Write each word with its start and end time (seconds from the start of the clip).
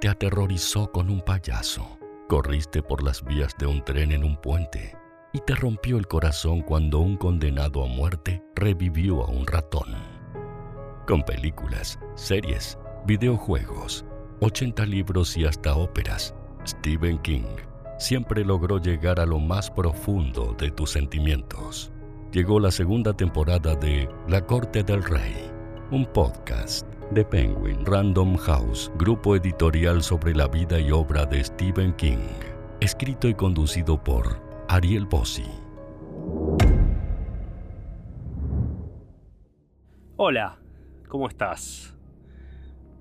te 0.00 0.08
aterrorizó 0.08 0.90
con 0.92 1.10
un 1.10 1.20
payaso. 1.20 1.98
Corriste 2.28 2.82
por 2.82 3.02
las 3.02 3.24
vías 3.24 3.54
de 3.58 3.66
un 3.66 3.82
tren 3.84 4.12
en 4.12 4.22
un 4.22 4.36
puente 4.36 4.96
y 5.32 5.40
te 5.40 5.54
rompió 5.54 5.98
el 5.98 6.06
corazón 6.06 6.62
cuando 6.62 7.00
un 7.00 7.16
condenado 7.16 7.84
a 7.84 7.86
muerte 7.86 8.42
revivió 8.54 9.24
a 9.24 9.28
un 9.28 9.46
ratón. 9.46 9.96
Con 11.06 11.22
películas, 11.22 11.98
series, 12.14 12.78
videojuegos, 13.06 14.04
80 14.40 14.86
libros 14.86 15.36
y 15.36 15.44
hasta 15.44 15.74
óperas, 15.74 16.34
Stephen 16.66 17.18
King 17.18 17.56
siempre 17.98 18.44
logró 18.44 18.78
llegar 18.78 19.18
a 19.18 19.26
lo 19.26 19.38
más 19.38 19.70
profundo 19.70 20.54
de 20.58 20.70
tus 20.70 20.90
sentimientos. 20.90 21.90
Llegó 22.30 22.60
la 22.60 22.70
segunda 22.70 23.14
temporada 23.14 23.74
de 23.74 24.08
La 24.28 24.44
Corte 24.46 24.82
del 24.82 25.02
Rey, 25.02 25.50
un 25.90 26.04
podcast 26.04 26.86
de 27.12 27.24
Penguin 27.24 27.86
Random 27.86 28.36
House, 28.36 28.92
grupo 28.98 29.34
editorial 29.36 30.02
sobre 30.02 30.34
la 30.34 30.46
vida 30.46 30.78
y 30.78 30.90
obra 30.90 31.24
de 31.24 31.42
Stephen 31.42 31.94
King, 31.94 32.18
escrito 32.80 33.26
y 33.26 33.32
conducido 33.32 34.02
por 34.02 34.38
Ariel 34.68 35.06
Bossi. 35.06 35.46
Hola, 40.16 40.58
¿cómo 41.08 41.26
estás? 41.26 41.96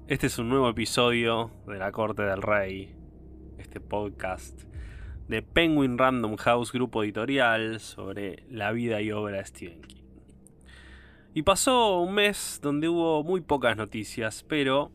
Este 0.08 0.28
es 0.28 0.40
un 0.40 0.48
nuevo 0.48 0.70
episodio 0.70 1.52
de 1.68 1.80
La 1.80 1.92
Corte 1.92 2.24
del 2.24 2.42
Rey, 2.42 2.96
este 3.58 3.82
podcast 3.82 4.62
de 5.28 5.42
Penguin 5.42 5.98
Random 5.98 6.38
House, 6.38 6.72
grupo 6.72 7.04
editorial 7.04 7.82
sobre 7.82 8.46
la 8.50 8.72
vida 8.72 9.02
y 9.02 9.12
obra 9.12 9.40
de 9.40 9.46
Stephen 9.46 9.82
King. 9.82 9.97
Y 11.38 11.44
pasó 11.44 12.00
un 12.00 12.16
mes 12.16 12.60
donde 12.64 12.90
hubo 12.90 13.24
muy 13.24 13.42
pocas 13.42 13.78
noticias, 13.78 14.44
pero, 14.50 14.92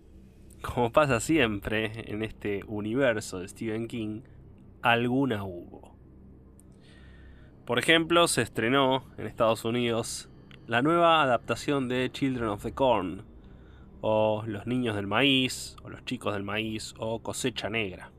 como 0.61 0.91
pasa 0.91 1.21
siempre 1.21 2.11
en 2.11 2.25
este 2.25 2.65
universo 2.67 3.39
de 3.39 3.47
Stephen 3.47 3.87
King, 3.87 4.23
alguna 4.83 5.45
hubo. 5.45 5.97
Por 7.65 7.79
ejemplo, 7.79 8.27
se 8.27 8.43
estrenó 8.43 9.05
en 9.19 9.29
Estados 9.29 9.65
Unidos 9.65 10.31
la 10.67 10.83
nueva 10.83 11.23
adaptación 11.23 11.89
de 11.89 12.11
Children 12.11 12.49
of 12.49 12.65
the 12.65 12.73
Corn, 12.73 13.23
o 14.01 14.43
Los 14.45 14.67
Niños 14.67 14.97
del 14.97 15.07
Maíz, 15.07 15.77
o 15.85 15.91
Los 15.91 16.05
Chicos 16.07 16.35
del 16.35 16.43
Maíz, 16.43 16.93
o 16.99 17.23
Cosecha 17.23 17.71
Negra. 17.71 18.11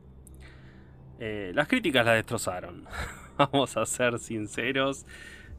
Eh, 1.18 1.52
las 1.54 1.68
críticas 1.68 2.06
la 2.06 2.12
destrozaron, 2.12 2.86
vamos 3.36 3.76
a 3.76 3.84
ser 3.84 4.18
sinceros 4.18 5.04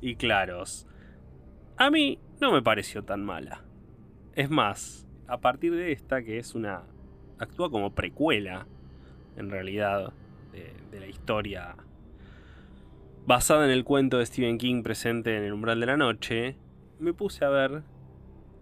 y 0.02 0.16
claros. 0.16 0.88
A 1.78 1.90
mí 1.90 2.20
no 2.40 2.54
me 2.54 2.62
pareció 2.62 3.04
tan 3.04 3.26
mala. 3.26 3.62
Es 4.34 4.50
más, 4.50 5.06
a 5.28 5.40
partir 5.40 5.74
de 5.74 5.92
esta, 5.92 6.24
que 6.24 6.38
es 6.38 6.56
una... 6.56 6.84
actúa 7.38 7.70
como 7.70 7.94
precuela, 7.94 8.66
en 9.36 9.50
realidad, 9.50 10.14
de, 10.54 11.00
la 11.00 11.08
historia 11.08 11.76
basada 13.26 13.66
en 13.66 13.72
el 13.72 13.84
cuento 13.84 14.20
de 14.20 14.26
Stephen 14.26 14.58
King 14.58 14.84
presente 14.84 15.36
en 15.36 15.44
el 15.44 15.52
umbral 15.52 15.80
de 15.82 15.86
la 15.88 15.98
noche, 15.98 16.56
me 17.00 17.14
puse 17.14 17.44
a 17.44 17.50
ver 17.50 17.84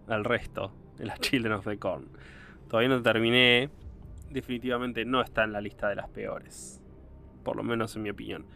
al 0.08 0.24
resto 0.24 0.72
de 0.96 1.04
las 1.04 1.20
Children 1.20 1.52
of 1.52 1.64
the 1.64 1.78
Corn. 1.78 2.08
Todavía 2.68 2.88
no 2.88 3.00
terminé, 3.00 3.70
definitivamente 4.30 5.04
no 5.04 5.20
está 5.20 5.44
en 5.44 5.52
la 5.52 5.60
lista 5.60 5.88
de 5.88 5.94
las 5.94 6.08
peores, 6.08 6.82
por 7.44 7.54
lo 7.54 7.62
menos 7.62 7.94
en 7.94 8.02
mi 8.02 8.10
opinión. 8.10 8.46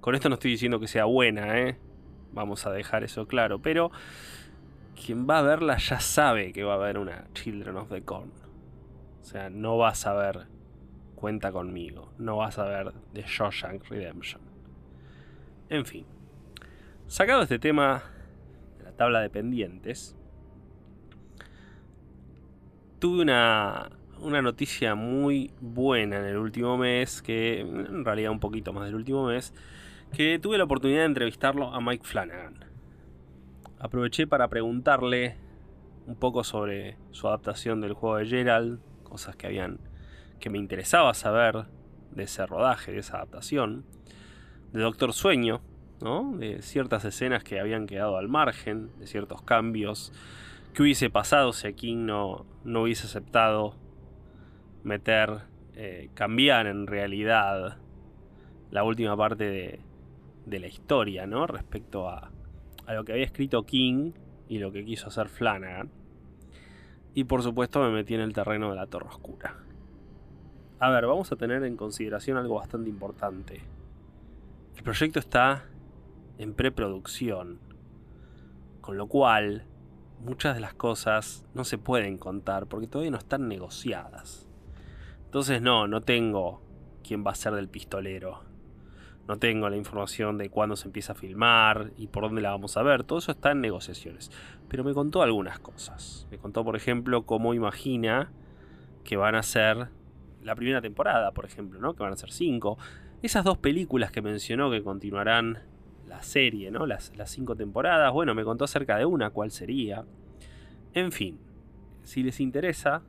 Con 0.00 0.14
esto 0.14 0.28
no 0.28 0.34
estoy 0.34 0.52
diciendo 0.52 0.78
que 0.78 0.86
sea 0.86 1.06
buena, 1.06 1.58
¿eh? 1.58 1.78
Vamos 2.32 2.66
a 2.66 2.72
dejar 2.72 3.04
eso 3.04 3.26
claro, 3.26 3.60
pero 3.60 3.90
quien 4.94 5.28
va 5.28 5.38
a 5.38 5.42
verla 5.42 5.76
ya 5.78 6.00
sabe 6.00 6.52
que 6.52 6.64
va 6.64 6.74
a 6.74 6.76
haber 6.76 6.98
una 6.98 7.26
Children 7.34 7.76
of 7.76 7.88
the 7.90 8.02
Corn. 8.02 8.30
O 9.20 9.24
sea, 9.24 9.50
no 9.50 9.78
vas 9.78 10.06
a 10.06 10.14
ver 10.14 10.46
Cuenta 11.22 11.52
conmigo, 11.52 12.12
no 12.18 12.38
vas 12.38 12.58
a 12.58 12.64
ver 12.64 12.92
The 13.12 13.22
Shawshank 13.22 13.84
Redemption. 13.88 14.40
En 15.68 15.86
fin, 15.86 16.04
sacado 17.06 17.42
este 17.42 17.60
tema 17.60 18.02
de 18.76 18.82
la 18.82 18.90
tabla 18.90 19.20
de 19.20 19.30
pendientes, 19.30 20.16
tuve 22.98 23.22
una, 23.22 23.88
una 24.18 24.42
noticia 24.42 24.96
muy 24.96 25.52
buena 25.60 26.18
en 26.18 26.24
el 26.24 26.38
último 26.38 26.76
mes, 26.76 27.22
que 27.22 27.60
en 27.60 28.04
realidad 28.04 28.32
un 28.32 28.40
poquito 28.40 28.72
más 28.72 28.86
del 28.86 28.96
último 28.96 29.24
mes, 29.24 29.54
que 30.12 30.38
tuve 30.38 30.58
la 30.58 30.64
oportunidad 30.64 31.00
de 31.00 31.06
entrevistarlo 31.06 31.72
a 31.72 31.80
Mike 31.80 32.04
Flanagan. 32.04 32.64
Aproveché 33.78 34.26
para 34.26 34.48
preguntarle 34.48 35.36
un 36.06 36.16
poco 36.16 36.44
sobre 36.44 36.98
su 37.12 37.28
adaptación 37.28 37.80
del 37.80 37.94
juego 37.94 38.18
de 38.18 38.26
Gerald, 38.26 38.80
cosas 39.02 39.36
que 39.36 39.46
habían 39.46 39.78
que 40.38 40.50
me 40.50 40.58
interesaba 40.58 41.14
saber 41.14 41.66
de 42.10 42.24
ese 42.24 42.44
rodaje, 42.46 42.92
de 42.92 42.98
esa 42.98 43.16
adaptación, 43.16 43.84
de 44.72 44.80
Doctor 44.80 45.12
Sueño, 45.12 45.62
¿no? 46.00 46.32
de 46.36 46.62
ciertas 46.62 47.04
escenas 47.04 47.44
que 47.44 47.60
habían 47.60 47.86
quedado 47.86 48.18
al 48.18 48.28
margen, 48.28 48.90
de 48.98 49.06
ciertos 49.06 49.40
cambios, 49.42 50.12
que 50.74 50.82
hubiese 50.82 51.10
pasado 51.10 51.52
si 51.52 51.72
King 51.74 52.06
no, 52.06 52.44
no 52.64 52.82
hubiese 52.82 53.06
aceptado 53.06 53.76
meter, 54.82 55.42
eh, 55.74 56.10
cambiar 56.14 56.66
en 56.66 56.86
realidad 56.86 57.78
la 58.70 58.82
última 58.82 59.16
parte 59.16 59.44
de, 59.44 59.80
de 60.46 60.58
la 60.60 60.66
historia, 60.66 61.26
¿no? 61.26 61.46
Respecto 61.46 62.08
a, 62.08 62.30
a 62.86 62.94
lo 62.94 63.04
que 63.04 63.12
había 63.12 63.24
escrito 63.24 63.64
King 63.64 64.12
y 64.48 64.58
lo 64.58 64.72
que 64.72 64.84
quiso 64.84 65.08
hacer 65.08 65.28
Flanagan. 65.28 65.90
Y 67.14 67.24
por 67.24 67.42
supuesto 67.42 67.80
me 67.80 67.90
metí 67.90 68.14
en 68.14 68.20
el 68.20 68.32
terreno 68.32 68.70
de 68.70 68.76
la 68.76 68.86
Torre 68.86 69.08
Oscura. 69.08 69.56
A 70.78 70.90
ver, 70.90 71.06
vamos 71.06 71.30
a 71.30 71.36
tener 71.36 71.62
en 71.62 71.76
consideración 71.76 72.36
algo 72.36 72.56
bastante 72.56 72.90
importante. 72.90 73.62
El 74.76 74.82
proyecto 74.82 75.18
está 75.20 75.64
en 76.38 76.54
preproducción, 76.54 77.60
con 78.80 78.96
lo 78.96 79.06
cual 79.06 79.64
muchas 80.24 80.54
de 80.54 80.60
las 80.60 80.74
cosas 80.74 81.44
no 81.54 81.64
se 81.64 81.78
pueden 81.78 82.18
contar 82.18 82.66
porque 82.66 82.86
todavía 82.86 83.10
no 83.10 83.18
están 83.18 83.48
negociadas. 83.48 84.48
Entonces 85.26 85.62
no, 85.62 85.86
no 85.86 86.00
tengo 86.00 86.62
quién 87.02 87.24
va 87.24 87.32
a 87.32 87.36
ser 87.36 87.54
del 87.54 87.68
pistolero. 87.68 88.51
No 89.28 89.38
tengo 89.38 89.68
la 89.70 89.76
información 89.76 90.36
de 90.36 90.50
cuándo 90.50 90.76
se 90.76 90.88
empieza 90.88 91.12
a 91.12 91.16
filmar 91.16 91.92
y 91.96 92.08
por 92.08 92.24
dónde 92.24 92.42
la 92.42 92.50
vamos 92.50 92.76
a 92.76 92.82
ver. 92.82 93.04
Todo 93.04 93.20
eso 93.20 93.32
está 93.32 93.52
en 93.52 93.60
negociaciones. 93.60 94.30
Pero 94.68 94.82
me 94.84 94.94
contó 94.94 95.22
algunas 95.22 95.60
cosas. 95.60 96.26
Me 96.30 96.38
contó, 96.38 96.64
por 96.64 96.76
ejemplo, 96.76 97.24
cómo 97.24 97.54
imagina 97.54 98.32
que 99.04 99.16
van 99.16 99.34
a 99.34 99.42
ser 99.42 99.88
la 100.42 100.56
primera 100.56 100.80
temporada, 100.80 101.30
por 101.32 101.44
ejemplo, 101.44 101.80
¿no? 101.80 101.94
Que 101.94 102.02
van 102.02 102.12
a 102.12 102.16
ser 102.16 102.32
cinco. 102.32 102.78
Esas 103.22 103.44
dos 103.44 103.58
películas 103.58 104.10
que 104.10 104.22
mencionó 104.22 104.70
que 104.70 104.82
continuarán 104.82 105.60
la 106.08 106.22
serie, 106.22 106.70
¿no? 106.70 106.86
Las, 106.86 107.16
las 107.16 107.30
cinco 107.30 107.54
temporadas. 107.54 108.12
Bueno, 108.12 108.34
me 108.34 108.44
contó 108.44 108.64
acerca 108.64 108.96
de 108.98 109.04
una, 109.04 109.30
cuál 109.30 109.50
sería. 109.50 110.04
En 110.94 111.12
fin, 111.12 111.38
si 112.02 112.22
les 112.22 112.40
interesa 112.40 113.02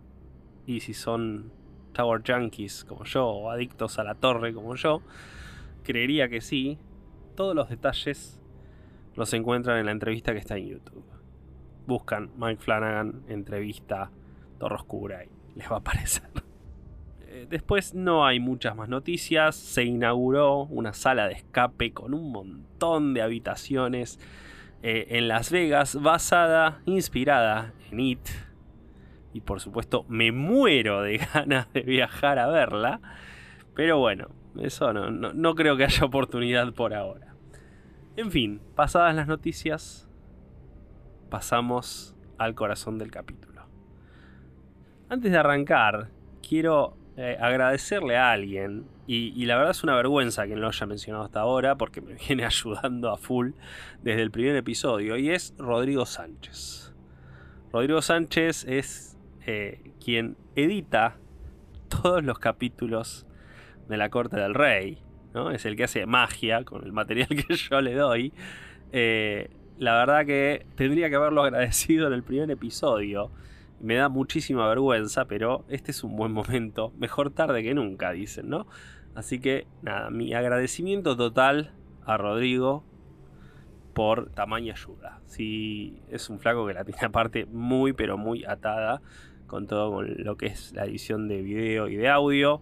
y 0.65 0.79
si 0.81 0.93
son 0.93 1.51
Tower 1.93 2.21
Junkies 2.25 2.85
como 2.85 3.03
yo 3.03 3.27
o 3.27 3.49
adictos 3.49 3.99
a 3.99 4.03
la 4.03 4.15
torre 4.15 4.53
como 4.53 4.75
yo, 4.75 5.01
creería 5.83 6.29
que 6.29 6.41
sí. 6.41 6.77
Todos 7.35 7.55
los 7.55 7.69
detalles 7.69 8.41
los 9.15 9.33
encuentran 9.33 9.79
en 9.79 9.85
la 9.85 9.91
entrevista 9.91 10.33
que 10.33 10.39
está 10.39 10.57
en 10.57 10.67
YouTube. 10.67 11.05
Buscan 11.85 12.31
Mike 12.37 12.61
Flanagan, 12.61 13.23
entrevista, 13.27 14.11
Torre 14.57 14.75
Oscura 14.75 15.25
y 15.25 15.29
les 15.55 15.69
va 15.69 15.75
a 15.75 15.79
aparecer. 15.79 16.29
Eh, 17.33 17.47
después 17.49 17.95
no 17.95 18.25
hay 18.25 18.39
muchas 18.39 18.75
más 18.75 18.89
noticias. 18.89 19.55
Se 19.55 19.83
inauguró 19.83 20.65
una 20.65 20.93
sala 20.93 21.27
de 21.27 21.33
escape 21.33 21.91
con 21.91 22.13
un 22.13 22.31
montón 22.31 23.13
de 23.13 23.23
habitaciones 23.23 24.19
eh, 24.83 25.07
en 25.17 25.27
Las 25.27 25.51
Vegas, 25.51 25.99
basada, 25.99 26.81
inspirada 26.85 27.73
en 27.89 27.99
It. 27.99 28.29
Y 29.33 29.41
por 29.41 29.61
supuesto 29.61 30.05
me 30.07 30.31
muero 30.31 31.01
de 31.01 31.17
ganas 31.33 31.71
de 31.73 31.81
viajar 31.81 32.37
a 32.37 32.47
verla. 32.47 33.01
Pero 33.73 33.97
bueno, 33.97 34.29
eso 34.59 34.93
no, 34.93 35.09
no, 35.09 35.33
no 35.33 35.55
creo 35.55 35.77
que 35.77 35.85
haya 35.85 36.05
oportunidad 36.05 36.73
por 36.73 36.93
ahora. 36.93 37.33
En 38.15 38.31
fin, 38.31 38.61
pasadas 38.75 39.15
las 39.15 39.27
noticias, 39.27 40.07
pasamos 41.29 42.15
al 42.37 42.53
corazón 42.53 42.99
del 42.99 43.09
capítulo. 43.09 43.65
Antes 45.09 45.31
de 45.31 45.37
arrancar, 45.37 46.09
quiero 46.47 46.95
eh, 47.17 47.37
agradecerle 47.39 48.17
a 48.17 48.31
alguien, 48.31 48.85
y, 49.05 49.45
la 49.45 49.57
verdad 49.57 49.71
es 49.71 49.83
una 49.83 49.95
vergüenza 49.95 50.47
que 50.47 50.55
no 50.55 50.61
lo 50.61 50.67
haya 50.69 50.85
mencionado 50.85 51.25
hasta 51.25 51.41
ahora, 51.41 51.75
porque 51.75 52.01
me 52.01 52.13
viene 52.27 52.45
ayudando 52.45 53.11
a 53.11 53.17
full 53.17 53.51
desde 54.01 54.21
el 54.21 54.31
primer 54.31 54.55
episodio, 54.55 55.17
y 55.17 55.29
es 55.29 55.53
Rodrigo 55.57 56.05
Sánchez. 56.05 56.93
Rodrigo 57.71 58.01
Sánchez 58.01 58.65
es 58.65 59.17
eh, 59.45 59.91
quien 60.03 60.37
edita 60.55 61.17
todos 61.89 62.23
los 62.23 62.39
capítulos 62.39 63.25
de 63.93 63.97
la 63.97 64.09
Corte 64.09 64.37
del 64.37 64.53
Rey, 64.53 64.99
¿no? 65.33 65.51
es 65.51 65.65
el 65.65 65.75
que 65.75 65.85
hace 65.85 66.05
magia 66.05 66.63
con 66.63 66.83
el 66.83 66.91
material 66.91 67.27
que 67.47 67.55
yo 67.55 67.81
le 67.81 67.93
doy. 67.93 68.33
Eh, 68.91 69.49
la 69.77 69.95
verdad 69.95 70.25
que 70.25 70.65
tendría 70.75 71.09
que 71.09 71.15
haberlo 71.15 71.41
agradecido 71.43 72.07
en 72.07 72.13
el 72.13 72.23
primer 72.23 72.51
episodio 72.51 73.31
me 73.83 73.95
da 73.95 74.07
muchísima 74.07 74.67
vergüenza, 74.69 75.25
pero 75.25 75.65
este 75.67 75.91
es 75.91 76.05
un 76.05 76.15
buen 76.15 76.31
momento. 76.31 76.93
Mejor 76.97 77.31
tarde 77.31 77.63
que 77.63 77.73
nunca, 77.73 78.11
dicen, 78.11 78.47
¿no? 78.47 78.65
Así 79.13 79.41
que 79.41 79.67
nada, 79.81 80.09
mi 80.09 80.33
agradecimiento 80.33 81.17
total 81.17 81.73
a 82.05 82.15
Rodrigo 82.15 82.85
por 83.93 84.29
tamaña 84.29 84.73
ayuda. 84.73 85.19
Si 85.25 86.01
es 86.09 86.29
un 86.29 86.39
flaco 86.39 86.65
que 86.65 86.73
la 86.73 86.85
tiene 86.85 87.01
aparte 87.05 87.45
muy, 87.45 87.91
pero 87.91 88.17
muy 88.17 88.45
atada 88.45 89.01
con 89.47 89.67
todo 89.67 90.01
lo 90.01 90.37
que 90.37 90.47
es 90.47 90.71
la 90.71 90.85
edición 90.85 91.27
de 91.27 91.41
video 91.41 91.89
y 91.89 91.97
de 91.97 92.07
audio. 92.07 92.61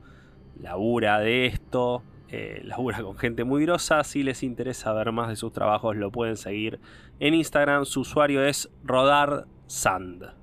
Labura 0.61 1.19
de 1.19 1.47
esto, 1.47 2.03
eh, 2.29 2.61
labura 2.65 3.01
con 3.01 3.17
gente 3.17 3.43
muy 3.43 3.63
grosa. 3.65 4.03
Si 4.03 4.23
les 4.23 4.43
interesa 4.43 4.93
ver 4.93 5.11
más 5.11 5.29
de 5.29 5.35
sus 5.35 5.51
trabajos, 5.51 5.95
lo 5.95 6.11
pueden 6.11 6.37
seguir 6.37 6.79
en 7.19 7.33
Instagram. 7.33 7.85
Su 7.85 8.01
usuario 8.01 8.43
es 8.43 8.69
RodarSand. 8.83 10.39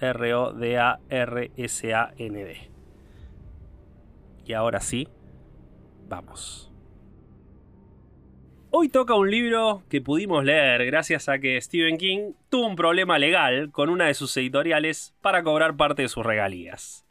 R-O-D-A-R-S-A-N-D. 0.00 0.96
Y 4.44 4.52
ahora 4.52 4.80
sí, 4.80 5.06
vamos. 6.08 6.72
Hoy 8.70 8.88
toca 8.88 9.14
un 9.14 9.30
libro 9.30 9.84
que 9.88 10.00
pudimos 10.00 10.44
leer 10.44 10.86
gracias 10.86 11.28
a 11.28 11.38
que 11.38 11.60
Stephen 11.60 11.98
King 11.98 12.32
tuvo 12.48 12.66
un 12.66 12.74
problema 12.74 13.18
legal 13.18 13.70
con 13.70 13.90
una 13.90 14.06
de 14.06 14.14
sus 14.14 14.36
editoriales 14.36 15.14
para 15.20 15.44
cobrar 15.44 15.76
parte 15.76 16.02
de 16.02 16.08
sus 16.08 16.24
regalías. 16.26 17.01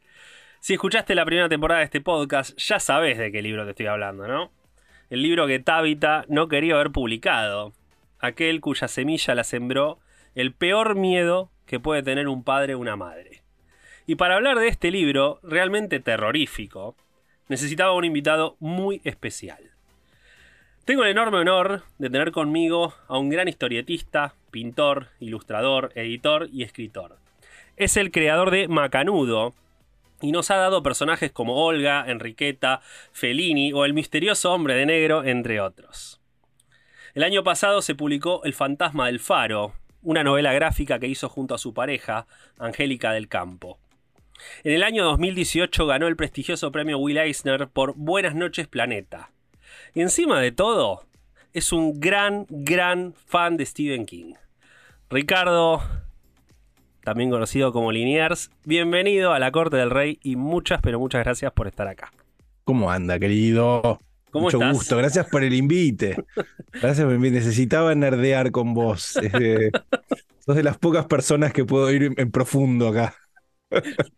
Si 0.61 0.73
escuchaste 0.73 1.15
la 1.15 1.25
primera 1.25 1.49
temporada 1.49 1.79
de 1.79 1.85
este 1.85 2.01
podcast, 2.01 2.55
ya 2.55 2.79
sabes 2.79 3.17
de 3.17 3.31
qué 3.31 3.41
libro 3.41 3.63
te 3.63 3.71
estoy 3.71 3.87
hablando, 3.87 4.27
¿no? 4.27 4.51
El 5.09 5.23
libro 5.23 5.47
que 5.47 5.57
Tabitha 5.57 6.23
no 6.27 6.47
quería 6.49 6.75
haber 6.75 6.91
publicado. 6.91 7.73
Aquel 8.19 8.61
cuya 8.61 8.87
semilla 8.87 9.33
la 9.33 9.43
sembró 9.43 9.97
el 10.35 10.53
peor 10.53 10.93
miedo 10.93 11.49
que 11.65 11.79
puede 11.79 12.03
tener 12.03 12.27
un 12.27 12.43
padre 12.43 12.75
o 12.75 12.79
una 12.79 12.95
madre. 12.95 13.41
Y 14.05 14.17
para 14.17 14.35
hablar 14.35 14.59
de 14.59 14.67
este 14.67 14.91
libro, 14.91 15.39
realmente 15.41 15.99
terrorífico, 15.99 16.95
necesitaba 17.47 17.93
un 17.93 18.05
invitado 18.05 18.55
muy 18.59 19.01
especial. 19.03 19.71
Tengo 20.85 21.05
el 21.05 21.09
enorme 21.09 21.39
honor 21.39 21.81
de 21.97 22.11
tener 22.11 22.31
conmigo 22.31 22.93
a 23.07 23.17
un 23.17 23.29
gran 23.29 23.47
historietista, 23.47 24.35
pintor, 24.51 25.07
ilustrador, 25.19 25.91
editor 25.95 26.49
y 26.53 26.61
escritor. 26.61 27.17
Es 27.77 27.97
el 27.97 28.11
creador 28.11 28.51
de 28.51 28.67
Macanudo 28.67 29.55
y 30.21 30.31
nos 30.31 30.51
ha 30.51 30.55
dado 30.55 30.83
personajes 30.83 31.31
como 31.31 31.65
Olga, 31.65 32.05
Enriqueta, 32.07 32.81
Fellini 33.11 33.73
o 33.73 33.85
el 33.85 33.93
misterioso 33.93 34.53
hombre 34.53 34.75
de 34.75 34.85
negro, 34.85 35.23
entre 35.23 35.59
otros. 35.59 36.21
El 37.13 37.23
año 37.23 37.43
pasado 37.43 37.81
se 37.81 37.95
publicó 37.95 38.43
El 38.43 38.53
fantasma 38.53 39.07
del 39.07 39.19
faro, 39.19 39.73
una 40.01 40.23
novela 40.23 40.53
gráfica 40.53 40.99
que 40.99 41.07
hizo 41.07 41.29
junto 41.29 41.53
a 41.53 41.57
su 41.57 41.73
pareja, 41.73 42.27
Angélica 42.57 43.11
del 43.11 43.27
Campo. 43.27 43.79
En 44.63 44.73
el 44.73 44.83
año 44.83 45.03
2018 45.03 45.85
ganó 45.85 46.07
el 46.07 46.15
prestigioso 46.15 46.71
premio 46.71 46.97
Will 46.97 47.17
Eisner 47.17 47.67
por 47.67 47.93
Buenas 47.95 48.33
noches 48.33 48.67
Planeta. 48.67 49.31
Y 49.93 50.01
encima 50.01 50.39
de 50.39 50.51
todo, 50.51 51.05
es 51.53 51.73
un 51.73 51.99
gran, 51.99 52.45
gran 52.49 53.13
fan 53.13 53.57
de 53.57 53.65
Stephen 53.65 54.05
King. 54.05 54.33
Ricardo, 55.09 55.81
también 57.03 57.29
conocido 57.29 57.71
como 57.73 57.91
Liniers, 57.91 58.51
bienvenido 58.65 59.33
a 59.33 59.39
la 59.39 59.51
Corte 59.51 59.77
del 59.77 59.89
Rey 59.89 60.19
y 60.23 60.35
muchas, 60.35 60.81
pero 60.81 60.99
muchas 60.99 61.23
gracias 61.23 61.51
por 61.53 61.67
estar 61.67 61.87
acá. 61.87 62.11
¿Cómo 62.63 62.91
anda, 62.91 63.19
querido? 63.19 63.99
¿Cómo 64.29 64.45
Mucho 64.45 64.57
estás? 64.57 64.71
gusto, 64.73 64.97
gracias 64.97 65.27
por 65.27 65.43
el 65.43 65.53
invite. 65.53 66.23
Gracias 66.81 67.03
por 67.03 67.09
el 67.11 67.15
invite. 67.17 67.35
Necesitaba 67.35 67.93
nerdear 67.95 68.51
con 68.51 68.73
vos. 68.73 69.17
Eh, 69.21 69.71
sos 70.39 70.55
de 70.55 70.63
las 70.63 70.77
pocas 70.77 71.05
personas 71.07 71.51
que 71.53 71.65
puedo 71.65 71.91
ir 71.91 72.13
en 72.17 72.31
profundo 72.31 72.87
acá. 72.87 73.15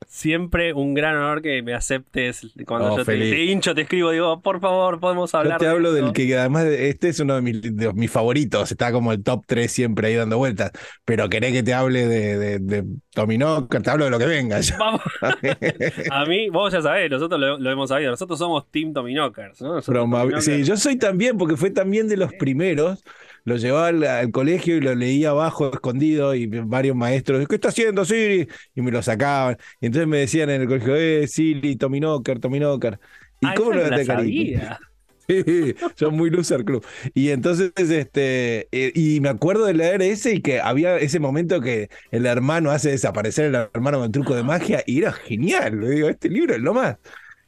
Siempre 0.07 0.73
un 0.73 0.93
gran 0.93 1.15
honor 1.17 1.41
que 1.41 1.61
me 1.63 1.73
aceptes 1.73 2.47
cuando 2.65 2.93
Oh, 2.93 2.97
yo 2.97 3.05
te, 3.05 3.17
te 3.17 3.43
hincho, 3.45 3.73
te 3.75 3.81
escribo, 3.81 4.11
digo, 4.11 4.41
por 4.41 4.59
favor, 4.59 4.99
podemos 4.99 5.33
hablar. 5.33 5.53
Yo 5.53 5.57
te 5.59 5.65
de 5.65 5.71
hablo 5.71 5.89
esto?". 5.95 6.05
del 6.05 6.13
que 6.13 6.37
además 6.37 6.65
de- 6.65 6.89
este 6.89 7.09
es 7.09 7.19
uno 7.19 7.35
de 7.35 7.41
mis, 7.41 7.61
de 7.61 7.93
mis 7.93 8.11
favoritos, 8.11 8.71
está 8.71 8.91
como 8.91 9.11
el 9.11 9.23
top 9.23 9.43
3 9.47 9.71
siempre 9.71 10.07
ahí 10.07 10.15
dando 10.15 10.37
vueltas, 10.37 10.71
pero 11.05 11.29
querés 11.29 11.51
que 11.53 11.63
te 11.63 11.73
hable 11.73 12.07
de, 12.07 12.37
de, 12.37 12.59
de 12.59 12.83
Dominó, 13.15 13.67
que 13.67 13.79
te 13.79 13.89
hablo 13.89 14.05
de 14.05 14.11
lo 14.11 14.19
que 14.19 14.25
venga. 14.25 14.59
Vamos. 14.77 15.01
A 16.11 16.25
mí, 16.25 16.49
vos 16.49 16.71
ya 16.73 16.81
sabés, 16.81 17.09
nosotros 17.09 17.39
lo, 17.39 17.57
lo 17.59 17.71
hemos 17.71 17.89
sabido, 17.89 18.11
nosotros 18.11 18.39
somos 18.39 18.69
Team 18.71 18.93
Tominokers, 18.93 19.61
¿no? 19.61 19.75
Nosotros 19.75 19.93
Broma. 19.93 20.23
Tominokers- 20.25 20.41
Sí, 20.41 20.63
yo 20.63 20.77
soy 20.77 20.97
también, 20.97 21.37
porque 21.37 21.55
fue 21.57 21.69
también 21.71 22.07
de 22.07 22.17
los 22.17 22.33
primeros. 22.33 23.03
Lo 23.45 23.57
llevaba 23.57 23.87
al, 23.87 24.03
al 24.03 24.31
colegio 24.31 24.77
y 24.77 24.81
lo 24.81 24.95
leía 24.95 25.29
abajo, 25.31 25.71
escondido, 25.73 26.33
y 26.35 26.47
varios 26.47 26.95
maestros, 26.95 27.47
¿qué 27.47 27.55
está 27.55 27.69
haciendo 27.69 28.05
Siri? 28.05 28.47
Y 28.75 28.81
me 28.81 28.91
lo 28.91 29.01
sacaban. 29.03 29.57
Y 29.81 29.87
entonces 29.87 30.07
me 30.07 30.17
decían 30.19 30.49
en 30.49 30.61
el 30.61 30.67
colegio, 30.67 30.95
eh, 30.95 31.27
Siri, 31.27 31.75
Tominoker, 31.75 32.39
Tominoker. 32.39 32.99
¿Y 33.41 33.47
Ah, 33.47 33.53
cómo 33.53 33.73
lo 33.73 33.91
sabía. 34.05 34.79
Sí, 35.25 35.73
son 35.95 36.15
muy 36.17 36.29
loser 36.29 36.65
club. 36.65 36.85
Y 37.13 37.29
entonces, 37.29 37.71
este, 37.77 38.67
eh, 38.73 38.91
y 38.93 39.21
me 39.21 39.29
acuerdo 39.29 39.65
de 39.65 39.73
leer 39.73 40.01
ese 40.01 40.35
y 40.35 40.41
que 40.41 40.59
había 40.59 40.97
ese 40.97 41.19
momento 41.21 41.61
que 41.61 41.89
el 42.11 42.25
hermano 42.25 42.71
hace 42.71 42.89
desaparecer 42.91 43.45
el 43.45 43.55
hermano 43.73 43.99
con 43.99 44.11
truco 44.11 44.35
de 44.35 44.43
magia 44.43 44.83
y 44.85 44.99
era 44.99 45.13
genial. 45.13 45.79
Le 45.79 45.89
digo, 45.91 46.09
este 46.09 46.27
libro 46.29 46.53
es 46.55 46.59
lo 46.61 46.73
más. 46.73 46.97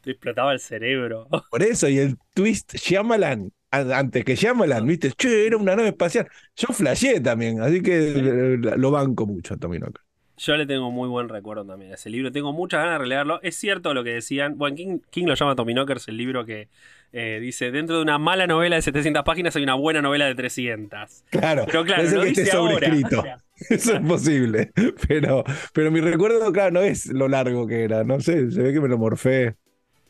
Te 0.02 0.12
explotaba 0.12 0.54
el 0.54 0.60
cerebro. 0.62 1.28
Por 1.50 1.64
eso, 1.64 1.88
y 1.88 2.00
el 2.00 2.18
twist 2.34 2.76
Shyamalan, 2.76 3.52
antes 3.78 4.24
que 4.26 4.36
Shyamalan, 4.36 4.86
viste, 4.86 5.12
che, 5.12 5.48
era 5.48 5.58
una 5.58 5.76
nave 5.76 5.90
espacial. 5.90 6.28
Yo 6.56 6.68
flasheé 6.70 7.20
también, 7.20 7.62
así 7.62 7.82
que 7.82 8.12
eh, 8.12 8.58
lo 8.58 8.92
banco 8.92 9.26
mucho 9.26 9.54
a 9.54 9.58
Tommy. 9.58 9.80
Yo 10.38 10.58
le 10.58 10.66
tengo 10.66 10.92
muy 10.92 11.08
buen 11.08 11.30
recuerdo 11.30 11.66
también 11.66 11.92
a 11.92 11.96
ese 11.96 12.10
libro. 12.10 12.32
Tengo 12.32 12.52
muchas 12.52 12.80
ganas 12.82 12.96
de 12.96 13.00
releerlo. 13.00 13.40
Es 13.42 13.56
cierto 13.56 13.94
lo 13.94 14.04
que 14.04 14.12
decían. 14.12 14.58
Bueno, 14.58 14.76
King, 14.76 15.00
King 15.10 15.26
lo 15.28 15.34
llama 15.36 15.56
Tominokers, 15.56 16.10
el 16.10 16.18
libro 16.18 16.46
que 16.46 16.68
eh, 17.14 17.40
dice: 17.42 17.72
dentro 17.72 17.96
de 17.96 18.02
una 18.02 18.18
mala 18.18 18.46
novela 18.46 18.76
de 18.76 18.82
700 18.82 19.24
páginas 19.24 19.56
hay 19.56 19.64
una 19.64 19.76
buena 19.76 20.02
novela 20.02 20.26
de 20.26 20.36
300. 20.36 21.24
Claro, 21.30 21.64
Pero 21.66 21.86
claro, 21.86 22.04
lo 22.04 22.22
que 22.24 22.28
esté 22.30 22.42
dice 22.42 22.56
ahora. 22.56 22.74
sobrescrito. 22.74 23.24
Eso 23.70 23.94
es 23.94 24.02
posible. 24.02 24.72
Pero, 25.08 25.46
pero 25.72 25.90
mi 25.90 26.02
recuerdo, 26.02 26.52
claro, 26.52 26.72
no 26.72 26.82
es 26.82 27.06
lo 27.06 27.30
largo 27.30 27.66
que 27.66 27.86
era. 27.86 28.04
No 28.04 28.20
sé, 28.20 28.52
se 28.52 28.62
ve 28.62 28.74
que 28.74 28.82
me 28.82 28.90
lo 28.90 28.98
morfé. 28.98 29.56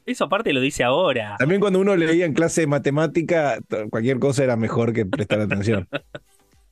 Eso 0.05 0.25
aparte 0.25 0.53
lo 0.53 0.61
dice 0.61 0.83
ahora. 0.83 1.35
También 1.39 1.59
cuando 1.59 1.79
uno 1.79 1.95
leía 1.95 2.25
en 2.25 2.33
clase 2.33 2.61
de 2.61 2.67
matemática, 2.67 3.59
cualquier 3.89 4.19
cosa 4.19 4.43
era 4.43 4.55
mejor 4.55 4.93
que 4.93 5.05
prestar 5.05 5.39
atención. 5.39 5.87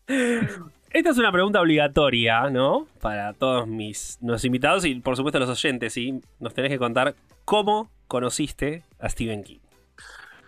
Esta 0.93 1.09
es 1.09 1.17
una 1.17 1.31
pregunta 1.31 1.59
obligatoria, 1.59 2.51
¿no? 2.51 2.85
Para 3.01 3.33
todos 3.33 3.67
mis 3.67 4.19
los 4.21 4.45
invitados 4.45 4.85
y 4.85 4.93
por 4.95 5.15
supuesto 5.15 5.39
los 5.39 5.49
oyentes. 5.49 5.93
¿sí? 5.93 6.21
Nos 6.39 6.53
tenés 6.53 6.69
que 6.69 6.77
contar 6.77 7.15
cómo 7.45 7.89
conociste 8.07 8.83
a 8.99 9.09
Stephen 9.09 9.43
King. 9.43 9.57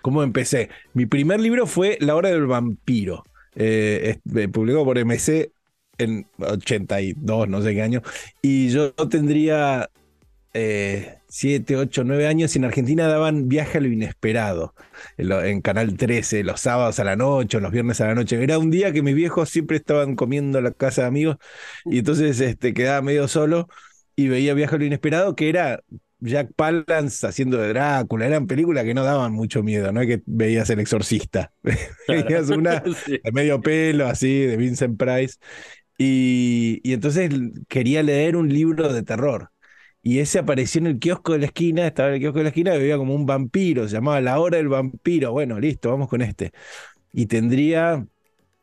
¿Cómo 0.04 0.22
empecé? 0.22 0.70
Mi 0.94 1.08
primer 1.08 1.40
libro 1.40 1.66
fue 1.66 1.98
La 2.00 2.16
Hora 2.16 2.30
del 2.30 2.46
Vampiro. 2.46 3.24
Eh, 3.56 4.20
eh, 4.36 4.48
publicado 4.50 4.86
por 4.86 5.04
MC 5.04 5.50
en 5.98 6.28
82, 6.38 7.50
no 7.50 7.62
sé 7.64 7.74
qué 7.74 7.82
año. 7.82 8.04
Y 8.44 8.70
yo 8.70 8.94
tendría 8.94 9.90
7, 11.28 11.76
8, 11.78 12.04
9 12.04 12.28
años 12.28 12.56
y 12.56 12.60
en 12.60 12.66
Argentina 12.66 13.08
daban 13.08 13.48
Viaje 13.50 13.78
a 13.80 13.82
lo 13.82 13.88
Inesperado 13.88 14.74
en, 15.18 15.30
lo- 15.30 15.44
en 15.44 15.62
Canal 15.62 15.98
13, 15.98 16.44
los 16.44 16.62
sábados 16.62 17.00
a 17.00 17.04
la 17.04 17.16
noche, 17.16 17.60
los 17.60 17.72
viernes 17.72 18.00
a 18.02 18.08
la 18.08 18.16
noche. 18.16 18.42
Era 18.42 18.58
un 18.60 18.72
día 18.72 18.92
que 18.94 19.02
mis 19.02 19.16
viejos 19.16 19.50
siempre 19.50 19.78
estaban 19.78 20.16
comiendo 20.16 20.58
en 20.60 20.64
la 20.66 20.72
casa 20.72 21.02
de 21.04 21.08
amigos 21.08 21.38
y 21.86 22.00
entonces 22.00 22.40
este, 22.40 22.74
quedaba 22.74 23.02
medio 23.02 23.28
solo 23.28 23.68
y 24.16 24.28
veía 24.30 24.54
Viaje 24.54 24.76
a 24.76 24.80
lo 24.80 24.86
Inesperado, 24.86 25.36
que 25.36 25.50
era 25.50 25.82
Jack 26.20 26.52
Palance 26.56 27.28
haciendo 27.28 27.58
de 27.58 27.70
Drácula. 27.70 28.26
Eran 28.26 28.48
películas 28.48 28.84
que 28.86 28.94
no 28.94 29.04
daban 29.04 29.34
mucho 29.34 29.62
miedo, 29.64 29.92
no 29.92 30.02
es 30.02 30.08
que 30.08 30.22
veías 30.26 30.70
El 30.70 30.80
Exorcista. 30.80 31.52
veías 32.08 32.50
una 32.50 32.82
Sí. 33.06 33.20
de 33.24 33.32
medio 33.32 33.62
pelo, 33.62 34.08
así, 34.08 34.42
de 34.46 34.58
Vincent 34.58 34.98
Price. 34.98 35.36
Y, 35.98 36.82
y 36.84 36.94
entonces 36.94 37.30
quería 37.68 38.04
leer 38.04 38.36
un 38.36 38.50
libro 38.50 38.92
de 38.94 39.04
terror. 39.04 39.52
Y 40.08 40.20
ese 40.20 40.38
apareció 40.38 40.82
en 40.82 40.88
el 40.88 41.00
kiosco 41.00 41.34
de 41.34 41.40
la 41.40 41.46
esquina, 41.48 41.88
estaba 41.88 42.10
en 42.10 42.16
el 42.16 42.20
kiosco 42.22 42.38
de 42.38 42.44
la 42.44 42.50
esquina 42.50 42.74
veía 42.76 42.96
como 42.96 43.16
un 43.16 43.26
vampiro, 43.26 43.88
se 43.88 43.96
llamaba 43.96 44.22
La 44.22 44.40
Hora 44.40 44.58
del 44.58 44.68
Vampiro. 44.68 45.32
Bueno, 45.32 45.60
listo, 45.60 45.90
vamos 45.90 46.10
con 46.10 46.22
este. 46.22 46.52
Y 47.14 47.28
tendría, 47.28 48.06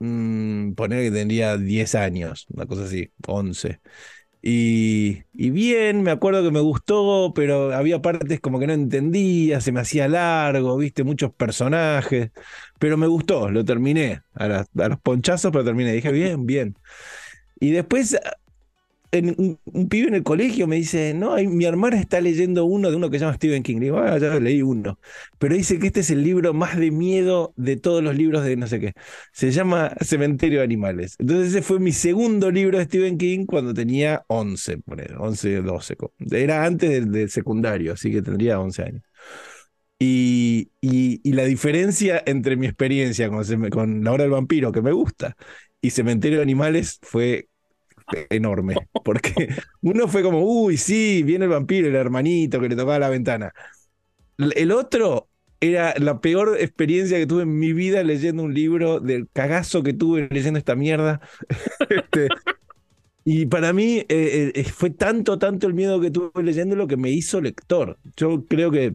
mm, 0.00 0.72
poner 0.74 1.04
que 1.04 1.10
tendría 1.12 1.56
10 1.58 1.94
años, 1.96 2.46
una 2.50 2.66
cosa 2.66 2.84
así, 2.84 3.10
11. 3.26 3.80
Y, 4.42 5.22
bien, 5.34 6.02
me 6.02 6.12
acuerdo 6.12 6.42
que 6.44 6.50
me 6.52 6.60
gustó, 6.60 7.32
pero 7.34 7.74
había 7.74 8.02
partes 8.02 8.40
como 8.40 8.60
que 8.60 8.66
no 8.68 8.72
entendía, 8.74 9.60
se 9.60 9.72
me 9.72 9.80
hacía 9.80 10.08
largo, 10.08 10.76
viste, 10.78 11.04
muchos 11.04 11.32
personajes, 11.34 12.30
pero 12.78 12.96
me 12.96 13.06
gustó, 13.08 13.50
lo 13.50 13.64
terminé, 13.64 14.22
a, 14.34 14.64
a 14.78 14.88
los 14.88 15.00
ponchazos, 15.00 15.52
pero 15.52 15.64
terminé, 15.64 15.92
dije, 15.92 16.12
bien, 16.12 16.46
bien. 16.46 16.76
Y 17.60 17.70
después, 17.72 18.16
un, 19.12 19.88
pibe 19.88 20.08
en 20.08 20.14
el 20.14 20.22
colegio 20.22 20.66
me 20.66 20.76
dice, 20.76 21.12
no, 21.14 21.36
mi 21.36 21.64
hermana 21.66 22.00
está 22.00 22.20
leyendo 22.20 22.64
uno 22.64 22.90
de 22.90 22.96
uno 22.96 23.10
que 23.10 23.18
se 23.18 23.24
llama 23.24 23.36
Stephen 23.36 23.62
King. 23.62 23.76
Le 23.76 23.84
digo, 23.86 23.98
ah, 23.98 24.16
ya 24.18 24.40
leí 24.40 24.62
uno. 24.62 24.98
Pero 25.38 25.54
dice 25.54 25.78
que 25.78 25.88
este 25.88 26.00
es 26.00 26.10
el 26.10 26.22
libro 26.22 26.54
más 26.54 26.78
de 26.78 26.90
miedo 26.90 27.52
de 27.56 27.76
todos 27.76 28.02
los 28.02 28.16
libros 28.16 28.44
de 28.44 28.56
no 28.56 28.66
sé 28.66 28.80
qué. 28.80 28.94
Se 29.32 29.50
llama 29.50 29.92
Cementerio 30.00 30.60
de 30.60 30.64
Animales. 30.64 31.16
Entonces 31.18 31.48
ese 31.48 31.62
fue 31.62 31.78
mi 31.78 31.92
segundo 31.92 32.50
libro 32.50 32.78
de 32.78 32.84
Stephen 32.84 33.18
King 33.18 33.44
cuando 33.44 33.74
tenía 33.74 34.24
11, 34.28 34.82
11, 35.18 35.62
12. 35.62 35.96
Era 36.30 36.64
antes 36.64 37.10
del, 37.10 37.30
secundario, 37.30 37.92
así 37.92 38.10
que 38.10 38.22
tendría 38.22 38.60
11 38.60 38.82
años. 38.82 39.02
Y, 39.98 40.70
y, 40.80 41.32
la 41.32 41.44
diferencia 41.44 42.22
entre 42.26 42.56
mi 42.56 42.66
experiencia 42.66 43.28
con, 43.28 43.70
con 43.70 44.02
La 44.02 44.12
Hora 44.12 44.24
del 44.24 44.32
Vampiro, 44.32 44.72
que 44.72 44.82
me 44.82 44.90
gusta, 44.90 45.36
y 45.80 45.90
Cementerio 45.90 46.38
de 46.38 46.42
Animales 46.42 46.98
fue 47.02 47.48
enorme, 48.30 48.76
porque 49.04 49.48
uno 49.82 50.08
fue 50.08 50.22
como, 50.22 50.42
uy, 50.42 50.76
sí, 50.76 51.22
viene 51.22 51.44
el 51.46 51.50
vampiro, 51.50 51.88
el 51.88 51.94
hermanito 51.94 52.60
que 52.60 52.68
le 52.68 52.76
tocaba 52.76 52.98
la 52.98 53.08
ventana. 53.08 53.52
El 54.38 54.72
otro 54.72 55.28
era 55.60 55.94
la 55.98 56.20
peor 56.20 56.56
experiencia 56.58 57.18
que 57.18 57.26
tuve 57.26 57.42
en 57.42 57.58
mi 57.58 57.72
vida 57.72 58.02
leyendo 58.02 58.42
un 58.42 58.52
libro, 58.52 58.98
del 58.98 59.28
cagazo 59.32 59.82
que 59.82 59.92
tuve 59.92 60.28
leyendo 60.30 60.58
esta 60.58 60.74
mierda. 60.74 61.20
Este, 61.88 62.28
y 63.24 63.46
para 63.46 63.72
mí 63.72 63.98
eh, 64.08 64.52
eh, 64.54 64.64
fue 64.64 64.90
tanto, 64.90 65.38
tanto 65.38 65.66
el 65.66 65.74
miedo 65.74 66.00
que 66.00 66.10
tuve 66.10 66.42
leyendo 66.42 66.74
lo 66.74 66.88
que 66.88 66.96
me 66.96 67.10
hizo 67.10 67.40
lector. 67.40 67.98
Yo 68.16 68.44
creo 68.46 68.70
que 68.70 68.94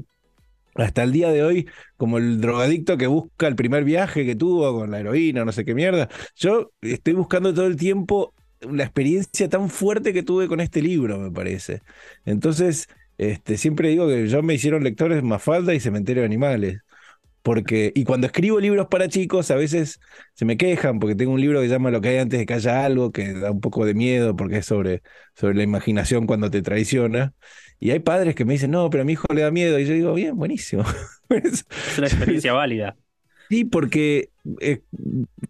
hasta 0.76 1.04
el 1.04 1.12
día 1.12 1.32
de 1.32 1.44
hoy, 1.44 1.70
como 1.96 2.18
el 2.18 2.42
drogadicto 2.42 2.98
que 2.98 3.08
busca 3.08 3.48
el 3.48 3.56
primer 3.56 3.84
viaje 3.84 4.26
que 4.26 4.36
tuvo 4.36 4.78
con 4.78 4.92
la 4.92 5.00
heroína, 5.00 5.46
no 5.46 5.52
sé 5.52 5.66
qué 5.66 5.74
mierda, 5.74 6.10
yo 6.36 6.72
estoy 6.82 7.14
buscando 7.14 7.54
todo 7.54 7.66
el 7.68 7.78
tiempo 7.78 8.34
la 8.62 8.84
experiencia 8.84 9.50
tan 9.50 9.70
fuerte 9.70 10.14
que 10.14 10.24
tuve 10.24 10.48
con 10.48 10.60
este 10.60 10.82
libro, 10.82 11.20
me 11.20 11.32
parece. 11.32 11.82
Entonces, 12.26 12.88
este, 13.18 13.58
siempre 13.58 13.90
digo 13.90 14.08
que 14.08 14.28
yo 14.28 14.44
me 14.44 14.54
hicieron 14.56 14.84
lectores 14.84 15.24
Mafalda 15.24 15.74
y 15.74 15.80
Cementerio 15.80 16.22
de 16.22 16.28
Animales. 16.28 16.82
Porque, 17.44 17.94
y 17.96 18.04
cuando 18.04 18.28
escribo 18.28 18.60
libros 18.60 18.88
para 18.88 19.08
chicos, 19.08 19.52
a 19.52 19.56
veces 19.56 20.02
se 20.34 20.46
me 20.46 20.58
quejan, 20.58 21.00
porque 21.00 21.16
tengo 21.16 21.32
un 21.32 21.40
libro 21.42 21.62
que 21.62 21.68
se 21.68 21.74
llama 21.74 21.92
Lo 21.92 22.02
que 22.02 22.10
hay 22.10 22.18
antes 22.18 22.40
de 22.40 22.46
que 22.46 22.54
haya 22.54 22.84
algo, 22.86 23.12
que 23.14 23.34
da 23.34 23.52
un 23.52 23.62
poco 23.62 23.86
de 23.86 23.94
miedo, 23.94 24.36
porque 24.36 24.58
es 24.58 24.66
sobre, 24.66 25.02
sobre 25.36 25.56
la 25.56 25.64
imaginación 25.64 26.28
cuando 26.28 26.52
te 26.52 26.62
traiciona. 26.62 27.34
Y 27.80 27.92
hay 27.92 28.00
padres 28.00 28.36
que 28.36 28.44
me 28.46 28.54
dicen, 28.54 28.72
no, 28.72 28.90
pero 28.90 29.04
a 29.04 29.06
mi 29.06 29.14
hijo 29.14 29.28
le 29.34 29.42
da 29.42 29.52
miedo. 29.52 29.80
Y 29.80 29.86
yo 29.86 29.94
digo, 29.94 30.14
bien, 30.14 30.36
buenísimo. 30.36 30.84
es 31.30 31.66
una 31.98 32.08
experiencia 32.08 32.54
válida. 32.54 32.98
Sí, 33.50 33.66
porque 33.66 34.30
eh, 34.60 34.82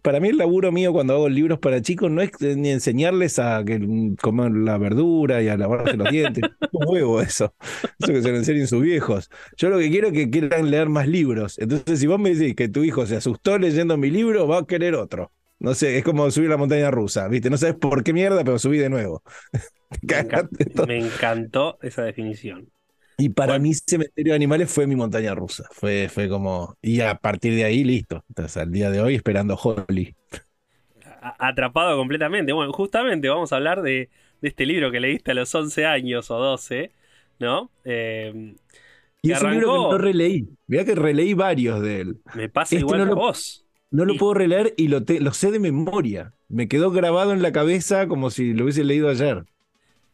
para 0.02 0.20
mí 0.20 0.28
el 0.28 0.38
laburo 0.38 0.72
mío 0.72 0.92
cuando 0.92 1.14
hago 1.14 1.28
libros 1.28 1.58
para 1.58 1.82
chicos 1.82 2.10
no 2.10 2.20
es 2.20 2.30
ni 2.40 2.70
enseñarles 2.70 3.38
a 3.38 3.64
que 3.64 3.80
comer 4.20 4.52
la 4.52 4.78
verdura 4.78 5.42
y 5.42 5.48
a 5.48 5.56
lavarse 5.56 5.96
los 5.96 6.10
dientes. 6.10 6.44
un 6.72 6.84
huevo 6.88 7.20
eso. 7.20 7.54
Eso 7.98 8.12
que 8.12 8.22
se 8.22 8.30
lo 8.30 8.36
enseñen 8.36 8.66
sus 8.66 8.82
viejos. 8.82 9.30
Yo 9.56 9.68
lo 9.68 9.78
que 9.78 9.90
quiero 9.90 10.08
es 10.08 10.12
que 10.14 10.30
quieran 10.30 10.70
leer 10.70 10.88
más 10.88 11.08
libros. 11.08 11.58
Entonces, 11.58 12.00
si 12.00 12.06
vos 12.06 12.18
me 12.18 12.34
decís 12.34 12.54
que 12.54 12.68
tu 12.68 12.84
hijo 12.84 13.06
se 13.06 13.16
asustó 13.16 13.58
leyendo 13.58 13.96
mi 13.96 14.10
libro, 14.10 14.46
va 14.46 14.58
a 14.58 14.66
querer 14.66 14.94
otro. 14.94 15.32
No 15.60 15.74
sé, 15.74 15.98
es 15.98 16.04
como 16.04 16.30
subir 16.30 16.48
la 16.48 16.56
montaña 16.56 16.90
rusa, 16.90 17.26
¿viste? 17.26 17.50
No 17.50 17.56
sabes 17.56 17.74
por 17.74 18.04
qué 18.04 18.12
mierda, 18.12 18.44
pero 18.44 18.58
subí 18.58 18.78
de 18.78 18.88
nuevo. 18.90 19.22
me 20.86 20.98
encantó 20.98 21.78
esa 21.82 22.02
definición. 22.02 22.70
Y 23.20 23.30
para 23.30 23.58
mí 23.58 23.74
Cementerio 23.74 24.32
de 24.32 24.36
Animales 24.36 24.70
fue 24.70 24.86
mi 24.86 24.94
montaña 24.94 25.34
rusa. 25.34 25.64
Fue, 25.72 26.08
fue 26.08 26.28
como... 26.28 26.76
Y 26.80 27.00
a 27.00 27.16
partir 27.16 27.52
de 27.56 27.64
ahí, 27.64 27.82
listo. 27.82 28.24
Entonces, 28.28 28.56
al 28.56 28.70
día 28.70 28.92
de 28.92 29.00
hoy 29.00 29.16
esperando 29.16 29.56
Holly. 29.56 30.14
Atrapado 31.20 31.96
completamente. 31.96 32.52
Bueno, 32.52 32.72
justamente 32.72 33.28
vamos 33.28 33.52
a 33.52 33.56
hablar 33.56 33.82
de, 33.82 34.08
este 34.40 34.66
libro 34.66 34.92
que 34.92 35.00
leíste 35.00 35.32
a 35.32 35.34
los 35.34 35.52
11 35.52 35.84
años 35.84 36.30
o 36.30 36.38
12, 36.38 36.92
¿no? 37.40 37.72
Eh, 37.84 38.54
y 39.20 39.32
es 39.32 39.42
un 39.42 39.50
libro 39.50 39.72
que 39.72 39.78
no 39.78 39.98
releí. 39.98 40.48
Mira 40.68 40.84
que 40.84 40.94
releí 40.94 41.34
varios 41.34 41.82
de 41.82 42.00
él. 42.02 42.20
Me 42.36 42.48
pasa 42.48 42.76
este 42.76 42.86
igual 42.86 43.00
a 43.00 43.14
vos. 43.14 43.66
No 43.90 44.04
lo 44.04 44.14
puedo 44.16 44.34
releer 44.34 44.74
y 44.76 44.86
lo, 44.86 45.00
lo 45.00 45.32
sé 45.32 45.50
de 45.50 45.58
memoria. 45.58 46.34
Me 46.46 46.68
quedó 46.68 46.92
grabado 46.92 47.32
en 47.32 47.42
la 47.42 47.50
cabeza 47.50 48.06
como 48.06 48.30
si 48.30 48.52
lo 48.52 48.62
hubiese 48.62 48.84
leído 48.84 49.08
ayer 49.08 49.44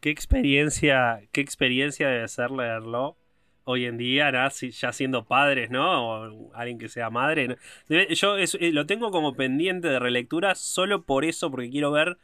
qué 0.05 0.11
experiencia, 0.11 1.19
qué 1.31 1.41
experiencia 1.41 2.07
debe 2.07 2.27
ser 2.27 2.51
leerlo 2.51 3.17
hoy 3.63 3.85
en 3.85 3.97
día, 3.97 4.31
ya 4.51 4.93
siendo 4.93 5.25
padres, 5.25 5.71
¿no? 5.71 6.09
O 6.09 6.53
alguien 6.53 6.77
que 6.77 6.89
sea 6.89 7.09
madre. 7.09 7.57
Yo 8.11 8.37
eh, 8.37 8.71
lo 8.71 8.85
tengo 8.85 9.09
como 9.09 9.33
pendiente 9.33 9.87
de 9.87 9.97
relectura 9.97 10.53
solo 10.53 11.01
por 11.05 11.25
eso, 11.25 11.49
porque 11.49 11.71
quiero 11.71 11.89
ver 11.89 12.19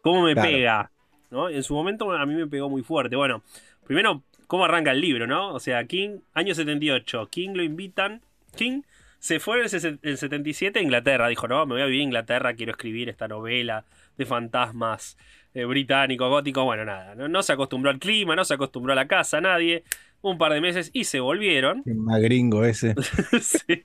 cómo 0.00 0.22
me 0.24 0.34
pega, 0.34 0.90
¿no? 1.30 1.48
En 1.48 1.62
su 1.62 1.74
momento 1.74 2.10
a 2.10 2.26
mí 2.26 2.34
me 2.34 2.48
pegó 2.48 2.68
muy 2.68 2.82
fuerte. 2.82 3.14
Bueno, 3.14 3.44
primero, 3.84 4.24
cómo 4.48 4.64
arranca 4.64 4.90
el 4.90 5.00
libro, 5.00 5.28
¿no? 5.28 5.54
O 5.54 5.60
sea, 5.60 5.84
King, 5.84 6.22
año 6.34 6.56
78, 6.56 7.28
King 7.30 7.50
lo 7.54 7.62
invitan, 7.62 8.20
King 8.56 8.82
se 9.20 9.38
fue 9.38 9.58
en 9.58 9.98
el 10.02 10.18
77 10.18 10.80
a 10.80 10.82
Inglaterra, 10.82 11.28
dijo, 11.28 11.46
no, 11.46 11.66
me 11.66 11.74
voy 11.74 11.82
a 11.82 11.86
vivir 11.86 12.00
a 12.00 12.04
Inglaterra, 12.04 12.54
quiero 12.54 12.72
escribir 12.72 13.08
esta 13.08 13.28
novela 13.28 13.84
de 14.18 14.26
fantasmas 14.26 15.16
eh, 15.54 15.64
británico, 15.64 16.28
gótico, 16.28 16.64
bueno, 16.64 16.84
nada. 16.84 17.14
No, 17.14 17.42
se 17.42 17.52
acostumbró 17.52 17.90
al 17.90 17.98
clima, 17.98 18.34
no 18.34 18.44
se 18.44 18.54
acostumbró 18.54 18.92
a 18.92 18.96
la 18.96 19.06
casa, 19.06 19.40
nadie. 19.40 19.84
Un 20.22 20.38
par 20.38 20.52
de 20.52 20.60
meses 20.60 20.90
y 20.92 21.04
se 21.04 21.18
volvieron. 21.18 21.82
Qué 21.82 21.94
más 21.94 22.20
gringo 22.20 22.64
ese. 22.64 22.94
sí. 23.40 23.82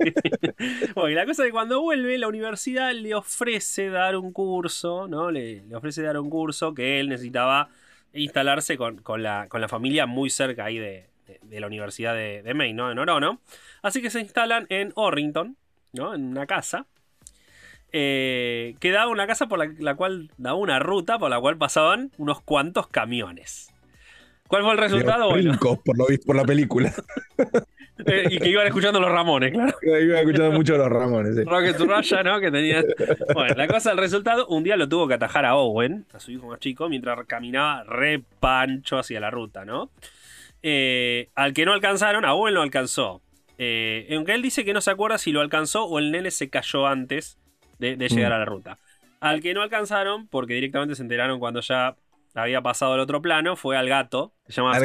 Bueno, 0.93 1.09
y 1.09 1.15
la 1.15 1.25
cosa 1.25 1.43
es 1.43 1.47
que 1.47 1.51
cuando 1.51 1.81
vuelve, 1.81 2.17
la 2.19 2.27
universidad 2.27 2.93
le 2.93 3.15
ofrece 3.15 3.89
dar 3.89 4.15
un 4.15 4.31
curso, 4.31 5.07
¿no? 5.07 5.31
Le, 5.31 5.63
ofrece 5.75 6.03
dar 6.03 6.19
un 6.19 6.29
curso 6.29 6.75
que 6.75 6.99
él 6.99 7.09
necesitaba 7.09 7.69
instalarse 8.13 8.77
con, 8.77 9.01
la, 9.23 9.47
con 9.49 9.61
la 9.61 9.67
familia 9.67 10.05
muy 10.05 10.29
cerca 10.29 10.65
ahí 10.65 10.77
de, 10.77 11.09
la 11.49 11.65
Universidad 11.65 12.13
de, 12.13 12.43
de 12.43 12.53
Maine, 12.53 12.75
¿no? 12.75 12.91
En 12.91 12.99
Orono. 12.99 13.41
Así 13.81 14.01
que 14.01 14.11
se 14.11 14.19
instalan 14.19 14.67
en 14.69 14.91
Orrington, 14.95 15.57
¿no? 15.93 16.13
En 16.13 16.23
una 16.23 16.45
casa 16.45 16.85
eh, 17.93 18.75
que 18.79 18.91
daba 18.91 19.09
una 19.09 19.27
casa 19.27 19.47
por 19.47 19.59
la, 19.79 19.95
cual 19.95 20.29
daba 20.37 20.57
una 20.57 20.79
ruta 20.79 21.17
por 21.19 21.29
la 21.29 21.39
cual 21.39 21.57
pasaban 21.57 22.11
unos 22.17 22.41
cuantos 22.41 22.87
camiones. 22.87 23.73
¿Cuál 24.47 24.63
fue 24.63 24.71
el 24.73 24.77
resultado? 24.77 25.29
Bueno. 25.29 25.57
por 25.59 25.97
lo 25.97 26.07
visto 26.07 26.25
por 26.25 26.35
la 26.35 26.45
película. 26.45 26.93
Eh, 28.05 28.27
y 28.29 28.37
que 28.37 28.49
iban 28.49 28.67
escuchando 28.67 28.99
los 28.99 29.11
Ramones, 29.11 29.51
claro. 29.51 29.75
Iban 29.81 30.19
escuchando 30.19 30.51
mucho 30.51 30.77
los 30.77 30.87
Ramones. 30.87 31.35
Sí. 31.35 31.43
Rocket 31.43 31.79
Raya, 31.79 32.21
¿no? 32.21 32.39
Que 32.39 32.51
tenía. 32.51 32.83
Bueno, 33.33 33.55
la 33.55 33.67
cosa, 33.67 33.91
el 33.91 33.97
resultado, 33.97 34.45
un 34.49 34.63
día 34.63 34.77
lo 34.77 34.87
tuvo 34.87 35.07
que 35.07 35.15
atajar 35.15 35.45
a 35.45 35.55
Owen, 35.55 36.05
a 36.13 36.19
su 36.19 36.31
hijo 36.31 36.45
más 36.45 36.59
chico, 36.59 36.89
mientras 36.89 37.25
caminaba 37.25 37.83
re 37.85 38.21
pancho 38.39 38.99
hacia 38.99 39.19
la 39.19 39.31
ruta, 39.31 39.65
¿no? 39.65 39.89
Eh, 40.61 41.29
al 41.33 41.53
que 41.53 41.65
no 41.65 41.73
alcanzaron, 41.73 42.23
a 42.23 42.35
Owen 42.35 42.53
lo 42.53 42.61
alcanzó. 42.61 43.23
aunque 43.57 44.33
él 44.35 44.43
dice 44.43 44.63
que 44.63 44.73
no 44.73 44.81
se 44.81 44.91
acuerda 44.91 45.17
si 45.17 45.31
lo 45.31 45.41
alcanzó 45.41 45.85
o 45.85 45.97
el 45.97 46.11
nene 46.11 46.29
se 46.29 46.51
cayó 46.51 46.85
antes 46.85 47.39
de, 47.79 47.95
llegar 47.95 48.31
mm. 48.31 48.35
a 48.35 48.39
la 48.39 48.45
ruta. 48.45 48.77
Al 49.19 49.41
que 49.41 49.53
no 49.53 49.61
alcanzaron, 49.61 50.27
porque 50.27 50.53
directamente 50.53 50.95
se 50.95 51.01
enteraron 51.01 51.39
cuando 51.39 51.61
ya 51.61 51.95
había 52.35 52.61
pasado 52.61 52.93
al 52.93 52.99
otro 52.99 53.21
plano, 53.21 53.55
fue 53.55 53.77
al 53.77 53.89
gato, 53.89 54.33
se 54.47 54.61
llama 54.61 54.79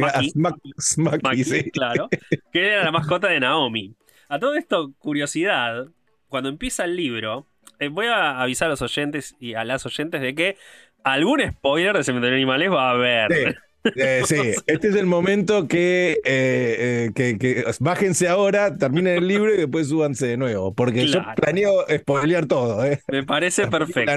Smacky. 0.80 1.44
sí. 1.44 1.70
claro, 1.70 2.08
que 2.52 2.66
era 2.66 2.84
la 2.84 2.90
mascota 2.90 3.28
de 3.28 3.40
Naomi. 3.40 3.94
A 4.28 4.38
todo 4.38 4.54
esto, 4.54 4.92
curiosidad, 4.98 5.88
cuando 6.28 6.48
empieza 6.48 6.84
el 6.84 6.96
libro, 6.96 7.46
eh, 7.78 7.88
voy 7.88 8.06
a 8.06 8.40
avisar 8.40 8.66
a 8.66 8.70
los 8.70 8.82
oyentes 8.82 9.36
y 9.38 9.54
a 9.54 9.64
las 9.64 9.84
oyentes 9.84 10.20
de 10.22 10.34
que 10.34 10.56
algún 11.04 11.40
spoiler 11.46 11.96
de 11.96 12.04
Cementerio 12.04 12.36
de 12.36 12.42
Animales 12.42 12.70
va 12.70 12.88
a 12.88 12.92
haber. 12.92 13.58
Eh, 13.96 14.22
sí, 14.26 14.36
este 14.66 14.88
es 14.88 14.94
el 14.94 15.06
momento 15.06 15.66
que, 15.66 16.20
eh, 16.24 17.10
eh, 17.16 17.36
que, 17.38 17.64
bájense 17.80 18.28
ahora, 18.28 18.76
terminen 18.76 19.18
el 19.18 19.28
libro 19.28 19.52
y 19.52 19.56
después 19.56 19.88
súbanse 19.88 20.26
de 20.26 20.36
nuevo. 20.36 20.74
Porque 20.74 21.06
yo 21.06 21.20
planeo 21.36 21.84
spoilear 21.88 22.46
todo. 22.46 22.82
Me 23.08 23.22
parece 23.24 23.66
perfecto. 23.66 24.12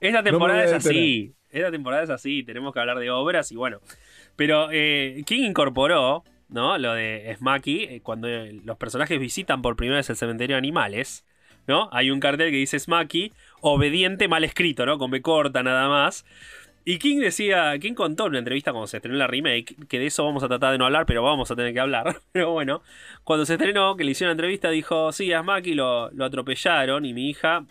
Esta 0.00 0.22
temporada 0.22 0.64
es 0.64 0.72
así. 0.72 1.32
Esta 1.50 1.70
temporada 1.70 2.02
es 2.02 2.10
así. 2.10 2.42
Tenemos 2.42 2.72
que 2.72 2.80
hablar 2.80 2.98
de 2.98 3.10
obras 3.10 3.52
y 3.52 3.56
bueno. 3.56 3.80
Pero 4.34 4.68
¿quién 4.68 5.44
incorporó 5.44 6.24
¿no? 6.48 6.76
lo 6.78 6.92
de 6.94 7.34
Smacky 7.38 8.00
cuando 8.00 8.28
los 8.64 8.76
personajes 8.76 9.18
visitan 9.18 9.62
por 9.62 9.76
primera 9.76 9.98
vez 9.98 10.10
el 10.10 10.16
cementerio 10.16 10.54
de 10.54 10.58
animales. 10.58 11.24
¿no? 11.66 11.88
Hay 11.92 12.10
un 12.10 12.20
cartel 12.20 12.50
que 12.50 12.56
dice 12.56 12.78
Smacky, 12.78 13.32
obediente 13.60 14.28
mal 14.28 14.44
escrito, 14.44 14.86
¿no? 14.86 14.98
Con 14.98 15.10
B 15.10 15.22
corta 15.22 15.62
nada 15.62 15.88
más. 15.88 16.24
Y 16.88 17.00
King 17.00 17.18
decía, 17.18 17.76
King 17.80 17.94
contó 17.94 18.26
en 18.26 18.30
una 18.30 18.38
entrevista 18.38 18.70
cuando 18.70 18.86
se 18.86 18.98
estrenó 18.98 19.18
la 19.18 19.26
remake, 19.26 19.74
que 19.88 19.98
de 19.98 20.06
eso 20.06 20.24
vamos 20.24 20.44
a 20.44 20.48
tratar 20.48 20.70
de 20.70 20.78
no 20.78 20.84
hablar, 20.84 21.04
pero 21.04 21.20
vamos 21.20 21.50
a 21.50 21.56
tener 21.56 21.74
que 21.74 21.80
hablar. 21.80 22.20
Pero 22.32 22.52
bueno, 22.52 22.80
cuando 23.24 23.44
se 23.44 23.54
estrenó, 23.54 23.96
que 23.96 24.04
le 24.04 24.12
hicieron 24.12 24.28
la 24.28 24.34
entrevista, 24.34 24.70
dijo, 24.70 25.10
sí, 25.10 25.32
a 25.32 25.42
Smaki 25.42 25.74
lo, 25.74 26.12
lo 26.12 26.24
atropellaron 26.24 27.04
y 27.04 27.12
mi 27.12 27.28
hija 27.28 27.66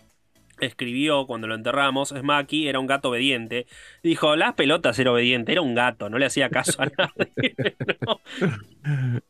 escribió 0.60 1.26
cuando 1.26 1.46
lo 1.46 1.54
enterramos, 1.54 2.10
Smaki 2.10 2.68
era 2.68 2.78
un 2.78 2.86
gato 2.86 3.08
obediente. 3.08 3.66
Dijo, 4.02 4.36
las 4.36 4.52
pelotas 4.52 4.98
era 4.98 5.12
obediente, 5.12 5.52
era 5.52 5.62
un 5.62 5.74
gato, 5.74 6.10
no 6.10 6.18
le 6.18 6.26
hacía 6.26 6.50
caso 6.50 6.82
a 6.82 6.86
nadie. 6.98 7.54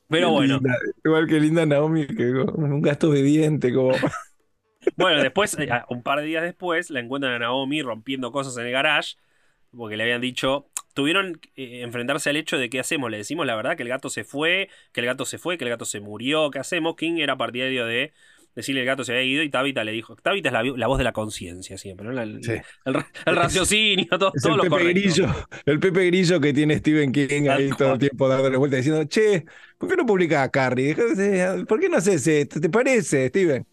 Pero 0.08 0.32
bueno. 0.32 0.58
igual 1.04 1.28
que 1.28 1.38
linda 1.38 1.64
Naomi, 1.64 2.08
que 2.08 2.32
un 2.32 2.82
gato 2.82 3.10
obediente, 3.10 3.72
como... 3.72 3.92
Bueno, 4.96 5.20
después, 5.20 5.56
eh, 5.58 5.68
un 5.90 6.04
par 6.04 6.20
de 6.20 6.26
días 6.26 6.44
después, 6.44 6.90
la 6.90 7.00
encuentran 7.00 7.32
a 7.34 7.38
Naomi 7.40 7.82
rompiendo 7.82 8.30
cosas 8.30 8.56
en 8.56 8.66
el 8.66 8.72
garage 8.72 9.16
porque 9.76 9.96
le 9.96 10.04
habían 10.04 10.20
dicho, 10.20 10.66
tuvieron 10.94 11.34
que 11.34 11.82
enfrentarse 11.82 12.30
al 12.30 12.36
hecho 12.36 12.58
de 12.58 12.70
qué 12.70 12.80
hacemos, 12.80 13.10
le 13.10 13.18
decimos 13.18 13.46
la 13.46 13.54
verdad 13.54 13.76
que 13.76 13.82
el 13.82 13.88
gato 13.88 14.10
se 14.10 14.24
fue, 14.24 14.68
que 14.92 15.00
el 15.00 15.06
gato 15.06 15.24
se 15.24 15.38
fue, 15.38 15.58
que 15.58 15.64
el 15.64 15.70
gato 15.70 15.84
se 15.84 16.00
murió, 16.00 16.50
¿qué 16.50 16.58
hacemos? 16.58 16.96
King 16.96 17.18
era 17.18 17.36
partidario 17.36 17.86
de 17.86 18.12
decirle 18.56 18.80
el 18.80 18.86
gato 18.86 19.04
se 19.04 19.12
había 19.12 19.24
ido 19.24 19.42
y 19.42 19.50
Tabitha 19.50 19.84
le 19.84 19.92
dijo, 19.92 20.16
Tabitha 20.16 20.48
es 20.48 20.76
la, 20.78 20.86
voz 20.86 20.96
de 20.96 21.04
la 21.04 21.12
conciencia 21.12 21.76
siempre, 21.76 22.08
¿no? 22.08 22.20
el, 22.22 22.40
raciocinio, 23.26 24.06
todo, 24.18 24.32
es 24.34 24.44
el 24.44 24.58
Pepe 24.58 24.84
Grillo, 24.88 25.26
el 25.66 25.78
Pepe 25.78 26.06
Grillo 26.06 26.40
que 26.40 26.54
tiene 26.54 26.78
Stephen 26.78 27.12
King 27.12 27.48
ahí 27.50 27.68
todo 27.76 27.92
el 27.92 27.98
tiempo 27.98 28.26
dándole 28.28 28.56
vuelta 28.56 28.78
diciendo, 28.78 29.04
che, 29.04 29.44
¿por 29.76 29.90
qué 29.90 29.96
no 29.96 30.06
publicas 30.06 30.46
a 30.46 30.50
Carrie? 30.50 30.96
¿Por 31.68 31.78
qué 31.78 31.90
no 31.90 31.98
haces 31.98 32.26
esto? 32.26 32.58
¿Te 32.58 32.70
parece, 32.70 33.28
Steven? 33.28 33.66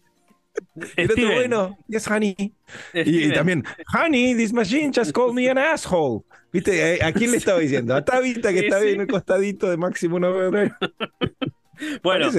El 0.96 1.10
otro 1.10 1.26
bueno, 1.26 1.78
yes, 1.88 2.08
honey. 2.08 2.52
Y, 2.92 3.32
también, 3.32 3.64
honey, 3.92 4.34
this 4.34 4.52
machine 4.52 4.92
just 4.94 5.12
called 5.12 5.34
me 5.34 5.48
an 5.48 5.58
asshole. 5.58 6.24
¿Viste? 6.52 7.02
¿A 7.02 7.12
quién 7.12 7.30
le 7.30 7.38
estaba 7.38 7.58
diciendo? 7.58 7.94
A 7.94 8.04
Tabitha, 8.04 8.52
que 8.52 8.60
está 8.60 8.78
bien 8.78 8.96
en 8.96 9.00
el 9.02 9.06
costadito 9.08 9.68
de 9.68 9.76
Máximo 9.76 10.18
9 10.18 10.72
Bueno, 12.02 12.30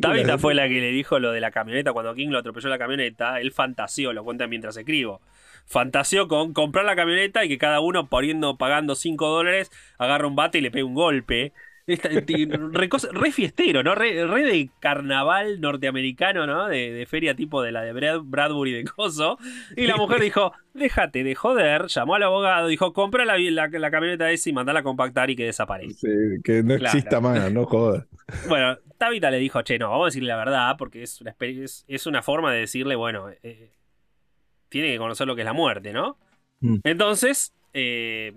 Tabitha 0.00 0.38
fue 0.38 0.54
la 0.54 0.68
que 0.68 0.80
le 0.80 0.90
dijo 0.90 1.20
lo 1.20 1.30
de 1.30 1.40
la 1.40 1.52
camioneta 1.52 1.92
cuando 1.92 2.14
King 2.14 2.30
lo 2.30 2.38
atropelló 2.38 2.68
la 2.68 2.78
camioneta. 2.78 3.40
Él 3.40 3.52
fantaseó, 3.52 4.12
lo 4.12 4.24
cuenta 4.24 4.46
mientras 4.48 4.76
escribo. 4.76 5.20
Fantaseó 5.66 6.28
con 6.28 6.52
comprar 6.52 6.84
la 6.84 6.96
camioneta 6.96 7.44
y 7.44 7.48
que 7.48 7.58
cada 7.58 7.80
uno 7.80 8.08
poniendo, 8.08 8.58
pagando 8.58 8.96
5 8.96 9.28
dólares, 9.28 9.70
agarra 9.98 10.26
un 10.26 10.36
bate 10.36 10.58
y 10.58 10.60
le 10.60 10.70
pegue 10.70 10.82
un 10.82 10.94
golpe 10.94 11.52
re, 11.86 13.32
fiestero, 13.32 13.82
¿no? 13.82 13.94
Re, 13.94 14.14
de 14.14 14.70
carnaval 14.80 15.60
norteamericano, 15.60 16.46
¿no? 16.46 16.66
De, 16.68 17.06
feria 17.08 17.34
tipo 17.34 17.62
de 17.62 17.72
la 17.72 17.82
de 17.82 17.92
Bradbury 18.22 18.72
de 18.72 18.84
Coso. 18.84 19.38
Y 19.76 19.86
la 19.86 19.96
mujer 19.96 20.20
dijo, 20.20 20.52
déjate 20.72 21.24
de 21.24 21.34
joder, 21.34 21.86
llamó 21.86 22.14
al 22.14 22.22
abogado, 22.22 22.68
dijo, 22.68 22.92
compra 22.92 23.24
la, 23.24 23.36
la, 23.38 23.90
camioneta 23.90 24.30
esa 24.30 24.50
y 24.50 24.52
mandala 24.52 24.80
a 24.80 24.82
compactar 24.82 25.30
y 25.30 25.36
que 25.36 25.44
desaparezca. 25.44 26.08
que 26.42 26.62
no 26.62 26.74
exista 26.74 27.20
más, 27.20 27.52
no 27.52 27.66
jodas. 27.66 28.06
Bueno, 28.48 28.78
Tabitha 28.96 29.30
le 29.30 29.38
dijo, 29.38 29.60
che, 29.62 29.78
no, 29.78 29.90
vamos 29.90 30.04
a 30.04 30.08
decirle 30.08 30.28
la 30.28 30.36
verdad, 30.36 30.76
porque 30.78 31.02
es 31.02 31.20
una, 31.20 31.36
es, 31.38 32.06
una 32.06 32.22
forma 32.22 32.52
de 32.52 32.60
decirle, 32.60 32.96
bueno, 32.96 33.28
eh, 33.42 33.72
tiene 34.70 34.92
que 34.92 34.98
conocer 34.98 35.26
lo 35.26 35.34
que 35.34 35.42
es 35.42 35.46
la 35.46 35.52
muerte, 35.52 35.92
¿no? 35.92 36.16
Mm. 36.60 36.78
Entonces, 36.84 37.52
eh, 37.74 38.32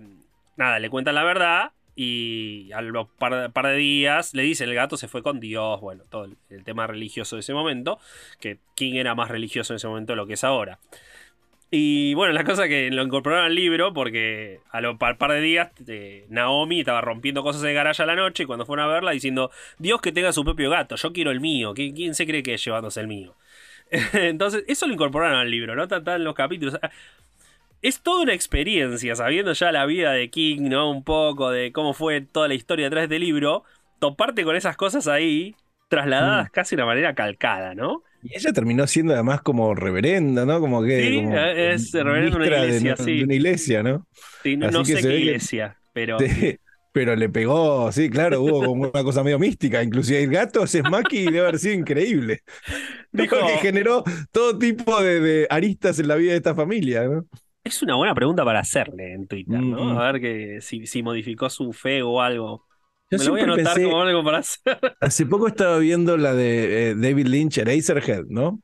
nada, 0.56 0.78
le 0.78 0.90
cuentan 0.90 1.14
la 1.14 1.24
verdad 1.24 1.72
y 2.00 2.70
a 2.74 2.80
los 2.80 3.08
par, 3.08 3.50
de 3.52 3.74
días 3.74 4.32
le 4.32 4.44
dice 4.44 4.62
el 4.62 4.72
gato 4.72 4.96
se 4.96 5.08
fue 5.08 5.20
con 5.20 5.40
Dios, 5.40 5.80
bueno, 5.80 6.04
todo 6.08 6.26
el, 6.48 6.62
tema 6.62 6.86
religioso 6.86 7.34
de 7.34 7.40
ese 7.40 7.52
momento, 7.52 7.98
que 8.38 8.58
King 8.76 8.94
era 8.94 9.16
más 9.16 9.28
religioso 9.28 9.72
en 9.72 9.78
ese 9.78 9.88
momento 9.88 10.12
de 10.12 10.16
lo 10.18 10.28
que 10.28 10.34
es 10.34 10.44
ahora. 10.44 10.78
Y 11.72 12.14
bueno, 12.14 12.32
la 12.34 12.44
cosa 12.44 12.68
que 12.68 12.88
lo 12.92 13.02
incorporaron 13.02 13.46
al 13.46 13.54
libro 13.56 13.92
porque 13.92 14.60
a 14.70 14.80
los 14.80 14.96
par, 14.96 15.18
par 15.18 15.32
de 15.32 15.40
días 15.40 15.70
eh, 15.88 16.24
Naomi 16.28 16.78
estaba 16.78 17.00
rompiendo 17.00 17.42
cosas 17.42 17.62
de 17.62 17.74
garaje 17.74 18.00
a 18.00 18.06
la 18.06 18.14
noche 18.14 18.44
y 18.44 18.46
cuando 18.46 18.64
fueron 18.64 18.88
a 18.88 18.92
verla 18.92 19.10
diciendo, 19.10 19.50
Dios 19.78 20.00
que 20.00 20.12
tenga 20.12 20.32
su 20.32 20.44
propio 20.44 20.70
gato, 20.70 20.94
yo 20.94 21.12
quiero 21.12 21.32
el 21.32 21.40
mío, 21.40 21.74
¿quién, 21.74 22.14
se 22.14 22.26
cree 22.26 22.44
que 22.44 22.54
es 22.54 22.64
llevándose 22.64 23.00
el 23.00 23.08
mío? 23.08 23.34
Entonces, 24.12 24.62
eso 24.68 24.86
lo 24.86 24.92
incorporaron 24.92 25.36
al 25.36 25.50
libro, 25.50 25.74
¿no? 25.74 25.82
Están 25.82 26.22
los 26.22 26.36
capítulos 26.36 26.78
es 27.82 28.00
toda 28.00 28.22
una 28.22 28.34
experiencia, 28.34 29.14
sabiendo 29.14 29.52
ya 29.52 29.72
la 29.72 29.86
vida 29.86 30.12
de 30.12 30.30
King, 30.30 30.68
¿no? 30.68 30.90
Un 30.90 31.04
poco 31.04 31.50
de 31.50 31.72
cómo 31.72 31.94
fue 31.94 32.20
toda 32.20 32.48
la 32.48 32.54
historia 32.54 32.86
detrás 32.86 33.08
del 33.08 33.22
libro, 33.22 33.64
toparte 33.98 34.44
con 34.44 34.56
esas 34.56 34.76
cosas 34.76 35.06
ahí, 35.06 35.54
trasladadas 35.88 36.48
mm. 36.48 36.52
casi 36.52 36.76
de 36.76 36.82
una 36.82 36.86
manera 36.86 37.14
calcada, 37.14 37.74
¿no? 37.74 38.02
Y 38.22 38.36
ella 38.36 38.52
terminó 38.52 38.86
siendo 38.86 39.14
además 39.14 39.42
como 39.42 39.74
reverenda, 39.74 40.44
¿no? 40.44 40.60
Como 40.60 40.82
que. 40.82 41.00
Sí, 41.00 41.18
es 41.56 41.92
reverenda 41.92 42.30
de 42.30 42.36
una 42.36 42.46
iglesia, 42.46 42.96
sí. 42.96 43.18
De 43.18 43.24
una 43.24 43.34
iglesia, 43.34 43.82
¿no? 43.82 44.06
Sí, 44.42 44.56
no, 44.56 44.84
sé 44.84 45.00
qué 45.00 45.18
iglesia, 45.18 45.76
pero. 45.92 46.18
pero 46.92 47.14
le 47.14 47.28
pegó, 47.28 47.92
sí, 47.92 48.10
claro, 48.10 48.42
hubo 48.42 48.64
como 48.64 48.90
una 48.92 49.04
cosa 49.04 49.22
medio 49.22 49.38
mística. 49.38 49.84
Inclusive 49.84 50.24
el 50.24 50.30
gato 50.30 50.64
es 50.64 50.82
Maki 50.82 51.26
debe 51.26 51.40
haber 51.40 51.58
sido 51.60 51.74
increíble. 51.74 52.40
Dijo 53.12 53.36
que 53.36 53.58
generó 53.58 54.02
todo 54.32 54.58
tipo 54.58 55.00
de, 55.00 55.20
de 55.20 55.46
aristas 55.48 56.00
en 56.00 56.08
la 56.08 56.16
vida 56.16 56.32
de 56.32 56.38
esta 56.38 56.56
familia, 56.56 57.04
¿no? 57.04 57.24
Es 57.68 57.82
una 57.82 57.96
buena 57.96 58.14
pregunta 58.14 58.44
para 58.46 58.60
hacerle 58.60 59.12
en 59.12 59.26
Twitter, 59.26 59.60
¿no? 59.60 60.00
A 60.00 60.10
ver 60.10 60.22
que, 60.22 60.60
si, 60.62 61.02
modificó 61.02 61.50
su 61.50 61.72
fe 61.74 62.02
o 62.02 62.22
algo. 62.22 62.66
Me 63.10 63.18
lo 63.18 63.30
voy 63.32 63.40
a 63.40 63.44
anotar 63.44 63.82
como 63.82 64.00
algo 64.00 64.24
para 64.24 64.38
hacer. 64.38 64.78
Hace 65.00 65.26
poco 65.26 65.48
estaba 65.48 65.78
viendo 65.78 66.16
la 66.16 66.34
de 66.34 66.90
eh, 66.90 66.94
David 66.94 67.26
Lynch, 67.26 67.58
Eraserhead, 67.58 68.24
¿no? 68.28 68.60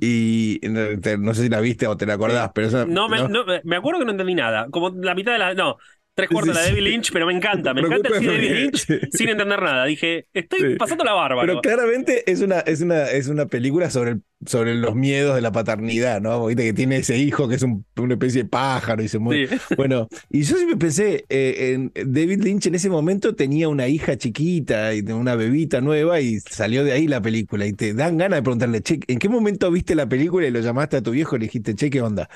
Y 0.00 0.60
no 0.62 1.34
sé 1.34 1.42
si 1.42 1.48
la 1.48 1.60
viste 1.60 1.88
o 1.88 1.96
te 1.96 2.06
la 2.06 2.14
acordás, 2.14 2.50
pero 2.54 2.86
no, 2.86 3.08
me, 3.08 3.28
no, 3.28 3.44
me 3.64 3.76
acuerdo 3.76 4.00
que 4.00 4.04
no 4.06 4.12
entendí 4.12 4.34
nada. 4.34 4.68
Como 4.70 4.90
la 4.90 5.14
mitad 5.14 5.32
de 5.32 5.38
la. 5.38 5.54
No, 5.54 5.76
tres 6.16 6.30
cuartos 6.30 6.54
de 6.54 6.60
la 6.60 6.66
David 6.66 6.82
Lynch, 6.82 7.12
pero 7.12 7.26
me 7.26 7.34
encanta. 7.34 7.74
Me 7.74 7.82
encanta 7.82 8.08
el 8.08 8.26
David 8.26 8.50
Lynch 8.50 8.86
sin 9.12 9.28
entender 9.28 9.60
nada. 9.60 9.84
Dije, 9.84 10.26
estoy 10.32 10.76
pasando 10.76 11.04
la 11.04 11.12
barba. 11.12 11.42
Pero 11.42 11.60
claramente 11.60 12.30
es 12.30 12.40
una, 12.40 12.60
es 12.60 12.80
una, 12.80 13.04
es 13.04 13.28
una 13.28 13.46
película 13.46 13.90
sobre, 13.90 14.16
sobre 14.46 14.74
los 14.76 14.94
miedos 14.94 15.34
de 15.34 15.42
la 15.42 15.52
paternidad, 15.52 16.22
¿no? 16.22 16.46
Que 16.46 16.72
tiene 16.72 16.96
ese 16.96 17.18
hijo 17.18 17.48
que 17.48 17.56
es 17.56 17.62
una 17.62 18.14
especie 18.14 18.44
de 18.44 18.48
pájaro 18.48 19.02
y 19.02 19.08
se 19.08 19.18
muere. 19.18 19.48
Bueno, 19.76 20.08
y 20.30 20.42
yo 20.42 20.56
siempre 20.56 20.78
pensé, 20.78 21.26
eh, 21.28 21.74
en 21.74 21.92
David 21.94 22.42
Lynch 22.42 22.66
en 22.66 22.76
ese 22.76 22.88
momento 22.88 23.34
tenía 23.34 23.68
una 23.68 23.86
hija 23.86 24.16
chiquita 24.16 24.94
y 24.94 25.00
una 25.00 25.34
bebita 25.34 25.82
nueva 25.82 26.20
y 26.20 26.40
salió 26.40 26.82
de 26.82 26.92
ahí 26.92 27.06
la 27.06 27.20
película. 27.20 27.66
Y 27.66 27.74
te 27.74 27.92
dan 27.92 28.16
ganas 28.16 28.38
de 28.38 28.42
preguntarle, 28.42 28.80
che, 28.80 29.00
¿en 29.06 29.18
qué 29.18 29.28
momento 29.28 29.70
viste 29.70 29.94
la 29.94 30.08
película 30.08 30.46
y 30.46 30.50
lo 30.50 30.60
llamaste 30.60 30.96
a 30.96 31.02
tu 31.02 31.10
viejo 31.10 31.36
y 31.36 31.40
le 31.40 31.44
dijiste, 31.44 31.74
che, 31.74 31.90
¿qué 31.90 32.00
onda? 32.00 32.30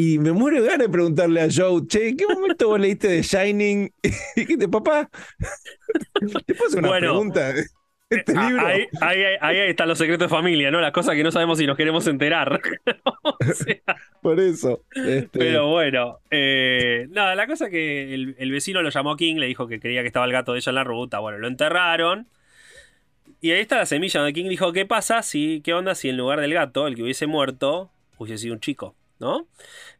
Y 0.00 0.20
me 0.20 0.30
muero 0.30 0.62
de 0.62 0.68
ganas 0.68 0.86
de 0.86 0.92
preguntarle 0.92 1.40
a 1.40 1.48
Joe, 1.52 1.84
che, 1.88 2.10
¿en 2.10 2.16
qué 2.16 2.24
momento 2.24 2.68
vos 2.68 2.78
leíste 2.78 3.08
de 3.08 3.22
Shining? 3.22 3.92
Y 4.36 4.40
dijiste, 4.40 4.68
papá, 4.68 5.10
te 6.46 6.54
puedo 6.54 6.78
una 6.78 6.98
pregunta. 6.98 7.52
Este 8.10 8.32
ah, 8.36 8.48
libro. 8.48 8.66
Ahí, 8.66 8.86
ahí, 9.40 9.58
están 9.68 9.88
los 9.88 9.98
secretos 9.98 10.30
de 10.30 10.34
familia, 10.34 10.70
¿no? 10.70 10.80
Las 10.80 10.92
cosas 10.92 11.14
que 11.14 11.22
no 11.24 11.30
sabemos 11.30 11.58
si 11.58 11.66
nos 11.66 11.76
queremos 11.76 12.06
enterar. 12.06 12.58
Por 14.22 14.40
eso. 14.40 14.84
Este... 14.94 15.38
Pero 15.38 15.68
bueno, 15.68 16.20
eh, 16.30 17.06
nada, 17.10 17.34
la 17.34 17.46
cosa 17.46 17.68
que 17.68 18.14
el, 18.14 18.34
el, 18.38 18.50
vecino 18.50 18.80
lo 18.80 18.88
llamó 18.88 19.16
King, 19.16 19.34
le 19.34 19.46
dijo 19.46 19.66
que 19.66 19.78
creía 19.78 20.00
que 20.00 20.06
estaba 20.06 20.24
el 20.24 20.32
gato 20.32 20.52
de 20.52 20.60
ella 20.60 20.70
en 20.70 20.76
la 20.76 20.84
ruta. 20.84 21.18
Bueno, 21.18 21.38
lo 21.38 21.48
enterraron. 21.48 22.28
Y 23.42 23.50
ahí 23.50 23.60
está 23.60 23.76
la 23.76 23.84
semilla 23.84 24.20
donde 24.20 24.32
King 24.32 24.48
dijo: 24.48 24.72
¿Qué 24.72 24.86
pasa 24.86 25.22
si, 25.22 25.60
qué 25.62 25.74
onda 25.74 25.94
si 25.94 26.08
en 26.08 26.16
lugar 26.16 26.40
del 26.40 26.54
gato, 26.54 26.86
el 26.86 26.94
que 26.94 27.02
hubiese 27.02 27.26
muerto, 27.26 27.90
hubiese 28.16 28.38
sido 28.38 28.54
un 28.54 28.60
chico? 28.60 28.94
¿No? 29.20 29.46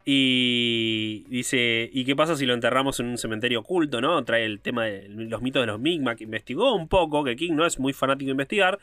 Y 0.04 1.24
dice, 1.28 1.90
¿y 1.92 2.04
qué 2.04 2.16
pasa 2.16 2.36
si 2.36 2.46
lo 2.46 2.54
enterramos 2.54 2.98
en 3.00 3.06
un 3.06 3.18
cementerio 3.18 3.60
oculto, 3.60 4.00
¿no? 4.00 4.24
Trae 4.24 4.44
el 4.44 4.60
tema 4.60 4.84
de 4.84 5.08
los 5.08 5.42
mitos 5.42 5.62
de 5.62 5.66
los 5.66 5.80
Mi'kmaq, 5.80 6.18
que 6.18 6.24
investigó 6.24 6.74
un 6.74 6.88
poco, 6.88 7.24
que 7.24 7.36
King 7.36 7.52
no 7.52 7.66
es 7.66 7.78
muy 7.78 7.92
fanático 7.92 8.28
de 8.28 8.32
investigar, 8.32 8.78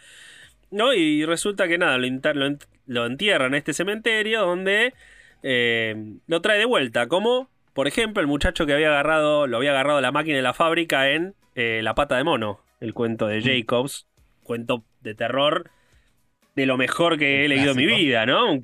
¿no? 0.71 0.93
Y 0.93 1.25
resulta 1.25 1.67
que 1.67 1.77
nada, 1.77 1.97
lo, 1.97 3.05
entierra 3.05 3.47
en 3.47 3.55
este 3.55 3.73
cementerio 3.73 4.41
donde 4.41 4.93
eh, 5.41 6.15
lo 6.27 6.41
trae 6.41 6.59
de 6.59 6.65
vuelta, 6.65 7.07
como, 7.07 7.49
por 7.73 7.87
ejemplo, 7.87 8.21
el 8.21 8.27
muchacho 8.27 8.65
que 8.65 8.73
había 8.73 8.89
agarrado, 8.89 9.47
lo 9.47 9.57
había 9.57 9.71
agarrado 9.71 10.01
la 10.01 10.11
máquina 10.11 10.37
de 10.37 10.43
la 10.43 10.53
fábrica 10.53 11.09
en 11.09 11.33
eh, 11.55 11.81
La 11.83 11.95
pata 11.95 12.17
de 12.17 12.23
mono, 12.23 12.59
el 12.81 12.93
cuento 12.93 13.27
de 13.27 13.39
mm. 13.39 13.43
Jacobs, 13.43 14.07
cuento 14.43 14.83
de 15.01 15.15
terror 15.15 15.71
de 16.55 16.65
lo 16.65 16.77
mejor 16.77 17.17
que 17.17 17.43
he 17.43 17.47
leído 17.49 17.71
en 17.71 17.77
mi 17.77 17.85
vida, 17.85 18.25
¿no? 18.25 18.51
Un 18.51 18.61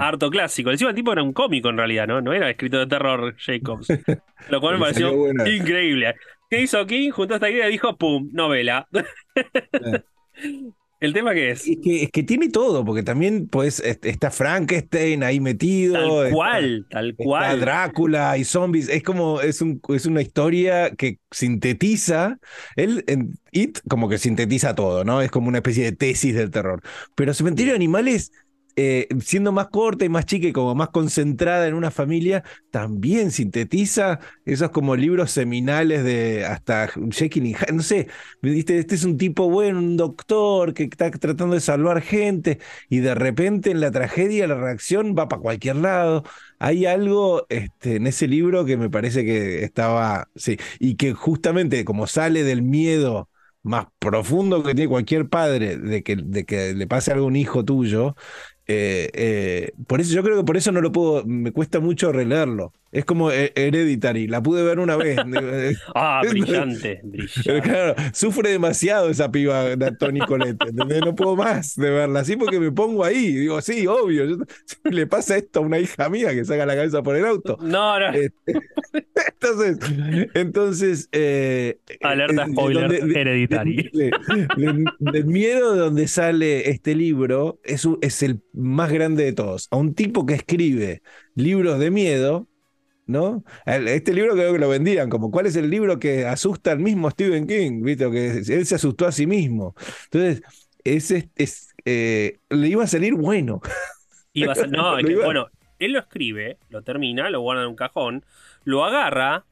harto 0.00 0.30
clásico. 0.30 0.70
Encima 0.70 0.90
el 0.90 0.96
tipo 0.96 1.12
era 1.12 1.22
un 1.22 1.32
cómico 1.32 1.68
en 1.68 1.76
realidad, 1.76 2.06
¿no? 2.06 2.20
No 2.20 2.32
era 2.32 2.48
escrito 2.48 2.78
de 2.78 2.86
terror 2.86 3.34
Jacobs. 3.36 3.88
Lo 4.48 4.60
cual 4.60 4.74
me 4.74 4.80
pareció 4.80 5.30
increíble. 5.30 6.14
¿Qué 6.48 6.60
hizo 6.60 6.86
King? 6.86 7.10
Junto 7.10 7.34
a 7.34 7.36
esta 7.38 7.50
idea 7.50 7.66
dijo, 7.66 7.96
¡pum! 7.96 8.28
Novela. 8.32 8.88
¿El 11.02 11.12
tema 11.12 11.34
qué 11.34 11.50
es? 11.50 11.66
Es 11.66 11.78
que, 11.82 12.04
es 12.04 12.10
que 12.12 12.22
tiene 12.22 12.48
todo, 12.48 12.84
porque 12.84 13.02
también 13.02 13.48
pues 13.48 13.80
está 13.80 14.30
Frankenstein 14.30 15.24
ahí 15.24 15.40
metido. 15.40 15.94
Tal 15.94 16.32
cual, 16.32 16.86
tal 16.88 17.16
cual. 17.16 17.42
Está 17.42 17.56
Drácula 17.56 18.38
y 18.38 18.44
zombies. 18.44 18.88
Es 18.88 19.02
como, 19.02 19.40
es, 19.40 19.60
un, 19.60 19.80
es 19.88 20.06
una 20.06 20.22
historia 20.22 20.92
que 20.94 21.18
sintetiza. 21.32 22.38
Él 22.76 23.02
en 23.08 23.34
It 23.50 23.80
como 23.88 24.08
que 24.08 24.18
sintetiza 24.18 24.76
todo, 24.76 25.02
¿no? 25.02 25.20
Es 25.20 25.32
como 25.32 25.48
una 25.48 25.58
especie 25.58 25.82
de 25.82 25.90
tesis 25.90 26.36
del 26.36 26.52
terror. 26.52 26.80
Pero 27.16 27.34
Cementerio 27.34 27.72
de 27.72 27.78
Animales 27.78 28.30
eh, 28.76 29.08
siendo 29.20 29.52
más 29.52 29.68
corta 29.68 30.04
y 30.04 30.08
más 30.08 30.26
chica 30.26 30.46
y 30.46 30.52
como 30.52 30.74
más 30.74 30.88
concentrada 30.90 31.66
en 31.66 31.74
una 31.74 31.90
familia, 31.90 32.42
también 32.70 33.30
sintetiza 33.30 34.20
esos 34.44 34.70
como 34.70 34.96
libros 34.96 35.30
seminales 35.30 36.04
de 36.04 36.44
hasta 36.46 36.88
Jekyll 37.10 37.56
no 37.72 37.82
sé, 37.82 38.08
me 38.40 38.50
diste, 38.50 38.78
este 38.78 38.94
es 38.94 39.04
un 39.04 39.16
tipo 39.18 39.48
bueno, 39.50 39.78
un 39.78 39.96
doctor 39.96 40.74
que 40.74 40.84
está 40.84 41.10
tratando 41.10 41.54
de 41.54 41.60
salvar 41.60 42.00
gente 42.02 42.58
y 42.88 43.00
de 43.00 43.14
repente 43.14 43.70
en 43.70 43.80
la 43.80 43.90
tragedia 43.90 44.46
la 44.46 44.54
reacción 44.54 45.14
va 45.18 45.28
para 45.28 45.42
cualquier 45.42 45.76
lado. 45.76 46.24
Hay 46.58 46.86
algo 46.86 47.46
este, 47.48 47.96
en 47.96 48.06
ese 48.06 48.28
libro 48.28 48.64
que 48.64 48.76
me 48.76 48.88
parece 48.90 49.24
que 49.24 49.64
estaba, 49.64 50.28
sí, 50.36 50.58
y 50.78 50.96
que 50.96 51.12
justamente 51.12 51.84
como 51.84 52.06
sale 52.06 52.44
del 52.44 52.62
miedo 52.62 53.28
más 53.62 53.86
profundo 53.98 54.62
que 54.62 54.74
tiene 54.74 54.88
cualquier 54.88 55.28
padre 55.28 55.76
de 55.76 56.02
que, 56.02 56.16
de 56.16 56.44
que 56.44 56.74
le 56.74 56.86
pase 56.86 57.12
algo 57.12 57.24
a 57.26 57.28
un 57.28 57.36
hijo 57.36 57.64
tuyo, 57.64 58.16
eh, 58.66 59.10
eh, 59.14 59.72
por 59.86 60.00
eso 60.00 60.14
yo 60.14 60.22
creo 60.22 60.36
que 60.36 60.44
por 60.44 60.56
eso 60.56 60.72
no 60.72 60.80
lo 60.80 60.92
puedo, 60.92 61.24
me 61.24 61.52
cuesta 61.52 61.80
mucho 61.80 62.12
releerlo. 62.12 62.72
Es 62.92 63.06
como 63.06 63.32
eh, 63.32 63.52
Hereditary, 63.56 64.28
la 64.28 64.42
pude 64.42 64.62
ver 64.62 64.78
una 64.78 64.96
vez. 64.96 65.18
ah, 65.94 66.20
brillante, 66.28 67.00
brillante. 67.04 67.62
Claro, 67.62 67.94
sufre 68.12 68.50
demasiado 68.50 69.08
esa 69.08 69.32
piba 69.32 69.74
de 69.76 69.92
Tony 69.92 70.20
Colette, 70.20 70.62
¿entendés? 70.68 71.00
No 71.00 71.14
puedo 71.14 71.34
más 71.34 71.74
de 71.74 71.90
verla 71.90 72.20
así 72.20 72.36
porque 72.36 72.60
me 72.60 72.70
pongo 72.70 73.02
ahí. 73.02 73.32
Digo, 73.32 73.62
sí, 73.62 73.86
obvio. 73.86 74.44
le 74.84 75.06
pasa 75.06 75.38
esto 75.38 75.60
a 75.60 75.62
una 75.62 75.78
hija 75.78 76.10
mía 76.10 76.34
que 76.34 76.44
saca 76.44 76.66
la 76.66 76.74
cabeza 76.74 77.02
por 77.02 77.16
el 77.16 77.24
auto. 77.24 77.56
No, 77.62 77.98
no. 77.98 78.10
Este, 78.12 78.52
entonces, 79.40 79.78
entonces. 80.34 81.08
Eh, 81.12 81.78
Alerta 82.02 82.44
eh, 82.44 82.52
spoiler, 82.52 82.92
Hereditary. 82.92 83.90
Del 84.98 85.24
miedo 85.24 85.72
de 85.72 85.78
donde 85.78 86.08
sale 86.08 86.68
este 86.68 86.94
libro 86.94 87.58
es, 87.64 87.88
es 88.02 88.22
el 88.22 88.42
más 88.52 88.92
grande 88.92 89.24
de 89.24 89.32
todos. 89.32 89.68
A 89.70 89.76
un 89.76 89.94
tipo 89.94 90.26
que 90.26 90.34
escribe 90.34 91.02
libros 91.34 91.78
de 91.78 91.90
miedo 91.90 92.48
¿no? 93.06 93.44
Este 93.66 94.14
libro 94.14 94.34
creo 94.34 94.52
que 94.52 94.58
lo 94.58 94.68
vendían 94.68 95.10
como 95.10 95.30
cuál 95.30 95.46
es 95.46 95.56
el 95.56 95.70
libro 95.70 95.98
que 95.98 96.26
asusta 96.26 96.72
al 96.72 96.78
mismo 96.78 97.10
Stephen 97.10 97.46
King, 97.46 97.82
¿viste? 97.82 98.10
Que 98.10 98.30
él 98.38 98.66
se 98.66 98.74
asustó 98.74 99.06
a 99.06 99.12
sí 99.12 99.26
mismo. 99.26 99.74
Entonces, 100.04 100.42
ese 100.84 101.30
es, 101.36 101.74
eh, 101.84 102.38
le 102.50 102.68
iba 102.68 102.84
a 102.84 102.88
salir 102.88 103.14
bueno. 103.14 103.60
no, 104.70 104.96
bueno, 105.22 105.48
él 105.78 105.92
lo 105.92 105.98
escribe, 105.98 106.58
lo 106.70 106.82
termina, 106.82 107.30
lo 107.30 107.40
guarda 107.40 107.62
en 107.62 107.68
un 107.68 107.76
cajón, 107.76 108.24
lo 108.64 108.84
agarra 108.84 109.44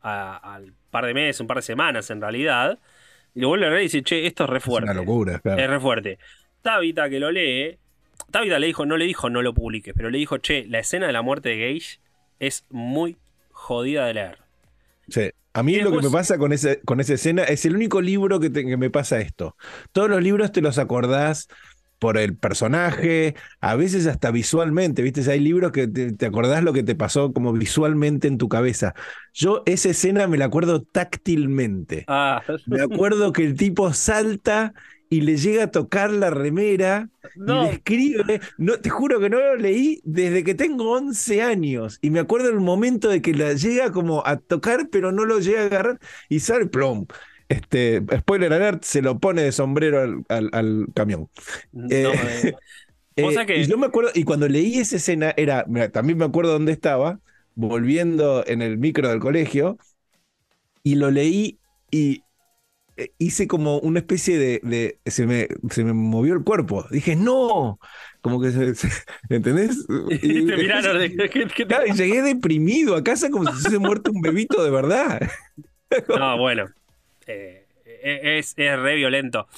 al 0.00 0.74
par 0.90 1.06
de 1.06 1.14
meses, 1.14 1.40
un 1.40 1.46
par 1.46 1.58
de 1.58 1.62
semanas 1.62 2.10
en 2.10 2.20
realidad, 2.20 2.78
y 3.34 3.40
lo 3.40 3.48
vuelve 3.48 3.66
a 3.66 3.70
leer 3.70 3.80
y 3.80 3.84
dice, 3.84 4.02
che, 4.02 4.26
esto 4.26 4.44
es 4.44 4.50
re 4.50 4.60
fuerte. 4.60 4.90
Es 4.90 4.96
una 4.96 5.00
locura, 5.00 5.38
claro. 5.40 5.60
Es 5.60 5.68
re 5.68 5.80
fuerte. 5.80 6.18
Tabitha 6.62 7.08
que 7.08 7.20
lo 7.20 7.30
lee, 7.30 7.78
Tabitha 8.30 8.58
le 8.58 8.66
dijo, 8.66 8.86
no 8.86 8.96
le 8.96 9.04
dijo 9.04 9.30
no 9.30 9.42
lo 9.42 9.54
publiques, 9.54 9.94
pero 9.96 10.10
le 10.10 10.18
dijo, 10.18 10.38
che, 10.38 10.66
la 10.66 10.78
escena 10.78 11.06
de 11.06 11.12
la 11.12 11.22
muerte 11.22 11.50
de 11.50 11.58
Gage 11.58 12.00
es 12.46 12.64
muy 12.70 13.16
jodida 13.50 14.06
de 14.06 14.14
leer. 14.14 14.38
Sí. 15.08 15.30
A 15.52 15.62
mí 15.62 15.76
lo 15.76 15.92
que 15.92 16.02
me 16.02 16.10
pasa 16.10 16.36
con, 16.36 16.52
ese, 16.52 16.80
con 16.80 16.98
esa 16.98 17.14
escena 17.14 17.44
es 17.44 17.64
el 17.64 17.76
único 17.76 18.00
libro 18.00 18.40
que, 18.40 18.50
me 18.76 18.90
pasa 18.90 19.20
esto. 19.20 19.56
Todos 19.92 20.10
los 20.10 20.20
libros 20.20 20.50
te 20.50 20.60
los 20.60 20.78
acordás 20.78 21.46
por 22.00 22.18
el 22.18 22.36
personaje, 22.36 23.36
a 23.60 23.76
veces 23.76 24.08
hasta 24.08 24.32
visualmente, 24.32 25.00
¿viste? 25.00 25.30
Hay 25.30 25.38
libros 25.38 25.70
que 25.70 25.86
te, 25.86 26.26
acordás 26.26 26.64
lo 26.64 26.72
que 26.72 26.82
te 26.82 26.96
pasó 26.96 27.32
como 27.32 27.52
visualmente 27.52 28.26
en 28.26 28.36
tu 28.36 28.48
cabeza. 28.48 28.94
Yo 29.32 29.62
esa 29.64 29.90
escena 29.90 30.26
me 30.26 30.38
la 30.38 30.46
acuerdo 30.46 30.82
táctilmente. 30.82 32.04
Ah. 32.08 32.42
Me 32.66 32.82
acuerdo 32.82 33.32
que 33.32 33.44
el 33.44 33.54
tipo 33.54 33.92
salta 33.92 34.74
y 35.10 35.20
le 35.20 35.36
llega 35.36 35.64
a 35.64 35.70
tocar 35.70 36.10
la 36.10 36.30
remera 36.30 37.08
y 37.36 37.40
le 37.40 37.70
escribe. 37.70 38.40
No, 38.58 38.78
te 38.78 38.90
juro 38.90 39.20
que 39.20 39.30
no 39.30 39.38
lo 39.38 39.56
leí 39.56 40.00
desde 40.04 40.44
que 40.44 40.54
tengo 40.54 40.92
11 40.92 41.42
años. 41.42 41.98
Y 42.02 42.10
me 42.10 42.20
acuerdo 42.20 42.48
el 42.48 42.60
momento 42.60 43.08
de 43.08 43.22
que 43.22 43.34
la 43.34 43.52
llega 43.52 43.92
como 43.92 44.26
a 44.26 44.36
tocar, 44.38 44.88
pero 44.90 45.12
no 45.12 45.24
lo 45.24 45.38
llega 45.38 45.62
a 45.62 45.66
agarrar 45.66 46.00
y 46.28 46.40
sale 46.40 46.66
plom. 46.66 47.06
Este, 47.48 48.02
spoiler 48.18 48.52
alert, 48.52 48.84
se 48.84 49.02
lo 49.02 49.18
pone 49.18 49.42
de 49.42 49.52
sombrero 49.52 50.24
al, 50.28 50.86
camión. 50.94 51.28
Eh, 51.90 52.54
eh, 53.16 53.24
y 53.56 53.66
yo 53.66 53.78
me 53.78 53.86
acuerdo, 53.86 54.10
y 54.14 54.24
cuando 54.24 54.48
leí 54.48 54.78
esa 54.78 54.96
escena, 54.96 55.34
era, 55.36 55.64
también 55.92 56.18
me 56.18 56.24
acuerdo 56.24 56.52
dónde 56.52 56.72
estaba, 56.72 57.20
volviendo 57.54 58.44
en 58.46 58.62
el 58.62 58.78
micro 58.78 59.08
del 59.10 59.20
colegio, 59.20 59.78
y 60.82 60.96
lo 60.96 61.10
leí 61.10 61.58
y 61.90 62.16
eh, 62.16 62.23
hice 63.18 63.48
como 63.48 63.78
una 63.78 64.00
especie 64.00 64.38
de, 64.38 64.98
se, 65.06 65.26
me, 65.26 65.48
se 65.70 65.84
me 65.84 65.92
movió 65.92 66.34
el 66.34 66.44
cuerpo. 66.44 66.86
Dije, 66.90 67.16
no, 67.16 67.78
como 68.20 68.40
que 68.40 68.50
se, 68.50 68.74
¿entendés? 69.28 69.86
Y, 70.22 70.46
llegué 71.94 72.22
deprimido 72.22 72.96
a 72.96 73.04
casa 73.04 73.30
como 73.30 73.50
si 73.50 73.60
se 73.60 73.68
hubiese 73.68 73.78
muerto 73.78 74.12
un 74.12 74.22
bebito 74.22 74.62
de 74.62 74.70
verdad. 74.70 75.28
no, 76.08 76.38
bueno, 76.38 76.66
eh, 77.26 77.66
e, 77.84 78.38
es, 78.38 78.54
es, 78.56 78.78
re 78.78 78.94
violento. 78.94 79.48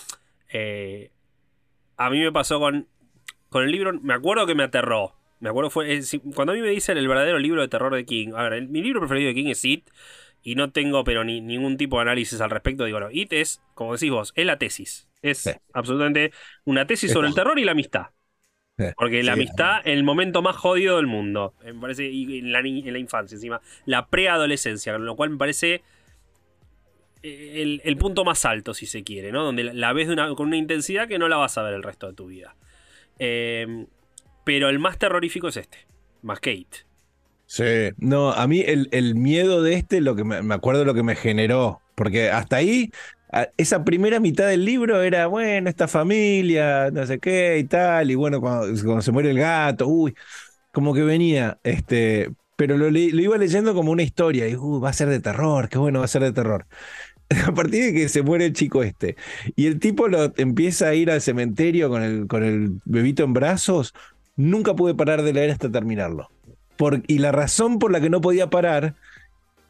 Eh, 0.52 1.10
a 1.96 2.10
mí 2.10 2.20
me 2.20 2.32
pasó 2.32 2.58
con, 2.58 2.88
con 3.48 3.64
el 3.64 3.70
libro, 3.70 3.92
me 4.00 4.14
acuerdo 4.14 4.46
que 4.46 4.54
me 4.54 4.64
aterró. 4.64 5.14
Me 5.38 5.50
acuerdo 5.50 5.68
fue 5.68 6.00
cuando 6.34 6.52
a 6.52 6.56
mí 6.56 6.62
me 6.62 6.70
dicen 6.70 6.96
el 6.96 7.06
verdadero 7.08 7.38
libro 7.38 7.60
de 7.60 7.68
terror 7.68 7.94
de 7.94 8.06
King. 8.06 8.32
A 8.34 8.48
ver, 8.48 8.66
mi 8.68 8.82
libro 8.82 9.00
preferido 9.00 9.28
de 9.28 9.34
King 9.34 9.48
es 9.48 9.64
It 9.66 9.86
y 10.46 10.54
no 10.54 10.70
tengo 10.70 11.02
pero 11.02 11.24
ni, 11.24 11.40
ningún 11.40 11.76
tipo 11.76 11.96
de 11.96 12.02
análisis 12.02 12.40
al 12.40 12.50
respecto, 12.50 12.84
digo, 12.84 13.00
no, 13.00 13.10
IT 13.10 13.32
es, 13.32 13.60
como 13.74 13.94
decís 13.94 14.12
vos, 14.12 14.32
es 14.36 14.46
la 14.46 14.58
tesis. 14.58 15.08
Es 15.20 15.50
absolutamente 15.72 16.30
una 16.64 16.86
tesis 16.86 17.10
sobre 17.10 17.26
el 17.26 17.34
terror 17.34 17.58
y 17.58 17.64
la 17.64 17.72
amistad. 17.72 18.10
Porque 18.96 19.24
la 19.24 19.32
amistad, 19.32 19.80
el 19.84 20.04
momento 20.04 20.42
más 20.42 20.54
jodido 20.54 20.98
del 20.98 21.08
mundo, 21.08 21.54
me 21.64 21.74
parece, 21.74 22.04
y 22.04 22.38
en 22.38 22.52
la, 22.52 22.60
en 22.60 22.92
la 22.92 22.98
infancia 23.00 23.34
encima, 23.34 23.60
la 23.86 24.06
preadolescencia, 24.06 24.92
con 24.92 25.04
lo 25.04 25.16
cual 25.16 25.30
me 25.30 25.36
parece 25.36 25.82
eh, 27.24 27.80
el, 27.82 27.96
punto 27.96 28.24
más 28.24 28.44
alto, 28.44 28.72
si 28.72 28.86
se 28.86 29.02
quiere, 29.02 29.32
¿no? 29.32 29.42
Donde 29.42 29.64
la, 29.64 29.92
ves 29.92 30.06
con 30.36 30.46
una 30.46 30.56
intensidad 30.56 31.08
que 31.08 31.18
no 31.18 31.28
la 31.28 31.38
vas 31.38 31.58
a 31.58 31.64
ver 31.64 31.74
el 31.74 31.82
resto 31.82 32.06
de 32.06 32.12
tu 32.12 32.28
vida. 32.28 32.54
Eh, 33.18 33.86
pero 34.44 34.68
el 34.68 34.78
más 34.78 34.96
terrorífico 34.96 35.48
es 35.48 35.56
este, 35.56 35.88
más 36.22 36.38
Kate. 36.38 36.85
Sí, 37.46 37.64
no, 37.98 38.32
a 38.32 38.46
mí 38.48 38.60
el, 38.60 38.88
el 38.90 39.14
miedo 39.14 39.62
de 39.62 39.74
este, 39.74 40.00
lo 40.00 40.16
que 40.16 40.24
me, 40.24 40.42
me, 40.42 40.54
acuerdo 40.54 40.84
lo 40.84 40.94
que 40.94 41.04
me 41.04 41.14
generó, 41.14 41.80
porque 41.94 42.30
hasta 42.30 42.56
ahí, 42.56 42.90
esa 43.56 43.84
primera 43.84 44.20
mitad 44.20 44.48
del 44.48 44.64
libro 44.64 45.02
era, 45.02 45.26
bueno, 45.26 45.68
esta 45.68 45.88
familia, 45.88 46.90
no 46.90 47.06
sé 47.06 47.18
qué 47.18 47.58
y 47.58 47.64
tal, 47.64 48.10
y 48.10 48.14
bueno, 48.14 48.40
cuando, 48.40 49.02
se 49.02 49.12
muere 49.12 49.30
el 49.30 49.38
gato, 49.38 49.86
uy, 49.88 50.14
como 50.72 50.94
que 50.94 51.02
venía, 51.02 51.58
este, 51.64 52.30
pero 52.56 52.76
lo, 52.76 52.90
lo 52.90 52.98
iba 52.98 53.38
leyendo 53.38 53.74
como 53.74 53.92
una 53.92 54.02
historia, 54.02 54.48
y 54.48 54.56
uh, 54.56 54.80
va 54.80 54.90
a 54.90 54.92
ser 54.92 55.08
de 55.08 55.20
terror, 55.20 55.68
qué 55.68 55.78
bueno 55.78 56.00
va 56.00 56.06
a 56.06 56.08
ser 56.08 56.22
de 56.22 56.32
terror. 56.32 56.66
A 57.46 57.52
partir 57.54 57.84
de 57.86 57.92
que 57.92 58.08
se 58.08 58.22
muere 58.22 58.46
el 58.46 58.52
chico 58.52 58.82
este, 58.82 59.16
y 59.56 59.66
el 59.66 59.80
tipo 59.80 60.08
lo 60.08 60.32
empieza 60.36 60.88
a 60.88 60.94
ir 60.94 61.10
al 61.10 61.20
cementerio 61.20 61.88
con 61.90 62.02
el, 62.02 62.26
con 62.28 62.44
el 62.44 62.80
bebito 62.84 63.24
en 63.24 63.32
brazos, 63.32 63.94
nunca 64.36 64.74
pude 64.76 64.94
parar 64.94 65.22
de 65.22 65.32
leer 65.32 65.50
hasta 65.50 65.70
terminarlo 65.70 66.30
y 67.06 67.18
la 67.18 67.32
razón 67.32 67.78
por 67.78 67.92
la 67.92 68.00
que 68.00 68.10
no 68.10 68.20
podía 68.20 68.50
parar 68.50 68.94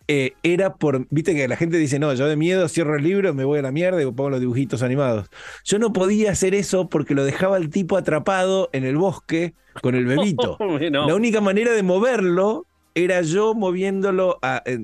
eh, 0.09 0.35
era 0.45 0.75
por, 0.75 1.07
viste 1.11 1.35
que 1.35 1.49
la 1.49 1.57
gente 1.57 1.79
dice, 1.79 1.99
no, 1.99 2.14
yo 2.14 2.27
de 2.27 2.37
miedo 2.37 2.69
cierro 2.69 2.97
el 2.97 3.03
libro, 3.03 3.35
me 3.35 3.45
voy 3.45 3.59
a 3.59 3.62
la 3.62 3.73
mierda 3.73 4.01
y 4.01 4.07
pongo 4.07 4.31
los 4.31 4.40
dibujitos 4.40 4.83
animados. 4.83 5.29
Yo 5.64 5.79
no 5.79 5.92
podía 5.92 6.31
hacer 6.31 6.55
eso 6.55 6.88
porque 6.88 7.14
lo 7.14 7.25
dejaba 7.25 7.57
el 7.57 7.71
tipo 7.71 7.97
atrapado 7.97 8.71
en 8.73 8.85
el 8.85 8.97
bosque 8.97 9.55
con 9.83 9.95
el 9.95 10.07
bebito. 10.07 10.59
La 10.90 11.14
única 11.14 11.40
manera 11.40 11.73
de 11.73 11.83
moverlo 11.83 12.66
era 12.95 13.21
yo 13.23 13.55
moviéndolo. 13.55 14.38
A, 14.42 14.62
eh, 14.64 14.79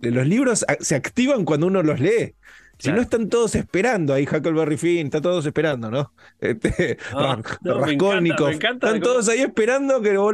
los 0.00 0.26
libros 0.26 0.64
se 0.80 0.94
activan 0.94 1.44
cuando 1.44 1.66
uno 1.66 1.82
los 1.82 2.00
lee. 2.00 2.34
Si 2.78 2.92
no 2.92 3.00
están 3.00 3.28
todos 3.28 3.54
esperando 3.54 4.12
ahí, 4.14 4.24
Huckleberry 4.24 4.76
Finn, 4.76 5.06
está 5.06 5.20
todos 5.20 5.46
esperando, 5.46 5.90
¿no? 5.90 6.12
Este, 6.40 6.98
ah, 7.12 7.40
están 8.50 9.00
todos 9.00 9.28
ahí 9.28 9.40
esperando 9.40 10.02
que 10.02 10.12
lo 10.12 10.32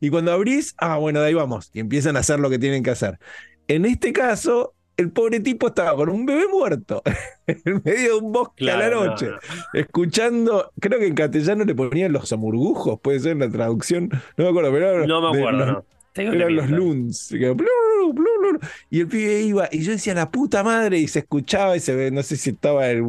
Y 0.00 0.10
cuando 0.10 0.32
abrís, 0.32 0.74
ah, 0.78 0.96
bueno, 0.96 1.20
de 1.20 1.28
ahí 1.28 1.34
vamos. 1.34 1.70
Y 1.72 1.80
empiezan 1.80 2.16
a 2.16 2.20
hacer 2.20 2.40
lo 2.40 2.50
que 2.50 2.58
tienen 2.58 2.82
que 2.82 2.90
hacer. 2.90 3.18
En 3.68 3.84
este 3.84 4.12
caso, 4.12 4.74
el 4.96 5.10
pobre 5.10 5.40
tipo 5.40 5.68
estaba 5.68 5.96
con 5.96 6.08
un 6.08 6.26
bebé 6.26 6.48
muerto 6.48 7.02
en 7.46 7.82
medio 7.84 8.14
de 8.14 8.18
un 8.20 8.32
bosque 8.32 8.70
a 8.70 8.76
la 8.76 8.90
noche, 8.90 9.30
escuchando, 9.72 10.72
creo 10.80 10.98
que 10.98 11.06
en 11.06 11.14
castellano 11.14 11.64
le 11.64 11.74
ponían 11.74 12.12
los 12.12 12.32
amurgujos, 12.32 13.00
puede 13.00 13.20
ser 13.20 13.36
la 13.36 13.48
traducción, 13.48 14.08
no 14.36 14.44
me 14.44 14.50
acuerdo, 14.50 14.72
pero 14.72 15.06
no 15.06 15.32
me 15.32 15.38
acuerdo, 15.38 15.66
no. 15.66 15.84
Eran 16.14 16.56
los 16.56 16.70
loons. 16.70 17.32
Y 18.90 19.00
el 19.00 19.08
pibe 19.08 19.40
iba, 19.42 19.68
y 19.70 19.82
yo 19.82 19.92
decía 19.92 20.14
la 20.14 20.30
puta 20.30 20.62
madre, 20.62 20.98
y 20.98 21.08
se 21.08 21.20
escuchaba 21.20 21.76
y 21.76 21.80
se 21.80 21.94
ve, 21.94 22.10
no 22.10 22.22
sé 22.22 22.36
si 22.36 22.50
estaba 22.50 22.90
el, 22.90 23.02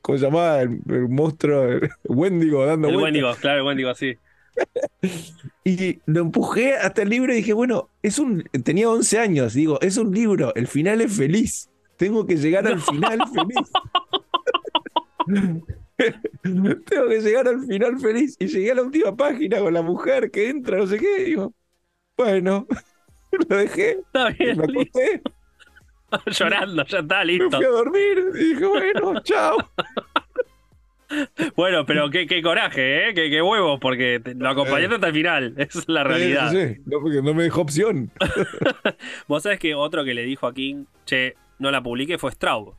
¿cómo 0.00 0.18
se 0.18 0.24
llamaba? 0.24 0.60
El, 0.62 0.80
monstruo, 1.08 1.64
el 1.64 1.90
Wendigo 2.04 2.66
dando 2.66 2.88
El 2.88 2.96
Wendigo, 2.96 3.34
claro, 3.40 3.60
el 3.60 3.66
Wendigo, 3.66 3.90
así. 3.90 4.16
y 5.64 6.00
lo 6.04 6.20
empujé 6.20 6.74
hasta 6.74 7.02
el 7.02 7.08
libro 7.08 7.32
y 7.32 7.36
dije, 7.36 7.52
bueno, 7.54 7.88
es 8.02 8.18
un, 8.18 8.44
tenía 8.64 8.90
11 8.90 9.18
años, 9.18 9.54
digo, 9.54 9.80
es 9.80 9.96
un 9.96 10.12
libro, 10.12 10.54
el 10.54 10.66
final 10.66 11.00
es 11.00 11.16
feliz, 11.16 11.70
tengo 11.96 12.26
que 12.26 12.36
llegar 12.36 12.66
al 12.66 12.80
final 12.80 13.20
feliz. 13.32 13.70
tengo 16.36 17.08
que 17.08 17.20
llegar 17.20 17.48
al 17.48 17.64
final 17.64 17.98
feliz. 18.00 18.36
Y 18.38 18.46
llegué 18.46 18.72
a 18.72 18.74
la 18.74 18.82
última 18.82 19.16
página 19.16 19.60
con 19.60 19.72
la 19.72 19.82
mujer 19.82 20.30
que 20.30 20.48
entra, 20.48 20.78
no 20.78 20.86
sé 20.86 20.98
qué, 20.98 21.24
digo, 21.24 21.54
bueno, 22.16 22.66
lo 23.48 23.56
dejé. 23.56 23.90
Está 23.92 24.30
bien. 24.30 24.58
Me 24.58 24.64
acosté. 24.64 25.22
Llorando, 26.26 26.84
ya 26.84 26.98
está 26.98 27.24
listo. 27.24 27.44
Me 27.50 27.56
fui 27.56 27.64
a 27.64 27.68
dormir 27.68 28.24
y 28.34 28.38
dije, 28.50 28.66
bueno, 28.66 29.20
chao. 29.24 29.56
Bueno, 31.56 31.84
pero 31.84 32.08
qué, 32.10 32.26
qué 32.26 32.40
coraje, 32.42 33.08
¿eh? 33.08 33.14
Qué, 33.14 33.28
qué, 33.28 33.42
huevos, 33.42 33.78
porque 33.80 34.20
lo 34.36 34.48
acompañaste 34.48 34.94
hasta 34.94 35.08
el 35.08 35.12
final. 35.12 35.54
Esa 35.58 35.78
es 35.78 35.88
la 35.88 36.04
realidad. 36.04 36.50
Sí, 36.50 36.74
sí, 36.74 36.80
no, 36.86 37.00
porque 37.00 37.20
no 37.20 37.34
me 37.34 37.42
dejó 37.42 37.60
opción. 37.62 38.10
Vos 39.28 39.42
sabés 39.42 39.58
que 39.58 39.74
otro 39.74 40.04
que 40.04 40.14
le 40.14 40.22
dijo 40.22 40.46
a 40.46 40.54
King, 40.54 40.86
che, 41.04 41.34
no 41.58 41.70
la 41.70 41.82
publique, 41.82 42.16
fue 42.16 42.32
Straub. 42.32 42.74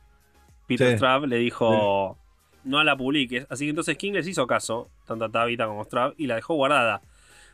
Peter 0.66 0.96
Straub 0.96 1.26
le 1.26 1.36
dijo, 1.36 2.18
no 2.64 2.82
la 2.82 2.96
publiques. 2.96 3.46
Así 3.50 3.66
que 3.66 3.70
entonces 3.70 3.96
King 3.96 4.12
les 4.12 4.26
hizo 4.26 4.46
caso, 4.48 4.90
tanto 5.06 5.26
a 5.26 5.30
Tabitha 5.30 5.66
como 5.66 5.82
a 5.82 5.84
Straub, 5.84 6.14
y 6.16 6.26
la 6.26 6.34
dejó 6.34 6.54
guardada. 6.54 7.02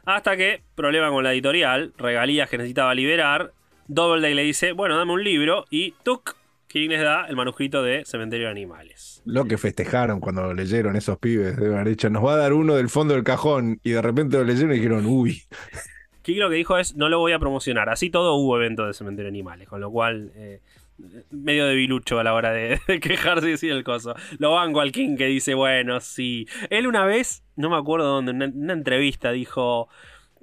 Hasta 0.05 0.37
que, 0.37 0.63
problema 0.75 1.11
con 1.11 1.25
la 1.25 1.33
editorial, 1.33 1.93
regalías 1.99 2.49
que 2.49 2.59
necesitaba 2.59 2.95
liberar, 2.95 3.53
Doubleday 3.89 4.35
le 4.35 4.43
dice, 4.43 4.73
bueno, 4.73 4.97
dame 4.97 5.13
un 5.13 5.25
libro 5.25 5.65
y 5.71 5.95
tuk, 6.03 6.37
King 6.69 6.91
les 6.91 7.01
da 7.01 7.27
el 7.27 7.35
manuscrito 7.35 7.83
de 7.83 8.05
Cementerio 8.05 8.47
de 8.47 8.53
Animales. 8.53 9.23
Lo 9.25 9.45
que 9.47 9.59
festejaron 9.59 10.21
cuando 10.21 10.43
lo 10.43 10.55
leyeron 10.55 10.95
esos 10.95 11.19
pibes, 11.19 11.57
de 11.57 11.67
haber 11.67 11.89
dicho, 11.89 12.09
nos 12.11 12.25
va 12.25 12.35
a 12.35 12.37
dar 12.37 12.53
uno 12.53 12.77
del 12.77 12.89
fondo 12.89 13.15
del 13.15 13.25
cajón 13.25 13.81
y 13.83 13.91
de 13.91 14.01
repente 14.01 14.37
lo 14.37 14.45
leyeron 14.45 14.73
y 14.73 14.77
dijeron, 14.77 15.07
uy. 15.07 15.43
King 16.23 16.37
lo 16.37 16.49
que 16.49 16.57
dijo 16.57 16.79
es, 16.79 16.95
no 16.95 17.09
lo 17.09 17.19
voy 17.19 17.33
a 17.33 17.41
promocionar. 17.41 17.89
Así 17.89 18.11
todo 18.11 18.35
hubo 18.37 18.57
evento 18.57 18.87
de 18.87 18.95
Cementerio 18.95 19.25
de 19.25 19.37
Animales, 19.37 19.69
con 19.69 19.81
lo 19.81 19.91
cual... 19.91 20.31
Eh, 20.37 20.61
medio 21.31 21.67
de 21.67 21.75
bilucho 21.75 22.19
a 22.19 22.25
la 22.25 22.35
hora 22.35 22.53
de, 22.53 22.79
quejarse 23.01 23.49
y 23.49 23.53
decir 23.53 23.73
el 23.73 23.85
coso. 23.85 24.15
Lo 24.39 24.53
banco 24.53 24.81
al 24.81 24.93
King 24.93 25.17
que 25.17 25.27
dice, 25.27 25.55
bueno, 25.55 26.01
sí. 26.01 26.47
Él 26.69 26.87
una 26.87 27.05
vez, 27.05 27.43
no 27.61 27.71
me 27.71 27.77
acuerdo 27.77 28.07
dónde, 28.07 28.33
en 28.33 28.43
una, 28.57 28.73
entrevista 28.73 29.31
dijo, 29.33 29.89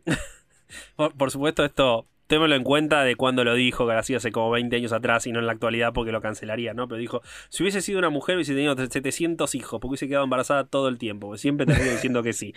por, 1.18 1.32
supuesto 1.32 1.66
esto, 1.66 2.08
témelo 2.28 2.56
en 2.56 2.64
cuenta 2.64 3.04
de 3.04 3.16
cuando 3.16 3.44
lo 3.44 3.56
dijo, 3.56 3.88
que 3.88 3.94
así 3.94 4.16
hace 4.16 4.32
como 4.32 4.52
20 4.52 4.76
años 4.76 4.94
atrás 4.94 5.28
y 5.28 5.32
no 5.32 5.40
en 5.40 5.48
la 5.48 5.54
actualidad 5.54 5.94
porque 5.94 6.12
lo 6.12 6.22
cancelaría, 6.22 6.74
¿no? 6.74 6.88
Pero 6.88 7.00
dijo, 7.00 7.22
si 7.50 7.64
hubiese 7.64 7.82
sido 7.82 8.00
una 8.00 8.10
mujer 8.10 8.36
hubiese 8.36 8.54
tenido 8.54 8.76
700 8.76 9.56
hijos 9.56 9.80
porque 9.80 9.92
hubiese 9.92 10.08
quedado 10.08 10.24
embarazada 10.24 10.66
todo 10.66 10.88
el 10.88 10.98
tiempo, 10.98 11.36
siempre 11.38 11.66
termino 11.66 11.92
diciendo 11.92 12.24
que 12.24 12.34
sí. 12.34 12.54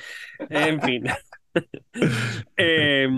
En 0.50 0.80
fin. 0.80 1.04
eh, 2.56 3.08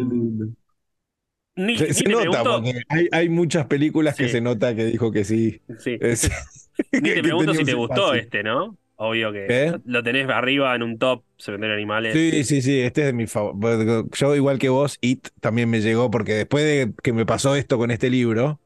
se, 1.92 2.08
nota, 2.08 2.42
porque 2.44 2.82
hay, 3.10 3.28
muchas 3.28 3.66
películas 3.66 4.16
que 4.16 4.28
se 4.28 4.40
nota 4.40 4.74
que 4.74 4.86
dijo 4.86 5.12
que 5.12 5.24
sí. 5.24 5.60
Sí. 5.78 5.98
ni 6.92 7.10
te 7.10 7.22
pregunto 7.22 7.54
si 7.54 7.64
te 7.64 7.74
gustó 7.74 8.14
este, 8.14 8.42
¿no? 8.42 8.78
Obvio 8.96 9.32
que 9.32 9.74
lo 9.84 10.02
tenés 10.02 10.28
arriba 10.28 10.74
en 10.76 10.82
un 10.82 10.98
top 10.98 11.24
Cementerio 11.36 11.74
de 11.74 11.82
Animales. 11.82 12.12
Sí, 12.14 12.44
sí, 12.44 12.62
sí, 12.62 12.80
este 12.80 13.00
es 13.00 13.06
de 13.08 13.12
mi 13.12 13.26
favor. 13.26 13.56
Yo, 14.12 14.36
igual 14.36 14.58
que 14.58 14.68
vos, 14.68 14.98
It 15.00 15.28
también 15.40 15.68
me 15.68 15.80
llegó 15.80 16.10
porque 16.10 16.34
después 16.34 16.64
de 16.64 16.92
que 17.02 17.12
me 17.12 17.26
pasó 17.26 17.56
esto 17.56 17.78
con 17.78 17.90
este 17.90 18.10
libro, 18.10 18.60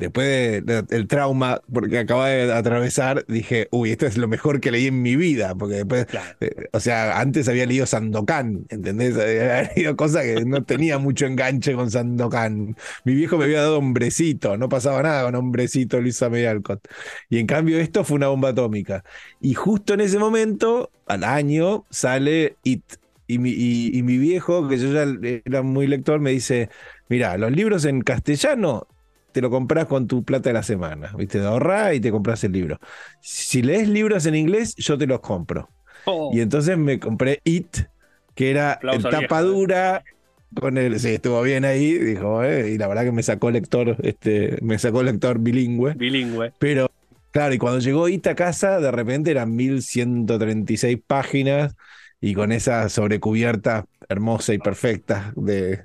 después 0.00 0.64
del 0.64 1.06
trauma 1.06 1.60
porque 1.72 1.98
acaba 1.98 2.28
de 2.28 2.52
atravesar, 2.52 3.24
dije, 3.28 3.68
uy, 3.70 3.90
esto 3.92 4.06
es 4.06 4.16
lo 4.16 4.28
mejor 4.28 4.60
que 4.60 4.70
leí 4.70 4.86
en 4.86 5.02
mi 5.02 5.14
vida, 5.14 5.54
porque 5.54 5.76
después, 5.76 6.06
eh, 6.40 6.68
o 6.72 6.80
sea, 6.80 7.20
antes 7.20 7.48
había 7.48 7.66
leído 7.66 7.86
Sandokan, 7.86 8.66
¿entendés? 8.70 9.16
Había 9.20 9.70
leído 9.74 9.96
cosas 9.96 10.24
que 10.24 10.44
no 10.44 10.64
tenía 10.64 10.98
mucho 10.98 11.26
enganche 11.26 11.74
con 11.74 11.90
Sandokan. 11.90 12.76
Mi 13.04 13.14
viejo 13.14 13.36
me 13.36 13.44
había 13.44 13.60
dado 13.60 13.78
hombrecito, 13.78 14.56
no 14.56 14.68
pasaba 14.68 15.02
nada 15.02 15.24
con 15.24 15.34
hombrecito 15.34 16.00
Luisa 16.00 16.30
Medialcott. 16.30 16.88
Y 17.28 17.38
en 17.38 17.46
cambio 17.46 17.78
esto 17.78 18.02
fue 18.04 18.16
una 18.16 18.28
bomba 18.28 18.50
atómica. 18.50 19.04
Y 19.40 19.54
justo 19.54 19.94
en 19.94 20.00
ese 20.00 20.18
momento, 20.18 20.90
al 21.06 21.24
año, 21.24 21.84
sale 21.90 22.56
It. 22.64 22.84
Y 23.26 23.38
mi, 23.38 23.52
y 23.52 24.02
mi 24.02 24.18
viejo, 24.18 24.66
que 24.66 24.76
yo 24.76 24.92
ya 24.92 25.04
era 25.44 25.62
muy 25.62 25.86
lector, 25.86 26.18
me 26.18 26.32
dice, 26.32 26.68
mira, 27.08 27.36
los 27.38 27.52
libros 27.52 27.84
en 27.84 28.00
castellano 28.00 28.88
te 29.32 29.40
lo 29.40 29.50
compras 29.50 29.86
con 29.86 30.06
tu 30.06 30.24
plata 30.24 30.50
de 30.50 30.54
la 30.54 30.62
semana. 30.62 31.12
¿Viste? 31.16 31.38
Te 31.38 31.46
ahorrás 31.46 31.94
y 31.94 32.00
te 32.00 32.10
compras 32.10 32.42
el 32.44 32.52
libro. 32.52 32.78
Si 33.20 33.62
lees 33.62 33.88
libros 33.88 34.26
en 34.26 34.34
inglés, 34.34 34.74
yo 34.76 34.98
te 34.98 35.06
los 35.06 35.20
compro. 35.20 35.68
Oh. 36.04 36.30
Y 36.32 36.40
entonces 36.40 36.76
me 36.78 36.98
compré 36.98 37.40
It, 37.44 37.76
que 38.34 38.50
era 38.50 38.78
en 38.82 39.02
tapa 39.02 39.42
dura. 39.42 40.02
Con 40.58 40.78
el, 40.78 40.98
sí, 40.98 41.10
estuvo 41.10 41.40
bien 41.42 41.64
ahí, 41.64 41.96
dijo, 41.96 42.42
eh, 42.42 42.72
y 42.72 42.78
la 42.78 42.88
verdad 42.88 43.04
que 43.04 43.12
me 43.12 43.22
sacó 43.22 43.52
lector, 43.52 43.96
este, 44.02 44.58
me 44.62 44.80
sacó 44.80 45.04
lector 45.04 45.38
bilingüe. 45.38 45.94
Bilingüe. 45.94 46.52
Pero, 46.58 46.90
claro, 47.30 47.54
y 47.54 47.58
cuando 47.58 47.78
llegó 47.78 48.08
It 48.08 48.26
a 48.26 48.34
casa, 48.34 48.80
de 48.80 48.90
repente 48.90 49.30
eran 49.30 49.54
1136 49.54 50.98
páginas 51.06 51.76
y 52.20 52.34
con 52.34 52.50
esa 52.50 52.88
sobrecubierta 52.88 53.86
hermosa 54.08 54.52
y 54.52 54.58
perfecta 54.58 55.32
de, 55.36 55.84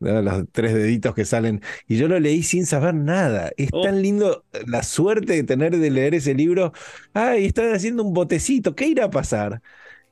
los 0.00 0.44
tres 0.52 0.74
deditos 0.74 1.14
que 1.14 1.24
salen. 1.24 1.62
Y 1.86 1.96
yo 1.96 2.08
lo 2.08 2.18
leí 2.20 2.42
sin 2.42 2.66
saber 2.66 2.94
nada. 2.94 3.50
Es 3.56 3.70
oh. 3.72 3.82
tan 3.82 4.02
lindo 4.02 4.44
la 4.66 4.82
suerte 4.82 5.34
de 5.34 5.42
tener 5.42 5.76
de 5.76 5.90
leer 5.90 6.14
ese 6.14 6.34
libro. 6.34 6.72
Ay, 7.12 7.46
están 7.46 7.74
haciendo 7.74 8.02
un 8.02 8.14
botecito. 8.14 8.74
¿Qué 8.74 8.86
irá 8.86 9.06
a 9.06 9.10
pasar? 9.10 9.62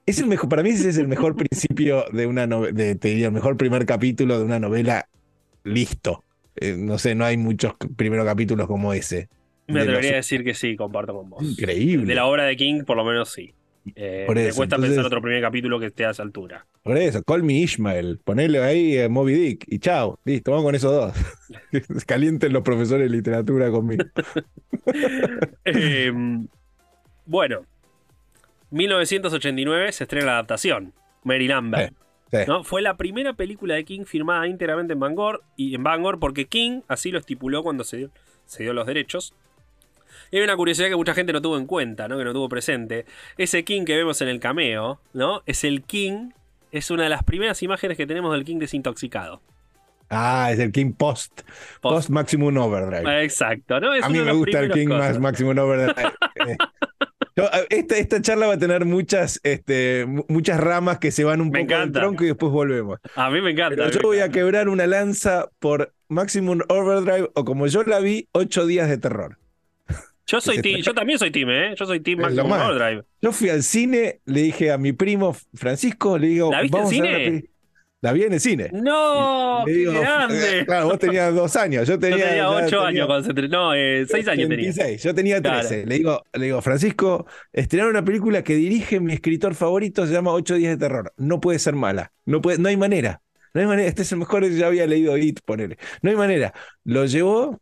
Es 0.07 0.19
el 0.21 0.27
mejor, 0.27 0.49
para 0.49 0.63
mí 0.63 0.71
ese 0.71 0.89
es 0.89 0.99
el 0.99 1.09
mejor 1.09 1.35
principio 1.37 2.05
de 2.13 2.27
una 2.27 2.47
novela, 2.47 2.77
te 2.77 3.09
diría, 3.09 3.27
el 3.27 3.33
mejor 3.33 3.57
primer 3.57 3.87
capítulo 3.87 4.39
de 4.39 4.45
una 4.45 4.61
novela 4.61 5.09
listo. 5.65 6.23
Eh, 6.57 6.77
no 6.79 6.99
sé, 6.99 7.15
no 7.15 7.25
hay 7.25 7.37
muchos 7.37 7.75
primeros 7.97 8.25
capítulos 8.25 8.67
como 8.67 8.93
ese. 8.93 9.29
Me 9.67 9.81
atrevería 9.81 10.13
a 10.13 10.17
decir 10.17 10.45
que 10.45 10.55
sí, 10.55 10.77
comparto 10.77 11.13
con 11.13 11.31
vos. 11.31 11.43
Increíble. 11.43 12.07
De 12.07 12.15
la 12.15 12.27
obra 12.27 12.45
de 12.45 12.57
King, 12.57 12.85
por 12.85 12.97
lo 12.97 13.05
menos 13.05 13.33
sí. 13.33 13.53
Eh, 13.95 14.25
por 14.27 14.37
me 14.37 14.53
cuesta 14.53 14.79
pensar 14.79 15.05
otro 15.05 15.23
primer 15.23 15.41
capítulo 15.41 15.79
que 15.79 15.87
esté 15.87 16.07
a 16.07 16.11
esa 16.11 16.23
altura. 16.23 16.67
Por 16.83 16.97
eso, 16.97 17.23
Call 17.23 17.43
Me 17.43 17.55
Ishmael, 17.55 18.19
ponele 18.25 18.63
ahí 18.63 18.99
a 18.99 19.09
Moby 19.09 19.35
Dick 19.35 19.65
y 19.69 19.79
chao, 19.79 20.19
listo, 20.25 20.51
vamos 20.51 20.67
con 20.67 20.75
esos 20.75 20.93
dos. 20.93 22.05
Calienten 22.07 22.53
los 22.53 22.63
profesores 22.63 23.11
de 23.11 23.17
literatura 23.17 23.71
conmigo. 23.71 24.05
Em, 25.65 26.47
bueno, 27.25 27.67
1989 28.71 29.93
se 29.93 30.05
estrena 30.05 30.27
la 30.27 30.33
adaptación, 30.33 30.93
Mary 31.25 31.49
Lambert. 31.49 31.93
¿no? 32.47 32.63
Fue 32.63 32.83
la 32.83 32.97
primera 32.97 33.33
película 33.33 33.75
de 33.75 33.85
King 33.85 34.05
firmada 34.05 34.47
íntegramente 34.47 34.93
en 34.93 35.01
Bangor 35.01 35.43
y 35.57 35.75
en 35.75 35.83
Bangor 35.83 36.21
porque 36.21 36.47
King 36.47 36.83
así 36.87 37.11
lo 37.11 37.19
estipuló 37.19 37.63
cuando 37.63 37.83
se 37.83 38.11
se 38.47 38.63
dio 38.63 38.73
los 38.73 38.87
derechos. 38.87 39.35
Y 40.31 40.39
hay 40.39 40.43
una 40.43 40.57
curiosidad 40.57 40.89
que 40.89 40.97
mucha 40.97 41.15
gente 41.15 41.33
no 41.33 41.43
tuvo 41.43 41.57
en 41.57 41.67
cuenta, 41.67 42.09
¿no? 42.09 42.19
Que 42.19 42.25
no 42.25 42.33
tuvo 42.33 42.49
presente. 42.49 43.07
Ese 43.39 43.65
King 43.65 43.85
que 43.85 43.97
vemos 43.97 44.21
en 44.23 44.29
el 44.29 44.41
cameo, 44.41 45.01
¿no? 45.13 45.43
Es 45.47 45.65
el 45.65 45.83
King. 45.83 46.31
Es 46.73 46.91
una 46.91 47.05
de 47.05 47.09
las 47.09 47.23
primeras 47.23 47.63
imágenes 47.63 47.97
que 47.97 48.07
tenemos 48.07 48.33
del 48.33 48.45
King 48.45 48.59
desintoxicado. 48.59 49.41
Ah, 50.09 50.51
es 50.53 50.59
el 50.59 50.73
King 50.73 50.93
Post. 50.93 51.43
Post, 51.81 52.11
Maximum 52.11 52.57
Overdrive. 52.57 53.25
Exacto, 53.25 53.81
¿no? 53.81 53.93
a 53.93 54.09
mí 54.09 54.21
me 54.21 54.33
gusta 54.33 54.61
el 54.61 54.71
King 54.71 54.89
más 54.89 55.19
Maximum 55.19 55.59
Overdrive. 55.59 56.13
esta, 57.71 57.97
esta, 57.97 58.23
charla 58.23 58.47
va 58.47 58.55
a 58.55 58.59
tener 58.59 58.85
muchas, 58.85 59.41
este, 59.43 60.07
muchas 60.29 60.59
ramas 60.61 60.99
que 60.99 61.11
se 61.11 61.25
van 61.25 61.41
un 61.41 61.51
poco 61.51 61.75
al 61.75 61.93
tronco 61.93 62.25
y 62.25 62.29
después 62.29 62.53
volvemos. 62.53 62.99
A 63.15 63.31
mí 63.31 63.41
me 63.41 63.51
encanta. 63.51 63.91
yo 63.91 64.01
voy 64.03 64.21
a 64.21 64.31
quebrar 64.31 64.69
una 64.69 64.87
lanza 64.87 65.49
por 65.59 65.93
Maximum 66.09 66.61
Overdrive 66.69 67.31
o 67.35 67.45
como 67.45 67.67
yo 67.67 67.83
la 67.83 67.99
vi, 68.01 68.29
ocho 68.33 68.67
días 68.67 68.89
de 68.89 68.99
terror. 68.99 69.39
Yo 70.27 70.41
soy 70.41 70.83
yo 70.83 70.93
también 70.93 71.19
soy 71.19 71.31
team, 71.31 71.51
¿eh? 71.51 71.75
Yo 71.77 71.87
soy 71.87 72.01
team 72.01 72.21
Maximum 72.21 72.51
Overdrive. 72.51 73.05
Yo 73.23 73.31
fui 73.31 73.49
al 73.49 73.63
cine, 73.63 74.21
le 74.25 74.43
dije 74.43 74.73
a 74.73 74.79
mi 74.79 74.93
primo 74.93 75.37
Francisco, 75.55 76.19
le 76.19 76.27
digo, 76.29 76.51
¿la 76.51 76.63
viste 76.63 76.79
en 76.79 76.87
cine? 76.89 77.45
la, 78.01 78.13
vi 78.13 78.25
en 78.25 78.33
el 78.33 78.41
cine. 78.41 78.71
No, 78.73 79.63
qué 79.65 79.85
grande. 79.85 80.65
Claro, 80.67 80.87
vos 80.87 80.99
tenías 80.99 81.33
dos 81.33 81.55
años, 81.55 81.87
yo 81.87 81.97
tenía, 81.99 82.19
yo 82.19 82.25
tenía 82.27 82.51
ocho 82.51 82.81
años 82.81 83.07
cuando 83.07 83.33
se 83.33 83.49
no, 83.49 83.73
eh, 83.75 84.05
seis 84.09 84.27
años 84.27 84.49
26, 84.49 84.77
tenía. 84.77 84.97
Yo 84.97 85.15
tenía 85.15 85.43
trece. 85.43 85.87
Le 85.87 85.97
digo, 85.97 86.23
le 86.33 86.45
digo, 86.47 86.61
Francisco, 86.61 87.27
estrenaron 87.53 87.93
una 87.93 88.05
película 88.05 88.43
que 88.43 88.57
dirige 88.57 88.99
mi 88.99 89.13
escritor 89.13 89.55
favorito, 89.55 90.07
se 90.07 90.13
llama 90.13 90.33
Ocho 90.33 90.57
días 90.57 90.77
de 90.77 90.89
terror. 90.89 91.13
No 91.17 91.41
puede 91.41 91.61
ser 91.61 91.75
mala, 91.75 92.13
no 92.25 92.41
puede, 92.41 92.59
no 92.59 92.69
hay 92.69 92.77
manera. 92.77 93.23
No 93.55 93.61
hay 93.61 93.67
manera, 93.69 93.89
este 93.89 94.03
es 94.03 94.13
el 94.13 94.19
mejor 94.19 94.43
que 94.43 94.55
ya 94.55 94.67
había 94.67 94.87
leído 94.87 95.17
It, 95.17 95.41
ponele. 95.45 95.79
No 96.03 96.11
hay 96.11 96.17
manera. 96.17 96.53
Lo 96.85 97.07
llevó, 97.07 97.59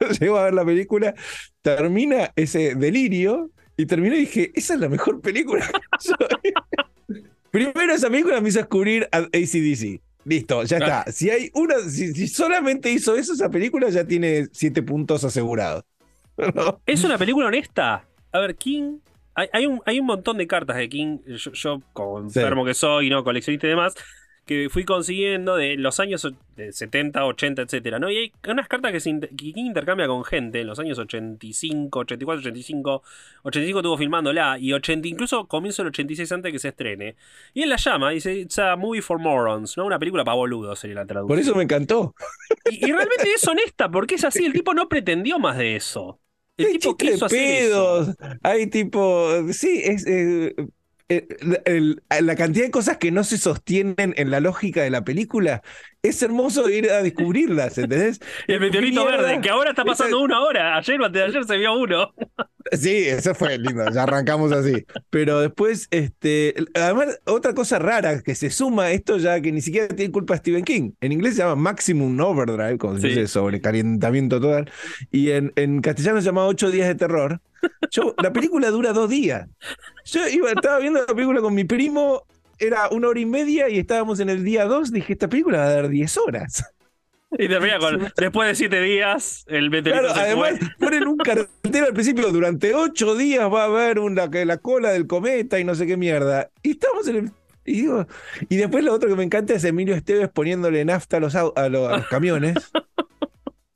llego 0.20 0.38
a 0.38 0.44
ver 0.44 0.54
la 0.54 0.64
película, 0.64 1.14
termina 1.62 2.32
ese 2.36 2.74
delirio 2.74 3.50
y 3.76 3.86
terminé 3.86 4.16
y 4.16 4.20
dije, 4.20 4.52
esa 4.54 4.74
es 4.74 4.80
la 4.80 4.88
mejor 4.88 5.20
película. 5.20 5.68
Primero 7.50 7.92
esa 7.92 8.08
película 8.08 8.40
me 8.40 8.48
hizo 8.48 8.58
descubrir 8.58 9.08
a 9.12 9.18
ACDC. 9.18 10.00
Listo, 10.24 10.62
ya 10.64 10.78
está. 10.78 11.10
Si 11.10 11.30
hay 11.30 11.50
una, 11.54 11.78
si, 11.80 12.28
solamente 12.28 12.90
hizo 12.90 13.16
eso, 13.16 13.32
esa 13.32 13.50
película 13.50 13.88
ya 13.88 14.04
tiene 14.04 14.48
siete 14.52 14.82
puntos 14.82 15.24
asegurados. 15.24 15.84
Es 16.86 17.04
una 17.04 17.18
película 17.18 17.48
honesta. 17.48 18.04
A 18.32 18.38
ver, 18.38 18.54
King. 18.56 18.98
Hay, 19.34 19.64
un, 19.64 19.80
hay 19.86 19.98
un 19.98 20.06
montón 20.06 20.36
de 20.36 20.46
cartas 20.46 20.76
de 20.76 20.88
King. 20.88 21.18
Yo, 21.26 21.80
como 21.92 22.18
enfermo 22.18 22.64
que 22.64 22.74
soy, 22.74 23.08
¿no? 23.08 23.24
Coleccionista 23.24 23.66
y 23.66 23.70
demás 23.70 23.94
que 24.50 24.68
fui 24.68 24.84
consiguiendo 24.84 25.54
de 25.54 25.76
los 25.76 26.00
años 26.00 26.26
70, 26.56 27.24
80, 27.24 27.62
etcétera, 27.62 28.00
¿no? 28.00 28.10
Y 28.10 28.16
hay 28.16 28.32
unas 28.48 28.66
cartas 28.66 28.90
que, 28.90 28.98
se 28.98 29.08
intercambia 29.08 30.08
con 30.08 30.24
gente 30.24 30.62
en 30.62 30.66
los 30.66 30.76
años 30.80 30.98
85, 30.98 32.00
84, 32.00 32.40
85. 32.40 33.02
85 33.44 33.78
estuvo 33.78 33.96
filmándola 33.96 34.58
y 34.58 34.72
80, 34.72 35.06
incluso 35.06 35.46
comienzo 35.46 35.82
el 35.82 35.88
86 35.88 36.32
antes 36.32 36.48
de 36.48 36.52
que 36.52 36.58
se 36.58 36.68
estrene. 36.70 37.14
Y 37.54 37.62
él 37.62 37.68
la 37.68 37.76
llama, 37.76 38.10
dice, 38.10 38.40
It's 38.40 38.58
a 38.58 38.74
movie 38.74 39.02
for 39.02 39.20
morons, 39.20 39.76
¿no? 39.76 39.86
Una 39.86 40.00
película 40.00 40.24
para 40.24 40.34
boludos 40.34 40.80
sería 40.80 40.96
la 40.96 41.06
traducción. 41.06 41.28
Por 41.28 41.38
eso 41.38 41.54
me 41.54 41.62
encantó. 41.62 42.16
Y, 42.68 42.86
realmente 42.86 43.32
es 43.32 43.46
honesta, 43.46 43.88
porque 43.88 44.16
es 44.16 44.24
así, 44.24 44.44
el 44.46 44.52
tipo 44.52 44.74
no 44.74 44.88
pretendió 44.88 45.38
más 45.38 45.58
de 45.58 45.76
eso. 45.76 46.18
El 46.56 46.72
tipo 46.72 46.96
quiso 46.96 47.28
pedos, 47.28 48.16
hay 48.42 48.66
tipo, 48.66 49.30
sí, 49.52 49.80
es, 49.84 50.04
eh, 51.10 51.96
la 52.20 52.36
cantidad 52.36 52.64
de 52.64 52.70
cosas 52.70 52.98
que 52.98 53.10
no 53.10 53.24
se 53.24 53.36
sostienen 53.36 54.14
en 54.16 54.30
la 54.30 54.38
lógica 54.38 54.82
de 54.82 54.90
la 54.90 55.04
película, 55.04 55.60
es 56.02 56.22
hermoso 56.22 56.70
ir 56.70 56.88
a 56.88 57.02
descubrirlas, 57.02 57.76
¿entendés? 57.78 58.20
el 58.46 58.60
meteorito 58.60 59.04
verde, 59.04 59.40
que 59.40 59.50
ahora 59.50 59.70
está 59.70 59.84
pasando 59.84 60.20
uno 60.20 60.36
ahora, 60.36 60.76
ayer 60.76 61.00
o 61.00 61.06
antes 61.06 61.20
de 61.20 61.28
ayer 61.28 61.44
se 61.44 61.56
vio 61.56 61.74
uno. 61.74 62.14
Sí, 62.72 63.08
eso 63.08 63.34
fue 63.34 63.58
lindo, 63.58 63.84
ya 63.90 64.04
arrancamos 64.04 64.52
así. 64.52 64.84
Pero 65.10 65.40
después, 65.40 65.88
este, 65.90 66.54
además, 66.74 67.20
otra 67.24 67.54
cosa 67.54 67.78
rara 67.78 68.22
que 68.22 68.34
se 68.34 68.50
suma 68.50 68.84
a 68.84 68.92
esto 68.92 69.18
ya 69.18 69.40
que 69.40 69.50
ni 69.50 69.60
siquiera 69.60 69.88
tiene 69.88 70.12
culpa 70.12 70.36
Stephen 70.36 70.64
King. 70.64 70.92
En 71.00 71.12
inglés 71.12 71.34
se 71.34 71.42
llama 71.42 71.56
Maximum 71.56 72.18
Overdrive, 72.20 72.78
como 72.78 72.98
se 72.98 73.08
dice 73.08 73.26
sobrecalentamiento 73.26 74.40
total. 74.40 74.70
Y 75.10 75.30
en, 75.30 75.52
en 75.56 75.80
castellano 75.80 76.20
se 76.20 76.26
llama 76.26 76.46
Ocho 76.46 76.70
días 76.70 76.88
de 76.88 76.94
terror. 76.94 77.40
Yo, 77.90 78.14
la 78.22 78.32
película 78.32 78.70
dura 78.70 78.92
dos 78.92 79.10
días. 79.10 79.48
Yo 80.04 80.28
iba, 80.28 80.50
estaba 80.50 80.78
viendo 80.78 81.00
la 81.00 81.14
película 81.14 81.40
con 81.40 81.54
mi 81.54 81.64
primo, 81.64 82.24
era 82.58 82.88
una 82.90 83.08
hora 83.08 83.20
y 83.20 83.26
media 83.26 83.68
y 83.68 83.78
estábamos 83.78 84.20
en 84.20 84.28
el 84.28 84.44
día 84.44 84.64
dos. 84.66 84.92
Dije, 84.92 85.14
esta 85.14 85.28
película 85.28 85.58
va 85.58 85.64
a 85.66 85.72
dar 85.72 85.88
diez 85.88 86.16
horas. 86.16 86.64
Y 87.38 87.48
termina 87.48 87.78
con, 87.78 88.12
después 88.16 88.48
de 88.48 88.54
siete 88.54 88.80
días, 88.80 89.44
el 89.48 89.70
meteorito 89.70 90.12
Claro, 90.12 90.20
además 90.20 90.54
ponen 90.78 91.06
un 91.06 91.16
cartel 91.16 91.84
al 91.86 91.92
principio, 91.92 92.30
durante 92.30 92.74
ocho 92.74 93.14
días 93.14 93.52
va 93.52 93.62
a 93.62 93.66
haber 93.66 94.00
una, 94.00 94.26
la 94.26 94.58
cola 94.58 94.90
del 94.90 95.06
cometa 95.06 95.60
y 95.60 95.64
no 95.64 95.74
sé 95.74 95.86
qué 95.86 95.96
mierda. 95.96 96.50
Y 96.62 96.72
estamos 96.72 97.06
en 97.08 97.16
el... 97.16 97.30
Y, 97.64 97.82
digo, 97.82 98.06
y 98.48 98.56
después 98.56 98.82
lo 98.82 98.92
otro 98.92 99.08
que 99.08 99.14
me 99.14 99.22
encanta 99.22 99.54
es 99.54 99.62
Emilio 99.64 99.94
Esteves 99.94 100.28
poniéndole 100.28 100.84
nafta 100.84 101.18
a 101.18 101.20
los, 101.20 101.34
a 101.36 101.44
los, 101.44 101.92
a 101.92 101.98
los 101.98 102.06
camiones. 102.08 102.56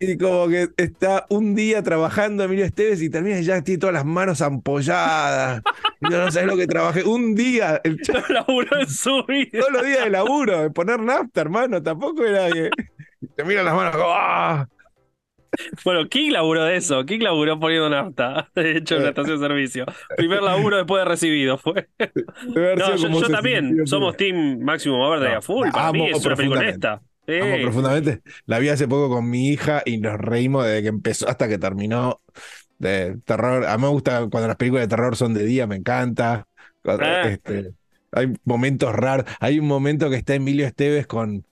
Y 0.00 0.18
como 0.18 0.48
que 0.48 0.68
está 0.76 1.24
un 1.30 1.54
día 1.54 1.82
trabajando 1.82 2.44
Emilio 2.44 2.64
Esteves 2.64 3.00
y 3.00 3.08
termina 3.08 3.38
y 3.38 3.44
ya 3.44 3.62
tiene 3.62 3.78
todas 3.78 3.94
las 3.94 4.04
manos 4.04 4.42
ampolladas. 4.42 5.62
Yo 6.00 6.10
no 6.10 6.30
sabes 6.30 6.48
lo 6.48 6.56
que 6.56 6.66
trabajé. 6.66 7.04
Un 7.04 7.34
día, 7.34 7.80
el 7.84 7.96
No 8.12 8.22
laburó 8.28 8.80
en 8.80 8.88
su 8.88 9.24
vida. 9.26 9.60
todos 9.60 9.72
los 9.72 9.86
días 9.86 10.04
de 10.04 10.10
laburo, 10.10 10.62
de 10.62 10.70
poner 10.70 11.00
nafta, 11.00 11.40
hermano. 11.40 11.82
Tampoco 11.82 12.24
era 12.24 12.50
que. 12.50 12.70
Te 13.36 13.44
miran 13.44 13.64
las 13.64 13.74
manos 13.74 13.96
como. 13.96 14.08
¡ah! 14.10 14.68
Bueno, 15.84 16.08
King 16.08 16.30
laburó 16.32 16.64
de 16.64 16.76
eso. 16.76 17.04
King 17.04 17.20
laburó 17.20 17.58
poniendo 17.58 17.88
nafta. 17.88 18.50
De 18.54 18.78
hecho, 18.78 18.96
en 18.96 19.04
la 19.04 19.08
estación 19.10 19.40
de 19.40 19.46
servicio. 19.46 19.86
Primer 20.16 20.42
laburo 20.42 20.76
después 20.76 21.00
de 21.00 21.04
recibido 21.08 21.58
fue. 21.58 21.88
No, 22.54 22.96
yo, 22.96 23.28
también. 23.28 23.86
Somos. 23.86 24.16
Team 24.16 24.60
Máximo 24.60 25.06
Overdrive 25.06 25.32
No, 25.32 25.38
a 25.38 25.42
full. 25.42 25.68
Para 25.70 25.92
mí 25.92 26.08
es 26.10 26.24
una 26.24 26.36
película. 26.36 26.60
Amo 26.60 27.00
Sí. 27.26 27.62
profundamente. 27.62 28.20
La 28.46 28.58
vi 28.58 28.68
hace 28.68 28.86
poco 28.86 29.08
con 29.08 29.30
mi 29.30 29.48
hija 29.48 29.82
y 29.86 29.98
nos 29.98 30.18
reímos 30.18 30.66
desde 30.66 30.82
que 30.82 30.88
empezó 30.88 31.28
hasta 31.28 31.48
que 31.48 31.58
terminó. 31.58 32.20
De 32.78 33.16
terror. 33.24 33.64
A 33.66 33.76
mí 33.78 33.82
me 33.84 33.88
gusta 33.88 34.26
cuando 34.30 34.48
las 34.48 34.56
películas 34.56 34.84
de 34.84 34.88
terror 34.88 35.16
son 35.16 35.32
de 35.32 35.44
día, 35.44 35.66
me 35.66 35.76
encanta. 35.76 36.46
Ah. 36.84 37.22
este, 37.28 37.72
hay 38.12 38.32
momentos 38.44 38.92
raros. 38.94 39.24
Hay 39.40 39.58
un 39.58 39.66
momento 39.66 40.10
que 40.10 40.16
está 40.16 40.34
Emilio 40.34 40.66
Esteves 40.66 41.06
con 41.06 41.36
eh, 41.36 41.42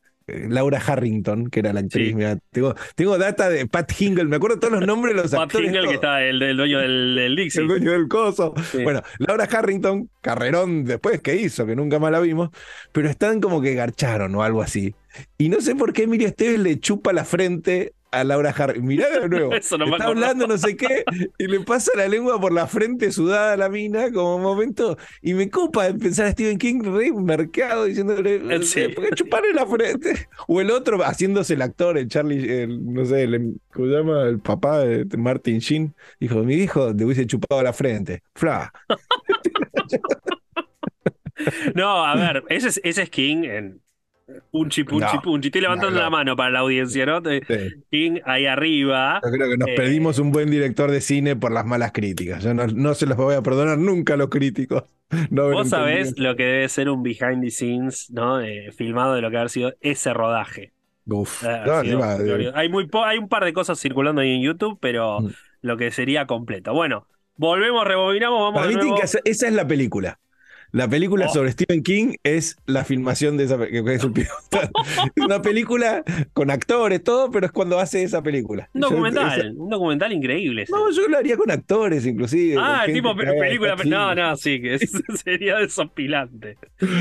Laura 0.48 0.80
Harrington, 0.84 1.48
que 1.48 1.60
era 1.60 1.72
la 1.72 1.80
actriz. 1.80 2.08
Sí. 2.08 2.14
Mirá, 2.14 2.38
tengo, 2.50 2.74
tengo 2.94 3.18
data 3.18 3.48
de 3.48 3.66
Pat 3.66 3.90
Hingle, 3.98 4.24
me 4.24 4.36
acuerdo 4.36 4.58
todos 4.58 4.72
los 4.72 4.86
nombres 4.86 5.14
de 5.14 5.22
los 5.22 5.30
Pat 5.30 5.42
actores. 5.42 5.68
Hingle, 5.68 5.88
que 5.88 5.94
está 5.94 6.22
el, 6.22 6.42
el 6.42 6.56
dueño 6.56 6.78
del, 6.80 7.14
del 7.14 7.36
Dixie. 7.36 7.62
El 7.62 7.68
dueño 7.68 7.92
del 7.92 8.08
coso. 8.08 8.54
Sí. 8.70 8.82
Bueno, 8.82 9.02
Laura 9.18 9.44
Harrington, 9.44 10.08
carrerón 10.20 10.84
después 10.84 11.20
que 11.20 11.36
hizo, 11.36 11.66
que 11.66 11.76
nunca 11.76 11.98
más 11.98 12.12
la 12.12 12.20
vimos, 12.20 12.50
pero 12.92 13.08
están 13.08 13.40
como 13.40 13.60
que 13.60 13.74
garcharon 13.74 14.34
o 14.34 14.42
algo 14.42 14.62
así. 14.62 14.94
Y 15.38 15.48
no 15.48 15.60
sé 15.60 15.74
por 15.74 15.92
qué 15.92 16.04
Emilio 16.04 16.28
Esteves 16.28 16.60
le 16.60 16.80
chupa 16.80 17.12
la 17.12 17.24
frente 17.24 17.92
a 18.12 18.24
Laura 18.24 18.50
Harrington. 18.50 18.86
Mirá 18.86 19.10
de 19.10 19.28
nuevo. 19.28 19.52
Eso 19.54 19.76
no 19.78 19.86
me 19.86 19.92
Está 19.92 20.06
hablando 20.06 20.46
no 20.46 20.56
sé 20.56 20.76
qué 20.76 21.04
y 21.38 21.46
le 21.46 21.60
pasa 21.60 21.90
la 21.96 22.06
lengua 22.06 22.40
por 22.40 22.52
la 22.52 22.66
frente 22.66 23.10
sudada 23.10 23.54
a 23.54 23.56
la 23.56 23.68
mina 23.68 24.12
como 24.12 24.36
un 24.36 24.42
momento. 24.42 24.96
Y 25.20 25.34
me 25.34 25.50
copa 25.50 25.86
de 25.86 25.98
pensar 25.98 26.26
a 26.26 26.32
Stephen 26.32 26.58
King 26.58 26.82
re 26.84 27.12
mercado 27.12 27.84
diciéndole, 27.84 28.62
Sí. 28.62 28.88
¿por 28.88 29.08
qué 29.08 29.14
chuparle 29.14 29.52
la 29.52 29.66
frente? 29.66 30.28
O 30.46 30.60
el 30.60 30.70
otro 30.70 30.98
haciéndose 31.02 31.54
el 31.54 31.62
actor, 31.62 31.98
el 31.98 32.08
Charlie, 32.08 32.62
el, 32.62 32.92
no 32.92 33.04
sé, 33.04 33.24
el, 33.24 33.56
¿cómo 33.72 33.88
se 33.88 33.92
llama? 33.94 34.22
El 34.28 34.40
papá 34.40 34.80
de 34.80 35.04
Martin 35.16 35.58
Sheen. 35.58 35.94
Dijo, 36.20 36.42
mi 36.44 36.54
hijo 36.54 36.94
te 36.94 37.04
hubiese 37.04 37.26
chupado 37.26 37.62
la 37.62 37.72
frente. 37.72 38.22
Fla. 38.34 38.72
No, 41.74 42.04
a 42.04 42.14
ver, 42.14 42.44
ese 42.50 42.68
es, 42.68 42.80
ese 42.84 43.02
es 43.02 43.10
King 43.10 43.44
en 43.44 43.80
Punchi, 44.50 44.84
Punchi, 44.84 45.16
No. 45.16 45.22
Punchi. 45.22 45.48
Estoy 45.48 45.60
levantando 45.62 45.96
No, 45.96 46.02
la 46.02 46.10
mano 46.10 46.36
para 46.36 46.50
la 46.50 46.58
audiencia, 46.60 47.06
¿no? 47.06 47.20
Sí. 47.20 47.40
King 47.90 48.20
ahí 48.24 48.46
arriba. 48.46 49.20
Yo 49.24 49.30
creo 49.30 49.50
que 49.50 49.56
nos 49.58 49.68
Eh. 49.68 49.74
perdimos 49.76 50.18
un 50.18 50.32
buen 50.32 50.50
director 50.50 50.90
de 50.90 51.00
cine 51.00 51.36
por 51.36 51.52
las 51.52 51.64
malas 51.66 51.92
críticas. 51.92 52.42
Yo 52.44 52.54
no, 52.54 52.66
no 52.66 52.94
se 52.94 53.06
los 53.06 53.16
voy 53.16 53.34
a 53.34 53.42
perdonar 53.42 53.78
nunca 53.78 54.14
a 54.14 54.16
los 54.16 54.28
críticos. 54.28 54.84
Vos 55.30 55.68
sabés 55.68 56.08
entendido. 56.08 56.30
lo 56.30 56.36
que 56.36 56.44
debe 56.44 56.68
ser 56.68 56.88
un 56.88 57.02
behind 57.02 57.42
the 57.42 57.50
scenes, 57.50 58.10
¿no? 58.10 58.40
Eh, 58.40 58.70
filmado 58.72 59.14
de 59.14 59.20
lo 59.20 59.30
que 59.30 59.36
ha 59.38 59.48
sido 59.48 59.74
ese 59.80 60.12
rodaje. 60.14 60.72
Uf. 61.06 61.42
No, 61.42 61.82
sido 61.82 62.38
eh, 62.38 62.52
hay, 62.54 62.68
muy 62.68 62.86
po- 62.86 63.04
hay 63.04 63.18
un 63.18 63.28
par 63.28 63.44
de 63.44 63.52
cosas 63.52 63.78
circulando 63.80 64.20
ahí 64.20 64.34
en 64.36 64.42
YouTube, 64.42 64.78
pero 64.80 65.20
Mm. 65.20 65.28
lo 65.62 65.76
que 65.76 65.90
sería 65.90 66.26
completo. 66.26 66.72
Bueno, 66.72 67.06
volvemos, 67.36 67.84
rebobinamos, 67.86 68.38
vamos 68.40 68.60
Para 68.66 68.84
mí 68.84 68.94
que 68.96 69.02
hacer- 69.02 69.20
esa 69.24 69.48
es 69.48 69.52
la 69.52 69.66
película. 69.66 70.18
La 70.72 70.88
película 70.88 71.26
Oh. 71.28 71.32
sobre 71.34 71.52
Stephen 71.52 71.82
King 71.82 72.14
es 72.22 72.56
la 72.64 72.82
filmación 72.84 73.36
de 73.36 73.44
esa 73.44 73.58
que 73.66 73.78
es 73.94 74.04
un 74.04 74.12
piloto. 74.14 74.32
Es 74.62 74.70
una 75.24 75.42
película 75.42 76.02
con 76.32 76.50
actores, 76.50 77.04
todo, 77.04 77.30
pero 77.30 77.44
es 77.44 77.52
cuando 77.52 77.78
hace 77.78 78.02
esa 78.02 78.22
película. 78.22 78.70
Un 78.72 78.80
Yo- 78.80 78.88
documental, 78.88 79.38
esa- 79.40 79.50
un 79.50 79.68
documental 79.68 80.12
increíble. 80.14 80.62
ese. 80.62 80.72
no, 80.72 80.90
yo 80.90 81.08
lo 81.08 81.18
haría 81.18 81.36
con 81.36 81.50
actores, 81.50 82.06
inclusive. 82.06 82.56
Ah, 82.58 82.84
tipo 82.86 83.14
pe- 83.14 83.26
película. 83.26 83.76
No, 83.84 84.14
no, 84.14 84.34
sí, 84.36 84.62
que 84.62 84.74
es- 84.76 84.90
sería 85.22 85.56
desopilante. 85.58 86.56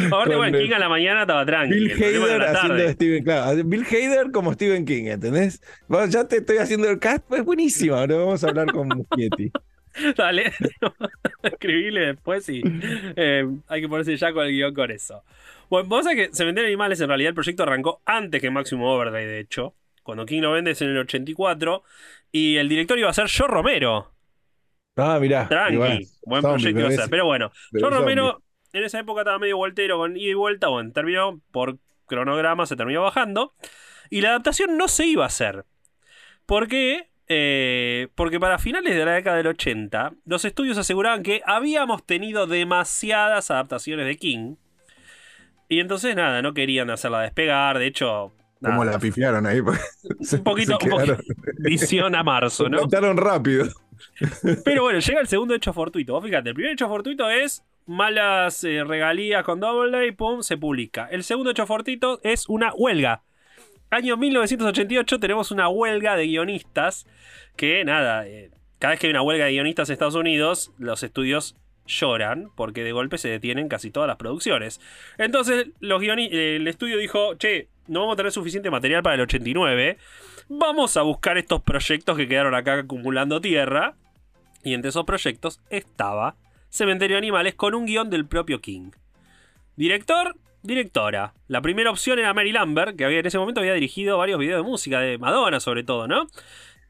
Aparte, 0.07 0.35
bueno, 0.35 0.57
King 0.57 0.71
a 0.75 0.79
la 0.79 0.89
mañana 0.89 1.21
estaba 1.21 1.45
tranquilo. 1.45 1.95
Bill 1.95 2.03
Hader 2.23 2.41
haciendo 2.43 2.75
de 2.75 2.91
Stephen 2.93 3.23
claro, 3.23 3.63
Bill 3.63 3.85
Hader 3.85 4.31
como 4.31 4.51
Stephen 4.53 4.83
King, 4.85 5.05
¿entendés? 5.05 5.61
Bueno, 5.87 6.07
ya 6.07 6.27
te 6.27 6.37
estoy 6.37 6.57
haciendo 6.57 6.89
el 6.89 6.99
cast, 6.99 7.23
pues 7.27 7.43
buenísimo. 7.45 7.95
Ahora 7.95 8.17
vamos 8.17 8.43
a 8.43 8.49
hablar 8.49 8.71
con 8.73 8.87
Muschietti. 9.09 9.49
Dale, 10.17 10.53
escribile 11.43 12.07
después 12.07 12.47
y 12.49 12.61
eh, 13.15 13.47
hay 13.67 13.81
que 13.81 13.89
ponerse 13.89 14.15
ya 14.15 14.33
con 14.33 14.45
el 14.45 14.51
guion 14.51 14.73
con 14.73 14.91
eso. 14.91 15.23
Bueno, 15.69 15.89
vos 15.89 16.03
sabés 16.03 16.29
que 16.29 16.35
Cementerio 16.35 16.67
de 16.67 16.73
Animales 16.73 16.99
en 17.01 17.07
realidad 17.07 17.29
el 17.29 17.35
proyecto 17.35 17.63
arrancó 17.63 18.01
antes 18.05 18.41
que 18.41 18.49
Máximo 18.51 18.93
Overdrive, 18.93 19.25
de 19.25 19.39
hecho. 19.39 19.73
Cuando 20.03 20.25
King 20.25 20.41
lo 20.41 20.51
vende 20.51 20.71
es 20.71 20.81
en 20.81 20.89
el 20.89 20.97
84 20.97 21.83
y 22.31 22.57
el 22.57 22.67
director 22.67 22.97
iba 22.97 23.09
a 23.09 23.13
ser 23.13 23.27
Joe 23.29 23.47
Romero. 23.47 24.11
Ah, 24.97 25.19
mirá. 25.19 25.47
Tranqui, 25.47 26.07
buen 26.25 26.41
zombie, 26.41 26.73
proyecto 26.73 26.79
iba 26.79 26.89
a 26.89 26.91
ser. 26.91 27.09
Pero 27.09 27.25
bueno, 27.25 27.51
Joe 27.71 27.89
Romero 27.89 28.41
en 28.73 28.83
esa 28.83 28.99
época 28.99 29.21
estaba 29.21 29.39
medio 29.39 29.57
voltero 29.57 29.97
con 29.97 30.17
ida 30.17 30.31
y 30.31 30.33
vuelta. 30.33 30.67
Bueno, 30.67 30.91
terminó 30.91 31.41
por 31.51 31.77
cronograma, 32.05 32.65
se 32.65 32.75
terminó 32.75 33.03
bajando. 33.03 33.53
Y 34.09 34.21
la 34.21 34.29
adaptación 34.29 34.77
no 34.77 34.87
se 34.87 35.05
iba 35.05 35.23
a 35.23 35.27
hacer. 35.27 35.65
¿Por 36.45 36.67
qué? 36.67 37.10
Eh, 37.33 38.09
porque 38.15 38.41
para 38.41 38.59
finales 38.59 38.93
de 38.93 39.05
la 39.05 39.13
década 39.13 39.37
del 39.37 39.47
80, 39.47 40.11
los 40.25 40.43
estudios 40.43 40.77
aseguraban 40.77 41.23
que 41.23 41.41
habíamos 41.45 42.05
tenido 42.05 42.45
demasiadas 42.45 43.49
adaptaciones 43.51 44.05
de 44.05 44.17
King. 44.17 44.55
Y 45.69 45.79
entonces, 45.79 46.13
nada, 46.13 46.41
no 46.41 46.53
querían 46.53 46.89
hacerla 46.89 47.21
despegar. 47.21 47.79
De 47.79 47.87
hecho, 47.87 48.33
Como 48.61 48.83
nada, 48.83 48.97
la 48.97 48.99
pifiaron 48.99 49.45
ahí. 49.45 49.59
se- 50.19 50.35
un 50.37 50.43
poquito, 50.43 50.77
se 50.77 50.85
un 50.85 50.91
poquito 50.91 51.15
quedaron- 51.17 51.25
visión 51.59 52.15
a 52.15 52.23
marzo, 52.23 52.67
¿no? 52.67 52.79
rápido. 53.13 53.67
Pero 54.65 54.83
bueno, 54.83 54.99
llega 54.99 55.21
el 55.21 55.27
segundo 55.27 55.55
hecho 55.55 55.71
fortuito. 55.71 56.11
Vos 56.11 56.25
fíjate, 56.25 56.49
el 56.49 56.55
primer 56.55 56.73
hecho 56.73 56.89
fortuito 56.89 57.29
es 57.29 57.63
malas 57.85 58.61
eh, 58.65 58.83
regalías 58.83 59.45
con 59.45 59.61
Double 59.61 60.05
y 60.05 60.11
pum, 60.11 60.41
se 60.41 60.57
publica. 60.57 61.07
El 61.09 61.23
segundo 61.23 61.51
hecho 61.51 61.65
fortuito 61.65 62.19
es 62.23 62.49
una 62.49 62.73
huelga. 62.73 63.23
Año 63.91 64.15
1988 64.15 65.19
tenemos 65.19 65.51
una 65.51 65.67
huelga 65.67 66.15
de 66.15 66.25
guionistas 66.25 67.05
que 67.57 67.83
nada, 67.83 68.25
eh, 68.25 68.49
cada 68.79 68.91
vez 68.91 69.01
que 69.01 69.07
hay 69.07 69.11
una 69.11 69.21
huelga 69.21 69.45
de 69.45 69.51
guionistas 69.51 69.89
en 69.89 69.93
Estados 69.93 70.15
Unidos, 70.15 70.71
los 70.77 71.03
estudios 71.03 71.57
lloran 71.85 72.51
porque 72.55 72.85
de 72.85 72.93
golpe 72.93 73.17
se 73.17 73.27
detienen 73.27 73.67
casi 73.67 73.91
todas 73.91 74.07
las 74.07 74.15
producciones. 74.15 74.79
Entonces 75.17 75.71
los 75.81 76.01
el 76.01 76.65
estudio 76.69 76.97
dijo, 76.97 77.35
che, 77.35 77.67
no 77.87 77.99
vamos 77.99 78.13
a 78.13 78.15
tener 78.15 78.31
suficiente 78.31 78.71
material 78.71 79.03
para 79.03 79.15
el 79.15 79.21
89, 79.21 79.97
vamos 80.47 80.95
a 80.95 81.01
buscar 81.01 81.37
estos 81.37 81.61
proyectos 81.61 82.15
que 82.15 82.29
quedaron 82.29 82.55
acá 82.55 82.79
acumulando 82.79 83.41
tierra. 83.41 83.95
Y 84.63 84.73
entre 84.73 84.89
esos 84.89 85.03
proyectos 85.03 85.59
estaba 85.69 86.37
Cementerio 86.69 87.15
de 87.15 87.17
Animales 87.17 87.55
con 87.55 87.75
un 87.75 87.85
guion 87.85 88.09
del 88.09 88.25
propio 88.25 88.61
King. 88.61 88.91
Director, 89.75 90.37
directora. 90.63 91.33
La 91.47 91.61
primera 91.61 91.89
opción 91.91 92.19
era 92.19 92.33
Mary 92.33 92.51
Lambert, 92.51 92.95
que 92.95 93.05
había, 93.05 93.19
en 93.19 93.25
ese 93.25 93.37
momento 93.37 93.61
había 93.61 93.73
dirigido 93.73 94.17
varios 94.17 94.39
videos 94.39 94.63
de 94.63 94.69
música, 94.69 94.99
de 94.99 95.17
Madonna 95.17 95.59
sobre 95.59 95.83
todo, 95.83 96.07
¿no? 96.07 96.27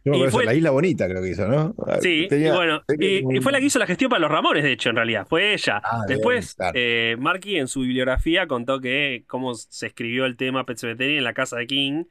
Me 0.04 0.18
Y 0.18 0.28
fue- 0.30 0.46
La 0.46 0.56
Isla 0.56 0.72
Bonita 0.72 1.08
creo 1.08 1.22
que 1.22 1.30
hizo, 1.30 1.48
¿no? 1.48 1.76
Sí, 2.02 2.26
Tenía- 2.28 2.50
y 2.50 2.56
bueno, 2.56 2.82
tenía 2.88 3.20
y, 3.38 3.40
fue 3.40 3.52
la 3.52 3.60
que 3.60 3.66
hizo 3.68 3.78
la 3.78 3.86
gestión 3.86 4.10
para 4.10 4.20
los 4.20 4.32
Ramones, 4.32 4.64
de 4.64 4.72
hecho, 4.72 4.90
en 4.90 4.96
realidad. 4.96 5.28
Fue 5.30 5.54
ella. 5.54 5.80
Ah, 5.84 5.98
bien, 6.08 6.18
Después, 6.18 6.56
claro. 6.56 6.72
eh, 6.76 7.16
Marky 7.20 7.58
en 7.58 7.68
su 7.68 7.82
bibliografía 7.82 8.48
contó 8.48 8.80
que 8.82 9.26
cómo 9.28 9.54
se 9.54 9.86
escribió 9.88 10.26
el 10.26 10.38
tema 10.38 10.66
Pet 10.66 10.78
Cemetery 10.80 11.18
en 11.18 11.24
la 11.24 11.34
casa 11.34 11.58
de 11.58 11.68
King. 11.68 12.06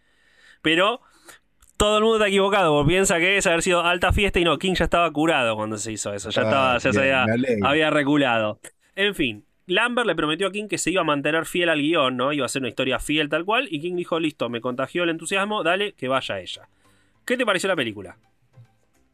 Pero 0.62 1.00
todo 1.76 1.96
el 1.98 2.04
mundo 2.04 2.18
está 2.18 2.28
equivocado, 2.28 2.72
porque 2.76 2.90
piensa 2.90 3.18
que 3.18 3.38
es 3.38 3.46
haber 3.48 3.62
sido 3.62 3.80
alta 3.82 4.12
fiesta 4.12 4.38
y 4.38 4.44
no, 4.44 4.56
King 4.58 4.74
ya 4.74 4.84
estaba 4.84 5.10
curado 5.12 5.56
cuando 5.56 5.76
se 5.76 5.90
hizo 5.90 6.14
eso. 6.14 6.30
Ya, 6.30 6.42
Ah, 6.42 6.44
estaba, 6.44 6.78
ya 6.78 6.92
se 6.92 7.00
había, 7.00 7.24
había 7.68 7.90
reculado. 7.90 8.60
En 8.94 9.16
fin, 9.16 9.44
Lambert 9.70 10.06
le 10.06 10.14
prometió 10.16 10.48
a 10.48 10.52
King 10.52 10.66
que 10.66 10.78
se 10.78 10.90
iba 10.90 11.02
a 11.02 11.04
mantener 11.04 11.46
fiel 11.46 11.68
al 11.68 11.80
guion, 11.80 12.16
¿no? 12.16 12.32
Iba 12.32 12.44
a 12.44 12.48
ser 12.48 12.62
una 12.62 12.68
historia 12.68 12.98
fiel 12.98 13.28
tal 13.28 13.44
cual. 13.44 13.68
Y 13.70 13.80
King 13.80 13.94
dijo, 13.94 14.18
listo, 14.18 14.48
me 14.48 14.60
contagió 14.60 15.04
el 15.04 15.10
entusiasmo, 15.10 15.62
dale, 15.62 15.92
que 15.92 16.08
vaya 16.08 16.40
ella. 16.40 16.68
¿Qué 17.24 17.36
te 17.36 17.46
pareció 17.46 17.68
la 17.68 17.76
película? 17.76 18.16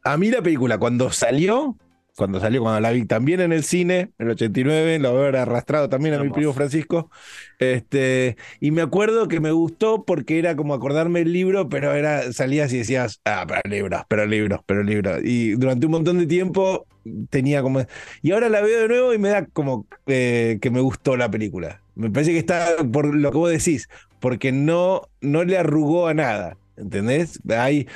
A 0.03 0.17
mí 0.17 0.31
la 0.31 0.41
película, 0.41 0.79
cuando 0.79 1.11
salió, 1.11 1.77
cuando 2.17 2.41
salió, 2.41 2.63
cuando 2.63 2.81
la 2.81 2.91
vi 2.91 3.05
también 3.05 3.41
en 3.41 3.53
el 3.53 3.63
cine, 3.63 4.13
en 4.19 4.27
el 4.27 4.31
89, 4.31 4.99
lo 4.99 5.11
haber 5.11 5.37
arrastrado 5.37 5.89
también 5.89 6.15
a 6.15 6.23
mi 6.23 6.31
primo 6.31 6.53
Francisco. 6.53 7.11
Este, 7.59 8.37
y 8.61 8.71
me 8.71 8.83
acuerdo 8.83 9.29
que 9.29 9.41
me 9.41 9.53
gustó 9.53 10.05
porque 10.05 10.39
era 10.39 10.57
como 10.57 10.75
acordarme 10.75 11.21
el 11.21 11.33
libro, 11.33 11.69
pero 11.69 11.95
era, 11.95 12.33
salías 12.33 12.73
y 12.73 12.79
decías, 12.79 13.21
ah, 13.25 13.45
pero 13.47 13.61
libros, 13.69 14.03
pero 14.09 14.27
libros, 14.27 14.61
pero 14.67 14.83
libros. 14.83 15.21
Y 15.23 15.53
durante 15.53 15.87
un 15.87 15.93
montón 15.93 16.19
de 16.19 16.27
tiempo 16.27 16.87
tenía 17.31 17.63
como. 17.63 17.81
Y 18.23 18.33
ahora 18.33 18.49
la 18.49 18.61
veo 18.63 18.81
de 18.81 18.89
nuevo 18.89 19.15
y 19.15 19.19
me 19.19 19.29
da 19.29 19.47
como 19.47 19.87
eh, 20.07 20.59
que 20.61 20.71
me 20.71 20.81
gustó 20.81 21.17
la 21.17 21.31
película. 21.31 21.83
Me 21.95 22.11
parece 22.11 22.33
que 22.33 22.39
está 22.39 22.77
por 22.93 23.15
lo 23.15 23.31
que 23.31 23.39
vos 23.39 23.51
decís, 23.51 23.89
porque 24.21 24.53
no, 24.53 25.03
no 25.21 25.45
le 25.45 25.59
arrugó 25.59 26.09
a 26.09 26.15
nada. 26.15 26.57
¿Entendés? 26.77 27.41
Hay, 27.49 27.89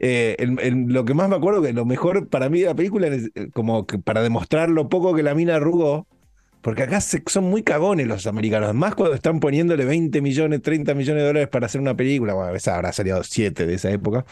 eh, 0.00 0.36
lo 0.86 1.04
que 1.04 1.14
más 1.14 1.28
me 1.28 1.36
acuerdo 1.36 1.62
que 1.62 1.72
lo 1.72 1.84
mejor 1.84 2.28
para 2.28 2.48
mí 2.48 2.60
de 2.60 2.66
la 2.66 2.74
película 2.74 3.08
es 3.08 3.30
eh, 3.34 3.48
como 3.52 3.86
que 3.86 3.98
para 3.98 4.22
demostrar 4.22 4.70
lo 4.70 4.88
poco 4.88 5.14
que 5.14 5.22
la 5.22 5.34
mina 5.34 5.56
arrugó, 5.56 6.06
porque 6.62 6.84
acá 6.84 7.00
son 7.00 7.44
muy 7.44 7.62
cagones 7.62 8.06
los 8.06 8.26
americanos, 8.26 8.74
más 8.74 8.94
cuando 8.94 9.14
están 9.14 9.40
poniéndole 9.40 9.84
20 9.84 10.20
millones, 10.20 10.62
30 10.62 10.94
millones 10.94 11.22
de 11.22 11.26
dólares 11.26 11.48
para 11.48 11.66
hacer 11.66 11.80
una 11.80 11.96
película, 11.96 12.34
bueno, 12.34 12.48
a 12.48 12.52
veces 12.52 12.68
habrá 12.68 12.92
salido 12.92 13.22
7 13.22 13.66
de 13.66 13.74
esa 13.74 13.90
época. 13.90 14.24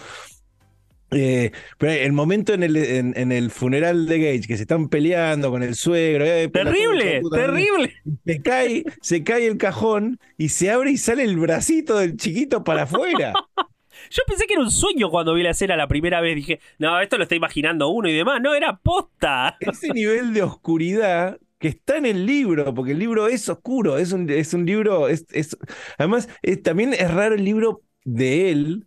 Eh, 1.12 1.52
pero 1.78 1.92
el 1.92 2.12
momento 2.12 2.52
en 2.52 2.64
el, 2.64 2.76
en, 2.76 3.30
el, 3.30 3.52
funeral 3.52 4.06
de 4.06 4.18
Gage, 4.18 4.48
que 4.48 4.56
se 4.56 4.62
están 4.62 4.88
peleando 4.88 5.52
con 5.52 5.62
el 5.62 5.76
suegro. 5.76 6.24
terrible, 6.50 7.22
terrible. 7.30 7.92
Se 8.24 8.42
cae, 8.42 8.84
se 9.00 9.22
cae 9.22 9.46
el 9.46 9.56
cajón 9.56 10.18
y 10.36 10.48
se 10.48 10.70
abre 10.70 10.90
y 10.90 10.96
sale 10.96 11.22
el 11.22 11.36
bracito 11.36 11.98
del 11.98 12.16
chiquito 12.16 12.64
para 12.64 12.82
afuera. 12.82 13.32
Yo 14.10 14.22
pensé 14.26 14.46
que 14.46 14.54
era 14.54 14.62
un 14.62 14.70
sueño 14.70 15.10
cuando 15.10 15.34
vi 15.34 15.42
la 15.42 15.50
escena 15.50 15.76
la 15.76 15.88
primera 15.88 16.20
vez. 16.20 16.36
Dije, 16.36 16.60
no, 16.78 17.00
esto 17.00 17.16
lo 17.16 17.24
está 17.24 17.34
imaginando 17.34 17.88
uno 17.88 18.08
y 18.08 18.14
demás. 18.14 18.40
No, 18.40 18.54
era 18.54 18.76
posta. 18.76 19.56
Ese 19.60 19.92
nivel 19.92 20.34
de 20.34 20.42
oscuridad 20.42 21.38
que 21.58 21.68
está 21.68 21.96
en 21.96 22.06
el 22.06 22.26
libro, 22.26 22.74
porque 22.74 22.92
el 22.92 22.98
libro 22.98 23.28
es 23.28 23.48
oscuro, 23.48 23.98
es 23.98 24.12
un, 24.12 24.28
es 24.28 24.52
un 24.52 24.66
libro, 24.66 25.08
es, 25.08 25.26
además 25.96 26.28
también 26.62 26.92
es 26.92 27.10
raro 27.12 27.34
el 27.34 27.44
libro 27.44 27.82
de 28.04 28.50
él, 28.50 28.86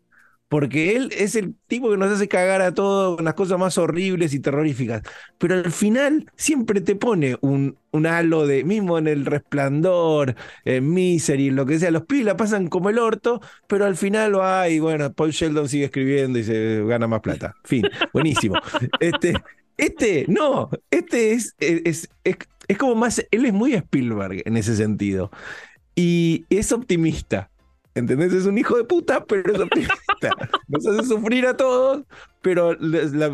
porque 0.49 0.95
él 0.95 1.11
es 1.15 1.35
el 1.35 1.55
tipo 1.67 1.91
que 1.91 1.97
nos 1.97 2.11
hace 2.11 2.27
cagar 2.27 2.61
a 2.61 2.73
todos 2.73 3.15
con 3.15 3.25
las 3.25 3.35
cosas 3.35 3.59
más 3.59 3.77
horribles 3.77 4.33
y 4.33 4.39
terroríficas. 4.39 5.03
Pero 5.37 5.55
al 5.55 5.71
final 5.71 6.29
siempre 6.35 6.81
te 6.81 6.95
pone 6.95 7.37
un, 7.41 7.77
un 7.91 8.07
halo 8.07 8.47
de, 8.47 8.63
mismo 8.63 8.97
en 8.97 9.07
el 9.07 9.25
resplandor, 9.25 10.35
en 10.65 10.91
Misery, 10.91 11.51
lo 11.51 11.67
que 11.67 11.79
sea, 11.79 11.91
los 11.91 12.05
pibes 12.05 12.25
la 12.25 12.35
pasan 12.35 12.67
como 12.67 12.89
el 12.89 12.97
orto, 12.97 13.41
pero 13.67 13.85
al 13.85 13.95
final 13.95 14.37
va 14.39 14.67
y 14.69 14.79
bueno, 14.79 15.13
Paul 15.13 15.31
Sheldon 15.31 15.69
sigue 15.69 15.85
escribiendo 15.85 16.39
y 16.39 16.43
se 16.43 16.83
gana 16.83 17.07
más 17.07 17.21
plata. 17.21 17.55
Fin, 17.63 17.83
buenísimo. 18.13 18.55
Este, 18.99 19.33
este, 19.77 20.25
no, 20.27 20.71
este 20.89 21.33
es, 21.33 21.55
es, 21.59 22.09
es, 22.23 22.49
es 22.67 22.77
como 22.77 22.95
más, 22.95 23.23
él 23.29 23.45
es 23.45 23.53
muy 23.53 23.75
Spielberg 23.75 24.41
en 24.45 24.57
ese 24.57 24.75
sentido. 24.75 25.29
Y 25.95 26.45
es 26.49 26.71
optimista. 26.71 27.51
¿Entendés? 27.99 28.33
Es 28.33 28.45
un 28.45 28.57
hijo 28.57 28.77
de 28.77 28.83
puta, 28.83 29.23
pero 29.25 29.53
es 29.53 29.59
optimista. 29.59 29.95
Nos 30.67 30.85
hace 30.85 31.07
sufrir 31.07 31.45
a 31.45 31.55
todos, 31.55 32.03
pero 32.41 32.75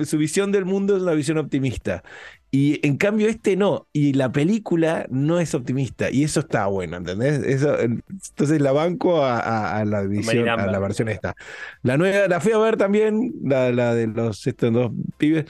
su 0.06 0.18
visión 0.18 0.52
del 0.52 0.66
mundo 0.66 0.98
es 0.98 1.04
una 1.04 1.14
visión 1.14 1.38
optimista. 1.38 2.04
Y 2.52 2.86
en 2.88 2.98
cambio 2.98 3.28
este 3.28 3.56
no. 3.56 3.88
Y 3.92 4.14
la 4.14 4.32
película 4.32 5.06
no 5.10 5.40
es 5.40 5.54
optimista. 5.54 6.10
Y 6.10 6.24
eso 6.24 6.40
está 6.40 6.68
bueno, 6.68 6.98
¿entendés? 6.98 7.44
Eso, 7.44 7.80
entonces 7.80 8.62
la 8.62 8.72
banco 8.72 9.26
a, 9.26 9.84
la 9.86 10.02
visión, 10.04 10.48
a 10.48 10.66
la 10.66 10.80
versión 10.80 11.10
esta. 11.10 11.36
La 11.84 11.98
nueva, 11.98 12.28
la 12.28 12.40
fui 12.40 12.54
a 12.54 12.58
ver 12.58 12.78
también, 12.78 13.34
la, 13.44 13.94
de 13.94 14.08
los 14.08 14.48
estos 14.48 14.72
dos 14.72 14.92
pibes. 15.18 15.46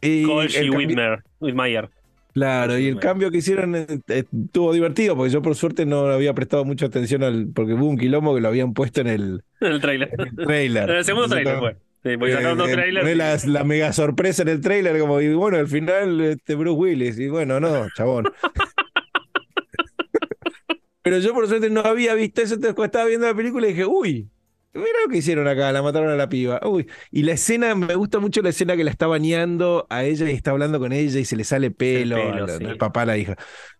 Y 0.00 0.24
Whitmer, 0.24 1.22
Whitmeyer. 1.40 1.88
Claro, 2.34 2.76
y 2.76 2.88
el 2.88 2.98
cambio 2.98 3.30
que 3.30 3.38
hicieron 3.38 3.76
eh, 3.76 3.86
estuvo 4.08 4.72
divertido, 4.72 5.14
porque 5.14 5.32
yo 5.32 5.40
por 5.40 5.54
suerte 5.54 5.86
no 5.86 6.06
había 6.06 6.34
prestado 6.34 6.64
mucha 6.64 6.86
atención 6.86 7.22
al. 7.22 7.46
porque 7.54 7.74
hubo 7.74 7.86
un 7.86 7.96
quilombo 7.96 8.34
que 8.34 8.40
lo 8.40 8.48
habían 8.48 8.74
puesto 8.74 9.00
en 9.00 9.06
el. 9.06 9.44
En 9.60 9.72
el 9.72 9.80
trailer. 9.80 10.10
En 10.90 10.96
el 10.96 11.04
segundo 11.04 11.28
trailer 11.28 11.58
fue. 11.58 11.76
Sí, 12.02 12.16
porque 12.18 12.34
eh, 12.34 12.42
dos 12.42 12.70
trailers. 12.70 13.46
La, 13.46 13.62
mega 13.62 13.92
sorpresa 13.92 14.42
en 14.42 14.48
el 14.48 14.60
trailer, 14.60 14.98
como, 14.98 15.20
y 15.20 15.32
bueno, 15.32 15.58
al 15.58 15.68
final, 15.68 16.20
este 16.20 16.56
Bruce 16.56 16.76
Willis, 16.76 17.18
y 17.20 17.28
bueno, 17.28 17.60
no, 17.60 17.86
chabón. 17.96 18.24
Pero 21.02 21.18
yo 21.18 21.34
por 21.34 21.46
suerte 21.46 21.70
no 21.70 21.82
había 21.82 22.14
visto 22.14 22.42
eso, 22.42 22.54
entonces 22.54 22.74
cuando 22.74 22.86
estaba 22.86 23.04
viendo 23.06 23.26
la 23.26 23.34
película 23.34 23.68
dije, 23.68 23.86
uy, 23.86 24.28
Mira 24.74 24.90
lo 25.04 25.10
que 25.10 25.18
hicieron 25.18 25.46
acá, 25.46 25.70
la 25.70 25.82
mataron 25.82 26.10
a 26.10 26.16
la 26.16 26.28
piba. 26.28 26.60
Uy, 26.66 26.88
y 27.12 27.22
la 27.22 27.32
escena, 27.32 27.76
me 27.76 27.94
gusta 27.94 28.18
mucho 28.18 28.42
la 28.42 28.48
escena 28.48 28.76
que 28.76 28.82
la 28.82 28.90
está 28.90 29.06
bañando 29.06 29.86
a 29.88 30.02
ella 30.02 30.28
y 30.28 30.34
está 30.34 30.50
hablando 30.50 30.80
con 30.80 30.92
ella 30.92 31.20
y 31.20 31.24
se 31.24 31.36
le 31.36 31.44
sale 31.44 31.70
pelo, 31.70 32.16
el, 32.16 32.76
papá 32.76 33.02
a 33.02 33.06
la 33.06 33.16
hija. 33.16 33.36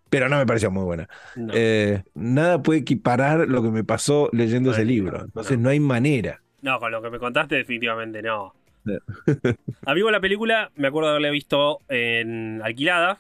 Pero 0.09 0.29
no 0.29 0.37
me 0.37 0.47
pareció 0.47 0.71
muy 0.71 0.85
buena. 0.85 1.09
Eh, 1.53 2.05
nada 2.15 2.63
puede 2.63 2.81
equiparar 2.81 3.49
lo 3.49 3.63
que 3.63 3.71
me 3.71 3.83
pasó 3.83 4.29
leyendo 4.33 4.71
ese 4.71 4.85
libro. 4.85 5.23
Entonces 5.25 5.59
no. 5.59 5.71
hay 5.71 5.81
manera. 5.81 6.41
No, 6.63 6.79
con 6.79 6.93
lo 6.93 7.03
que 7.03 7.11
me 7.11 7.19
contaste, 7.19 7.57
definitivamente 7.57 8.23
no. 8.23 8.55
a 9.87 9.95
mí 9.95 10.01
la 10.13 10.21
película, 10.21 10.71
me 10.77 10.89
acuerdo 10.89 11.09
de 11.09 11.13
haberla 11.15 11.31
visto 11.31 11.81
en 11.89 12.61
alquilada, 12.63 13.19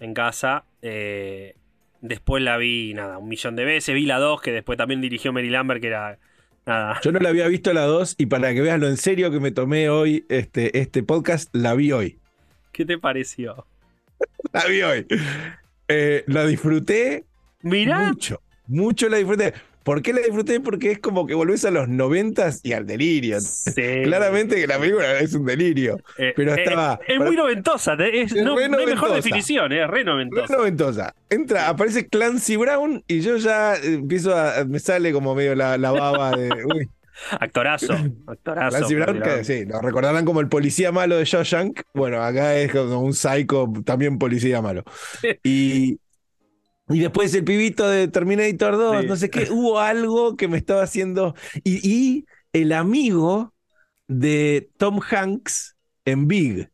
en 0.00 0.14
casa. 0.14 0.64
Eh, 0.80 1.54
después 2.00 2.42
la 2.42 2.56
vi, 2.56 2.94
nada, 2.94 3.18
un 3.18 3.28
millón 3.28 3.56
de 3.56 3.66
veces. 3.66 3.94
Vi 3.94 4.06
la 4.06 4.18
2, 4.18 4.40
que 4.40 4.52
después 4.52 4.78
también 4.78 5.02
dirigió 5.02 5.34
Mary 5.34 5.50
Lambert, 5.50 5.82
que 5.82 5.88
era 5.88 6.18
yo 7.02 7.12
no 7.12 7.18
la 7.18 7.28
había 7.28 7.46
visto 7.48 7.72
la 7.72 7.82
2 7.82 8.16
y 8.18 8.26
para 8.26 8.52
que 8.54 8.60
veas 8.60 8.80
lo 8.80 8.88
en 8.88 8.96
serio 8.96 9.30
que 9.30 9.40
me 9.40 9.50
tomé 9.50 9.88
hoy 9.88 10.24
este, 10.28 10.78
este 10.78 11.02
podcast, 11.02 11.54
la 11.54 11.74
vi 11.74 11.92
hoy. 11.92 12.18
¿Qué 12.72 12.84
te 12.84 12.98
pareció? 12.98 13.66
la 14.52 14.66
vi 14.66 14.82
hoy. 14.82 15.06
Eh, 15.88 16.24
la 16.26 16.46
disfruté 16.46 17.24
mucho. 17.62 18.40
Mucho 18.66 19.08
la 19.08 19.18
disfruté. 19.18 19.52
¿Por 19.84 20.00
qué 20.00 20.14
la 20.14 20.20
disfruté? 20.20 20.60
Porque 20.60 20.92
es 20.92 20.98
como 20.98 21.26
que 21.26 21.34
volvés 21.34 21.64
a 21.66 21.70
los 21.70 21.88
noventas 21.88 22.60
y 22.62 22.72
al 22.72 22.86
delirio. 22.86 23.38
Claramente 23.74 24.56
que 24.56 24.66
la 24.66 24.78
película 24.78 25.18
es 25.20 25.34
un 25.34 25.44
delirio. 25.44 25.98
Eh, 26.16 26.32
pero 26.34 26.54
eh, 26.54 26.62
estaba. 26.62 26.98
es 27.06 27.18
muy 27.20 27.36
noventosa. 27.36 27.92
Es, 27.94 28.34
no, 28.34 28.56
hay 28.56 28.86
mejor 28.86 29.14
definición, 29.14 29.72
es 29.72 29.86
re 29.86 30.02
noventosa. 30.02 30.46
Re 30.46 30.56
noventosa. 30.56 31.14
Entra, 31.28 31.68
aparece 31.68 32.08
Clancy 32.08 32.56
Brown 32.56 33.04
y 33.06 33.20
yo 33.20 33.36
ya 33.36 33.76
empiezo 33.76 34.34
a. 34.34 34.64
Me 34.64 34.78
sale 34.78 35.12
como 35.12 35.34
medio 35.34 35.54
la, 35.54 35.76
baba 35.76 36.32
de. 36.32 36.48
Uy. 36.74 36.88
Actorazo, 37.38 37.92
actorazo. 38.26 38.78
Clancy 38.78 38.94
Brown, 38.94 39.20
que 39.20 39.44
sí, 39.44 39.66
lo 39.66 39.80
recordarán 39.82 40.24
como 40.24 40.40
el 40.40 40.48
policía 40.48 40.92
malo 40.92 41.18
de 41.18 41.26
Shawshank. 41.26 41.82
Bueno, 41.92 42.22
acá 42.22 42.56
es 42.56 42.72
como 42.72 43.00
un 43.00 43.12
psycho, 43.12 43.70
también 43.84 44.18
policía 44.18 44.62
malo. 44.62 44.82
Y, 45.44 45.98
y 46.88 47.00
después 47.00 47.34
el 47.34 47.44
pibito 47.44 47.88
de 47.88 48.08
Terminator 48.08 48.76
2, 48.76 49.06
no 49.06 49.16
sé 49.16 49.30
qué, 49.30 49.48
hubo 49.50 49.78
algo 49.78 50.36
que 50.36 50.48
me 50.48 50.58
estaba 50.58 50.82
haciendo. 50.82 51.34
Y, 51.64 52.26
el 52.52 52.72
amigo 52.72 53.52
de 54.06 54.70
Tom 54.76 55.00
Hanks 55.00 55.76
en 56.04 56.28
Big. 56.28 56.70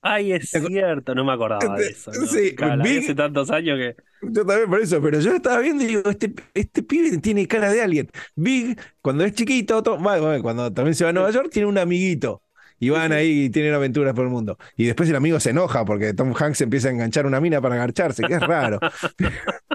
Ay, 0.00 0.32
es 0.32 0.50
cierto, 0.50 1.16
no 1.16 1.24
me 1.24 1.32
acordaba 1.32 1.76
de 1.76 1.88
eso. 1.88 2.12
Sí, 2.12 2.54
Big, 2.84 2.98
hace 3.00 3.14
tantos 3.14 3.50
años 3.50 3.76
que. 3.76 3.96
Yo 4.22 4.46
también 4.46 4.70
por 4.70 4.80
eso, 4.80 5.02
pero 5.02 5.18
yo 5.18 5.34
estaba 5.34 5.58
viendo 5.58 5.82
y 5.82 5.88
digo, 5.88 6.08
este, 6.08 6.32
este 6.54 6.82
pibe 6.84 7.18
tiene 7.18 7.48
cara 7.48 7.72
de 7.72 7.82
alguien. 7.82 8.08
Big, 8.36 8.78
cuando 9.00 9.24
es 9.24 9.32
chiquito, 9.32 9.82
cuando 9.82 10.72
también 10.72 10.94
se 10.94 11.02
va 11.02 11.10
a 11.10 11.12
Nueva 11.12 11.30
York, 11.30 11.50
tiene 11.50 11.66
un 11.66 11.78
amiguito 11.78 12.42
y 12.80 12.90
van 12.90 13.12
ahí 13.12 13.44
y 13.44 13.50
tienen 13.50 13.74
aventuras 13.74 14.14
por 14.14 14.24
el 14.24 14.30
mundo. 14.30 14.58
Y 14.76 14.86
después 14.86 15.08
el 15.08 15.16
amigo 15.16 15.40
se 15.40 15.50
enoja 15.50 15.84
porque 15.84 16.14
Tom 16.14 16.34
Hanks 16.34 16.60
empieza 16.60 16.88
a 16.88 16.92
enganchar 16.92 17.26
una 17.26 17.40
mina 17.40 17.60
para 17.60 17.74
agarcharse, 17.74 18.22
que 18.24 18.34
es 18.34 18.40
raro. 18.40 18.78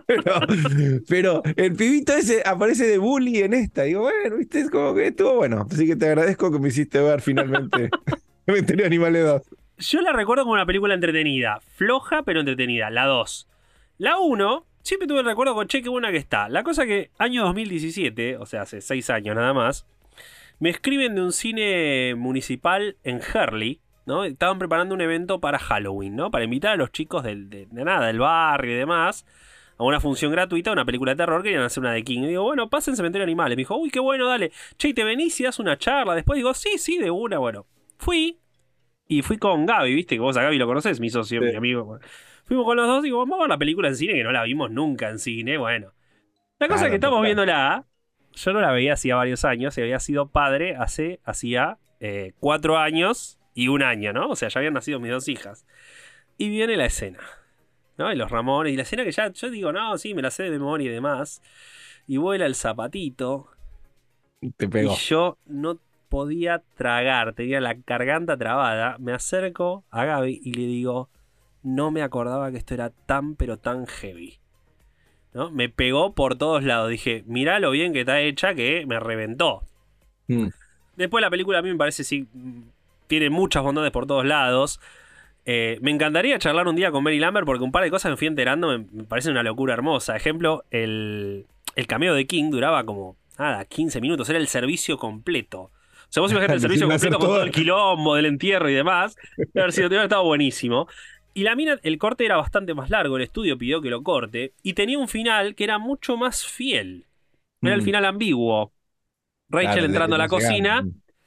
pero, 1.07 1.43
el 1.55 1.73
pibito 1.73 2.13
ese 2.13 2.43
aparece 2.45 2.85
de 2.85 2.97
bully 2.97 3.39
en 3.39 3.53
esta. 3.53 3.83
Digo, 3.83 4.01
bueno, 4.01 4.37
viste, 4.37 4.61
es 4.61 4.69
como 4.69 4.93
que 4.95 5.07
estuvo 5.07 5.35
bueno. 5.35 5.67
Así 5.69 5.85
que 5.85 5.95
te 5.95 6.07
agradezco 6.07 6.51
que 6.51 6.59
me 6.59 6.69
hiciste 6.69 7.01
ver 7.01 7.21
finalmente 7.21 7.89
Cementerio 8.45 8.85
Animales 8.85 9.25
2. 9.25 9.41
Yo 9.77 10.01
la 10.01 10.13
recuerdo 10.13 10.43
como 10.43 10.53
una 10.53 10.65
película 10.65 10.93
entretenida, 10.93 11.59
floja 11.75 12.23
pero 12.23 12.39
entretenida, 12.39 12.89
la 12.89 13.05
2. 13.05 13.47
La 13.97 14.19
1, 14.19 14.65
siempre 14.81 15.07
tuve 15.07 15.19
el 15.19 15.25
recuerdo 15.25 15.55
con 15.55 15.67
che, 15.67 15.81
qué 15.81 15.89
buena 15.89 16.11
que 16.11 16.17
está. 16.17 16.47
La 16.49 16.63
cosa 16.63 16.85
que 16.85 17.11
año 17.17 17.43
2017, 17.43 18.37
o 18.37 18.45
sea, 18.45 18.61
hace 18.61 18.81
6 18.81 19.09
años 19.09 19.35
nada 19.35 19.53
más, 19.53 19.85
me 20.63 20.69
escriben 20.69 21.13
de 21.13 21.21
un 21.21 21.33
cine 21.33 22.15
municipal 22.15 22.95
en 23.03 23.19
Hurley, 23.19 23.81
¿no? 24.05 24.23
Estaban 24.23 24.59
preparando 24.59 24.95
un 24.95 25.01
evento 25.01 25.41
para 25.41 25.59
Halloween, 25.59 26.15
¿no? 26.15 26.31
Para 26.31 26.45
invitar 26.45 26.71
a 26.71 26.75
los 26.77 26.93
chicos 26.93 27.21
del, 27.21 27.49
de, 27.49 27.67
nada, 27.69 28.07
del 28.07 28.19
barrio 28.19 28.71
y 28.71 28.77
demás 28.77 29.25
a 29.77 29.83
una 29.83 29.99
función 29.99 30.31
gratuita, 30.31 30.71
una 30.71 30.85
película 30.85 31.11
de 31.11 31.17
terror, 31.17 31.43
querían 31.43 31.63
hacer 31.63 31.81
una 31.81 31.91
de 31.91 32.01
King. 32.05 32.21
Y 32.21 32.27
digo, 32.27 32.43
bueno, 32.43 32.69
pasen 32.69 32.95
Cementerio 32.95 33.23
Animales. 33.23 33.57
Me 33.57 33.61
dijo, 33.63 33.75
uy, 33.75 33.89
qué 33.89 33.99
bueno, 33.99 34.25
dale. 34.25 34.53
Che, 34.77 34.93
¿te 34.93 35.03
venís 35.03 35.37
y 35.41 35.43
das 35.43 35.59
una 35.59 35.77
charla? 35.77 36.15
Después 36.15 36.37
digo, 36.37 36.53
sí, 36.53 36.77
sí, 36.77 36.97
de 36.97 37.11
una, 37.11 37.39
bueno. 37.39 37.65
Fui. 37.97 38.39
Y 39.05 39.21
fui 39.21 39.37
con 39.37 39.65
Gaby, 39.65 39.93
viste, 39.93 40.15
que 40.15 40.21
vos 40.21 40.37
a 40.37 40.43
Gaby 40.43 40.57
lo 40.57 40.65
conoces, 40.65 41.01
mi 41.01 41.09
socio, 41.09 41.41
mi 41.41 41.53
amigo. 41.53 41.99
Fuimos 42.45 42.65
con 42.65 42.77
los 42.77 42.87
dos 42.87 43.03
y 43.03 43.07
digo, 43.07 43.17
vamos 43.17 43.39
a 43.39 43.41
ver 43.41 43.49
la 43.49 43.57
película 43.57 43.89
en 43.89 43.97
cine, 43.97 44.13
que 44.13 44.23
no 44.23 44.31
la 44.31 44.43
vimos 44.43 44.71
nunca 44.71 45.09
en 45.09 45.19
cine, 45.19 45.57
bueno. 45.57 45.91
La 46.57 46.69
cosa 46.69 46.85
es 46.85 46.89
que 46.89 46.95
estamos 46.95 47.21
viéndola 47.21 47.85
yo 48.33 48.53
no 48.53 48.61
la 48.61 48.71
veía 48.71 48.93
hacía 48.93 49.15
varios 49.15 49.45
años 49.45 49.77
y 49.77 49.81
había 49.81 49.99
sido 49.99 50.27
padre 50.27 50.75
hace 50.75 51.19
hacía 51.23 51.77
eh, 51.99 52.33
cuatro 52.39 52.77
años 52.77 53.39
y 53.53 53.67
un 53.67 53.83
año, 53.83 54.13
¿no? 54.13 54.29
O 54.29 54.35
sea, 54.35 54.49
ya 54.49 54.59
habían 54.59 54.73
nacido 54.73 54.99
mis 54.99 55.11
dos 55.11 55.27
hijas. 55.27 55.65
Y 56.37 56.49
viene 56.49 56.75
la 56.75 56.85
escena, 56.85 57.19
¿no? 57.97 58.11
Y 58.11 58.15
los 58.15 58.31
Ramones, 58.31 58.73
y 58.73 58.75
la 58.75 58.83
escena 58.83 59.03
que 59.03 59.11
ya 59.11 59.31
yo 59.31 59.49
digo, 59.49 59.71
no, 59.71 59.97
sí, 59.97 60.13
me 60.13 60.21
la 60.21 60.31
sé 60.31 60.43
de 60.43 60.51
memoria 60.51 60.89
y 60.89 60.93
demás. 60.93 61.41
Y 62.07 62.17
vuela 62.17 62.45
el 62.45 62.55
zapatito. 62.55 63.49
Te 64.57 64.67
pegó. 64.67 64.93
Y 64.93 64.95
yo 64.95 65.37
no 65.45 65.79
podía 66.09 66.63
tragar, 66.75 67.33
tenía 67.33 67.61
la 67.61 67.75
garganta 67.75 68.37
trabada. 68.37 68.97
Me 68.99 69.13
acerco 69.13 69.85
a 69.89 70.05
Gaby 70.05 70.41
y 70.43 70.53
le 70.53 70.65
digo, 70.65 71.09
no 71.61 71.91
me 71.91 72.01
acordaba 72.01 72.51
que 72.51 72.57
esto 72.57 72.73
era 72.73 72.89
tan, 72.89 73.35
pero 73.35 73.57
tan 73.57 73.87
heavy. 73.87 74.39
¿No? 75.33 75.49
Me 75.51 75.69
pegó 75.69 76.13
por 76.13 76.37
todos 76.37 76.63
lados. 76.63 76.89
Dije, 76.89 77.23
mirá 77.25 77.59
lo 77.59 77.71
bien 77.71 77.93
que 77.93 78.01
está 78.01 78.21
hecha 78.21 78.53
que 78.53 78.85
me 78.85 78.99
reventó. 78.99 79.63
Mm. 80.27 80.47
Después 80.95 81.21
la 81.21 81.29
película 81.29 81.59
a 81.59 81.61
mí 81.61 81.71
me 81.71 81.77
parece 81.77 82.03
sí 82.03 82.27
tiene 83.07 83.29
muchas 83.29 83.63
bondades 83.63 83.91
por 83.91 84.05
todos 84.05 84.25
lados. 84.25 84.79
Eh, 85.45 85.77
me 85.81 85.91
encantaría 85.91 86.39
charlar 86.39 86.67
un 86.67 86.75
día 86.75 86.91
con 86.91 87.03
Mary 87.03 87.19
Lambert 87.19 87.45
porque 87.45 87.63
un 87.63 87.71
par 87.71 87.83
de 87.83 87.91
cosas 87.91 88.11
me 88.11 88.17
fui 88.17 88.27
enterando 88.27 88.69
me, 88.69 88.85
me 88.91 89.03
parece 89.03 89.29
una 89.29 89.43
locura 89.43 89.73
hermosa. 89.73 90.15
Ejemplo, 90.15 90.63
el, 90.71 91.45
el 91.75 91.87
cameo 91.87 92.13
de 92.13 92.25
King 92.27 92.49
duraba 92.51 92.85
como, 92.85 93.17
nada, 93.37 93.65
15 93.65 94.01
minutos. 94.01 94.29
Era 94.29 94.39
el 94.39 94.47
servicio 94.47 94.97
completo. 94.97 95.61
O 95.61 95.71
sea, 96.09 96.21
vos 96.21 96.31
imaginate 96.31 96.55
el 96.55 96.61
servicio 96.61 96.87
completo 96.87 97.17
con 97.17 97.27
todo 97.27 97.35
todo. 97.35 97.43
el 97.43 97.51
quilombo 97.51 98.15
del 98.15 98.27
entierro 98.27 98.69
y 98.69 98.73
demás. 98.73 99.15
Debe 99.37 99.61
haber 99.61 99.71
sido, 99.73 99.89
debe 99.89 99.99
haber 99.99 100.07
estado 100.07 100.23
buenísimo. 100.23 100.87
Y 101.33 101.43
la 101.43 101.55
mina, 101.55 101.79
el 101.83 101.97
corte 101.97 102.25
era 102.25 102.37
bastante 102.37 102.73
más 102.73 102.89
largo. 102.89 103.17
El 103.17 103.23
estudio 103.23 103.57
pidió 103.57 103.81
que 103.81 103.89
lo 103.89 104.03
corte. 104.03 104.53
Y 104.61 104.73
tenía 104.73 104.99
un 104.99 105.07
final 105.07 105.55
que 105.55 105.63
era 105.63 105.77
mucho 105.77 106.17
más 106.17 106.45
fiel. 106.45 107.05
Era 107.61 107.75
el 107.75 107.81
final 107.81 108.05
ambiguo. 108.05 108.73
Rachel 109.49 109.71
Claro, 109.73 109.85
entrando 109.85 110.15
a 110.15 110.19
la 110.19 110.27
cocina 110.27 110.85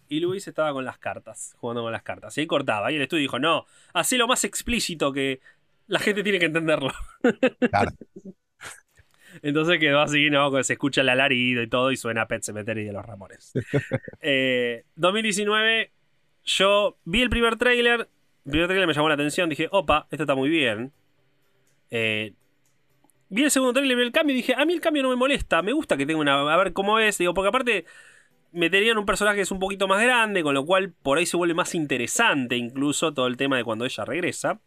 y 0.09 0.21
Luis 0.21 0.47
estaba 0.47 0.73
con 0.73 0.85
las 0.85 0.99
cartas, 0.99 1.55
jugando 1.59 1.83
con 1.83 1.93
las 1.93 2.03
cartas. 2.03 2.37
Y 2.37 2.43
ahí 2.43 2.47
cortaba. 2.47 2.93
Y 2.93 2.97
el 2.97 3.03
estudio 3.03 3.23
dijo, 3.23 3.39
no, 3.39 3.67
hacé 3.93 4.19
lo 4.19 4.29
más 4.29 4.45
explícito 4.45 5.13
que 5.13 5.41
la 5.87 5.99
gente 5.99 6.23
tiene 6.23 6.39
que 6.39 6.47
entenderlo. 6.47 6.93
Claro. 7.71 7.91
Entonces 9.43 9.79
quedó 9.79 10.01
así, 10.01 10.31
¿no? 10.31 10.63
Se 10.63 10.75
escucha 10.75 11.03
el 11.03 11.09
alarido 11.09 11.63
y 11.63 11.69
todo 11.69 11.91
y 11.91 11.97
suena 11.97 12.27
Pet 12.27 12.43
Cemetery 12.43 12.85
de 12.85 12.93
los 12.93 13.05
Ramones. 13.05 13.53
Eh, 14.21 14.85
2019, 14.95 15.91
yo 16.45 16.97
vi 17.05 17.23
el 17.23 17.29
primer 17.29 17.57
tráiler. 17.57 18.09
El 18.47 18.51
primer 18.51 18.67
tráiler 18.69 18.87
me 18.87 18.95
llamó 18.95 19.09
la 19.09 19.15
atención. 19.15 19.49
Dije, 19.51 19.69
opa, 19.71 20.07
esto 20.11 20.23
está 20.23 20.35
muy 20.35 20.49
bien. 20.49 20.93
Eh, 21.91 22.33
vi 23.29 23.45
el 23.45 23.51
segundo 23.51 23.73
tráiler, 23.75 23.97
vi 23.97 24.03
el 24.05 24.13
cambio 24.13 24.35
y 24.35 24.37
dije, 24.39 24.55
a 24.57 24.65
mí 24.65 24.73
el 24.73 24.81
cambio 24.81 25.03
no 25.03 25.11
me 25.11 25.17
molesta. 25.17 25.63
Me 25.63 25.73
gusta 25.73 25.97
que 25.97 26.07
tenga 26.07 26.21
una... 26.21 26.53
A 26.53 26.57
ver 26.57 26.73
cómo 26.73 26.99
es. 26.99 27.19
Digo, 27.19 27.35
porque 27.35 27.49
aparte 27.49 27.85
meterían 28.53 28.97
un 28.99 29.05
personaje 29.07 29.37
que 29.37 29.43
es 29.43 29.51
un 29.51 29.59
poquito 29.59 29.87
más 29.89 30.03
grande, 30.03 30.43
con 30.43 30.55
lo 30.55 30.65
cual 30.65 30.93
por 31.03 31.19
ahí 31.19 31.27
se 31.27 31.37
vuelve 31.37 31.55
más 31.55 31.75
interesante 31.75 32.57
incluso 32.57 33.13
todo 33.13 33.27
el 33.27 33.37
tema 33.37 33.57
de 33.57 33.65
cuando 33.65 33.85
ella 33.85 34.05
regresa. 34.05 34.61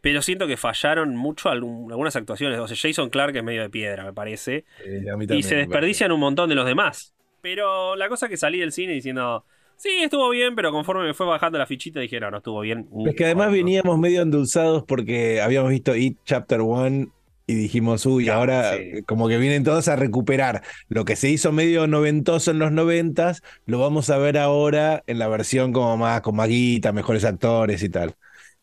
Pero 0.00 0.22
siento 0.22 0.46
que 0.46 0.56
fallaron 0.56 1.16
mucho 1.16 1.48
algún- 1.48 1.90
algunas 1.90 2.14
actuaciones. 2.14 2.60
O 2.60 2.68
sea, 2.68 2.76
Jason 2.80 3.10
Clark 3.10 3.34
es 3.34 3.42
medio 3.42 3.62
de 3.62 3.70
piedra, 3.70 4.04
me 4.04 4.12
parece. 4.12 4.64
Eh, 4.84 5.02
Y 5.30 5.42
se 5.42 5.56
desperdician 5.56 6.12
un 6.12 6.20
montón 6.20 6.48
de 6.48 6.54
los 6.54 6.66
demás. 6.66 7.14
Pero 7.40 7.96
la 7.96 8.08
cosa 8.08 8.26
es 8.26 8.30
que 8.30 8.36
salí 8.36 8.60
del 8.60 8.70
cine 8.72 8.92
diciendo, 8.92 9.44
sí, 9.78 9.88
estuvo 10.02 10.30
bien, 10.30 10.54
pero 10.54 10.70
conforme 10.72 11.04
me 11.06 11.14
fue 11.14 11.26
bajando 11.26 11.58
la 11.58 11.66
fichita 11.66 12.00
dije, 12.00 12.20
no, 12.20 12.30
no 12.30 12.38
estuvo 12.38 12.60
bien. 12.60 12.84
parece. 12.88 13.10
Es 13.10 13.14
que 13.16 13.24
además 13.24 13.52
No. 13.52 13.52
veníamos 13.52 13.98
medio 13.98 14.22
endulzados 14.22 14.84
porque 14.84 15.40
habíamos 15.40 15.70
visto 15.70 15.96
It 15.96 16.18
Chapter 16.24 16.60
1 16.60 17.06
y 17.46 17.54
dijimos, 17.54 18.04
uy, 18.06 18.28
Claro, 18.28 18.38
ahora 18.38 18.76
sí. 18.76 18.76
eh, 18.76 19.02
como 19.04 19.28
que 19.28 19.38
vienen 19.38 19.64
todos 19.64 19.88
a 19.88 19.96
recuperar 19.96 20.62
lo 20.88 21.04
que 21.06 21.16
se 21.16 21.30
hizo 21.30 21.50
medio 21.52 21.86
noventoso 21.86 22.50
en 22.50 22.58
los 22.58 22.72
noventas, 22.72 23.42
lo 23.66 23.78
vamos 23.78 24.10
a 24.10 24.18
ver 24.18 24.36
ahora 24.36 25.02
en 25.06 25.18
la 25.18 25.28
versión 25.28 25.72
como 25.72 25.96
más 25.96 26.20
con 26.20 26.36
más 26.36 26.48
guita, 26.48 26.92
mejores 26.92 27.24
actores 27.24 27.82
y 27.82 27.88
tal. 27.88 28.14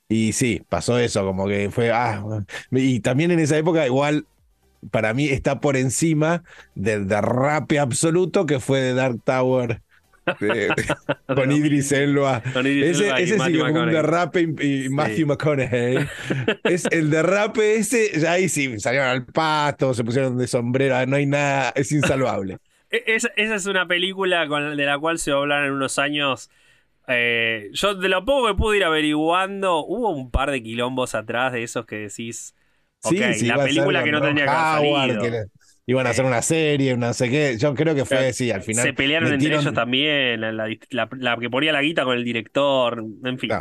Y 0.10 0.34
sí, 0.34 0.64
pasó 0.70 1.00
eso, 1.00 1.26
como 1.26 1.48
que 1.48 1.72
fue, 1.72 1.92
ah, 1.92 2.24
y 2.72 3.02
también 3.02 3.32
en 3.32 3.40
esa 3.40 3.58
época 3.58 3.86
igual 3.88 4.28
para 4.92 5.14
mí 5.14 5.28
está 5.30 5.60
por 5.60 5.78
encima 5.78 6.44
del 6.76 7.08
derrape 7.08 7.80
absoluto 7.80 8.46
que 8.46 8.60
fue 8.60 8.80
de 8.82 8.94
Dark 8.94 9.22
Tower 9.24 9.82
de- 10.40 10.74
con 11.36 11.52
Idris 11.52 11.92
Elba. 11.92 12.42
Con 12.54 12.66
Idris 12.68 12.98
Ese, 12.98 13.06
Elba 13.08 13.20
ese 13.20 13.40
sí 13.40 13.52
que 13.54 13.60
fue 13.60 13.72
un 13.72 13.92
derrape 13.92 14.42
y, 14.62 14.86
y 14.86 14.90
Matthew 14.90 15.28
McConaughey. 15.28 15.98
es 16.64 16.86
el 16.92 17.10
derrape 17.10 17.76
ese, 17.76 18.20
ya 18.20 18.34
ahí 18.34 18.50
sí, 18.50 18.80
salieron 18.80 19.10
al 19.10 19.26
pasto, 19.26 19.94
se 19.94 20.04
pusieron 20.04 20.38
de 20.38 20.48
sombrero, 20.48 21.06
no 21.06 21.16
hay 21.16 21.26
nada, 21.26 21.72
es 21.76 21.92
insalvable. 21.92 22.58
E- 22.92 23.04
Esa, 23.08 23.30
esa 23.36 23.56
es 23.56 23.66
una 23.66 23.88
película 23.88 24.48
con- 24.48 24.78
de 24.78 24.86
la 24.86 24.98
cual 25.00 25.18
se 25.18 25.32
va 25.32 25.38
a 25.38 25.42
hablar 25.42 25.66
en 25.66 25.72
unos 25.72 25.98
años. 26.00 26.50
Eh, 27.08 27.70
yo 27.74 27.96
de 27.96 28.10
lo 28.10 28.24
poco 28.26 28.48
que 28.48 28.54
pude 28.54 28.78
ir 28.78 28.84
averiguando, 28.84 29.84
hubo 29.86 30.10
un 30.12 30.30
par 30.32 30.52
de 30.52 30.62
quilombos 30.64 31.14
atrás 31.16 31.52
de 31.54 31.64
esos 31.64 31.86
que 31.86 31.96
decís, 31.98 32.54
Sí, 33.02 33.18
ok, 33.22 33.34
sí, 33.34 33.46
la 33.48 33.64
película 33.64 34.04
que 34.04 34.12
no 34.12 34.22
tenía 34.22 34.46
que 34.46 34.50
haber 34.52 34.94
salido. 34.94 35.22
que 35.22 35.30
le- 35.32 35.46
iban 35.88 36.08
a 36.08 36.12
hacer 36.12 36.26
una 36.26 36.42
serie, 36.42 36.96
no 36.98 37.14
sé 37.14 37.30
qué. 37.30 37.58
Yo 37.58 37.74
creo 37.76 37.94
que 37.96 38.06
fue, 38.06 38.34
sí, 38.34 38.52
al 38.52 38.62
final. 38.64 38.84
Se 38.86 38.94
pelearon 38.94 39.32
entre 39.34 39.50
ellos 39.56 39.74
también, 39.74 40.42
la, 40.42 40.52
la- 40.52 41.38
que 41.38 41.50
ponía 41.50 41.72
la 41.72 41.82
guita 41.82 42.04
con 42.04 42.18
el 42.18 42.24
director, 42.24 43.04
en 43.24 43.40
fin. 43.40 43.52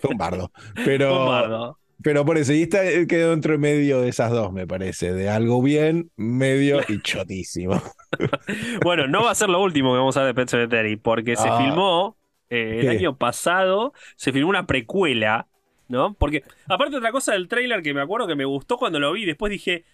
Fue 0.00 0.10
un 0.10 0.18
bardo. 0.18 0.52
Un 0.78 0.84
Pero, 0.84 1.26
bardo. 1.26 1.78
pero 2.02 2.24
por 2.24 2.36
eso, 2.38 2.52
y 2.52 2.62
esta 2.62 2.84
eh, 2.84 3.06
quedó 3.06 3.32
entre 3.32 3.56
medio 3.58 4.00
de 4.02 4.08
esas 4.10 4.30
dos, 4.30 4.52
me 4.52 4.66
parece. 4.66 5.12
De 5.12 5.28
algo 5.30 5.62
bien, 5.62 6.10
medio 6.16 6.80
y 6.88 7.00
chotísimo. 7.02 7.80
Bueno, 8.82 9.06
no 9.06 9.24
va 9.24 9.30
a 9.32 9.34
ser 9.34 9.48
lo 9.48 9.60
último 9.62 9.92
que 9.92 9.98
vamos 9.98 10.16
a 10.16 10.20
ver 10.22 10.28
de 10.28 10.34
Pet 10.34 10.48
Sematary, 10.48 10.96
porque 10.96 11.36
se 11.36 11.48
Ah. 11.48 11.58
filmó 11.58 12.16
eh, 12.50 12.78
el 12.82 12.88
año 12.88 13.16
pasado, 13.18 13.92
se 14.16 14.32
filmó 14.32 14.48
una 14.48 14.66
precuela, 14.66 15.46
¿no? 15.88 16.14
Porque, 16.14 16.42
aparte 16.66 16.96
otra 16.96 17.12
cosa 17.12 17.32
del 17.32 17.48
tráiler 17.48 17.82
que 17.82 17.92
me 17.92 18.00
acuerdo 18.00 18.26
que 18.26 18.34
me 18.36 18.44
gustó 18.46 18.78
cuando 18.78 18.98
lo 19.00 19.12
vi, 19.12 19.24
después 19.26 19.50
dije, 19.50 19.84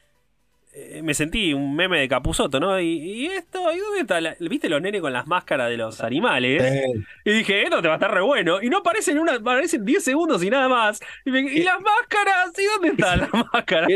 me 1.03 1.15
sentí 1.15 1.53
un 1.55 1.77
meme 1.77 2.01
de 2.01 2.09
Capuzoto, 2.09 2.59
¿no? 2.59 2.81
Y, 2.81 2.87
y 2.99 3.27
esto, 3.27 3.61
¿y 3.73 3.79
dónde 3.79 4.01
está? 4.01 4.21
la- 4.21 4.37
¿Viste 4.41 4.69
los 4.69 4.83
nenes 4.83 5.01
con 5.01 5.13
las 5.13 5.27
máscaras 5.27 5.69
de 5.71 5.77
los 5.77 6.01
animales? 6.01 6.63
Eh, 6.63 6.83
Y 7.25 7.31
dije, 7.33 7.63
esto 7.63 7.81
te 7.81 7.89
va 7.89 7.95
a 7.95 7.97
estar 7.97 8.13
re 8.13 8.23
bueno. 8.23 8.61
Y 8.63 8.69
no 8.71 8.79
aparecen 8.79 9.19
una, 9.19 9.35
aparecen 9.35 9.85
10 9.85 10.03
segundos 10.03 10.43
y 10.43 10.51
nada 10.51 10.69
más. 10.69 11.01
Y, 11.25 11.31
me- 11.31 11.41
¿y 11.41 11.63
las 11.63 11.81
máscaras? 11.81 12.53
¿Y 12.59 12.65
dónde 12.65 12.89
están 12.89 13.21
las 13.21 13.31
máscaras? 13.53 13.89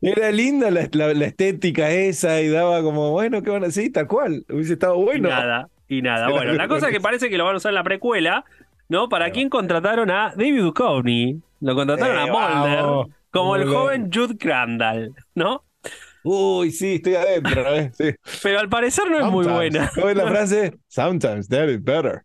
Era- 0.00 0.30
linda 0.32 0.70
la, 0.70 0.88
la- 0.92 1.14
la 1.14 1.24
estética 1.26 1.90
esa 1.90 2.40
y 2.40 2.48
daba 2.48 2.82
como, 2.82 3.10
bueno, 3.10 3.42
¿qué 3.42 3.50
van 3.50 3.62
a 3.64 3.66
decir? 3.66 3.92
Tal 3.92 4.06
cual. 4.06 4.44
Hubiese 4.48 4.74
estado 4.74 4.98
Y 5.00 5.04
bueno. 5.04 5.28
nada, 5.28 5.68
y 5.88 6.02
nada. 6.02 6.28
Bueno, 6.30 6.52
la 6.54 6.68
cosa 6.68 6.88
es 6.88 6.92
que 6.94 7.00
parece 7.00 7.28
que 7.28 7.36
lo 7.38 7.44
van 7.44 7.54
a 7.54 7.58
usar 7.58 7.70
en 7.70 7.74
la 7.76 7.84
precuela, 7.84 8.44
¿no? 8.88 9.08
¿Para 9.08 9.30
quién 9.30 9.48
contrataron 9.48 10.10
a 10.10 10.30
David 10.36 10.60
Duchovny? 10.62 11.42
Lo 11.60 11.74
contrataron 11.74 12.16
Eh, 12.16 12.20
a 12.20 12.26
Mulder 12.26 12.82
vamos, 12.82 13.08
como 13.30 13.56
el 13.56 13.62
Mulder. 13.64 13.78
joven 13.78 14.10
Jude 14.12 14.38
Crandall, 14.38 15.12
¿no? 15.34 15.64
Uy, 16.24 16.70
sí, 16.70 16.94
estoy 16.96 17.14
adentro. 17.14 17.74
¿eh? 17.74 17.90
Sí. 17.94 18.14
Pero 18.42 18.60
al 18.60 18.68
parecer 18.68 19.10
no 19.10 19.18
es 19.18 19.32
muy 19.32 19.46
buena. 19.46 19.90
¿Cómo 19.94 20.08
es 20.08 20.16
la 20.16 20.26
frase? 20.28 20.74
Sometimes 20.88 21.48
that 21.48 21.68
is 21.68 21.82
better. 21.82 22.24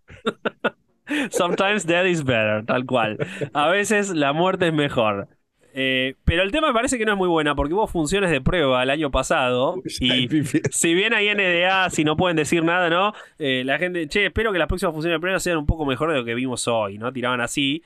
Sometimes 1.31 1.85
death 1.85 2.05
is 2.05 2.23
better, 2.23 2.65
tal 2.65 2.85
cual. 2.85 3.17
A 3.53 3.69
veces 3.69 4.09
la 4.09 4.33
muerte 4.33 4.67
es 4.67 4.73
mejor. 4.73 5.27
Eh, 5.75 6.15
pero 6.23 6.43
el 6.43 6.51
tema 6.51 6.67
me 6.67 6.73
parece 6.73 6.99
que 6.99 7.05
no 7.05 7.13
es 7.13 7.17
muy 7.17 7.27
buena 7.27 7.55
porque 7.55 7.73
hubo 7.73 7.87
funciones 7.87 8.29
de 8.29 8.41
prueba 8.41 8.83
el 8.83 8.91
año 8.91 9.09
pasado 9.09 9.81
y 9.99 10.29
si 10.69 10.93
bien 10.93 11.15
hay 11.15 11.33
NDA, 11.33 11.89
si 11.89 12.03
no 12.03 12.15
pueden 12.15 12.37
decir 12.37 12.63
nada, 12.63 12.91
¿no? 12.91 13.13
Eh, 13.39 13.63
la 13.65 13.79
gente, 13.79 14.07
che, 14.07 14.27
espero 14.27 14.51
que 14.53 14.59
las 14.59 14.67
próximas 14.67 14.93
funciones 14.93 15.15
de 15.15 15.19
prueba 15.19 15.39
sean 15.39 15.57
un 15.57 15.65
poco 15.65 15.85
mejor 15.85 16.11
de 16.11 16.19
lo 16.19 16.25
que 16.25 16.35
vimos 16.35 16.67
hoy, 16.67 16.99
¿no? 16.99 17.11
Tiraban 17.11 17.41
así. 17.41 17.83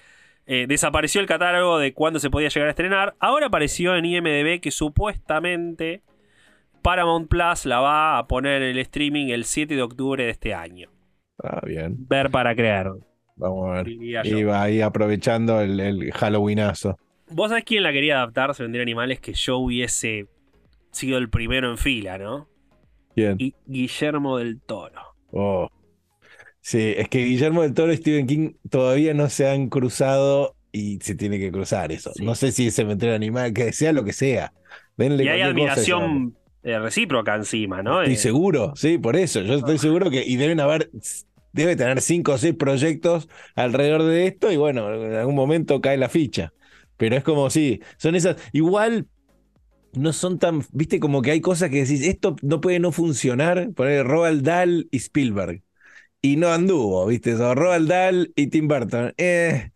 Eh, 0.48 0.66
desapareció 0.68 1.20
el 1.20 1.28
catálogo 1.28 1.78
de 1.78 1.94
cuándo 1.94 2.20
se 2.20 2.30
podía 2.30 2.48
llegar 2.48 2.68
a 2.68 2.72
estrenar. 2.72 3.16
Ahora 3.20 3.48
apareció 3.48 3.96
en 3.96 4.06
IMDB 4.06 4.62
que 4.62 4.72
supuestamente 4.72 6.02
Paramount 6.82 7.30
Plus 7.30 7.66
la 7.66 7.82
va 7.82 8.18
a 8.18 8.28
poner 8.28 8.62
en 8.62 8.70
el 8.70 8.80
streaming 8.80 9.28
el 9.28 9.44
7 9.44 9.76
de 9.76 9.82
octubre 9.82 10.24
de 10.24 10.30
este 10.30 10.54
año. 10.54 10.90
Ah, 11.44 11.62
bien. 11.66 11.96
Ver 12.08 12.32
para 12.32 12.56
creer, 12.56 12.92
Vamos 13.36 13.70
a 13.70 13.84
ver. 13.84 13.90
Iba 14.26 14.64
ahí 14.64 14.82
aprovechando 14.82 15.62
el, 15.62 15.80
el 15.80 16.12
Halloweenazo. 16.12 16.98
Vos 17.30 17.50
sabés 17.50 17.66
quién 17.66 17.84
la 17.84 17.92
quería 17.92 18.16
adaptar, 18.16 18.56
se 18.56 18.64
vendría 18.64 18.82
animales, 18.82 19.20
que 19.20 19.34
yo 19.34 19.58
hubiese 19.58 20.28
sido 20.92 21.18
el 21.18 21.30
primero 21.30 21.70
en 21.70 21.78
fila, 21.78 22.18
¿no? 22.18 22.48
Bien. 23.16 23.36
Y 23.38 23.54
Guillermo 23.66 24.38
del 24.38 24.62
Toro. 24.62 25.02
Oh. 25.32 25.70
Sí, 26.68 26.94
es 26.98 27.08
que 27.08 27.24
Guillermo 27.24 27.62
del 27.62 27.74
Toro 27.74 27.94
y 27.94 27.98
Stephen 27.98 28.28
King 28.28 28.54
todavía 28.70 29.14
no 29.14 29.30
se 29.30 29.48
han 29.48 29.70
cruzado 29.70 30.58
y 30.74 31.00
se 31.02 31.16
tiene 31.16 31.40
que 31.40 31.50
cruzar 31.50 31.94
eso. 31.94 32.12
Sí. 32.14 32.26
No 32.26 32.36
sé 32.36 32.52
si 32.52 32.68
es 32.68 32.76
cementerio 32.76 33.16
animal, 33.16 33.54
que 33.54 33.72
sea 33.72 33.94
lo 33.94 34.04
que 34.04 34.12
sea. 34.12 34.54
Denle 34.98 35.24
Y 35.24 35.30
hay 35.30 35.40
cosa 35.40 35.52
admiración 35.52 36.36
eh, 36.64 36.78
recíproca 36.78 37.36
encima, 37.36 37.82
¿no? 37.82 38.02
Estoy 38.02 38.16
Eh, 38.16 38.18
seguro, 38.18 38.74
sí, 38.76 38.98
por 38.98 39.16
eso. 39.16 39.42
Yo 39.44 39.54
estoy 39.54 39.78
seguro 39.78 40.10
que, 40.12 40.26
y 40.26 40.36
deben 40.36 40.60
haber, 40.60 40.92
debe 41.54 41.78
tener 41.78 42.02
cinco 42.02 42.34
o 42.34 42.38
seis 42.38 42.54
proyectos 42.54 43.30
alrededor 43.56 44.04
de 44.04 44.28
esto, 44.28 44.52
y 44.52 44.58
bueno, 44.58 44.94
en 44.94 45.14
algún 45.16 45.36
momento 45.36 45.80
cae 45.80 45.96
la 45.98 46.10
ficha. 46.10 46.54
Pero 46.98 47.16
es 47.16 47.24
como, 47.24 47.50
sí, 47.50 47.80
son 47.98 48.16
esas. 48.16 48.36
Igual 48.52 49.08
no 49.94 50.14
son 50.14 50.40
tan, 50.40 50.64
viste, 50.74 51.00
como 51.00 51.22
que 51.22 51.32
hay 51.32 51.42
cosas 51.42 51.70
que 51.70 51.84
decís, 51.84 52.02
esto 52.08 52.36
no 52.44 52.62
puede 52.62 52.80
no 52.80 52.92
funcionar. 52.92 53.72
Poner 53.74 54.06
Roald 54.08 54.44
Dahl 54.44 54.88
y 54.92 54.98
Spielberg. 54.98 55.64
Y 56.22 56.36
no 56.38 56.50
anduvo, 56.50 57.06
¿viste? 57.08 57.32
Eso, 57.32 57.54
Roald 57.56 57.88
Dahl 57.90 58.32
y 58.36 58.48
Tim 58.48 58.68
Burton. 58.68 59.14
Eh, 59.18 59.70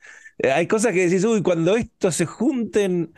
hay 0.54 0.68
cosas 0.68 0.94
que 0.94 1.08
decís, 1.08 1.24
uy, 1.24 1.42
cuando 1.44 1.76
estos 1.76 2.16
se 2.16 2.26
junten. 2.26 3.14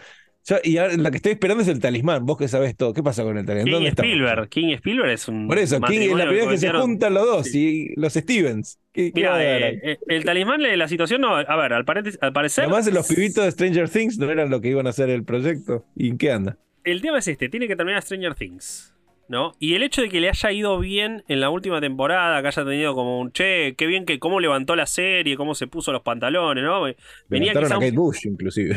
y 0.64 0.78
ahora 0.78 0.98
la 0.98 1.10
que 1.10 1.18
estoy 1.18 1.32
esperando 1.32 1.64
es 1.64 1.70
el 1.70 1.80
talismán. 1.80 2.26
Vos 2.26 2.38
que 2.38 2.48
sabés 2.50 2.76
todo. 2.76 2.94
¿Qué 2.94 3.02
pasa 3.02 3.24
con 3.24 3.38
el 3.38 3.46
talismán? 3.46 3.66
King 3.66 3.72
¿Dónde 3.74 3.90
estamos? 3.90 4.12
Spielberg. 4.12 4.50
King 4.50 4.74
Spielberg 4.76 5.10
es 5.12 5.28
un. 5.30 5.48
Por 5.48 5.58
eso, 5.58 5.80
King 5.82 6.00
es 6.02 6.16
la 6.16 6.28
primera 6.28 6.50
que 6.52 6.58
se 6.58 6.70
juntan 6.70 7.14
los 7.14 7.26
dos 7.26 7.48
Sí. 7.48 7.94
y 7.96 8.00
los 8.00 8.14
Stevens. 8.14 8.78
¿Qué, 8.92 9.08
eh, 9.16 9.80
eh, 9.84 9.98
el 10.08 10.26
talismán 10.26 10.62
la 10.78 10.88
situación 10.88 11.22
no. 11.22 11.36
A 11.36 11.56
ver, 11.56 11.74
al, 11.74 11.86
pare- 11.86 12.04
al 12.20 12.34
parecer. 12.34 12.66
Además, 12.66 12.92
los 12.92 13.08
pibitos 13.08 13.46
de 13.46 13.52
Stranger 13.52 13.90
Things 13.90 14.18
no 14.20 14.30
eran 14.30 14.50
lo 14.50 14.60
que 14.62 14.68
iban 14.70 14.86
a 14.86 14.90
hacer 14.90 15.10
el 15.10 15.24
proyecto. 15.24 15.86
¿Y 15.96 16.10
en 16.10 16.18
qué 16.18 16.32
anda? 16.32 16.58
El 16.84 17.02
tema 17.02 17.20
es 17.20 17.28
este: 17.30 17.48
tiene 17.48 17.68
que 17.68 17.76
terminar 17.78 18.02
Stranger 18.02 18.36
Things. 18.36 18.93
¿No? 19.30 19.54
Y 19.58 19.74
el 19.76 19.84
hecho 19.84 20.02
de 20.02 20.10
que 20.10 20.20
le 20.20 20.30
haya 20.30 20.52
ido 20.52 20.78
bien 20.80 21.24
en 21.28 21.40
la 21.40 21.50
última 21.50 21.80
temporada, 21.80 22.42
que 22.42 22.50
haya 22.50 22.66
tenido 22.66 22.94
como 22.94 23.20
un 23.20 23.32
che, 23.32 23.74
qué 23.78 23.88
bien 23.88 24.06
que 24.06 24.20
cómo 24.20 24.40
levantó 24.40 24.76
la 24.76 24.86
serie, 24.86 25.38
cómo 25.38 25.56
se 25.56 25.66
puso 25.68 25.92
los 25.94 26.02
pantalones, 26.02 26.64
¿no? 26.64 26.84
Venía 27.30 27.54
quizá 27.64 27.76
a 27.76 27.78
un- 27.90 27.96
Bush, 27.96 28.26
inclusive. 28.28 28.76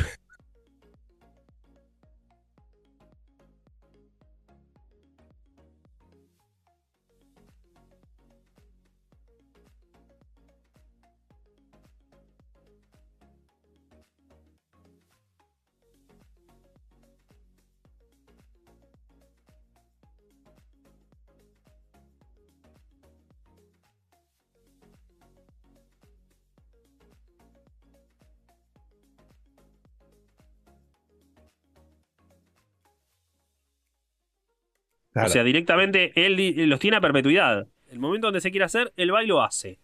Claro. 35.17 35.29
O 35.29 35.33
sea, 35.33 35.45
directamente 35.45 36.13
él 36.15 36.69
los 36.69 36.79
tiene 36.79 36.99
a 36.99 37.01
perpetuidad. 37.01 37.67
El 37.91 37.99
momento 38.01 38.27
donde 38.27 38.41
se 38.43 38.51
quiere 38.51 38.65
hacer, 38.65 38.93
él 38.97 39.15
va 39.15 39.25
y 39.25 39.27
lo 39.27 39.43
hace. 39.43 39.79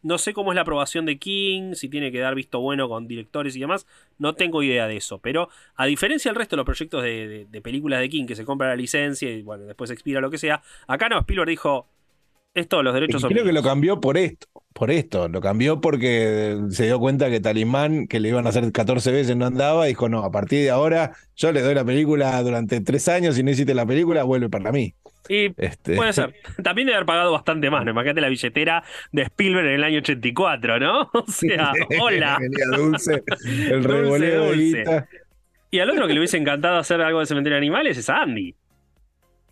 No 0.00 0.16
sé 0.16 0.32
cómo 0.32 0.52
es 0.52 0.54
la 0.54 0.62
aprobación 0.62 1.04
de 1.06 1.18
King, 1.18 1.74
si 1.74 1.88
tiene 1.88 2.10
que 2.12 2.20
dar 2.20 2.34
visto 2.34 2.60
bueno 2.60 2.88
con 2.88 3.06
directores 3.08 3.54
y 3.56 3.60
demás. 3.60 3.86
No 4.16 4.34
tengo 4.34 4.62
idea 4.62 4.86
de 4.86 4.96
eso. 4.96 5.18
Pero 5.18 5.50
a 5.76 5.84
diferencia 5.86 6.30
del 6.30 6.36
resto 6.36 6.54
de 6.54 6.58
los 6.58 6.64
proyectos 6.66 7.02
de, 7.02 7.28
de- 7.28 7.44
de 7.46 7.60
películas 7.60 8.00
de 8.00 8.08
King 8.08 8.24
que 8.26 8.36
se 8.36 8.44
compra 8.44 8.68
la 8.68 8.76
licencia 8.76 9.28
y 9.30 9.42
bueno, 9.42 9.64
después 9.64 9.90
expira 9.90 10.20
lo 10.20 10.30
que 10.30 10.38
sea, 10.38 10.62
acá 10.86 11.08
no, 11.08 11.18
Spielberg 11.18 11.48
dijo: 11.50 11.86
Esto, 12.58 12.82
los 12.82 12.94
derechos 12.94 13.24
creo 13.24 13.44
que 13.44 13.52
lo 13.52 13.60
míos". 13.60 13.66
cambió 13.66 14.00
por 14.00 14.16
esto, 14.16 14.46
por 14.72 14.90
esto, 14.90 15.28
lo 15.28 15.40
cambió 15.40 15.80
porque 15.80 16.58
se 16.70 16.86
dio 16.86 16.98
cuenta 16.98 17.30
que 17.30 17.40
Talismán, 17.40 18.06
que 18.06 18.20
le 18.20 18.28
iban 18.28 18.46
a 18.46 18.50
hacer 18.50 18.70
14 18.70 19.10
veces, 19.12 19.36
no 19.36 19.46
andaba, 19.46 19.86
y 19.86 19.90
dijo, 19.90 20.08
no, 20.08 20.24
a 20.24 20.30
partir 20.30 20.62
de 20.62 20.70
ahora 20.70 21.12
yo 21.36 21.52
le 21.52 21.62
doy 21.62 21.74
la 21.74 21.84
película 21.84 22.40
durante 22.42 22.80
tres 22.80 23.08
años, 23.08 23.34
si 23.34 23.42
no 23.42 23.50
hiciste 23.50 23.74
la 23.74 23.86
película, 23.86 24.22
vuelve 24.24 24.48
para 24.48 24.72
mí. 24.72 24.94
Y 25.28 25.52
Este, 25.56 25.94
puede 25.94 26.12
ser. 26.12 26.34
También 26.62 26.86
debe 26.86 26.96
haber 26.96 27.06
pagado 27.06 27.32
bastante 27.32 27.70
más. 27.70 27.84
¿no? 27.84 27.90
Imagínate 27.90 28.20
la 28.20 28.28
billetera 28.28 28.82
de 29.12 29.22
Spielberg 29.22 29.66
en 29.66 29.74
el 29.74 29.84
año 29.84 29.98
84, 29.98 30.80
¿no? 30.80 31.10
O 31.12 31.24
sea, 31.26 31.72
hola. 32.00 32.38
Dulce, 32.76 33.22
el 33.70 33.84
revoleo 33.84 34.46
dulce. 34.46 34.84
Y 35.70 35.80
al 35.80 35.90
otro 35.90 36.06
que 36.06 36.14
le 36.14 36.20
hubiese 36.20 36.38
encantado 36.38 36.78
hacer 36.78 37.00
algo 37.02 37.20
de 37.20 37.26
cementerio 37.26 37.56
de 37.56 37.58
animales 37.58 37.98
es 37.98 38.08
Andy. 38.08 38.54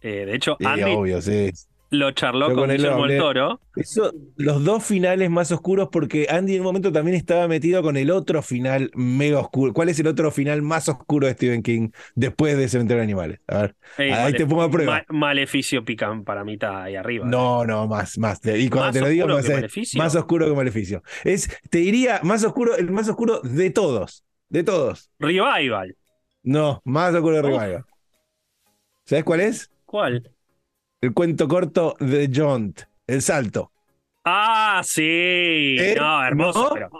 Eh, 0.00 0.24
de 0.24 0.34
hecho, 0.34 0.56
Sí, 0.58 0.64
Andy 0.66 0.92
obvio, 0.94 1.20
sí. 1.20 1.50
Lo 1.90 2.10
charló 2.12 2.48
Yo 2.50 2.54
con 2.54 2.70
Guillermo 2.70 3.02
hablé. 3.04 3.18
Toro. 3.18 3.60
Eso, 3.76 4.12
los 4.36 4.64
dos 4.64 4.84
finales 4.84 5.30
más 5.30 5.52
oscuros, 5.52 5.88
porque 5.92 6.26
Andy 6.30 6.54
en 6.54 6.60
un 6.60 6.66
momento 6.66 6.90
también 6.92 7.16
estaba 7.16 7.46
metido 7.46 7.82
con 7.82 7.96
el 7.96 8.10
otro 8.10 8.42
final 8.42 8.90
mega 8.94 9.38
oscuro. 9.38 9.72
¿Cuál 9.72 9.90
es 9.90 10.00
el 10.00 10.06
otro 10.06 10.30
final 10.30 10.62
más 10.62 10.88
oscuro 10.88 11.26
de 11.26 11.34
Stephen 11.34 11.62
King 11.62 11.90
después 12.14 12.56
de 12.56 12.68
Cementerio 12.68 12.98
de 13.00 13.04
Animales? 13.04 13.40
A 13.46 13.62
ver. 13.62 13.76
Eh, 13.98 14.12
Ahí 14.12 14.32
te 14.32 14.46
pongo 14.46 14.62
a 14.62 14.70
prueba. 14.70 15.04
Ma- 15.10 15.18
Maleficio 15.18 15.84
pican 15.84 16.24
para 16.24 16.50
está 16.50 16.84
ahí 16.84 16.96
arriba. 16.96 17.26
No, 17.26 17.64
no, 17.66 17.86
más, 17.86 18.18
más. 18.18 18.40
Y 18.44 18.68
cuando 18.70 18.86
¿Más 18.86 18.94
te 18.94 19.00
lo 19.00 19.08
digo, 19.08 19.28
más, 19.28 19.46
más 19.96 20.16
oscuro 20.16 20.46
que 20.46 20.52
Maleficio. 20.54 21.02
Es, 21.24 21.48
te 21.70 21.78
diría, 21.78 22.20
más 22.22 22.44
oscuro, 22.44 22.76
el 22.76 22.90
más 22.90 23.08
oscuro 23.08 23.40
de 23.42 23.70
todos. 23.70 24.24
De 24.48 24.62
todos. 24.62 25.10
Revival. 25.18 25.96
No, 26.42 26.80
más 26.84 27.14
oscuro 27.14 27.36
de. 27.36 27.42
Revival. 27.42 27.84
¿Sabes 29.04 29.24
cuál 29.24 29.40
es? 29.40 29.70
¿Cuál? 29.84 30.30
El 31.06 31.14
cuento 31.14 31.46
corto 31.46 31.94
de 32.00 32.28
Jont, 32.34 32.80
El 33.06 33.22
Salto. 33.22 33.70
Ah, 34.24 34.82
sí. 34.84 35.76
¿Eh? 35.78 35.94
No, 35.96 36.24
hermoso, 36.24 36.64
¿No? 36.64 36.70
pero. 36.74 36.90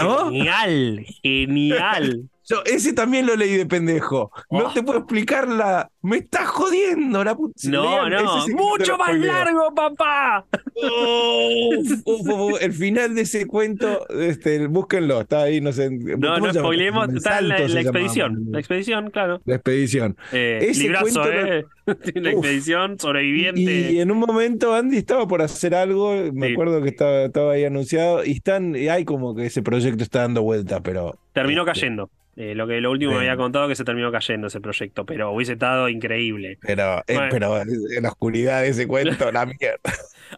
¿No? 0.00 0.26
Genial, 0.30 1.06
genial. 1.22 2.28
Yo 2.46 2.62
ese 2.66 2.92
también 2.92 3.26
lo 3.26 3.36
leí 3.36 3.56
de 3.56 3.66
pendejo. 3.66 4.30
No 4.50 4.66
Oh. 4.66 4.72
te 4.72 4.82
puedo 4.82 4.98
explicar 5.00 5.48
la. 5.48 5.90
Me 6.02 6.18
estás 6.18 6.46
jodiendo 6.48 7.24
la 7.24 7.34
puta. 7.34 7.54
No, 7.70 8.06
Lean, 8.08 8.24
no, 8.24 8.44
que 8.46 8.52
mucho 8.54 8.98
más 8.98 9.18
largo, 9.18 9.74
papá. 9.74 10.44
Uf, 10.76 11.92
uf, 12.04 12.28
uf, 12.28 12.62
el 12.62 12.72
final 12.72 13.14
de 13.14 13.22
ese 13.22 13.46
cuento, 13.46 14.06
este, 14.10 14.66
búsquenlo, 14.66 15.22
está 15.22 15.42
ahí, 15.44 15.60
no 15.60 15.72
sé. 15.72 15.90
No, 15.90 16.34
¿cómo 16.34 16.46
no 16.48 16.52
spoilemos. 16.54 17.08
Está 17.14 17.38
en 17.38 17.48
la, 17.48 17.58
llamaba. 17.60 17.80
expedición. 17.80 18.44
La 18.50 18.58
expedición, 18.58 19.10
claro. 19.10 19.40
La 19.46 19.54
expedición. 19.56 20.16
Eh, 20.32 20.58
Ese 20.68 20.82
librazo, 20.82 21.22
cuento 21.22 21.32
¿eh? 21.32 21.64
la 22.14 22.30
expedición, 22.30 22.98
sobreviviente. 22.98 23.60
Y, 23.62 23.96
y 23.96 24.00
en 24.00 24.10
un 24.10 24.18
momento 24.18 24.74
Andy 24.74 24.98
estaba 24.98 25.26
por 25.26 25.40
hacer 25.42 25.74
algo, 25.74 26.14
me 26.32 26.48
Sí. 26.48 26.52
acuerdo 26.52 26.82
que 26.82 26.88
estaba, 26.90 27.22
estaba 27.24 27.52
ahí 27.52 27.64
anunciado, 27.64 28.24
y 28.24 28.32
están, 28.32 28.76
y 28.76 28.88
hay 28.88 29.04
como 29.06 29.34
que 29.34 29.46
ese 29.46 29.62
proyecto 29.62 30.02
está 30.02 30.20
dando 30.20 30.42
vuelta, 30.42 30.82
pero. 30.82 31.18
Terminó 31.34 31.62
este, 31.62 31.72
cayendo. 31.72 32.10
Eh, 32.36 32.54
lo 32.54 32.66
que 32.66 32.80
lo 32.80 32.90
último 32.90 33.12
me 33.12 33.18
había 33.18 33.36
contado 33.36 33.68
que 33.68 33.76
se 33.76 33.84
terminó 33.84 34.10
cayendo 34.10 34.46
ese 34.46 34.60
proyecto, 34.60 35.04
pero 35.04 35.30
hubiese 35.30 35.52
estado 35.52 35.88
increíble. 35.88 36.58
Pero, 36.62 36.98
eh, 37.06 37.14
Bueno. 37.14 37.28
pero 37.30 37.60
en 37.60 38.02
la 38.02 38.08
oscuridad 38.08 38.62
de 38.62 38.68
ese 38.68 38.88
cuento, 38.88 39.30
la 39.30 39.46
mierda. 39.46 39.78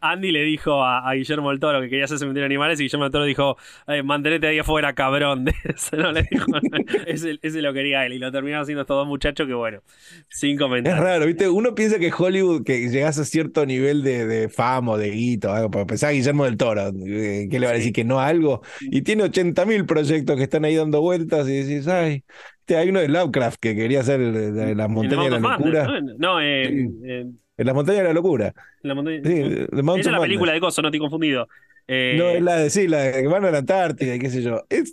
Andy 0.01 0.33
le 0.33 0.43
dijo 0.45 0.83
a, 0.85 1.09
a 1.09 1.15
Guillermo 1.15 1.51
del 1.51 1.61
Toro 1.61 1.81
que 1.81 1.89
quería 1.89 2.05
hacer 2.07 2.19
cementerio 2.19 2.43
de 2.45 2.47
animales 2.55 2.81
y 2.81 2.85
Guillermo 2.85 3.05
del 3.05 3.13
Toro 3.13 3.25
dijo, 3.25 3.57
eh, 3.87 4.03
mantenete 4.03 4.47
ahí 4.49 4.59
afuera, 4.59 4.95
cabrón. 4.95 5.47
Eso 5.65 5.97
no 5.97 6.13
le 6.13 6.23
dijo. 6.31 6.47
ese, 7.07 7.39
ese 7.43 7.63
lo 7.63 7.73
quería 7.73 8.05
él 8.07 8.13
y 8.15 8.19
lo 8.19 8.31
terminaron 8.33 8.63
haciendo 8.63 8.83
estos 8.83 8.97
dos 8.97 9.07
muchachos 9.07 9.47
que 9.47 9.55
bueno, 9.55 9.83
sin 10.29 10.59
Es 10.83 10.95
comentar. 10.97 11.01
raro, 11.01 11.27
¿viste? 11.27 11.49
Uno 11.49 11.75
piensa 11.75 11.99
que 11.99 12.13
Hollywood, 12.17 12.63
que 12.65 12.89
llegas 12.89 13.19
a 13.19 13.25
cierto 13.25 13.67
nivel 13.67 14.05
de, 14.05 14.25
de 14.25 14.49
fama 14.49 14.93
o 14.93 14.99
de 14.99 15.11
guito, 15.11 15.53
algo, 15.53 15.69
para 15.69 15.85
pensar 15.85 16.11
a 16.11 16.13
Guillermo 16.13 16.45
del 16.45 16.57
Toro, 16.57 16.93
eh, 17.05 17.49
¿qué 17.51 17.59
le 17.59 17.67
va 17.67 17.73
a 17.73 17.75
Sí. 17.75 17.81
decir 17.81 17.93
que 17.93 18.05
no 18.05 18.21
a 18.21 18.29
algo? 18.29 18.63
Y 18.91 19.03
tiene 19.03 19.25
80.000 19.25 19.85
proyectos 19.85 20.37
que 20.37 20.45
están 20.45 20.65
ahí 20.65 20.77
dando 20.77 21.01
vueltas 21.01 21.49
y 21.49 21.57
decís, 21.65 21.89
ay, 21.89 22.23
hay 22.69 22.89
uno 22.91 23.01
de 23.01 23.09
Lovecraft 23.09 23.59
que 23.61 23.75
quería 23.75 24.01
hacer 24.01 24.21
eh, 24.21 24.31
de 24.53 24.75
las 24.77 24.89
En 24.89 24.93
montañas 24.95 25.25
de 25.25 25.31
la 25.31 25.39
locura. 25.41 25.87
¿no? 25.87 26.15
No, 26.19 26.41
eh, 26.41 26.89
eh, 27.05 27.27
En 27.59 27.67
las 27.67 27.75
montañas 27.75 28.03
de 28.03 28.09
la 28.09 28.13
locura. 28.15 28.53
en 28.83 28.89
la 28.89 28.95
montaña- 28.95 29.21
Sí, 29.25 29.41
Esa 29.41 29.65
es 29.65 29.73
la 29.73 29.83
Madness. 29.83 30.21
película 30.21 30.53
de 30.53 30.61
Coso, 30.61 30.83
no 30.83 30.89
estoy 30.89 31.01
confundido. 31.01 31.49
Eh, 31.89 32.17
No, 32.19 32.29
es 32.31 32.43
la 32.43 32.57
de, 32.57 32.71
sí, 32.71 32.89
la 32.89 32.99
de 32.99 33.23
que 33.23 33.29
van 33.29 33.45
a 33.45 33.51
la 33.51 33.59
Antártida 33.59 34.15
y 34.15 34.19
qué 34.19 34.29
sé 34.31 34.43
yo. 34.43 34.65
Es- 34.69 34.93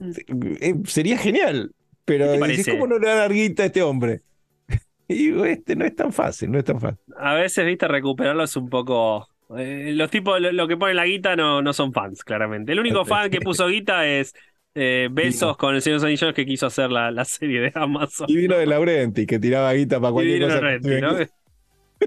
eh, 0.61 0.75
sería 0.85 1.17
genial, 1.17 1.71
pero 2.05 2.25
¿Qué 2.25 2.31
te 2.31 2.47
decís, 2.47 2.65
parece? 2.65 2.71
¿cómo 2.71 2.87
no 2.87 2.99
le 2.99 3.07
da 3.07 3.15
larguita 3.15 3.63
a 3.63 3.65
este 3.67 3.81
hombre? 3.81 4.21
Y 5.07 5.15
digo, 5.15 5.43
este 5.45 5.75
no 5.75 5.85
es 5.85 5.95
tan 5.95 6.13
fácil, 6.13 6.49
no 6.51 6.57
es 6.57 6.63
tan 6.65 6.79
fácil. 6.79 6.97
A 7.17 7.33
veces, 7.35 7.65
viste, 7.65 7.87
recuperarlo 7.87 8.43
es 8.43 8.55
un 8.55 8.69
poco. 8.69 9.27
eh, 9.57 9.91
los 9.93 10.09
tipos, 10.09 10.39
lo, 10.39 10.51
lo 10.51 10.67
que 10.67 10.77
ponen 10.77 10.95
la 10.95 11.05
guita 11.05 11.35
no, 11.35 11.61
no 11.61 11.73
son 11.73 11.91
fans, 11.93 12.23
claramente. 12.23 12.71
El 12.71 12.79
único 12.79 13.03
fan 13.05 13.29
que 13.29 13.41
puso 13.41 13.67
guita 13.67 14.07
es 14.07 14.33
eh, 14.75 15.09
Besos 15.11 15.57
con 15.57 15.75
el 15.75 15.81
Señor 15.81 15.99
de 15.99 16.15
los 16.17 16.33
que 16.33 16.45
quiso 16.45 16.67
hacer 16.67 16.89
la, 16.89 17.11
la 17.11 17.25
serie 17.25 17.59
de 17.59 17.71
Amazon. 17.75 18.27
Y 18.29 18.37
vino 18.37 18.55
de 18.57 18.65
Laurenti, 18.65 19.25
que 19.25 19.37
tiraba 19.39 19.73
guita 19.73 19.99
para 19.99 20.11
Y 20.11 20.13
cualquier 20.13 20.35
Dino 20.39 20.47
cosa. 20.47 20.59
Renti, 20.61 21.01
¿no? 21.01 21.17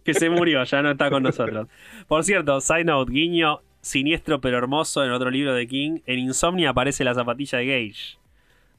Que 0.04 0.14
se 0.14 0.30
murió, 0.30 0.62
ya 0.64 0.82
no 0.82 0.90
está 0.92 1.10
con 1.10 1.22
nosotros. 1.22 1.68
Por 2.08 2.24
cierto, 2.24 2.60
side 2.60 2.84
note, 2.84 3.12
guiño 3.12 3.60
siniestro 3.80 4.40
pero 4.40 4.58
hermoso 4.58 5.04
en 5.04 5.10
otro 5.12 5.30
libro 5.30 5.54
de 5.54 5.66
King. 5.66 6.00
En 6.06 6.18
Insomnia 6.18 6.70
aparece 6.70 7.04
la 7.04 7.14
zapatilla 7.14 7.58
de 7.58 7.66
Gage. 7.66 8.18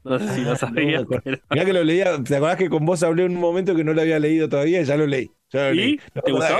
No 0.04 0.18
sé 0.18 0.28
si 0.28 0.40
Ah, 0.40 0.44
lo 0.44 0.50
no 0.50 0.56
sabías. 0.56 1.04
pero- 1.24 1.38
Mirá 1.50 1.64
que 1.64 1.72
lo 1.72 1.84
leía, 1.84 2.22
¿te 2.22 2.36
acordás 2.36 2.56
que 2.56 2.68
con 2.68 2.84
vos 2.86 3.02
hablé 3.02 3.24
en 3.24 3.32
un 3.34 3.40
momento 3.40 3.74
que 3.74 3.84
no 3.84 3.92
lo 3.92 4.00
había 4.00 4.18
leído 4.18 4.48
todavía? 4.48 4.82
Ya 4.82 4.96
lo 4.96 5.06
leí. 5.06 5.30
Ya 5.50 5.68
lo 5.68 5.74
¿Y? 5.74 5.76
leí. 5.76 6.00
No 6.14 6.22
¿Te 6.22 6.32
gustó? 6.32 6.54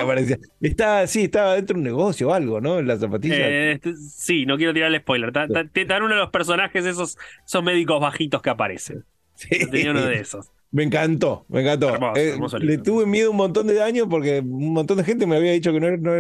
Estaba, 0.61 1.07
sí, 1.07 1.25
estaba 1.25 1.55
dentro 1.55 1.75
de 1.75 1.79
un 1.81 1.85
negocio 1.85 2.29
o 2.29 2.35
algo, 2.35 2.61
¿no? 2.61 2.79
En 2.79 2.87
la 2.89 2.97
zapatilla. 2.97 3.37
Eh, 3.37 3.73
este- 3.73 3.95
sí, 3.97 4.45
no 4.47 4.57
quiero 4.57 4.73
tirar 4.75 4.93
el 4.93 5.01
spoiler. 5.01 5.29
Está, 5.29 5.45
está- 5.45 5.81
está 5.81 5.97
en 5.99 6.03
uno 6.03 6.15
de 6.15 6.21
los 6.21 6.31
personajes 6.31 6.85
esos, 6.85 7.17
esos 7.47 7.63
médicos 7.63 8.01
bajitos 8.01 8.43
que 8.43 8.51
aparecen. 8.51 9.05
Sí. 9.35 9.71
Tenía 9.71 9.93
uno 9.93 10.03
de 10.05 10.17
esos. 10.21 10.51
Me 10.71 10.83
encantó, 10.85 11.47
me 11.49 11.63
encantó. 11.63 11.89
Hermoso, 11.95 12.21
Eh, 12.21 12.29
hermoso 12.31 12.59
le 12.59 12.79
tuve 12.79 13.07
miedo 13.07 13.31
un 13.31 13.37
montón 13.39 13.67
de 13.67 13.83
años 13.83 14.07
porque 14.11 14.41
un 14.41 14.73
montón 14.75 14.99
de 14.99 15.05
gente 15.05 15.27
me 15.27 15.37
había 15.37 15.53
dicho 15.53 15.73
que 15.73 15.81
no, 15.81 15.97
no 15.97 16.13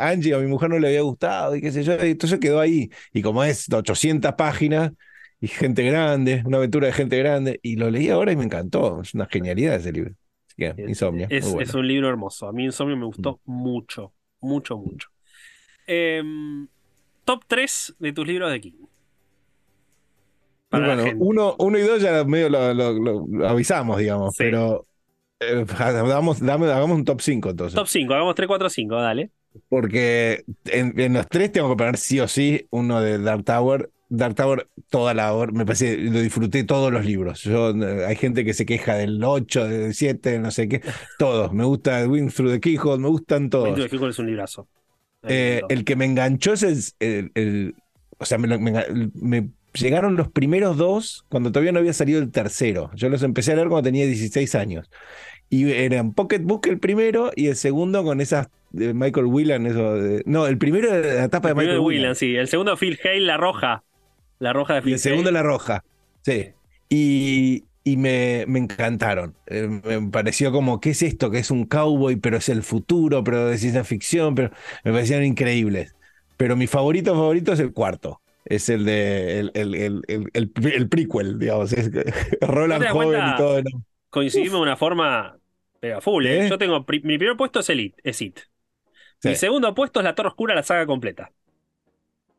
Angie 0.00 0.34
a 0.34 0.38
mi 0.38 0.46
mujer 0.46 0.68
no 0.70 0.78
le 0.78 0.88
había 0.88 1.00
gustado 1.02 1.56
y 1.56 1.60
qué 1.62 1.72
sé 1.72 1.82
yo. 1.82 1.94
y 2.04 2.10
entonces 2.10 2.38
quedó 2.38 2.60
ahí. 2.60 2.90
Y 3.12 3.22
como 3.22 3.42
es 3.42 3.72
800 3.72 4.32
páginas 4.34 4.92
y 5.40 5.48
gente 5.48 5.82
grande, 5.84 6.42
una 6.44 6.58
aventura 6.58 6.86
de 6.88 6.92
gente 6.92 7.18
grande, 7.18 7.58
y 7.62 7.76
lo 7.76 7.90
leí 7.90 8.08
ahora 8.10 8.32
y 8.32 8.36
me 8.36 8.44
encantó. 8.44 9.00
Es 9.02 9.14
una 9.14 9.26
genialidad 9.26 9.76
ese 9.76 9.92
libro. 9.92 10.12
Así 10.46 10.56
que. 10.56 10.74
Es, 11.28 11.44
bueno. 11.44 11.60
es 11.60 11.74
un 11.74 11.86
libro 11.86 12.08
hermoso. 12.08 12.48
A 12.48 12.52
mí 12.52 12.64
Insomnia 12.64 12.96
me 12.96 13.06
gustó 13.06 13.40
mucho, 13.44 14.12
mucho, 14.40 14.76
mucho. 14.78 15.08
Em, 15.86 16.68
top 17.24 17.44
3 17.46 17.94
de 17.98 18.12
tus 18.12 18.26
libros 18.26 18.50
de 18.50 18.60
King. 18.60 18.85
Y 20.78 20.84
bueno, 20.84 21.04
uno, 21.18 21.56
uno 21.58 21.78
y 21.78 21.82
dos 21.82 22.00
ya 22.02 22.24
medio 22.24 22.48
lo, 22.48 22.72
lo- 22.74 22.92
lo- 23.26 23.48
avisamos, 23.48 23.98
digamos, 23.98 24.34
Sí. 24.34 24.44
pero 24.44 24.86
eh, 25.40 25.64
hagamos, 25.78 26.40
dame- 26.40 26.66
hagamos 26.70 26.96
un 26.98 27.04
top 27.04 27.20
5 27.20 27.50
entonces. 27.50 27.74
Top 27.74 27.86
5, 27.88 28.14
hagamos 28.14 28.34
3, 28.34 28.46
4, 28.48 28.70
5, 28.70 28.94
dale. 28.96 29.30
Porque 29.68 30.44
en, 30.66 30.98
en 31.00 31.14
los 31.14 31.26
tres 31.28 31.50
tengo 31.52 31.70
que 31.70 31.76
poner 31.76 31.96
sí 31.96 32.20
o 32.20 32.28
sí 32.28 32.66
uno 32.70 33.00
de 33.00 33.18
Dark 33.18 33.44
Tower. 33.44 33.90
Dark 34.08 34.36
Tower, 34.36 34.68
toda 34.88 35.14
la 35.14 35.32
hora, 35.34 35.50
me 35.50 35.64
parece, 35.66 35.96
lo 35.96 36.20
disfruté 36.20 36.62
todos 36.62 36.92
los 36.92 37.04
libros. 37.04 37.42
Yo, 37.42 37.70
eh, 37.70 38.04
hay 38.06 38.14
gente 38.14 38.44
que 38.44 38.54
se 38.54 38.64
queja 38.64 38.94
del 38.94 39.22
8, 39.24 39.66
del 39.66 39.94
7, 39.94 40.38
no 40.38 40.50
sé 40.52 40.68
qué. 40.68 40.80
Todos. 41.18 41.52
Me 41.52 41.64
gusta 41.64 42.06
Wind 42.06 42.32
Through 42.32 42.52
the 42.52 42.60
Keyhole, 42.60 43.02
me 43.02 43.08
gustan 43.08 43.50
todos. 43.50 43.70
Windows 43.70 43.90
Keyhole 43.90 44.10
es 44.10 44.18
un 44.20 44.26
librazo. 44.26 44.68
Eh, 45.24 45.60
el 45.70 45.84
que 45.84 45.96
me 45.96 46.04
enganchó 46.04 46.52
es 46.52 46.62
el. 46.62 46.78
el- 47.00 47.32
el- 47.34 47.74
o 48.18 48.24
sea, 48.24 48.38
me, 48.38 48.56
me 48.58 49.10
me 49.14 49.48
llegaron 49.80 50.16
los 50.16 50.30
primeros 50.30 50.76
dos 50.76 51.24
cuando 51.28 51.50
todavía 51.52 51.72
no 51.72 51.78
había 51.80 51.92
salido 51.92 52.20
el 52.20 52.30
tercero. 52.30 52.90
Yo 52.94 53.08
los 53.08 53.22
empecé 53.22 53.52
a 53.52 53.56
leer 53.56 53.68
cuando 53.68 53.84
tenía 53.88 54.06
16 54.06 54.54
años. 54.54 54.90
Y 55.48 55.70
eran 55.70 56.12
Pocketbook 56.12 56.66
el 56.66 56.78
primero 56.78 57.30
y 57.36 57.48
el 57.48 57.56
segundo 57.56 58.04
con 58.04 58.20
esas 58.20 58.48
de 58.70 58.94
Michael 58.94 59.26
Whelan. 59.26 59.66
Eso 59.66 59.94
de- 59.94 60.22
no, 60.26 60.46
el 60.46 60.58
primero 60.58 60.92
era 60.92 61.22
la 61.22 61.28
tapa 61.28 61.48
de 61.48 61.54
Michael 61.54 61.80
Whelan. 61.80 61.84
Whelan, 61.84 62.14
sí. 62.16 62.36
El 62.36 62.48
segundo, 62.48 62.76
Phil 62.76 62.98
Hale, 63.04 63.20
la 63.20 63.36
roja. 63.36 63.84
La 64.38 64.52
roja 64.52 64.74
de 64.74 64.82
Y 64.82 64.82
Phil 64.82 64.92
el 64.94 64.98
segundo 64.98 65.30
la 65.30 65.42
roja. 65.42 65.84
Sí. 66.24 66.52
Y, 66.88 67.64
y 67.84 67.96
me, 67.96 68.44
me 68.48 68.58
encantaron. 68.58 69.36
Eh, 69.46 69.68
me 69.84 70.10
pareció 70.10 70.52
como, 70.52 70.80
¿qué 70.80 70.90
es 70.90 71.02
esto? 71.02 71.30
Que 71.30 71.38
es 71.38 71.50
un 71.50 71.64
cowboy, 71.66 72.16
pero 72.16 72.36
es 72.36 72.48
el 72.48 72.62
futuro, 72.62 73.24
pero 73.24 73.46
de 73.46 73.58
ciencia 73.58 73.84
ficción, 73.84 74.34
pero 74.34 74.50
me 74.84 74.92
parecieron 74.92 75.24
increíbles. 75.24 75.94
Pero 76.36 76.56
mi 76.56 76.66
favorito 76.66 77.14
favorito 77.14 77.52
es 77.52 77.60
el 77.60 77.72
cuarto. 77.72 78.20
Es 78.48 78.68
el 78.68 78.84
de 78.84 79.40
el, 79.40 79.50
el, 79.54 79.74
el, 79.74 80.02
el, 80.08 80.30
el- 80.32 80.52
el 80.72 80.88
prequel, 80.88 81.38
digamos. 81.38 81.72
Es 81.72 81.90
Roland 82.40 82.86
joven 82.88 83.20
y 83.34 83.36
todo. 83.36 83.62
¿no? 83.62 83.84
Coincidimos 84.08 84.52
de 84.54 84.62
una 84.62 84.76
forma 84.76 85.36
pero 85.80 86.00
full, 86.00 86.26
¿eh? 86.26 86.46
¿Eh? 86.46 86.48
Yo 86.48 86.56
tengo. 86.56 86.80
mi 87.02 87.18
primer 87.18 87.36
puesto 87.36 87.60
es 87.60 87.68
Elite, 87.68 88.00
es 88.02 88.22
It. 88.22 88.38
Sí. 89.20 89.30
Mi 89.30 89.34
segundo 89.34 89.74
puesto 89.74 90.00
es 90.00 90.04
La 90.04 90.14
Torre 90.14 90.28
Oscura, 90.28 90.54
la 90.54 90.62
saga 90.62 90.86
completa. 90.86 91.32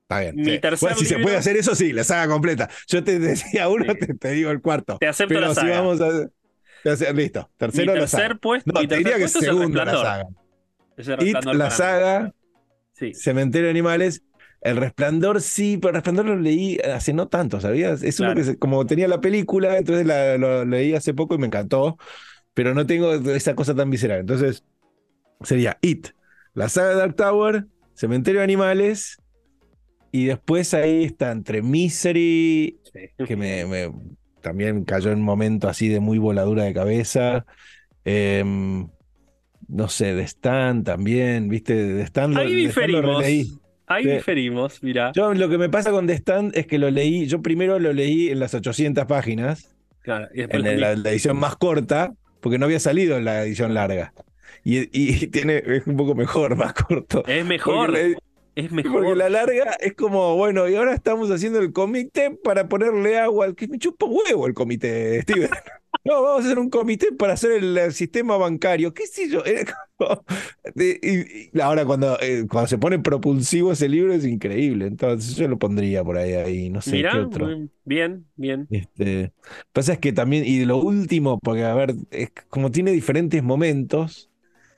Está 0.03 0.21
bien. 0.21 0.35
Mi 0.37 0.45
sí. 0.45 0.59
tercer 0.59 0.79
Bueno, 0.87 0.97
si 0.97 1.05
se 1.05 1.19
puede 1.19 1.35
hacer 1.35 1.57
eso, 1.57 1.75
sí, 1.75 1.91
la 1.91 2.03
saga 2.05 2.31
completa. 2.31 2.69
Yo 2.87 3.03
te 3.03 3.19
decía 3.19 3.67
uno, 3.67 3.85
Sí. 3.93 3.99
te, 3.99 4.13
te 4.13 4.31
digo 4.31 4.51
el 4.51 4.61
cuarto. 4.61 4.97
Te 4.99 5.07
acepto 5.07 5.33
Pero 5.33 5.47
la 5.47 5.55
si 5.55 5.61
saga. 5.61 5.81
vamos 5.81 6.01
a. 6.01 6.29
Listo. 7.13 7.41
Mi 7.41 7.57
Tercero 7.57 7.95
la 7.95 8.07
saga. 8.07 8.23
tercer 8.23 8.39
puesto, 8.39 8.71
No, 8.73 8.79
mi 8.81 8.87
te 8.87 8.95
tercer 8.95 9.03
diría 9.05 9.17
que 9.17 9.23
es 9.25 9.35
El 9.35 9.41
segundo 9.41 9.83
la 9.85 9.91
saga. 9.91 10.23
Es 10.95 11.07
El 11.09 11.27
It, 11.27 11.43
la 11.53 11.71
saga, 11.71 12.33
Sí. 12.93 13.13
Cementerio 13.13 13.65
de 13.65 13.71
Animales. 13.71 14.23
El 14.69 14.77
Resplandor 14.77 15.41
sí, 15.41 15.77
pero 15.77 15.89
el 15.89 15.95
Resplandor 15.95 16.25
lo 16.25 16.35
leí 16.35 16.77
hace 16.79 17.13
no 17.13 17.27
tanto, 17.27 17.59
¿sabías? 17.61 18.03
Es 18.03 18.19
uno 18.19 18.35
que 18.35 18.43
se- 18.43 18.57
como 18.57 18.85
tenía 18.85 19.07
la 19.07 19.21
película, 19.21 19.77
entonces 19.77 20.05
la- 20.05 20.37
lo 20.37 20.65
leí 20.65 20.93
hace 20.93 21.13
poco 21.13 21.35
y 21.35 21.37
me 21.37 21.47
encantó, 21.47 21.97
pero 22.53 22.73
no 22.73 22.85
tengo 22.85 23.13
esa 23.13 23.55
cosa 23.55 23.73
tan 23.75 23.89
visceral. 23.89 24.19
Entonces 24.21 24.63
sería 25.41 25.77
It, 25.81 26.07
la 26.53 26.69
saga 26.69 26.89
de 26.89 26.95
Dark 26.95 27.15
Tower, 27.15 27.65
Cementerio 27.93 28.39
de 28.41 28.43
Animales, 28.45 29.17
y 30.11 30.25
después 30.25 30.73
ahí 30.73 31.03
está 31.03 31.31
entre 31.31 31.61
Misery, 31.61 32.79
Sí. 32.93 33.25
que 33.25 33.35
me, 33.35 33.65
me- 33.65 33.91
también 34.41 34.83
cayó 34.85 35.11
en 35.11 35.19
un 35.19 35.25
momento 35.25 35.67
así 35.67 35.87
de 35.89 35.99
muy 35.99 36.17
voladura 36.17 36.63
de 36.63 36.73
cabeza. 36.73 37.45
em, 38.09 38.87
no 39.67 39.89
sé, 39.89 40.13
The 40.15 40.21
Stand 40.23 40.85
también, 40.85 41.49
¿viste? 41.49 41.73
The 41.73 42.03
Stand 42.03 42.35
lo, 42.35 42.39
Ahí 42.39 42.53
lo 42.53 42.59
diferimos. 42.59 43.23
Ahí 43.87 44.03
Sí. 44.03 44.09
diferimos, 44.11 44.83
mira. 44.83 45.11
Yo 45.15 45.33
lo 45.33 45.49
que 45.49 45.57
me 45.57 45.69
pasa 45.69 45.91
con 45.91 46.05
The 46.07 46.13
Stand 46.13 46.55
es 46.57 46.67
que 46.67 46.77
lo 46.77 46.91
leí, 46.91 47.25
yo 47.27 47.41
primero 47.41 47.79
lo 47.79 47.93
leí 47.93 48.29
en 48.29 48.39
las 48.39 48.53
800 48.53 49.05
páginas, 49.05 49.73
Claro, 50.01 50.27
y 50.33 50.37
después 50.41 50.63
en 50.65 50.79
la- 50.81 50.91
edición 50.91 51.37
más 51.37 51.55
corta, 51.55 52.13
porque 52.41 52.57
no 52.57 52.65
había 52.65 52.79
salido 52.79 53.17
en 53.17 53.25
la 53.25 53.43
edición 53.43 53.73
larga. 53.73 54.13
Y, 54.63 54.89
y 54.91 55.27
tiene, 55.31 55.63
es 55.65 55.87
un 55.87 55.95
poco 55.97 56.15
mejor, 56.15 56.55
más 56.55 56.73
corto. 56.73 57.23
Es 57.27 57.45
mejor. 57.45 57.87
Porque 57.87 58.15
Es 58.55 58.69
Porque 58.69 58.89
mejor. 58.89 59.15
la 59.17 59.29
larga 59.29 59.73
es 59.79 59.93
como, 59.93 60.35
bueno, 60.35 60.67
y 60.67 60.75
ahora 60.75 60.93
estamos 60.95 61.29
haciendo 61.29 61.59
el 61.59 61.71
comité 61.73 62.31
para 62.43 62.67
ponerle 62.67 63.19
agua 63.19 63.45
al 63.45 63.55
que 63.55 63.67
me 63.67 63.77
chupa 63.77 64.07
huevo 64.07 64.47
el 64.47 64.53
comité, 64.55 65.21
Steven. 65.21 65.49
No, 66.07 66.21
vamos 66.23 66.43
a 66.43 66.45
hacer 66.47 66.59
un 66.59 66.69
comité 66.69 67.11
para 67.11 67.33
hacer 67.33 67.51
el, 67.51 67.77
el 67.77 67.93
sistema 67.93 68.37
bancario, 68.37 68.93
qué 68.93 69.07
sé 69.07 69.29
yo. 69.29 69.43
Era 69.45 69.65
como- 69.97 70.23
de- 70.75 70.99
y, 71.51 71.57
y 71.57 71.61
ahora 71.61 71.85
cuando, 71.85 72.17
eh, 72.21 72.45
cuando 72.49 72.67
se 72.67 72.77
pone 72.77 72.99
propulsivo 72.99 73.71
ese 73.73 73.89
libro 73.89 74.13
es 74.13 74.25
increíble, 74.25 74.87
entonces 74.87 75.35
yo 75.35 75.47
lo 75.47 75.57
pondría 75.59 76.03
por 76.03 76.17
ahí, 76.17 76.33
ahí 76.33 76.69
no 76.69 76.81
sé 76.81 77.05
qué 77.07 77.19
Mira, 77.19 77.19
otro. 77.19 77.57
bien, 77.83 78.25
bien. 78.35 78.69
Este, 78.69 79.31
pasa 79.71 79.93
es 79.93 79.99
que 79.99 80.11
también, 80.11 80.43
y 80.45 80.65
lo 80.65 80.77
último, 80.77 81.39
porque 81.39 81.63
a 81.63 81.73
ver, 81.73 81.95
es 82.11 82.31
como 82.49 82.69
tiene 82.71 82.91
diferentes 82.91 83.41
momentos, 83.43 84.29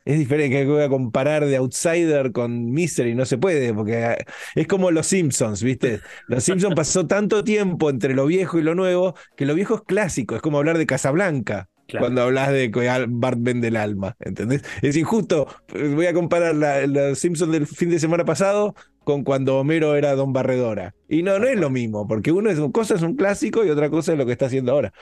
es 0.10 0.18
diferente 0.20 0.57
que 0.57 0.66
voy 0.66 0.82
a 0.82 0.89
comparar 0.89 1.45
de 1.45 1.55
Outsider 1.57 2.32
con 2.32 2.72
Misery, 2.72 3.14
no 3.16 3.26
se 3.26 3.38
puede, 3.38 3.74
porque 3.74 4.03
ah, 4.03 4.18
es 4.55 4.68
como 4.68 4.89
los 4.91 5.05
Simpsons, 5.07 5.62
¿viste? 5.62 6.01
Los 6.28 6.43
Simpsons 6.43 6.74
pasó 6.76 7.05
tanto 7.05 7.43
tiempo 7.43 7.89
entre 7.89 8.16
lo 8.16 8.26
viejo 8.26 8.57
y 8.57 8.64
lo 8.64 8.74
nuevo, 8.76 9.16
que 9.38 9.45
lo 9.45 9.53
viejo 9.53 9.76
es 9.76 9.82
clásico, 9.82 10.36
es 10.36 10.41
como 10.41 10.57
hablar 10.57 10.78
de 10.80 10.88
Casablanca. 10.88 11.70
Claro. 11.88 12.05
Cuando 12.05 12.22
hablas 12.24 12.51
de 12.51 12.72
Bart 13.07 13.38
vende 13.41 13.70
el 13.70 13.76
alma, 13.76 14.16
¿entendés? 14.20 14.64
Es 14.82 14.95
injusto. 14.95 15.47
Voy 15.74 16.05
a 16.05 16.14
comparar 16.14 16.53
la- 16.55 16.86
los 16.86 17.18
Simpsons 17.18 17.51
del 17.51 17.66
fin 17.66 17.89
de 17.89 17.99
semana 17.99 18.26
pasado 18.26 18.76
con 19.03 19.24
cuando 19.24 19.57
Homero 19.60 19.95
era 19.95 20.14
Don 20.16 20.32
Barredora. 20.34 20.93
Y 21.07 21.24
no, 21.24 21.39
no 21.39 21.47
es 21.47 21.60
lo 21.60 21.70
mismo, 21.72 22.07
porque 22.07 22.32
una 22.32 22.51
es, 22.51 22.60
cosa 22.72 22.93
es 22.95 23.01
un 23.01 23.16
clásico 23.16 23.66
y 23.66 23.70
otra 23.72 23.89
cosa 23.89 24.12
es 24.12 24.18
lo 24.20 24.26
que 24.28 24.34
está 24.34 24.45
haciendo 24.45 24.72
ahora. 24.72 24.93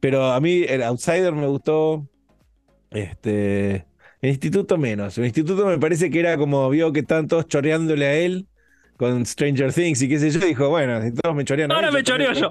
Pero 0.00 0.32
a 0.32 0.40
mí 0.40 0.64
el 0.68 0.82
Outsider 0.82 1.32
me 1.32 1.46
gustó. 1.46 2.06
Este. 2.90 3.86
El 4.24 4.30
instituto 4.30 4.78
menos. 4.78 5.18
El 5.18 5.26
instituto 5.26 5.66
me 5.66 5.76
parece 5.78 6.08
que 6.08 6.18
era 6.18 6.38
como 6.38 6.70
vio 6.70 6.90
que 6.94 7.00
estaban 7.00 7.28
todos 7.28 7.46
choreándole 7.46 8.06
a 8.06 8.14
él 8.14 8.46
con 8.96 9.26
Stranger 9.26 9.70
Things 9.70 10.00
y 10.00 10.08
qué 10.08 10.18
sé 10.18 10.30
yo. 10.30 10.40
Dijo, 10.40 10.70
bueno, 10.70 11.02
si 11.02 11.12
todos 11.12 11.36
me 11.36 11.44
chorean 11.44 11.70
a 11.70 11.74
Ahora 11.74 11.88
él, 11.88 11.92
me 11.92 12.02
también 12.02 12.32
choreo 12.32 12.50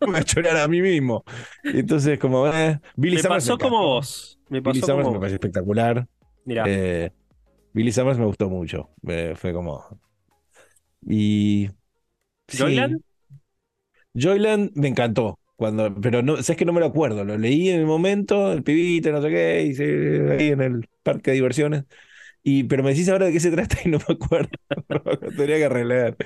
me 0.08 0.20
voy 0.20 0.48
a 0.48 0.64
a 0.64 0.66
mí 0.66 0.82
mismo. 0.82 1.22
Entonces, 1.62 2.18
como, 2.18 2.48
eh, 2.48 2.80
Billy 2.96 3.14
Me 3.14 3.22
Summers 3.22 3.44
pasó 3.44 3.58
como 3.58 3.78
vos. 3.78 4.40
Me 4.48 4.58
Billy 4.58 4.80
pasó 4.80 4.86
Summers 4.88 5.04
como 5.04 5.14
me 5.14 5.20
parece 5.20 5.34
espectacular. 5.36 6.04
Mira, 6.46 6.64
Eh, 6.66 7.12
Billy 7.72 7.92
Summers 7.92 8.18
me 8.18 8.24
gustó 8.24 8.50
mucho. 8.50 8.90
Eh, 9.06 9.34
fue 9.36 9.52
como. 9.52 9.84
Y. 11.06 11.70
sí. 12.48 12.58
¿Joyland? 12.58 13.00
Joyland 14.14 14.72
me 14.74 14.88
encantó. 14.88 15.38
Cuando, 15.56 15.94
pero 16.00 16.22
no, 16.22 16.36
sabes 16.42 16.56
que 16.58 16.64
no 16.64 16.72
me 16.72 16.80
lo 16.80 16.86
acuerdo. 16.86 17.24
Lo 17.24 17.38
leí 17.38 17.68
en 17.70 17.80
el 17.80 17.86
momento, 17.86 18.52
el 18.52 18.62
pibito, 18.64 19.12
no 19.12 19.22
sé 19.22 19.30
qué, 19.30 19.62
y 19.62 19.74
se- 19.74 20.32
ahí 20.38 20.48
en 20.50 20.60
el 20.62 20.88
parque 21.02 21.30
de 21.30 21.36
diversiones. 21.36 21.84
Y, 22.42 22.64
pero 22.64 22.82
me 22.82 22.90
decís 22.90 23.08
ahora 23.08 23.26
de 23.26 23.32
qué 23.32 23.40
se 23.40 23.50
trata 23.52 23.78
y 23.84 23.88
no 23.88 23.98
me 24.06 24.14
acuerdo. 24.14 24.50
Tendría 25.20 25.58
que 25.58 25.68
releer. 25.68 26.16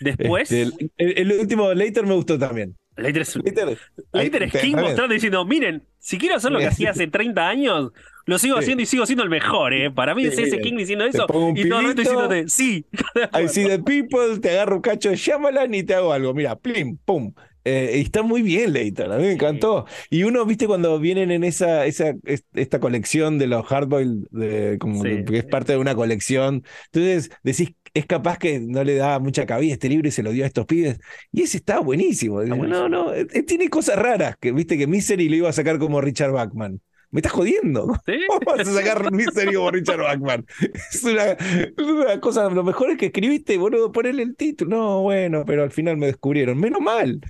Después, 0.00 0.50
Este, 0.50 0.90
el, 0.96 1.18
el- 1.18 1.40
último 1.40 1.72
Later 1.74 2.06
me 2.06 2.14
gustó 2.14 2.38
también. 2.38 2.76
Later 2.96 3.22
es, 3.22 3.36
Later, 3.36 3.78
Later 4.12 4.42
es 4.44 4.52
King 4.52 4.76
mostrando 4.76 5.12
diciendo, 5.12 5.44
miren, 5.44 5.82
si 5.98 6.16
quiero 6.16 6.36
hacer 6.36 6.50
lo 6.50 6.58
que 6.58 6.66
hacía 6.68 6.90
hace 6.92 7.06
30 7.08 7.46
años, 7.46 7.92
lo 8.24 8.38
sigo 8.38 8.56
Sí. 8.56 8.60
haciendo 8.62 8.82
y 8.82 8.86
sigo 8.86 9.04
siendo 9.04 9.22
el 9.22 9.28
mejor, 9.28 9.74
¿eh? 9.74 9.90
Para 9.90 10.14
mí 10.14 10.24
es 10.24 10.34
Sí, 10.34 10.44
ese 10.44 10.52
bien. 10.56 10.62
King 10.62 10.76
diciendo 10.78 11.04
eso 11.04 11.26
y 11.54 11.68
todo 11.68 11.80
el 11.80 11.86
rato 11.88 12.00
diciéndote, 12.00 12.48
sí. 12.48 12.86
I 13.38 13.48
see 13.48 13.66
the 13.66 13.80
people, 13.80 14.38
te 14.40 14.50
agarro 14.50 14.76
un 14.76 14.82
cacho 14.82 15.10
de 15.10 15.16
Shyamalan 15.16 15.74
y 15.74 15.82
te 15.82 15.94
hago 15.94 16.10
algo. 16.10 16.32
Mira, 16.32 16.56
plim, 16.56 16.96
pum. 17.04 17.34
Eh, 17.68 18.00
está 18.00 18.22
muy 18.22 18.42
bien, 18.42 18.72
Leighton, 18.72 19.10
a 19.10 19.16
mí 19.16 19.24
me 19.24 19.32
encantó. 19.32 19.86
Y 20.08 20.22
uno, 20.22 20.44
viste, 20.46 20.68
cuando 20.68 21.00
vienen 21.00 21.32
en 21.32 21.42
esa, 21.42 21.84
esa 21.86 22.14
es- 22.24 22.44
esta 22.54 22.78
colección 22.78 23.38
de 23.38 23.48
los 23.48 23.66
Hardboiled, 23.66 24.28
de, 24.30 24.78
como 24.78 25.02
Sí. 25.02 25.24
que 25.26 25.38
es 25.38 25.44
parte 25.46 25.72
de 25.72 25.78
una 25.78 25.96
colección, 25.96 26.62
entonces 26.92 27.30
decís, 27.42 27.72
es 27.92 28.06
capaz 28.06 28.38
que 28.38 28.60
no 28.60 28.84
le 28.84 28.94
da 28.94 29.18
mucha 29.18 29.46
cabida 29.46 29.72
este 29.72 29.88
libro 29.88 30.06
y 30.06 30.12
se 30.12 30.22
lo 30.22 30.30
dio 30.30 30.44
a 30.44 30.46
estos 30.46 30.66
pibes. 30.66 31.00
Y 31.32 31.42
ese 31.42 31.56
está 31.56 31.80
buenísimo. 31.80 32.34
Buenísimo. 32.36 32.66
No, 32.66 32.88
no, 32.88 33.12
eh, 33.12 33.26
eh, 33.32 33.42
tiene 33.42 33.68
cosas 33.68 33.98
raras, 33.98 34.36
que 34.40 34.52
viste 34.52 34.78
que 34.78 34.86
Misery 34.86 35.28
lo 35.28 35.34
iba 35.36 35.48
a 35.48 35.52
sacar 35.52 35.78
como 35.80 36.00
Richard 36.00 36.30
Bachman. 36.32 36.80
Me 37.10 37.20
estás 37.20 37.32
jodiendo. 37.32 37.94
¿Sí? 38.04 38.12
¿Cómo 38.28 38.40
vas 38.58 38.68
a 38.68 38.72
sacar 38.74 39.10
Misery 39.12 39.54
como 39.54 39.70
Richard 39.70 40.00
Bachman? 40.02 40.44
Es 40.92 41.02
una, 41.04 41.36
una 41.78 42.20
cosa, 42.20 42.50
lo 42.50 42.62
mejor 42.64 42.90
es 42.90 42.98
que 42.98 43.06
escribiste, 43.06 43.56
boludo, 43.58 43.90
ponerle 43.92 44.22
el 44.24 44.36
título. 44.36 44.76
No, 44.76 45.02
bueno, 45.02 45.44
pero 45.46 45.62
al 45.62 45.70
final 45.70 45.96
me 45.96 46.06
descubrieron. 46.06 46.58
Menos 46.58 46.80
mal. 46.80 47.20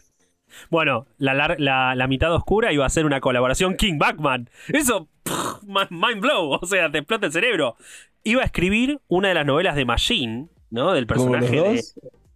Bueno, 0.70 1.06
la, 1.18 1.54
la, 1.58 1.94
la 1.94 2.06
mitad 2.06 2.32
oscura 2.34 2.72
iba 2.72 2.84
a 2.86 2.90
ser 2.90 3.06
una 3.06 3.20
colaboración 3.20 3.76
King 3.76 3.98
Backman. 3.98 4.48
Eso, 4.68 5.08
pff, 5.22 5.62
mind 5.90 6.20
blow, 6.20 6.58
o 6.60 6.66
sea, 6.66 6.90
te 6.90 6.98
explota 6.98 7.26
el 7.26 7.32
cerebro. 7.32 7.76
Iba 8.24 8.42
a 8.42 8.46
escribir 8.46 9.00
una 9.08 9.28
de 9.28 9.34
las 9.34 9.46
novelas 9.46 9.76
de 9.76 9.84
Machine, 9.84 10.48
¿no? 10.70 10.92
Del 10.92 11.06
personaje. 11.06 11.60
de- 11.60 11.82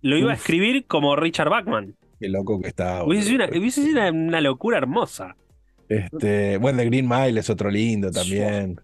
lo 0.02 0.16
iba 0.16 0.30
a 0.32 0.34
escribir 0.34 0.86
como 0.86 1.14
Richard 1.16 1.50
Bachman. 1.50 1.94
Qué 2.18 2.28
loco 2.28 2.60
que 2.60 2.68
está. 2.68 3.02
Hubiese 3.04 3.28
sido 3.30 3.44
una, 3.44 3.58
hubiese 3.58 3.82
sido 3.82 4.00
una, 4.00 4.10
una 4.10 4.40
locura 4.40 4.78
hermosa. 4.78 5.36
Este, 5.88 6.56
bueno, 6.58 6.78
The 6.78 6.84
Green 6.86 7.08
Mile 7.08 7.40
es 7.40 7.50
otro 7.50 7.70
lindo 7.70 8.10
también. 8.10 8.80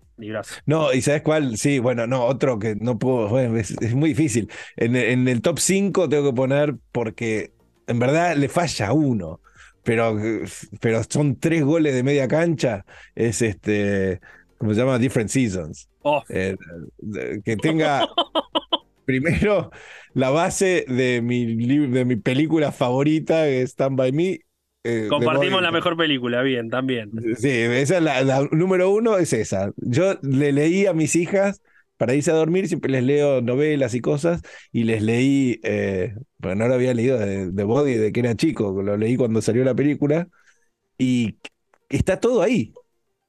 No, 0.64 0.92
y 0.92 1.02
¿sabes 1.02 1.22
cuál? 1.22 1.56
Sí, 1.58 1.78
bueno, 1.78 2.06
no, 2.06 2.24
otro 2.24 2.58
que 2.58 2.74
no 2.76 2.98
puedo, 2.98 3.28
bueno, 3.28 3.56
es, 3.58 3.70
es 3.80 3.94
muy 3.94 4.10
difícil. 4.10 4.50
En, 4.76 4.96
en 4.96 5.28
el 5.28 5.42
top 5.42 5.58
5 5.58 6.08
tengo 6.08 6.30
que 6.30 6.34
poner 6.34 6.74
porque 6.90 7.52
en 7.86 7.98
verdad 7.98 8.36
le 8.36 8.48
falla 8.48 8.92
uno, 8.92 9.40
pero, 9.82 10.16
pero 10.80 11.02
son 11.08 11.38
tres 11.38 11.64
goles 11.64 11.94
de 11.94 12.02
media 12.02 12.28
cancha. 12.28 12.84
Es 13.14 13.42
este, 13.42 14.20
¿cómo 14.58 14.74
se 14.74 14.80
llama? 14.80 14.98
Different 14.98 15.30
Seasons. 15.30 15.88
Oh, 16.02 16.22
Eh, 16.28 16.56
que 17.44 17.56
tenga 17.56 18.06
primero 19.04 19.70
la 20.14 20.30
base 20.30 20.84
de 20.88 21.20
mi, 21.22 21.46
de 21.88 22.04
mi 22.04 22.16
película 22.16 22.72
favorita, 22.72 23.44
que 23.44 23.62
es 23.62 23.70
Stand 23.70 23.96
By 23.96 24.12
Me. 24.12 24.40
eh, 24.84 25.06
compartimos 25.08 25.62
la 25.62 25.70
mejor 25.72 25.96
película, 25.96 26.42
bien, 26.42 26.70
también. 26.70 27.10
Sí, 27.38 27.48
esa 27.50 27.96
es 27.98 28.02
la, 28.02 28.22
la 28.22 28.48
número 28.50 28.90
uno, 28.90 29.18
es 29.18 29.32
esa. 29.32 29.72
Yo 29.76 30.14
le 30.22 30.52
leí 30.52 30.86
a 30.86 30.92
mis 30.92 31.16
hijas 31.16 31.62
para 31.96 32.14
irse 32.14 32.30
a 32.30 32.34
dormir, 32.34 32.68
siempre 32.68 32.90
les 32.92 33.02
leo 33.04 33.40
novelas 33.42 33.94
y 33.94 34.00
cosas, 34.00 34.42
y 34.72 34.84
les 34.84 35.02
leí, 35.02 35.60
eh, 35.64 36.14
no 36.40 36.54
lo 36.68 36.74
había 36.74 36.94
leído 36.94 37.18
de, 37.18 37.50
de 37.50 37.64
Body 37.64 37.94
de 37.94 38.12
que 38.12 38.20
era 38.20 38.34
chico, 38.36 38.82
lo 38.82 38.96
leí 38.96 39.16
cuando 39.16 39.42
salió 39.42 39.64
la 39.64 39.74
película, 39.74 40.28
y 40.98 41.38
está 41.88 42.20
todo 42.20 42.42
ahí. 42.42 42.72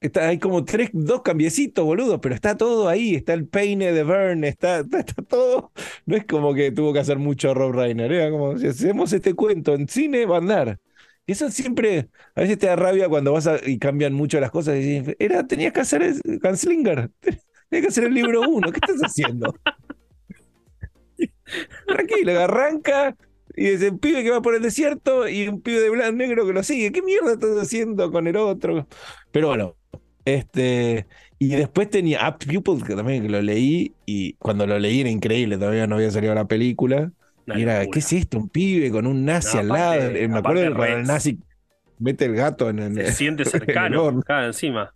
Está, 0.00 0.28
hay 0.28 0.38
como 0.38 0.64
tres, 0.64 0.90
dos 0.94 1.22
cambiecitos, 1.22 1.84
boludo, 1.84 2.20
pero 2.20 2.34
está 2.34 2.56
todo 2.56 2.88
ahí, 2.88 3.16
está 3.16 3.34
el 3.34 3.48
peine 3.48 3.92
de 3.92 4.04
Verne, 4.04 4.48
está, 4.48 4.80
está, 4.80 4.98
está 5.00 5.22
todo. 5.22 5.72
No 6.06 6.16
es 6.16 6.24
como 6.26 6.54
que 6.54 6.72
tuvo 6.72 6.92
que 6.92 7.00
hacer 7.00 7.18
mucho 7.18 7.54
Rob 7.54 7.72
Reiner, 7.74 8.12
era 8.12 8.30
como 8.30 8.58
si 8.58 8.68
hacemos 8.68 9.12
este 9.12 9.34
cuento 9.34 9.74
en 9.74 9.88
cine, 9.88 10.26
va 10.26 10.36
a 10.36 10.38
andar. 10.38 10.80
Y 11.26 11.32
eso 11.32 11.50
siempre, 11.50 12.08
a 12.34 12.40
veces 12.42 12.58
te 12.58 12.66
da 12.68 12.76
rabia 12.76 13.08
cuando 13.08 13.32
vas 13.32 13.46
a- 13.46 13.58
y 13.66 13.78
cambian 13.78 14.14
mucho 14.14 14.40
las 14.40 14.50
cosas. 14.50 14.76
Y 14.78 15.04
era, 15.18 15.46
tenías 15.46 15.72
que 15.72 15.80
hacer 15.80 16.14
Gunslinger, 16.42 17.10
tenías 17.68 17.86
que 17.86 17.88
hacer 17.88 18.04
el 18.04 18.14
libro 18.14 18.42
uno, 18.48 18.70
¿qué 18.72 18.80
estás 18.82 19.00
haciendo? 19.02 19.54
Tranquilo, 21.86 22.38
arranca 22.40 23.16
y 23.56 23.66
es 23.66 23.82
un 23.82 23.98
pibe 23.98 24.22
que 24.22 24.30
va 24.30 24.40
por 24.42 24.54
el 24.54 24.62
desierto 24.62 25.26
y 25.28 25.48
un 25.48 25.60
pibe 25.60 25.80
de 25.80 25.90
blanco 25.90 26.12
negro 26.16 26.46
que 26.46 26.52
lo 26.52 26.62
sigue. 26.62 26.92
¿Qué 26.92 27.02
mierda 27.02 27.32
estás 27.32 27.56
haciendo 27.60 28.12
con 28.12 28.26
el 28.28 28.36
otro? 28.36 28.86
Pero 29.32 29.48
bueno, 29.48 29.74
este. 30.24 31.06
Y 31.40 31.48
después 31.50 31.88
tenía 31.90 32.28
Up 32.28 32.38
Pupil, 32.38 32.84
que 32.86 32.94
también 32.94 33.22
que 33.22 33.28
lo 33.28 33.40
leí, 33.40 33.94
y 34.06 34.34
cuando 34.34 34.66
lo 34.66 34.78
leí 34.78 35.00
era 35.00 35.10
increíble, 35.10 35.56
todavía 35.56 35.86
no 35.86 35.96
había 35.96 36.10
salido 36.10 36.34
la 36.34 36.46
película. 36.46 37.10
Y 37.46 37.62
era. 37.62 37.84
¿qué 37.86 37.98
es 38.00 38.12
esto? 38.12 38.38
Un 38.38 38.48
pibe 38.48 38.90
con 38.90 39.06
un 39.06 39.24
nazi 39.24 39.56
No, 39.56 39.60
al 39.60 39.70
aparte- 39.70 39.98
lado. 39.98 40.12
Me 40.12 40.24
acuerdo 40.24 40.38
aparte 40.38 40.60
de 40.60 40.74
cuando 40.74 40.96
el 40.98 41.06
nazi 41.06 41.38
mete 41.98 42.24
el 42.26 42.34
gato 42.34 42.70
en 42.70 42.78
el. 42.78 42.94
Se 42.94 43.12
siente 43.12 43.42
el 43.44 43.48
cercano, 43.48 44.06
acá 44.08 44.46
encima. 44.46 44.92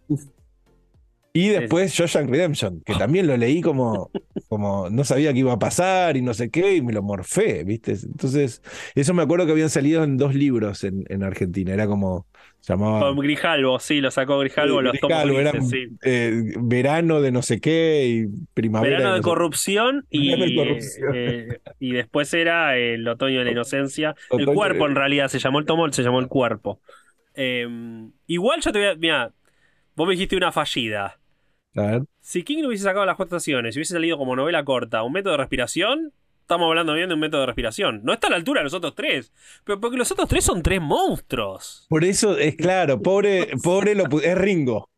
Y 1.34 1.48
después 1.48 1.92
Shawshank 1.92 2.28
Redemption, 2.28 2.82
que 2.84 2.94
también 2.94 3.26
lo 3.26 3.36
leí 3.36 3.62
como, 3.62 4.10
como 4.48 4.90
no 4.90 5.02
sabía 5.04 5.32
qué 5.32 5.38
iba 5.38 5.52
a 5.54 5.58
pasar 5.58 6.16
y 6.16 6.22
no 6.22 6.34
sé 6.34 6.50
qué, 6.50 6.76
y 6.76 6.82
me 6.82 6.92
lo 6.92 7.02
morfé, 7.02 7.64
¿viste? 7.64 7.92
Entonces, 7.92 8.62
eso 8.94 9.14
me 9.14 9.22
acuerdo 9.22 9.46
que 9.46 9.52
habían 9.52 9.70
salido 9.70 10.04
en 10.04 10.18
dos 10.18 10.34
libros 10.34 10.84
en, 10.84 11.04
en 11.08 11.22
Argentina. 11.22 11.72
Era 11.72 11.86
como, 11.86 12.26
llamaba. 12.66 13.00
Con 13.00 13.18
Grijalvo, 13.18 13.78
sí, 13.78 14.00
lo 14.00 14.10
sacó 14.10 14.38
Grijalvo, 14.38 14.82
los 14.82 14.98
tomos 14.98 15.18
Grijalvo, 15.18 15.40
era 15.40 15.52
grises, 15.52 15.70
sí. 15.70 15.96
eh, 16.02 16.52
verano 16.60 17.20
de 17.20 17.32
no 17.32 17.42
sé 17.42 17.60
qué 17.60 18.06
y 18.06 18.26
primavera. 18.54 18.98
Verano 18.98 19.14
de 19.14 19.20
no 19.20 19.24
corrupción 19.24 20.06
y, 20.10 20.36
de 20.38 20.54
corrupción. 20.54 21.12
eh, 21.14 21.58
y 21.78 21.92
después 21.92 22.32
era 22.34 22.76
el 22.76 23.06
otoño 23.06 23.38
de 23.40 23.46
la 23.46 23.50
inocencia. 23.52 24.14
El 24.30 24.46
cuerpo 24.46 24.86
en 24.86 24.94
realidad 24.94 25.28
se 25.28 25.38
llamó 25.38 25.58
el 25.58 25.66
tomo, 25.66 25.90
se 25.92 26.02
llamó 26.02 26.20
el 26.20 26.28
cuerpo. 26.28 26.80
Eh, 27.34 27.66
igual 28.26 28.60
yo 28.60 28.72
te 28.72 28.78
voy 28.78 28.88
a... 28.88 28.94
Mira, 28.96 29.32
vos 29.96 30.06
me 30.06 30.12
dijiste 30.12 30.36
una 30.36 30.52
fallida. 30.52 31.18
A 31.74 31.82
ver. 31.82 32.02
Si 32.20 32.42
King 32.42 32.62
no 32.62 32.68
hubiese 32.68 32.84
sacado 32.84 33.06
las 33.06 33.16
cuatro 33.16 33.36
estaciones 33.36 33.74
y 33.74 33.78
hubiese 33.78 33.94
salido 33.94 34.18
como 34.18 34.36
novela 34.36 34.64
corta, 34.64 35.02
un 35.02 35.12
método 35.12 35.32
de 35.32 35.38
respiración, 35.38 36.12
estamos 36.40 36.68
hablando 36.68 36.94
bien 36.94 37.08
de 37.08 37.14
un 37.14 37.20
método 37.20 37.40
de 37.40 37.46
respiración. 37.46 38.00
No 38.04 38.12
está 38.12 38.26
a 38.26 38.30
la 38.30 38.36
altura 38.36 38.60
de 38.60 38.64
los 38.64 38.74
otros 38.74 38.94
tres, 38.94 39.32
pero 39.64 39.80
porque 39.80 39.96
los 39.96 40.10
otros 40.12 40.28
tres 40.28 40.44
son 40.44 40.62
tres 40.62 40.80
monstruos. 40.80 41.86
Por 41.88 42.04
eso 42.04 42.36
es 42.36 42.56
claro, 42.56 43.00
pobre, 43.00 43.48
pobre 43.62 43.94
lo 43.94 44.04
es 44.20 44.38
Ringo. 44.38 44.90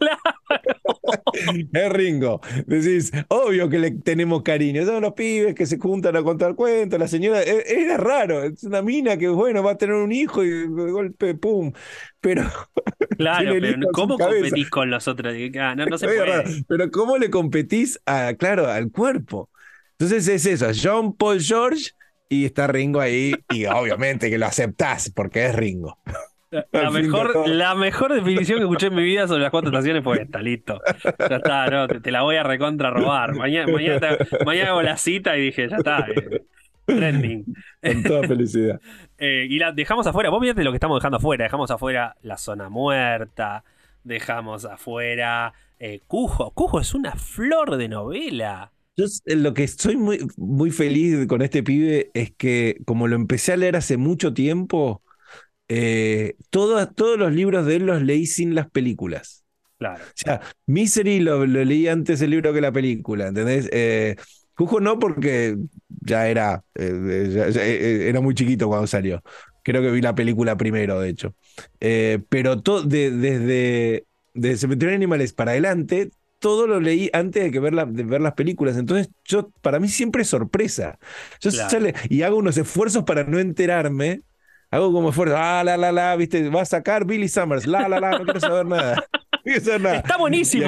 Es 1.72 1.92
Ringo. 1.92 2.40
Decís, 2.66 3.12
obvio 3.28 3.68
que 3.68 3.78
le 3.78 3.90
tenemos 3.92 4.42
cariño. 4.42 4.84
Son 4.84 5.02
los 5.02 5.12
pibes 5.12 5.54
que 5.54 5.66
se 5.66 5.78
juntan 5.78 6.16
a 6.16 6.22
contar 6.22 6.54
cuentos. 6.54 6.98
La 6.98 7.08
señora, 7.08 7.42
e- 7.42 7.64
era 7.66 7.96
raro. 7.96 8.42
Es 8.42 8.64
una 8.64 8.82
mina 8.82 9.16
que, 9.16 9.28
bueno, 9.28 9.62
va 9.62 9.72
a 9.72 9.78
tener 9.78 9.94
un 9.96 10.12
hijo 10.12 10.42
y 10.42 10.48
de 10.50 10.66
golpe, 10.90 11.34
pum. 11.34 11.72
Pero, 12.20 12.42
Claro, 13.18 13.52
pero 13.60 13.88
¿cómo 13.92 14.18
competís 14.18 14.70
con 14.70 14.90
los 14.90 15.06
otros? 15.08 15.34
Ah, 15.60 15.74
no, 15.74 15.86
no 15.86 15.98
se 15.98 16.06
raro. 16.06 16.42
puede. 16.42 16.64
pero 16.68 16.90
¿cómo 16.90 17.18
le 17.18 17.30
competís 17.30 18.00
a, 18.06 18.34
claro, 18.34 18.66
al 18.68 18.90
cuerpo? 18.90 19.50
Entonces 19.98 20.28
es 20.28 20.44
eso, 20.46 20.66
John 20.80 21.16
Paul 21.16 21.40
George 21.40 21.92
y 22.28 22.44
está 22.44 22.66
Ringo 22.66 23.00
ahí. 23.00 23.34
Y 23.50 23.66
obviamente 23.66 24.28
que 24.28 24.38
lo 24.38 24.46
aceptás 24.46 25.10
porque 25.14 25.46
es 25.46 25.54
Ringo. 25.54 25.98
La 26.72 26.90
mejor, 26.90 27.48
la 27.48 27.74
mejor 27.74 28.14
definición 28.14 28.58
que 28.58 28.64
escuché 28.64 28.86
en 28.86 28.94
mi 28.94 29.02
vida 29.02 29.26
sobre 29.26 29.42
las 29.42 29.50
cuatro 29.50 29.70
estaciones 29.70 30.04
fue 30.04 30.22
esta, 30.22 30.40
listo. 30.40 30.80
Ya 31.28 31.36
está, 31.36 31.68
no, 31.70 31.88
te, 31.88 32.00
te 32.00 32.10
la 32.10 32.22
voy 32.22 32.36
a 32.36 32.42
recontra 32.42 32.90
robar. 32.90 33.34
Mañana, 33.34 33.72
mañana, 33.72 34.00
te- 34.00 34.44
mañana 34.44 34.70
hago 34.70 34.82
la 34.82 34.96
cita 34.96 35.36
y 35.36 35.42
dije, 35.42 35.68
ya 35.68 35.76
está. 35.78 36.06
eh, 36.08 36.42
trending. 36.86 37.44
Con 37.82 38.02
toda 38.02 38.26
felicidad. 38.28 38.80
Eh, 39.18 39.46
y 39.48 39.58
la 39.58 39.72
dejamos 39.72 40.06
afuera, 40.06 40.28
vos 40.28 40.42
mirate 40.42 40.62
lo 40.62 40.72
que 40.72 40.76
estamos 40.76 40.98
dejando 41.00 41.16
afuera. 41.16 41.44
Dejamos 41.44 41.70
afuera 41.70 42.16
La 42.20 42.36
Zona 42.36 42.68
Muerta, 42.68 43.64
dejamos 44.04 44.66
afuera 44.66 45.54
eh, 45.78 46.02
Cujo. 46.06 46.50
Cujo 46.50 46.80
es 46.80 46.92
una 46.92 47.12
flor 47.12 47.78
de 47.78 47.88
novela. 47.88 48.72
Yo 48.94 49.06
s- 49.06 49.22
lo 49.34 49.54
que 49.54 49.64
estoy 49.64 49.96
muy, 49.96 50.18
muy 50.36 50.70
feliz 50.70 51.26
con 51.26 51.40
este 51.40 51.62
pibe 51.62 52.10
es 52.12 52.30
que 52.32 52.76
como 52.84 53.08
lo 53.08 53.16
empecé 53.16 53.54
a 53.54 53.56
leer 53.56 53.76
hace 53.76 53.96
mucho 53.96 54.34
tiempo, 54.34 55.02
eh, 55.68 56.36
todas- 56.50 56.94
todos 56.94 57.18
los 57.18 57.32
libros 57.32 57.66
de 57.66 57.76
él 57.76 57.86
los 57.86 58.02
leí 58.02 58.26
sin 58.26 58.54
las 58.54 58.70
películas. 58.70 59.44
Claro. 59.78 60.02
O 60.04 60.12
sea, 60.14 60.40
Misery 60.66 61.20
lo, 61.20 61.44
lo 61.46 61.64
leí 61.64 61.86
antes 61.88 62.20
el 62.22 62.30
libro 62.30 62.52
que 62.52 62.60
la 62.60 62.72
película, 62.72 63.28
¿entendés? 63.28 63.68
Eh, 63.72 64.16
Cujo 64.54 64.80
no 64.80 64.98
porque 64.98 65.56
ya 66.00 66.28
era, 66.28 66.64
eh, 66.74 67.30
ya- 67.30 67.50
ya, 67.50 67.62
eh, 67.66 68.08
era 68.08 68.22
muy 68.22 68.34
chiquito 68.34 68.68
cuando 68.68 68.86
salió. 68.86 69.22
Creo 69.62 69.82
que 69.82 69.90
vi 69.90 70.00
la 70.00 70.14
película 70.14 70.56
primero, 70.56 70.98
de 71.00 71.10
hecho. 71.10 71.34
Eh, 71.80 72.20
pero 72.30 72.62
to- 72.62 72.82
de- 72.82 73.10
desde, 73.10 74.06
desde 74.32 74.56
Cementerio 74.56 74.90
de 74.92 74.96
Animales 74.96 75.34
para 75.34 75.50
adelante, 75.50 76.10
todo 76.38 76.66
lo 76.66 76.80
leí 76.80 77.10
antes 77.12 77.44
de, 77.44 77.50
que 77.50 77.60
ver, 77.60 77.74
la- 77.74 77.84
de 77.84 78.02
ver 78.04 78.22
las 78.22 78.32
películas. 78.34 78.78
Entonces, 78.78 79.10
yo, 79.24 79.50
para 79.60 79.78
mí 79.78 79.88
siempre 79.88 80.22
es 80.22 80.28
sorpresa. 80.28 80.98
Yo 81.40 81.50
Claro. 81.50 81.68
sale- 81.70 81.94
y 82.08 82.22
hago 82.22 82.36
unos 82.38 82.56
esfuerzos 82.56 83.04
para 83.04 83.24
no 83.24 83.38
enterarme. 83.38 84.22
Hago 84.76 84.92
como 84.92 85.10
esfuerzo, 85.10 85.34
ah, 85.36 85.62
la, 85.64 85.76
la, 85.76 85.92
la, 85.92 86.16
viste, 86.16 86.48
va 86.50 86.62
a 86.62 86.64
sacar 86.64 87.04
Billy 87.04 87.28
Summers, 87.28 87.66
la, 87.66 87.88
la, 87.88 87.98
la, 88.00 88.10
no 88.18 88.24
quiero 88.24 88.40
saber 88.40 88.66
nada. 88.66 89.04
No 89.32 89.40
quiero 89.52 89.60
saber 89.64 89.80
nada. 89.80 89.96
Está 89.98 90.16
buenísimo. 90.18 90.64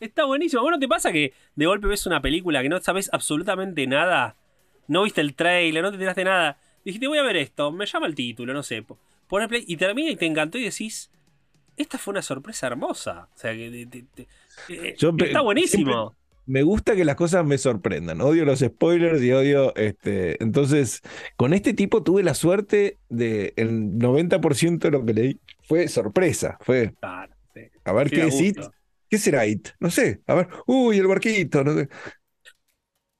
Está 0.00 0.24
buenísimo. 0.26 0.62
¿Vos 0.62 0.70
no 0.70 0.78
te 0.78 0.86
pasa 0.86 1.10
que 1.10 1.32
de 1.56 1.66
golpe 1.66 1.88
ves 1.88 2.06
una 2.06 2.22
película 2.22 2.62
que 2.62 2.68
no 2.68 2.80
sabes 2.80 3.10
absolutamente 3.12 3.84
nada? 3.88 4.36
No 4.86 5.02
viste 5.02 5.20
el 5.20 5.34
trailer, 5.34 5.82
no 5.82 5.90
te 5.90 5.96
enteraste 5.96 6.22
nada. 6.24 6.56
Dijiste, 6.84 7.08
voy 7.08 7.18
a 7.18 7.22
ver 7.24 7.36
esto, 7.36 7.72
me 7.72 7.84
llama 7.84 8.06
el 8.06 8.14
título, 8.14 8.54
no 8.54 8.62
sé. 8.62 8.82
po- 8.82 8.96
Pones 9.26 9.48
play 9.48 9.64
y 9.66 9.76
termina 9.76 10.08
y 10.10 10.16
te 10.16 10.24
encantó 10.26 10.56
y 10.56 10.62
decís, 10.64 11.10
esta 11.76 11.98
fue 11.98 12.12
una 12.12 12.22
sorpresa 12.22 12.68
hermosa. 12.68 13.28
O 13.34 13.38
sea, 13.38 13.52
que 13.54 13.70
te- 13.70 13.86
te- 13.86 14.06
te- 14.68 14.88
eh, 14.88 14.94
está 15.26 15.40
buenísimo. 15.40 16.14
Me 16.48 16.62
gusta 16.62 16.96
que 16.96 17.04
las 17.04 17.16
cosas 17.16 17.44
me 17.44 17.58
sorprendan. 17.58 18.20
Odio 18.20 18.44
los 18.44 18.60
spoilers 18.60 19.22
y 19.22 19.32
odio 19.32 19.74
este. 19.76 20.42
Entonces, 20.42 21.02
con 21.36 21.52
este 21.52 21.74
tipo 21.74 22.02
tuve 22.02 22.22
la 22.22 22.34
suerte 22.34 22.98
de 23.08 23.52
el 23.56 23.98
90% 23.98 24.88
de 24.88 24.92
lo 24.92 25.04
que 25.04 25.14
leí 25.14 25.40
fue 25.62 25.88
sorpresa. 25.88 26.58
Fue 26.62 26.94
Claro, 27.00 27.34
sí. 27.54 27.60
a 27.84 27.92
ver 27.92 28.08
Sí, 28.08 28.16
qué 28.16 28.26
es 28.26 28.40
It. 28.40 28.58
¿Qué 29.10 29.18
será 29.18 29.46
It? 29.46 29.68
No 29.80 29.90
sé. 29.90 30.20
A 30.26 30.34
ver, 30.34 30.48
uy, 30.66 30.98
el 30.98 31.06
barquito. 31.06 31.64
no 31.64 31.74
sé. 31.74 31.88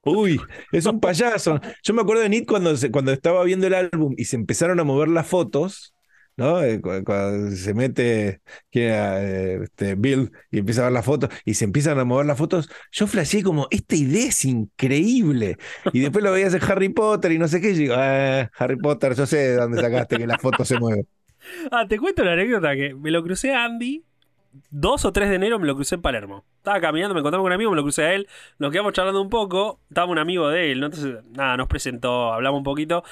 Uy, 0.04 0.40
es 0.72 0.86
un 0.86 1.00
payaso. 1.00 1.60
Yo 1.82 1.92
me 1.94 2.02
acuerdo 2.02 2.22
de 2.26 2.34
It 2.36 2.48
cuando, 2.48 2.72
cuando 2.90 3.12
estaba 3.12 3.44
viendo 3.44 3.66
el 3.66 3.74
álbum 3.74 4.14
y 4.16 4.24
se 4.24 4.36
empezaron 4.36 4.80
a 4.80 4.84
mover 4.84 5.08
las 5.08 5.26
fotos, 5.26 5.94
¿no? 6.38 6.62
Eh, 6.62 6.80
cu- 6.80 7.04
Cuando 7.04 7.50
se 7.56 7.74
mete 7.74 8.42
que 8.70 8.86
era, 8.88 9.22
eh, 9.24 9.60
este, 9.64 9.96
Bill 9.96 10.32
y 10.50 10.60
empieza 10.60 10.82
a 10.82 10.84
ver 10.86 10.94
las 10.94 11.04
fotos 11.06 11.30
y 11.44 11.54
se 11.54 11.66
empiezan 11.66 11.98
a 12.00 12.04
mover 12.06 12.26
las 12.26 12.38
fotos, 12.38 12.70
yo 12.92 13.06
flasheé 13.08 13.42
como, 13.44 13.68
esta 13.70 13.96
idea 13.96 14.28
es 14.28 14.44
increíble. 14.46 15.58
Y 15.92 16.00
después 16.00 16.24
lo 16.24 16.32
veías 16.32 16.54
en 16.54 16.62
Harry 16.64 16.90
Potter 16.90 17.32
y 17.32 17.38
no 17.38 17.48
sé 17.48 17.60
qué, 17.60 17.70
y 17.72 17.74
digo, 17.74 17.94
"Ah, 17.98 18.50
Harry 18.58 18.76
Potter, 18.78 19.14
yo 19.16 19.26
sé 19.26 19.36
de 19.38 19.56
dónde 19.56 19.78
sacaste 19.78 20.18
que 20.18 20.26
la 20.28 20.38
foto 20.38 20.64
se 20.64 20.78
mueve. 20.78 21.06
Ah, 21.70 21.86
te 21.88 21.98
cuento 21.98 22.22
una 22.22 22.32
anécdota 22.32 22.74
que 22.74 22.94
me 22.94 23.10
lo 23.10 23.22
crucé 23.22 23.54
a 23.54 23.64
Andy. 23.64 24.04
2 24.70 25.04
o 25.04 25.12
3 25.12 25.28
de 25.28 25.36
enero 25.36 25.58
me 25.58 25.66
lo 25.66 25.74
crucé 25.76 25.96
en 25.96 26.02
Palermo. 26.02 26.44
Estaba 26.58 26.80
caminando, 26.80 27.14
me 27.14 27.20
encontraba 27.20 27.42
con 27.42 27.48
un 27.50 27.54
amigo, 27.54 27.70
me 27.70 27.76
lo 27.76 27.82
crucé 27.82 28.02
a 28.04 28.14
él. 28.14 28.28
Nos 28.58 28.72
quedamos 28.72 28.92
charlando 28.94 29.22
un 29.22 29.30
poco. 29.30 29.80
Estaba 29.88 30.10
un 30.10 30.18
amigo 30.18 30.48
de 30.48 30.72
él, 30.72 30.80
¿no? 30.80 30.86
Entonces, 30.86 31.16
nada, 31.32 31.56
nos 31.56 31.68
presentó, 31.68 32.32
hablamos 32.32 32.58
un 32.58 32.64
poquito 32.64 33.04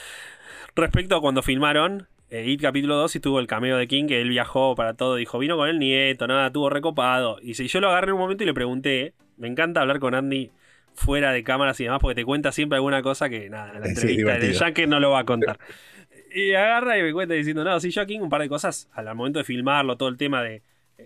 respecto 0.76 1.16
a 1.16 1.20
cuando 1.20 1.42
filmaron 1.42 2.08
eh, 2.30 2.44
It 2.46 2.60
capítulo 2.60 2.96
2 2.96 3.16
y 3.16 3.20
tuvo 3.20 3.40
el 3.40 3.46
cameo 3.46 3.76
de 3.76 3.86
King, 3.86 4.06
que 4.06 4.20
él 4.20 4.28
viajó 4.28 4.74
para 4.74 4.94
todo, 4.94 5.16
dijo, 5.16 5.38
vino 5.38 5.56
con 5.56 5.68
el 5.68 5.78
nieto, 5.78 6.26
nada, 6.26 6.50
tuvo 6.52 6.70
recopado. 6.70 7.38
Y 7.42 7.54
si 7.54 7.68
yo 7.68 7.80
lo 7.80 7.88
agarré 7.88 8.08
en 8.08 8.14
un 8.14 8.20
momento 8.20 8.42
y 8.42 8.46
le 8.46 8.54
pregunté, 8.54 9.14
me 9.36 9.48
encanta 9.48 9.80
hablar 9.80 9.98
con 9.98 10.14
Andy 10.14 10.50
fuera 10.94 11.32
de 11.32 11.44
cámaras 11.44 11.78
y 11.80 11.84
demás, 11.84 12.00
porque 12.00 12.14
te 12.14 12.24
cuenta 12.24 12.52
siempre 12.52 12.76
alguna 12.76 13.02
cosa 13.02 13.28
que 13.28 13.48
nada, 13.50 13.72
en 13.74 13.80
la 13.80 13.86
Sí, 13.86 13.92
entrevista 13.92 14.38
de. 14.38 14.52
Jack 14.52 14.86
no 14.86 14.98
lo 14.98 15.10
va 15.10 15.20
a 15.20 15.24
contar. 15.24 15.58
y 16.34 16.54
agarra 16.54 16.98
y 16.98 17.02
me 17.02 17.12
cuenta 17.12 17.34
diciendo, 17.34 17.64
no, 17.64 17.78
sí, 17.80 17.90
yo 17.90 18.02
a 18.02 18.06
King 18.06 18.20
un 18.20 18.28
par 18.30 18.40
de 18.42 18.48
cosas 18.48 18.88
al 18.92 19.14
momento 19.14 19.38
de 19.38 19.44
filmarlo, 19.44 19.96
todo 19.96 20.08
el 20.08 20.16
tema 20.16 20.42
de 20.42 20.62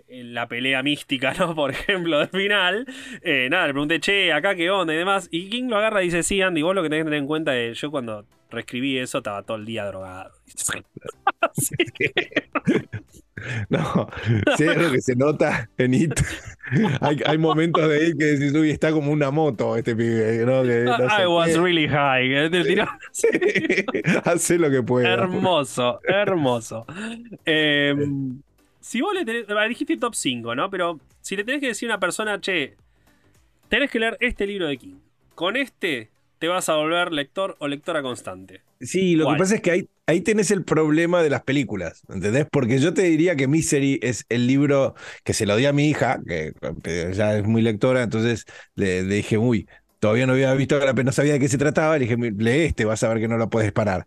la 0.09 0.47
pelea 0.49 0.83
mística, 0.83 1.35
¿no? 1.35 1.55
Por 1.57 1.71
ejemplo, 1.73 2.19
del 2.19 2.29
final. 2.29 2.87
eh, 3.23 3.49
nada, 3.51 3.67
le 3.67 3.73
pregunté, 3.73 4.01
che, 4.01 4.33
acá 4.33 4.55
qué 4.55 4.71
onda 4.71 4.95
y 4.95 4.97
demás. 4.97 5.29
Y 5.31 5.49
King 5.49 5.65
lo 5.69 5.77
agarra 5.77 6.03
y 6.03 6.07
dice, 6.07 6.23
sí, 6.23 6.41
Andy, 6.43 6.63
vos 6.63 6.75
lo 6.75 6.83
que 6.83 6.89
tenés 6.89 7.03
que 7.05 7.07
tener 7.07 7.21
en 7.21 7.27
cuenta 7.27 7.57
es, 7.57 7.81
yo 7.81 7.91
cuando 7.91 8.25
reescribí 8.51 8.99
eso 8.99 9.19
estaba 9.19 9.43
todo 9.43 9.57
el 9.57 9.65
día 9.67 9.85
drogado. 9.87 10.31
Así 11.41 11.75
que- 11.95 12.13
No, 13.71 14.07
sí, 14.59 14.65
es 14.65 14.77
lo 14.77 14.91
que 14.93 15.01
se 15.01 15.17
nota 15.17 15.71
en 15.79 15.95
It. 15.95 16.13
Hay, 17.01 17.23
hay 17.25 17.39
momentos 17.39 17.89
de 17.89 18.09
It 18.09 18.19
que 18.19 18.25
decís, 18.27 18.53
uy, 18.55 18.69
está 18.71 18.93
como 18.93 19.11
una 19.13 19.31
moto 19.31 19.79
este 19.79 19.97
pibe. 19.97 20.45
¿no? 20.45 20.63
Que 20.63 20.83
no 20.85 20.99
sé 21.09 21.23
I 21.23 21.27
was 21.27 21.57
really 21.57 21.89
high. 21.89 22.51
te 22.51 22.63
tiró- 22.65 22.87
Sí, 23.13 23.29
Hace 24.25 24.59
lo 24.59 24.71
que 24.71 24.83
pueda. 24.83 25.09
Hermoso, 25.15 26.01
hermoso. 26.05 26.85
Eh, 27.47 27.95
si 28.81 29.01
vos 29.01 29.15
le 29.15 29.25
tenés. 29.25 29.47
Dijiste 29.69 29.97
top 29.97 30.15
5, 30.15 30.55
¿no? 30.55 30.71
Pero 30.71 31.01
si 31.21 31.37
le 31.37 31.45
tenés 31.45 31.61
que 31.61 31.69
decir 31.69 31.91
a 31.91 31.95
una 31.95 32.01
persona, 32.01 32.41
che, 32.41 32.77
tenés 33.69 33.91
que 33.91 34.01
leer 34.01 34.17
este 34.21 34.47
libro 34.47 34.67
de 34.67 34.77
King. 34.77 34.97
Con 35.35 35.57
este 35.57 36.11
te 36.39 36.49
vas 36.49 36.69
a 36.69 36.77
volver 36.77 37.13
lector 37.13 37.57
o 37.59 37.69
lectora 37.69 38.03
constante. 38.03 38.63
Sí, 38.81 39.15
lo 39.15 39.25
¿Cuál? 39.25 39.37
que 39.37 39.39
pasa 39.41 39.55
es 39.57 39.61
que 39.61 39.71
ahí, 39.71 39.89
ahí 40.07 40.23
tenés 40.23 40.51
el 40.51 40.65
problema 40.65 41.23
de 41.23 41.29
las 41.29 41.43
películas, 41.43 42.03
¿entendés? 42.09 42.47
Porque 42.51 42.79
yo 42.79 42.95
te 42.95 43.03
diría 43.03 43.37
que 43.37 43.47
Misery 43.47 44.01
es 44.03 44.25
el 44.31 44.47
libro 44.47 44.95
que 45.23 45.35
se 45.35 45.45
lo 45.45 45.55
di 45.57 45.67
a 45.67 45.75
mi 45.75 45.89
hija, 45.91 46.19
que 46.27 46.55
ya 47.15 47.37
es 47.37 47.45
muy 47.45 47.61
lectora, 47.61 48.03
entonces 48.03 48.47
le, 48.75 49.03
le 49.03 49.17
dije, 49.17 49.37
uy, 49.37 49.69
todavía 49.99 50.27
no 50.27 50.33
había 50.33 50.55
visto, 50.55 50.79
pero 50.81 51.05
no 51.05 51.13
sabía 51.13 51.35
de 51.35 51.41
qué 51.41 51.49
se 51.49 51.59
trataba, 51.59 51.99
le 51.99 52.07
dije, 52.07 52.17
lee 52.17 52.65
este, 52.65 52.87
vas 52.87 53.03
a 53.05 53.09
ver 53.09 53.21
que 53.21 53.29
no 53.29 53.37
lo 53.37 53.51
puedes 53.51 53.71
parar. 53.73 54.07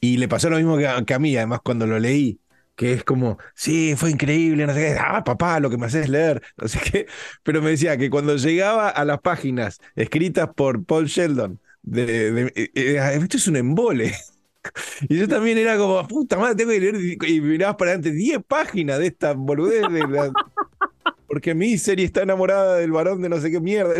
Y 0.00 0.18
le 0.18 0.28
pasó 0.28 0.50
lo 0.50 0.56
mismo 0.56 0.76
que 0.76 0.86
a, 0.86 1.02
que 1.04 1.14
a 1.14 1.18
mí, 1.18 1.34
además 1.36 1.60
cuando 1.64 1.86
lo 1.86 1.98
leí, 1.98 2.38
que 2.82 2.92
es 2.94 3.04
como, 3.04 3.38
sí, 3.54 3.94
fue 3.96 4.10
increíble, 4.10 4.66
no 4.66 4.74
sé 4.74 4.80
qué, 4.80 4.96
ah, 5.00 5.22
papá, 5.24 5.60
lo 5.60 5.70
que 5.70 5.78
me 5.78 5.86
haces 5.86 6.08
leer, 6.08 6.42
no 6.56 6.68
sé 6.68 6.80
qué, 6.80 7.06
pero 7.42 7.62
me 7.62 7.70
decía 7.70 7.96
que 7.96 8.10
cuando 8.10 8.36
llegaba 8.36 8.88
a 8.88 9.04
las 9.04 9.20
páginas 9.20 9.78
escritas 9.96 10.48
por 10.54 10.84
Paul 10.84 11.06
Sheldon, 11.06 11.60
de, 11.82 12.32
de- 12.32 12.52
eh, 12.56 12.70
eh, 12.74 13.18
esto 13.20 13.36
es 13.36 13.46
un 13.48 13.56
embole. 13.56 14.12
Y 15.08 15.18
yo 15.18 15.28
también 15.28 15.58
era 15.58 15.76
como, 15.76 16.06
puta 16.08 16.36
madre, 16.38 16.54
tengo 16.56 16.70
que 16.72 16.80
leer, 16.80 16.96
y 17.28 17.40
mirabas 17.40 17.76
para 17.76 17.92
adelante 17.92 18.12
10 18.12 18.40
páginas 18.46 18.98
de 18.98 19.08
esta 19.08 19.32
boludez 19.34 19.82
de 19.92 20.06
la- 20.08 20.32
Porque 21.26 21.54
mi 21.54 21.78
serie 21.78 22.06
está 22.06 22.22
enamorada 22.22 22.76
del 22.78 22.92
varón 22.92 23.22
de 23.22 23.28
no 23.28 23.40
sé 23.40 23.50
qué 23.50 23.60
mierda. 23.60 23.94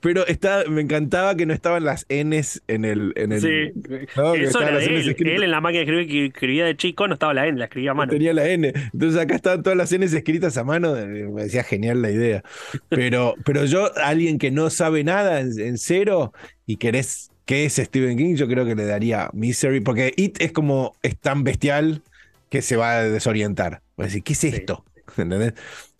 Pero 0.00 0.26
está, 0.26 0.64
me 0.68 0.80
encantaba 0.80 1.34
que 1.34 1.46
no 1.46 1.52
estaban 1.54 1.84
las 1.84 2.06
Ns 2.08 2.62
en 2.68 2.84
el. 2.84 3.12
En 3.16 3.32
el 3.32 3.40
Sí. 3.40 3.72
¿no? 4.16 4.32
Que 4.32 4.42
Eso 4.42 4.60
estaban 4.60 4.68
era 4.68 4.76
las 4.78 4.84
de 4.84 4.98
Ns 5.00 5.06
él. 5.20 5.28
Él 5.28 5.42
en 5.44 5.50
la 5.50 5.60
máquina 5.60 5.84
de 5.84 5.84
escribir 5.84 6.08
que 6.08 6.26
escribía 6.26 6.64
de 6.64 6.76
chico 6.76 7.06
no 7.08 7.14
estaba 7.14 7.34
la 7.34 7.46
N, 7.46 7.58
la 7.58 7.64
escribía 7.66 7.92
a 7.92 7.94
mano. 7.94 8.12
Tenía 8.12 8.32
la 8.32 8.48
N. 8.48 8.72
Entonces 8.92 9.20
acá 9.20 9.34
estaban 9.36 9.62
todas 9.62 9.76
las 9.76 9.92
Ns 9.92 10.12
escritas 10.12 10.56
a 10.56 10.64
mano. 10.64 10.96
eh, 10.96 11.06
Me 11.06 11.42
decía 11.44 11.62
genial 11.64 12.02
la 12.02 12.10
idea. 12.10 12.42
Pero, 12.88 13.34
pero 13.44 13.64
yo, 13.64 13.90
alguien 13.96 14.38
que 14.38 14.50
no 14.50 14.70
sabe 14.70 15.04
nada 15.04 15.40
en, 15.40 15.58
en 15.60 15.78
cero 15.78 16.32
y 16.66 16.76
querés 16.76 17.30
que 17.46 17.64
es 17.64 17.74
Stephen 17.74 18.16
King, 18.16 18.36
yo 18.36 18.46
creo 18.46 18.64
que 18.64 18.76
le 18.76 18.84
daría 18.84 19.28
Misery. 19.32 19.80
Porque 19.80 20.12
It 20.16 20.40
es 20.40 20.52
como, 20.52 20.96
es 21.02 21.18
tan 21.18 21.42
bestial 21.42 22.02
que 22.48 22.62
se 22.62 22.76
va 22.76 22.92
a 22.98 23.02
desorientar. 23.04 23.82
Va 23.98 24.04
a 24.04 24.06
decir, 24.06 24.22
¿qué 24.22 24.34
es 24.34 24.44
esto? 24.44 24.84
¿Entendés? 25.16 25.54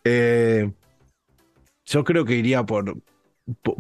Eh, 0.05 0.71
yo 1.87 2.05
creo 2.05 2.25
que 2.25 2.35
iría 2.37 2.63
por, 2.65 2.97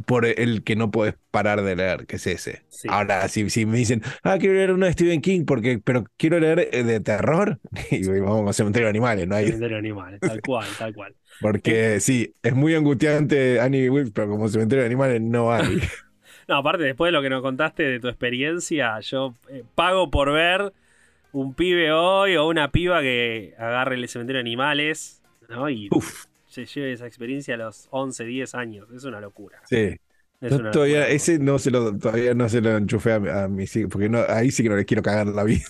por, 0.07 0.27
el 0.27 0.63
que 0.65 0.77
no 0.77 0.91
puedes 0.91 1.15
parar 1.31 1.63
de 1.63 1.77
leer, 1.77 2.07
que 2.07 2.17
es 2.17 2.27
ese. 2.27 2.63
Sí. 2.69 2.89
Ahora, 2.91 3.29
si, 3.29 3.49
si 3.51 3.67
me 3.67 3.79
dicen, 3.79 4.03
ah, 4.23 4.39
quiero 4.39 4.55
leer 4.55 4.73
uno 4.73 4.87
de 4.87 4.93
Stephen 4.93 5.21
King, 5.21 5.45
porque, 5.45 5.81
pero 5.83 6.05
quiero 6.17 6.39
leer 6.41 6.69
eh, 6.73 6.83
de 6.85 7.01
terror, 7.01 7.59
y 7.91 8.07
vamos 8.21 8.49
a 8.51 8.53
Cementerio 8.53 8.87
de 8.87 8.91
Animales, 8.91 9.29
¿no? 9.29 9.37
Hay, 9.37 9.47
Cementerio 9.47 9.77
de 9.77 9.81
animales, 9.81 10.21
tal 10.21 10.41
cual, 10.47 10.69
tal 10.79 10.95
cual. 10.95 11.15
porque 11.41 12.01
sí, 12.01 12.35
es 12.43 12.55
muy 12.55 12.75
angustiante 12.75 13.61
Annie 13.61 13.91
Wilkes, 13.91 14.13
pero 14.13 14.29
como 14.29 14.49
Cementerio 14.49 14.83
de 14.83 14.87
Animales 14.87 15.21
no 15.21 15.53
hay. 15.53 15.81
No, 16.49 16.57
aparte, 16.57 16.83
después 16.83 17.09
de 17.09 17.13
lo 17.13 17.23
que 17.23 17.31
nos 17.31 17.43
contaste 17.43 17.85
de 17.85 18.01
tu 18.01 18.09
experiencia, 18.09 18.99
yo 18.99 19.37
eh, 19.49 19.63
pago 19.77 20.11
por 20.11 20.33
ver 20.33 20.73
un 21.31 21.55
pibe 21.55 21.93
hoy 21.93 22.35
o 22.35 22.49
una 22.49 22.73
piba 22.73 23.01
que 23.03 23.55
agarre 23.57 23.95
el 23.95 24.09
cementerio 24.09 24.39
de 24.39 24.41
animales, 24.41 25.23
¿no? 25.49 25.71
Y 25.71 25.89
Uf, 25.93 26.25
se 26.51 26.67
lleve 26.67 26.93
esa 26.93 27.07
experiencia 27.07 27.55
a 27.55 27.59
los 27.59 27.89
11, 27.91 28.25
10 28.27 28.55
años. 28.55 28.91
Es 28.93 29.05
una 29.05 29.21
locura. 29.21 29.63
sí. 29.65 29.97
Es 30.41 30.57
Yo 30.57 30.59
una 30.59 30.71
todavía, 30.71 31.07
locura. 31.07 31.09
ese 31.09 31.39
no 31.39 31.59
se 31.59 31.71
lo, 31.71 31.97
todavía 31.99 32.35
no 32.35 32.49
se 32.49 32.61
lo 32.61 32.77
enchufé 32.77 33.13
a, 33.13 33.45
a 33.45 33.49
mis 33.49 33.75
hijos, 33.77 33.91
porque 33.93 34.09
no, 34.09 34.21
ahí 34.29 34.51
sí 34.51 34.63
que 34.63 34.69
no 34.71 34.77
les 34.77 34.87
quiero 34.87 35.03
cagar 35.03 35.27
la 35.29 35.45
vida. 35.45 35.65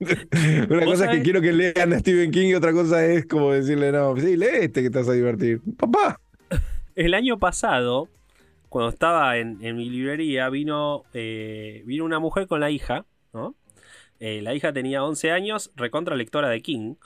Una 0.70 0.84
¿Vos 0.84 0.86
cosa 0.86 1.04
es 1.06 1.10
que 1.10 1.22
quiero 1.22 1.40
que 1.42 1.52
lean 1.52 1.92
a 1.92 1.98
Stephen 2.00 2.30
King 2.30 2.48
y 2.48 2.54
otra 2.54 2.72
cosa 2.72 3.04
es 3.06 3.26
como 3.26 3.52
decirle, 3.52 3.92
no, 3.92 4.16
sí, 4.16 4.36
lee 4.36 4.46
este 4.62 4.82
que 4.82 4.90
te 4.90 4.98
vas 4.98 5.08
a 5.08 5.12
divertir. 5.12 5.60
Papá. 5.78 6.20
El 6.94 7.14
año 7.14 7.38
pasado, 7.38 8.08
cuando 8.68 8.90
estaba 8.90 9.38
en, 9.38 9.58
en 9.64 9.76
mi 9.76 9.88
librería, 9.90 10.48
vino, 10.50 11.04
eh, 11.12 11.82
vino 11.86 12.04
una 12.04 12.18
mujer 12.18 12.46
con 12.46 12.60
la 12.60 12.70
hija, 12.70 13.06
¿no? 13.32 13.56
Eh, 14.20 14.42
la 14.42 14.54
hija 14.54 14.72
tenía 14.72 15.04
11 15.04 15.32
años, 15.32 15.72
recontra 15.76 16.16
lectora 16.16 16.48
de 16.50 16.62
King. 16.62 16.96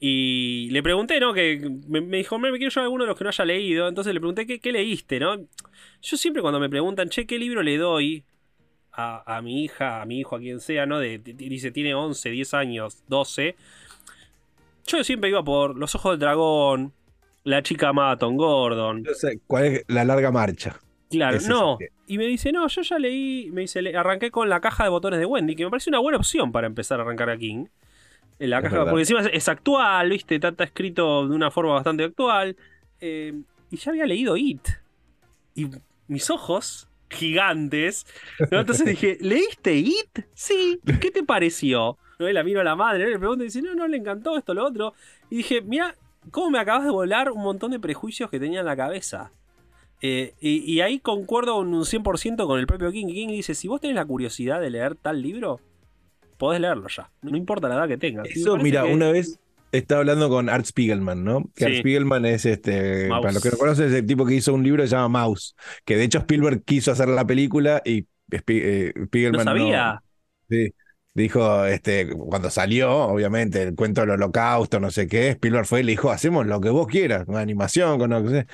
Y 0.00 0.68
le 0.70 0.82
pregunté, 0.82 1.18
¿no? 1.18 1.32
Que 1.32 1.58
me, 1.88 2.00
me 2.00 2.18
dijo, 2.18 2.38
me 2.38 2.50
quiero 2.56 2.70
yo 2.70 2.80
alguno 2.82 3.04
de 3.04 3.08
los 3.08 3.18
que 3.18 3.24
no 3.24 3.30
haya 3.30 3.44
leído. 3.44 3.88
Entonces 3.88 4.14
le 4.14 4.20
pregunté, 4.20 4.46
¿qué, 4.46 4.60
qué 4.60 4.72
leíste, 4.72 5.18
no? 5.18 5.36
Yo 6.02 6.16
siempre 6.16 6.40
cuando 6.42 6.60
me 6.60 6.68
preguntan, 6.68 7.08
che, 7.08 7.26
¿qué 7.26 7.38
libro 7.38 7.62
le 7.62 7.76
doy 7.76 8.24
a, 8.92 9.36
a 9.36 9.42
mi 9.42 9.64
hija, 9.64 10.00
a 10.02 10.06
mi 10.06 10.20
hijo, 10.20 10.36
a 10.36 10.38
quien 10.38 10.60
sea, 10.60 10.86
¿no? 10.86 10.98
De, 11.00 11.18
de- 11.18 11.32
dice, 11.34 11.70
tiene 11.72 11.94
11, 11.94 12.30
10 12.30 12.54
años, 12.54 13.02
12. 13.08 13.56
Yo 14.86 15.04
siempre 15.04 15.30
iba 15.30 15.42
por 15.42 15.76
Los 15.76 15.94
Ojos 15.94 16.12
del 16.12 16.20
Dragón, 16.20 16.92
La 17.44 17.62
Chica 17.62 17.92
Tom 18.18 18.36
Gordon. 18.36 19.04
Yo 19.04 19.14
sé 19.14 19.40
cuál 19.46 19.64
es 19.64 19.84
la 19.88 20.04
larga 20.04 20.30
marcha. 20.30 20.78
Claro, 21.10 21.36
Ese 21.38 21.48
no. 21.48 21.78
Y 22.06 22.18
me 22.18 22.26
dice, 22.26 22.52
no, 22.52 22.68
yo 22.68 22.82
ya 22.82 22.98
leí, 22.98 23.50
me 23.52 23.62
dice, 23.62 23.82
le- 23.82 23.96
arranqué 23.96 24.30
con 24.30 24.48
la 24.48 24.60
caja 24.60 24.84
de 24.84 24.90
botones 24.90 25.18
de 25.20 25.26
Wendy, 25.26 25.56
que 25.56 25.64
me 25.64 25.70
parece 25.70 25.90
una 25.90 25.98
buena 25.98 26.18
opción 26.18 26.52
para 26.52 26.66
empezar 26.66 27.00
a 27.00 27.02
arrancar 27.02 27.30
a 27.30 27.36
King. 27.36 27.66
En 28.38 28.50
la 28.50 28.62
caja, 28.62 28.84
porque 28.84 29.00
encima 29.00 29.20
es, 29.20 29.30
es 29.32 29.48
actual, 29.48 30.10
¿viste? 30.10 30.36
Está, 30.36 30.48
está 30.48 30.64
escrito 30.64 31.26
de 31.26 31.34
una 31.34 31.50
forma 31.50 31.74
bastante 31.74 32.04
actual. 32.04 32.56
Eh, 33.00 33.34
y 33.70 33.76
ya 33.76 33.90
había 33.90 34.06
leído 34.06 34.36
It. 34.36 34.66
Y 35.54 35.68
mis 36.06 36.30
ojos, 36.30 36.88
gigantes. 37.10 38.06
¿no? 38.50 38.60
Entonces 38.60 38.86
dije, 39.00 39.18
¿leíste 39.20 39.74
It? 39.74 40.26
Sí. 40.34 40.80
¿Qué 41.00 41.10
te 41.10 41.22
pareció? 41.22 41.98
¿No? 42.18 42.28
Y 42.28 42.32
la 42.32 42.42
miro 42.44 42.60
a 42.60 42.64
la 42.64 42.76
madre, 42.76 43.04
¿no? 43.04 43.10
le 43.10 43.18
pregunto 43.18 43.44
y 43.44 43.48
dice, 43.48 43.62
no, 43.62 43.74
no, 43.74 43.86
le 43.86 43.96
encantó 43.96 44.36
esto, 44.36 44.54
lo 44.54 44.66
otro. 44.66 44.94
Y 45.30 45.38
dije, 45.38 45.60
mira, 45.60 45.94
¿cómo 46.30 46.50
me 46.50 46.58
acabas 46.58 46.84
de 46.84 46.90
volar 46.90 47.30
un 47.30 47.42
montón 47.42 47.70
de 47.70 47.80
prejuicios 47.80 48.30
que 48.30 48.40
tenía 48.40 48.60
en 48.60 48.66
la 48.66 48.76
cabeza? 48.76 49.32
Eh, 50.00 50.34
y, 50.40 50.58
y 50.72 50.80
ahí 50.80 51.00
concuerdo 51.00 51.58
un 51.58 51.72
100% 51.72 52.46
con 52.46 52.58
el 52.58 52.66
propio 52.66 52.90
King. 52.92 53.06
King 53.06 53.28
dice, 53.28 53.54
si 53.54 53.68
vos 53.68 53.80
tenés 53.80 53.96
la 53.96 54.04
curiosidad 54.04 54.60
de 54.60 54.70
leer 54.70 54.94
tal 54.94 55.22
libro, 55.22 55.60
podés 56.38 56.60
leerlo 56.60 56.88
ya. 56.88 57.10
No 57.22 57.36
importa 57.36 57.68
la 57.68 57.74
edad 57.74 57.88
que 57.88 57.98
tengas. 57.98 58.28
Eso, 58.28 58.56
mira, 58.56 58.84
que- 58.84 58.92
una 58.94 59.10
vez 59.10 59.38
estaba 59.72 60.00
hablando 60.00 60.28
con 60.30 60.48
Art 60.48 60.64
Spiegelman, 60.64 61.24
¿no? 61.24 61.50
Que 61.54 61.66
Art. 61.66 61.74
Spiegelman 61.74 62.24
es 62.24 62.46
este, 62.46 63.08
Mouse. 63.08 63.22
para 63.22 63.32
los 63.34 63.42
que 63.42 63.50
no 63.50 63.58
conocen, 63.58 63.88
es 63.88 63.92
el 63.92 64.06
tipo 64.06 64.24
que 64.24 64.34
hizo 64.34 64.54
un 64.54 64.62
libro 64.62 64.82
que 64.82 64.88
se 64.88 64.96
llama 64.96 65.08
Mouse, 65.20 65.54
que 65.84 65.96
de 65.96 66.04
hecho 66.04 66.18
Spielberg 66.18 66.62
quiso 66.64 66.92
hacer 66.92 67.08
la 67.08 67.26
película 67.26 67.82
y 67.84 68.06
eh, 68.30 68.92
No 68.96 69.06
Spiegelman 69.06 69.44
sabía. 69.44 70.02
Sí. 70.48 70.72
Dijo, 71.14 71.64
este, 71.64 72.08
cuando 72.10 72.48
salió, 72.48 72.92
obviamente, 72.92 73.62
el 73.62 73.74
cuento 73.74 74.02
del 74.02 74.10
holocausto, 74.10 74.78
no 74.78 74.90
sé 74.92 75.08
qué, 75.08 75.30
Spielberg 75.30 75.66
fue 75.66 75.80
y 75.80 75.82
le 75.82 75.92
dijo, 75.92 76.12
hacemos 76.12 76.46
lo 76.46 76.60
que 76.60 76.70
vos 76.70 76.86
quieras, 76.86 77.24
con 77.24 77.36
animación, 77.36 77.98
con 77.98 78.10
lo 78.10 78.22
que 78.22 78.28
sea. 78.28 78.46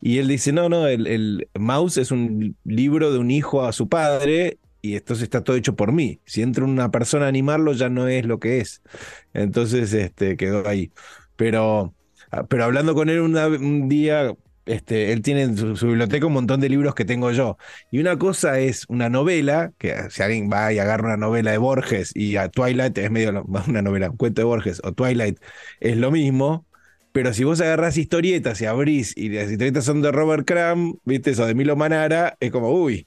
Y 0.00 0.18
él 0.18 0.26
dice, 0.26 0.52
no, 0.52 0.68
no, 0.68 0.88
el, 0.88 1.06
el 1.06 1.48
Mouse 1.58 1.96
es 1.98 2.10
un 2.10 2.56
libro 2.64 3.12
de 3.12 3.18
un 3.18 3.30
hijo 3.30 3.64
a 3.64 3.72
su 3.72 3.88
padre 3.88 4.58
y 4.82 4.96
entonces 4.96 5.24
está 5.24 5.42
todo 5.44 5.56
hecho 5.56 5.76
por 5.76 5.92
mí. 5.92 6.20
Si 6.24 6.42
entra 6.42 6.64
una 6.64 6.90
persona 6.90 7.26
a 7.26 7.28
animarlo, 7.28 7.72
ya 7.72 7.88
no 7.88 8.08
es 8.08 8.24
lo 8.26 8.38
que 8.38 8.60
es. 8.60 8.82
Entonces, 9.34 9.92
este, 9.92 10.36
quedó 10.36 10.66
ahí. 10.68 10.92
Pero, 11.36 11.94
ah, 12.30 12.46
pero 12.46 12.64
hablando 12.64 12.94
con 12.94 13.08
él 13.08 13.20
una- 13.20 13.46
un 13.48 13.88
día, 13.88 14.32
este, 14.66 15.12
él 15.12 15.22
tiene 15.22 15.42
en 15.42 15.56
su, 15.76 15.86
biblioteca 15.86 16.26
un 16.26 16.32
montón 16.34 16.60
de 16.60 16.68
libros 16.68 16.94
que 16.94 17.04
tengo 17.04 17.30
yo. 17.32 17.56
Y 17.90 18.00
una 18.00 18.18
cosa 18.18 18.58
es 18.60 18.84
una 18.88 19.08
novela, 19.08 19.72
que 19.78 19.94
si 20.10 20.22
alguien 20.22 20.50
va 20.52 20.72
y 20.72 20.78
agarra 20.78 21.06
una 21.06 21.16
novela 21.16 21.50
de 21.52 21.58
Borges 21.58 22.12
y 22.14 22.36
a 22.36 22.48
Twilight 22.50 22.96
es 22.98 23.10
medio 23.10 23.44
una 23.68 23.82
novela, 23.82 24.10
un 24.10 24.16
cuento 24.16 24.40
de 24.42 24.44
Borges 24.44 24.80
o 24.84 24.92
Twilight 24.92 25.38
es 25.80 25.96
lo 25.96 26.10
mismo. 26.10 26.66
Pero 27.12 27.32
si 27.32 27.42
vos 27.44 27.60
agarrás 27.60 27.96
historietas 27.96 28.60
y 28.60 28.66
abrís 28.66 29.16
y 29.16 29.30
las 29.30 29.50
historietas 29.50 29.84
son 29.84 30.02
de 30.02 30.12
Robert 30.12 30.46
Crumb, 30.46 30.98
¿viste? 31.04 31.30
O 31.40 31.46
de 31.46 31.54
Milo 31.54 31.74
Manara, 31.74 32.36
es 32.38 32.52
como, 32.52 32.70
uy, 32.70 33.06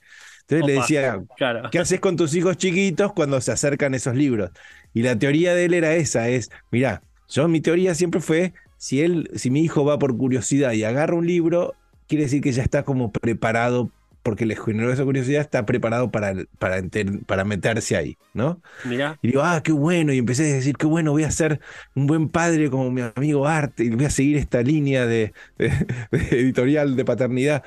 Entonces 0.56 0.66
le 0.66 0.74
decía, 0.74 1.22
Claro. 1.38 1.70
¿qué 1.72 1.80
haces 1.80 2.00
con 2.00 2.16
tus 2.18 2.36
hijos 2.36 2.58
chiquitos 2.58 3.14
cuando 3.14 3.40
se 3.42 3.52
acercan 3.52 3.94
esos 3.94 4.16
libros? 4.16 4.52
Y 4.94 5.04
la 5.04 5.18
teoría 5.18 5.54
de 5.56 5.66
él 5.66 5.74
era 5.74 5.96
esa, 5.96 6.28
es, 6.30 6.50
mira, 6.72 7.04
yo 7.30 7.48
mi 7.48 7.62
teoría 7.62 7.96
siempre 7.96 8.20
fue, 8.22 8.54
si 8.78 9.02
él, 9.02 9.30
si 9.36 9.50
mi 9.50 9.62
hijo 9.64 9.86
va 9.86 9.98
por 10.00 10.16
curiosidad 10.18 10.74
y 10.74 10.84
agarra 10.84 11.16
un 11.16 11.26
libro, 11.28 11.76
quiere 12.08 12.26
decir 12.26 12.42
que 12.42 12.52
ya 12.52 12.64
está 12.64 12.84
como 12.84 13.12
preparado, 13.12 13.90
porque 14.24 14.46
le 14.46 14.56
generó 14.56 14.92
esa 14.92 15.04
curiosidad, 15.04 15.42
está 15.42 15.66
preparado 15.66 16.12
para, 16.12 16.34
para, 16.60 16.78
enter- 16.80 17.26
para 17.26 17.44
meterse 17.44 17.96
ahí, 17.96 18.18
¿no? 18.34 18.62
Mirá. 18.84 19.18
Y 19.22 19.30
digo, 19.30 19.42
ah, 19.44 19.62
qué 19.64 19.72
bueno. 19.72 20.14
Y 20.14 20.20
empecé 20.20 20.44
a 20.52 20.56
decir, 20.56 20.76
qué 20.78 20.86
bueno, 20.86 21.12
voy 21.12 21.24
a 21.24 21.32
ser 21.32 21.60
un 21.96 22.06
buen 22.08 22.30
padre 22.30 22.70
como 22.70 22.92
mi 22.92 23.02
amigo 23.16 23.48
Art 23.48 23.80
y 23.80 23.90
voy 23.90 24.06
a 24.06 24.10
seguir 24.12 24.38
esta 24.38 24.62
línea 24.62 25.06
de, 25.08 25.34
de- 25.58 25.70
de 26.12 26.40
editorial 26.40 26.96
de 26.96 27.06
paternidad. 27.06 27.64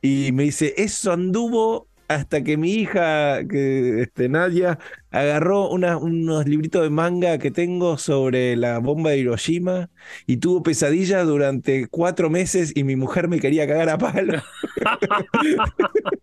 Y 0.00 0.32
me 0.32 0.44
dice, 0.44 0.74
eso 0.76 1.12
anduvo 1.12 1.87
hasta 2.08 2.42
que 2.42 2.56
mi 2.56 2.72
hija, 2.72 3.46
que 3.46 4.02
este, 4.02 4.28
Nadia, 4.28 4.78
agarró 5.10 5.68
una- 5.70 5.98
unos 5.98 6.46
libritos 6.46 6.82
de 6.82 6.90
manga 6.90 7.38
que 7.38 7.50
tengo 7.50 7.98
sobre 7.98 8.56
la 8.56 8.78
bomba 8.78 9.10
de 9.10 9.18
Hiroshima 9.18 9.90
y 10.26 10.38
tuvo 10.38 10.62
pesadillas 10.62 11.26
durante 11.26 11.86
cuatro 11.88 12.30
meses 12.30 12.72
y 12.74 12.84
mi 12.84 12.96
mujer 12.96 13.28
me 13.28 13.40
quería 13.40 13.66
cagar 13.66 13.90
a 13.90 13.98
palo. 13.98 14.40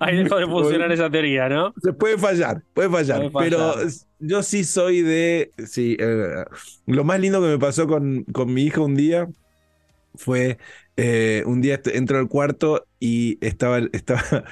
Ahí 0.00 0.22
dejó 0.22 0.36
de 0.36 0.46
funcionar 0.46 0.92
esa 0.92 1.08
teoría, 1.08 1.48
¿no? 1.48 1.72
Se 1.82 1.92
puede 1.92 2.18
fallar, 2.18 2.62
puede 2.74 2.90
fallar, 2.90 3.30
Puede 3.30 3.50
pero 3.50 3.74
yo 4.18 4.42
sí 4.42 4.64
soy 4.64 5.02
de, 5.02 5.52
sí, 5.66 5.96
eh, 5.98 6.44
lo 6.86 7.04
más 7.04 7.20
lindo 7.20 7.40
que 7.40 7.48
me 7.48 7.58
pasó 7.58 7.86
con, 7.86 8.24
con 8.24 8.52
mi 8.52 8.64
hija 8.64 8.80
un 8.80 8.96
día 8.96 9.28
fue, 10.18 10.58
eh, 10.96 11.42
un 11.46 11.60
día 11.62 11.80
entro 11.86 12.18
al 12.18 12.28
cuarto 12.28 12.86
y 13.00 13.38
estaba, 13.46 13.78
estaba 13.92 14.44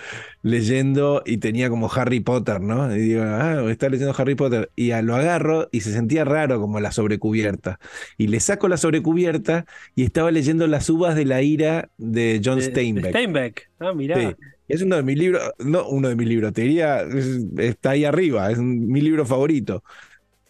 leyendo 0.42 1.22
y 1.26 1.38
tenía 1.38 1.68
como 1.68 1.90
Harry 1.92 2.20
Potter, 2.20 2.60
¿no? 2.60 2.94
Y 2.94 3.00
digo, 3.00 3.22
ah, 3.24 3.64
está 3.70 3.88
leyendo 3.88 4.14
Harry 4.16 4.34
Potter. 4.34 4.70
Y 4.76 4.92
a- 4.92 5.02
lo 5.02 5.14
agarro 5.16 5.68
y 5.72 5.80
se 5.80 5.92
sentía 5.92 6.24
raro 6.24 6.60
como 6.60 6.80
la 6.80 6.92
sobrecubierta. 6.92 7.78
Y 8.16 8.28
le 8.28 8.40
saco 8.40 8.68
la 8.68 8.76
sobrecubierta 8.76 9.66
y 9.94 10.04
estaba 10.04 10.30
leyendo 10.30 10.66
Las 10.66 10.88
uvas 10.90 11.14
de 11.16 11.24
la 11.24 11.42
ira 11.42 11.90
de 11.98 12.40
John 12.44 12.58
De- 12.58 12.64
de 12.64 12.70
Steinbeck. 12.70 13.10
Steinbeck. 13.10 13.70
Ah, 13.78 13.92
mirá. 13.92 14.30
Sí. 14.30 14.36
Es 14.68 14.82
uno 14.82 14.96
de 14.96 15.02
mis 15.04 15.16
libros, 15.18 15.42
no 15.60 15.88
uno 15.88 16.08
de 16.08 16.16
mis 16.16 16.26
libros, 16.26 16.52
te 16.52 16.62
diría, 16.62 17.00
es- 17.02 17.44
está 17.58 17.90
ahí 17.90 18.04
arriba, 18.04 18.50
es 18.50 18.58
un- 18.58 18.88
mi 18.88 19.00
libro 19.00 19.24
favorito. 19.26 19.82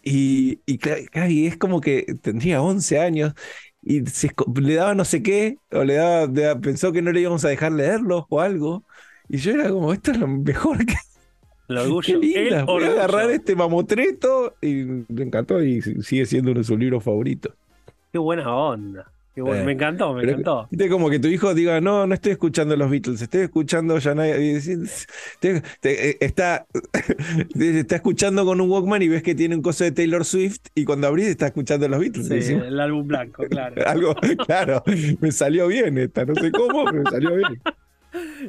Y, 0.03 0.61
y, 0.65 0.79
y 1.29 1.47
es 1.47 1.57
como 1.57 1.81
que 1.81 2.05
tendría 2.21 2.61
11 2.61 2.97
años 2.99 3.33
y 3.87 4.01
le 4.61 4.75
daba 4.75 4.95
no 4.95 5.05
sé 5.05 5.23
qué, 5.23 5.59
o 5.71 5.83
le 5.83 5.95
daba, 5.95 6.27
le 6.27 6.41
daba- 6.43 6.61
pensó 6.61 6.91
que 6.91 7.01
no 7.01 7.11
le 7.11 7.21
íbamos 7.21 7.45
a 7.45 7.49
dejar 7.49 7.71
leerlo 7.71 8.25
o 8.29 8.41
algo. 8.41 8.85
Y 9.29 9.37
yo 9.37 9.51
era 9.53 9.69
como, 9.69 9.93
esto 9.93 10.11
es 10.11 10.19
lo 10.19 10.27
mejor 10.27 10.85
que 10.85 10.95
El 11.69 11.77
qué 11.77 11.81
orgullo. 11.81 12.19
linda. 12.19 12.65
Voy 12.65 12.83
a 12.85 12.87
agarrar 12.91 13.29
este 13.31 13.55
mamotreto 13.55 14.57
y 14.61 14.73
me 14.85 15.23
encantó 15.23 15.61
y 15.63 15.81
sigue 15.81 16.25
siendo 16.25 16.51
uno 16.51 16.59
de 16.61 16.63
sus 16.65 16.79
libros 16.79 17.03
favoritos. 17.03 17.53
Qué 18.11 18.19
buena 18.19 18.53
onda. 18.55 19.13
Qué 19.37 19.43
bueno. 19.43 19.61
Eh, 19.61 19.65
Me 19.65 19.73
encantó, 19.73 20.15
me 20.15 20.23
encantó. 20.23 20.67
Viste 20.71 20.89
como 20.89 21.11
que 21.11 21.19
tu 21.19 21.27
hijo 21.27 21.53
diga, 21.53 21.79
no, 21.79 22.07
no 22.07 22.13
estoy 22.15 22.31
escuchando 22.31 22.75
los 22.75 22.89
Beatles, 22.89 23.21
estoy 23.21 23.41
escuchando 23.41 23.99
te- 25.79 26.09
eh, 26.09 26.17
está, 26.21 26.65
está 27.55 27.97
escuchando 27.97 28.45
con 28.45 28.59
un 28.59 28.67
Walkman 28.67 29.03
y 29.03 29.09
ves 29.09 29.21
que 29.21 29.35
tiene 29.35 29.55
un 29.55 29.61
coso 29.61 29.83
de 29.83 29.91
Taylor 29.91 30.25
Swift 30.25 30.61
y 30.73 30.85
cuando 30.85 31.05
abrís 31.05 31.27
está 31.27 31.45
escuchando 31.45 31.87
los 31.87 31.99
Beatles. 31.99 32.45
Sí, 32.47 32.51
el 32.53 32.79
álbum 32.79 33.05
blanco, 33.05 33.43
claro. 33.47 33.75
algo, 33.87 34.15
claro, 34.47 34.83
me 35.21 35.31
salió 35.31 35.67
bien 35.67 35.99
esta, 35.99 36.25
no 36.25 36.33
sé 36.33 36.51
cómo, 36.51 36.85
pero 36.85 37.03
me 37.03 37.11
salió 37.11 37.35
bien. 37.35 37.61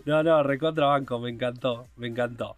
No, 0.07 0.23
no, 0.23 0.43
recontra 0.43 0.87
banco, 0.87 1.19
me 1.19 1.29
encantó, 1.29 1.89
me 1.97 2.07
encantó. 2.07 2.57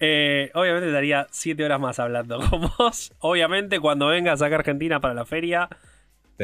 Eh, 0.00 0.50
obviamente 0.54 0.88
estaría 0.88 1.28
siete 1.30 1.64
horas 1.64 1.78
más 1.78 2.00
hablando 2.00 2.40
con 2.40 2.62
vos. 2.76 3.12
Obviamente, 3.20 3.78
cuando 3.78 4.08
vengas 4.08 4.42
acá 4.42 4.56
a 4.56 4.58
Argentina 4.58 4.98
para 4.98 5.14
la 5.14 5.24
feria, 5.24 5.68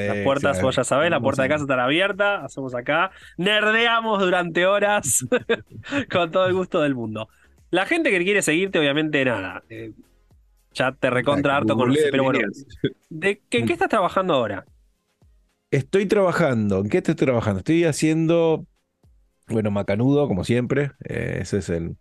las 0.04 0.18
Sí, 0.18 0.18
puertas, 0.18 0.60
sí, 0.60 0.60
vos 0.60 0.76
ya 0.76 0.84
sabés, 0.84 1.10
la 1.10 1.20
puerta 1.20 1.42
de 1.42 1.48
casa 1.48 1.62
estará 1.64 1.84
abierta. 1.84 2.44
Hacemos 2.44 2.74
acá, 2.74 3.10
nerdeamos 3.36 4.20
durante 4.20 4.66
horas 4.66 5.24
con 6.10 6.30
todo 6.30 6.46
el 6.46 6.54
gusto 6.54 6.80
del 6.80 6.94
mundo. 6.94 7.28
La 7.70 7.86
gente 7.86 8.10
que 8.10 8.22
quiere 8.24 8.42
seguirte, 8.42 8.78
obviamente, 8.78 9.24
nada. 9.24 9.64
eh, 9.68 9.92
ya 10.74 10.92
te 10.92 11.10
recontra 11.10 11.56
harto 11.56 11.76
Googleé 11.76 12.08
pero 12.08 12.24
bueno. 12.24 12.44
¿de 13.10 13.42
qué, 13.50 13.58
en 13.60 13.66
qué 13.66 13.72
estás 13.74 13.88
trabajando 13.88 14.34
ahora? 14.34 14.66
Estoy 15.70 16.06
trabajando. 16.06 16.80
¿En 16.80 16.88
qué 16.88 16.98
estoy 16.98 17.14
trabajando? 17.16 17.58
Estoy 17.58 17.84
haciendo, 17.84 18.66
bueno, 19.48 19.70
macanudo, 19.70 20.28
como 20.28 20.44
siempre. 20.44 20.92
eh, 21.04 21.38
ese 21.42 21.58
es 21.58 21.70
el 21.70 21.96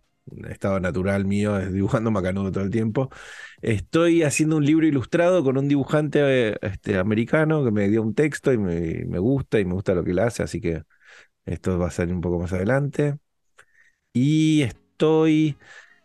estado 0.48 0.80
natural 0.80 1.24
mío, 1.24 1.58
es 1.58 1.72
dibujando 1.72 2.10
macanudo 2.10 2.52
todo 2.52 2.64
el 2.64 2.70
tiempo. 2.70 3.10
Estoy 3.62 4.22
haciendo 4.22 4.56
un 4.56 4.64
libro 4.64 4.86
ilustrado 4.86 5.44
con 5.44 5.58
un 5.58 5.68
dibujante 5.68 6.20
eh, 6.50 6.56
este, 6.62 6.98
americano 6.98 7.64
que 7.64 7.70
me 7.70 7.88
dio 7.88 8.02
un 8.02 8.14
texto 8.14 8.52
y 8.52 8.58
me, 8.58 9.04
me 9.06 9.18
gusta 9.18 9.60
y 9.60 9.64
me 9.64 9.74
gusta 9.74 9.94
lo 9.94 10.04
que 10.04 10.12
él 10.12 10.18
hace, 10.18 10.42
así 10.42 10.60
que 10.60 10.82
esto 11.44 11.78
va 11.78 11.88
a 11.88 11.90
salir 11.90 12.14
un 12.14 12.20
poco 12.20 12.38
más 12.38 12.52
adelante. 12.52 13.18
Y 14.12 14.62
estoy 14.62 15.56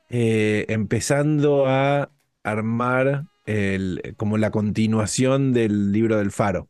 eh, 0.09 0.65
empezando 0.69 1.67
a 1.67 2.11
armar 2.43 3.25
el, 3.45 4.15
como 4.17 4.37
la 4.37 4.51
continuación 4.51 5.53
del 5.53 5.91
libro 5.91 6.17
del 6.17 6.31
faro. 6.31 6.67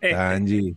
Este, 0.00 0.14
Angie. 0.14 0.76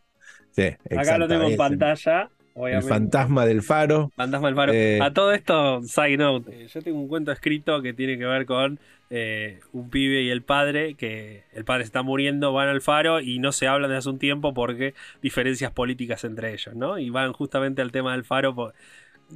Sí, 0.51 0.63
acá 0.97 1.17
lo 1.17 1.27
tengo 1.27 1.43
en 1.43 1.53
exactamente. 1.53 2.38
El 2.67 2.83
fantasma 2.83 3.45
del 3.45 3.61
faro. 3.61 4.11
Fantasma 4.15 4.47
del 4.47 4.55
Faro. 4.55 4.73
Eh, 4.73 4.99
A 5.01 5.13
todo 5.13 5.31
esto, 5.33 5.81
side 5.83 6.17
note, 6.17 6.63
eh, 6.63 6.67
yo 6.67 6.81
tengo 6.81 6.99
un 6.99 7.07
cuento 7.07 7.31
escrito 7.31 7.81
que 7.81 7.93
tiene 7.93 8.17
que 8.17 8.25
ver 8.25 8.45
con 8.45 8.79
eh, 9.09 9.59
un 9.71 9.89
pibe 9.89 10.21
y 10.21 10.29
el 10.29 10.41
padre, 10.41 10.93
que 10.95 11.43
el 11.53 11.65
padre 11.65 11.83
se 11.83 11.87
está 11.87 12.03
muriendo, 12.03 12.53
van 12.53 12.67
al 12.67 12.81
faro 12.81 13.21
y 13.21 13.39
no 13.39 13.51
se 13.51 13.67
hablan 13.67 13.89
desde 13.89 13.99
hace 13.99 14.09
un 14.09 14.19
tiempo 14.19 14.53
porque 14.53 14.93
diferencias 15.21 15.71
políticas 15.71 16.23
entre 16.23 16.53
ellos, 16.53 16.75
¿no? 16.75 16.97
Y 16.99 17.09
van 17.09 17.33
justamente 17.33 17.81
al 17.81 17.91
tema 17.91 18.11
del 18.11 18.23
faro, 18.23 18.53
por- 18.53 18.73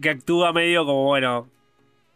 que 0.01 0.09
actúa 0.09 0.53
medio 0.53 0.85
como, 0.85 1.05
bueno, 1.05 1.47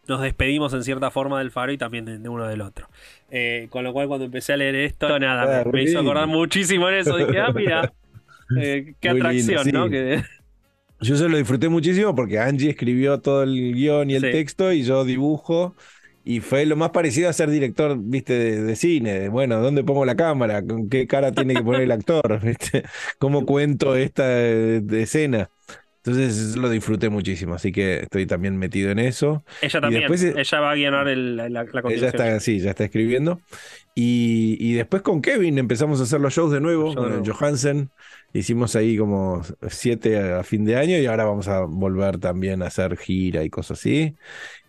nos 0.06 0.20
despedimos 0.22 0.72
en 0.72 0.82
cierta 0.84 1.10
forma 1.10 1.38
del 1.38 1.50
faro 1.50 1.70
y 1.72 1.78
también 1.78 2.04
de, 2.04 2.18
de 2.18 2.28
uno 2.28 2.46
del 2.46 2.60
otro. 2.62 2.88
Eh, 3.30 3.66
con 3.70 3.84
lo 3.84 3.92
cual 3.92 4.08
cuando 4.08 4.24
empecé 4.24 4.52
a 4.54 4.56
leer 4.56 4.74
esto, 4.76 5.18
nada, 5.18 5.60
Ah, 5.60 5.64
me, 5.66 5.72
me 5.72 5.82
hizo 5.82 5.98
acordar 5.98 6.26
muchísimo 6.28 6.88
en 6.88 6.94
eso. 6.96 7.16
Dije, 7.16 7.38
ah, 7.40 7.52
mira, 7.54 7.92
eh, 8.58 8.94
qué 9.00 9.10
Muy 9.10 9.20
lindo, 9.20 9.28
atracción, 9.60 9.64
sí. 9.64 9.72
¿no? 9.72 9.88
Que- 9.90 10.22
Yo 11.00 11.16
se 11.16 11.28
lo 11.28 11.36
disfruté 11.36 11.68
muchísimo 11.68 12.14
porque 12.14 12.38
Angie 12.40 12.70
escribió 12.70 13.20
todo 13.20 13.44
el 13.44 13.72
guion 13.74 14.10
y 14.10 14.14
el 14.16 14.22
Sí. 14.22 14.28
texto 14.28 14.72
y 14.72 14.82
yo 14.82 15.04
dibujo. 15.04 15.76
Y 16.24 16.40
fue 16.40 16.66
lo 16.66 16.76
más 16.76 16.90
parecido 16.90 17.30
a 17.30 17.32
ser 17.32 17.48
director, 17.50 17.96
viste, 17.98 18.32
de, 18.34 18.62
de 18.62 18.76
cine. 18.76 19.18
de, 19.20 19.28
bueno, 19.28 19.60
¿dónde 19.60 19.84
pongo 19.84 20.04
la 20.04 20.16
cámara? 20.16 20.62
¿Con 20.66 20.88
qué 20.88 21.06
cara 21.06 21.32
tiene 21.32 21.56
que 21.56 21.62
poner 21.62 21.82
el 21.82 21.92
actor? 21.92 22.40
¿Viste? 22.44 22.82
¿Cómo 23.18 23.46
cuento 23.46 23.94
esta 23.96 24.24
eh, 24.28 24.80
de 24.82 25.02
escena? 25.02 25.50
Entonces 26.04 26.56
lo 26.56 26.70
disfruté 26.70 27.08
muchísimo, 27.08 27.54
así 27.54 27.72
que 27.72 28.00
estoy 28.00 28.24
también 28.26 28.56
metido 28.56 28.90
en 28.90 28.98
eso. 28.98 29.44
Ella 29.60 29.80
también, 29.80 30.02
después, 30.02 30.22
eh, 30.22 30.34
ella 30.36 30.60
va 30.60 30.70
a 30.70 30.74
guionar 30.74 31.08
el- 31.08 31.36
la, 31.36 31.48
la, 31.48 31.64
la 31.64 31.82
Ella 31.90 32.06
está, 32.08 32.40
sí, 32.40 32.60
ya 32.60 32.70
está 32.70 32.84
escribiendo. 32.84 33.40
Y, 33.94 34.56
y 34.60 34.74
después 34.74 35.02
con 35.02 35.20
Kevin 35.20 35.58
empezamos 35.58 36.00
a 36.00 36.04
hacer 36.04 36.20
los 36.20 36.32
shows 36.32 36.52
de 36.52 36.60
nuevo, 36.60 36.86
Show 36.92 36.94
con 36.94 37.12
el 37.12 37.18
nuevo. 37.20 37.34
Johansen. 37.34 37.90
Hicimos 38.32 38.76
ahí 38.76 38.96
como 38.96 39.42
siete 39.68 40.20
a 40.20 40.44
fin 40.44 40.64
de 40.66 40.76
año 40.76 40.98
y 40.98 41.06
ahora 41.06 41.24
vamos 41.24 41.48
a 41.48 41.60
volver 41.62 42.18
también 42.18 42.62
a 42.62 42.66
hacer 42.66 42.96
gira 42.96 43.42
y 43.42 43.50
cosas 43.50 43.78
así. 43.80 44.14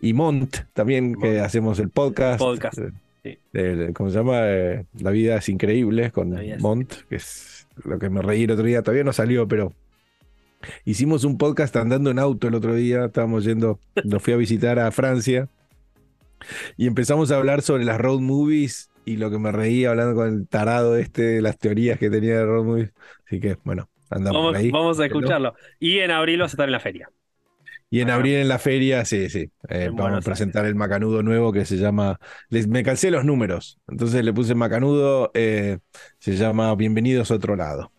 Y 0.00 0.14
Mont 0.14 0.56
también, 0.72 1.14
que 1.14 1.32
Mont. 1.34 1.40
hacemos 1.40 1.78
el 1.78 1.90
podcast. 1.90 2.38
Podcast, 2.40 2.78
eh, 2.78 2.90
sí. 3.22 3.38
el- 3.52 3.92
¿Cómo 3.92 4.10
se 4.10 4.16
llama? 4.16 4.40
Eh, 4.46 4.84
La 4.98 5.10
vida 5.10 5.36
es 5.36 5.48
increíble 5.48 6.10
con 6.10 6.34
Mont, 6.58 6.92
que 7.08 7.16
es 7.16 7.68
lo 7.84 7.98
que 7.98 8.08
me 8.10 8.22
reí 8.22 8.44
el 8.44 8.50
otro 8.50 8.64
día. 8.64 8.82
Todavía 8.82 9.04
no 9.04 9.12
salió, 9.12 9.46
pero 9.46 9.74
hicimos 10.84 11.24
un 11.24 11.38
podcast 11.38 11.74
andando 11.76 12.10
en 12.10 12.18
auto 12.18 12.48
el 12.48 12.54
otro 12.54 12.74
día. 12.74 13.06
Estábamos 13.06 13.44
yendo, 13.44 13.80
nos 14.04 14.22
fui 14.22 14.32
a 14.32 14.36
visitar 14.36 14.78
a 14.78 14.90
Francia 14.90 15.48
y 16.76 16.86
empezamos 16.86 17.30
a 17.30 17.36
hablar 17.36 17.62
sobre 17.62 17.84
las 17.84 17.98
road 18.00 18.20
movies 18.20 18.90
y 19.04 19.16
lo 19.16 19.30
que 19.30 19.38
me 19.38 19.52
reía 19.52 19.90
hablando 19.90 20.14
con 20.14 20.28
el 20.28 20.48
tarado 20.48 20.96
este 20.96 21.22
de 21.22 21.42
las 21.42 21.58
teorías 21.58 21.98
que 21.98 22.10
tenía 22.10 22.38
de 22.38 22.44
road 22.46 22.64
movies. 22.64 22.92
Así 23.26 23.40
que, 23.40 23.56
bueno, 23.64 23.88
andamos 24.10 24.42
Vamos, 24.44 24.56
ahí. 24.56 24.70
vamos 24.70 25.00
a 25.00 25.06
escucharlo. 25.06 25.54
Y 25.78 25.98
en 25.98 26.10
abril 26.10 26.40
vas 26.40 26.52
a 26.52 26.54
estar 26.54 26.68
en 26.68 26.72
la 26.72 26.80
feria. 26.80 27.10
Y 27.92 28.00
en 28.00 28.10
abril 28.10 28.36
en 28.36 28.48
la 28.48 28.60
feria, 28.60 29.04
sí, 29.04 29.28
sí. 29.28 29.50
eh, 29.68 29.90
vamos 29.92 30.18
a 30.18 30.22
presentar 30.22 30.64
el 30.64 30.76
macanudo 30.76 31.24
nuevo 31.24 31.52
que 31.52 31.64
se 31.64 31.76
llama. 31.76 32.20
Les, 32.48 32.68
me 32.68 32.84
calcé 32.84 33.10
los 33.10 33.24
números. 33.24 33.80
Entonces 33.88 34.24
le 34.24 34.32
puse 34.32 34.54
macanudo, 34.54 35.32
eh, 35.34 35.78
se 36.20 36.36
llama 36.36 36.72
Bienvenidos 36.76 37.32
a 37.32 37.34
otro 37.34 37.56
lado. 37.56 37.90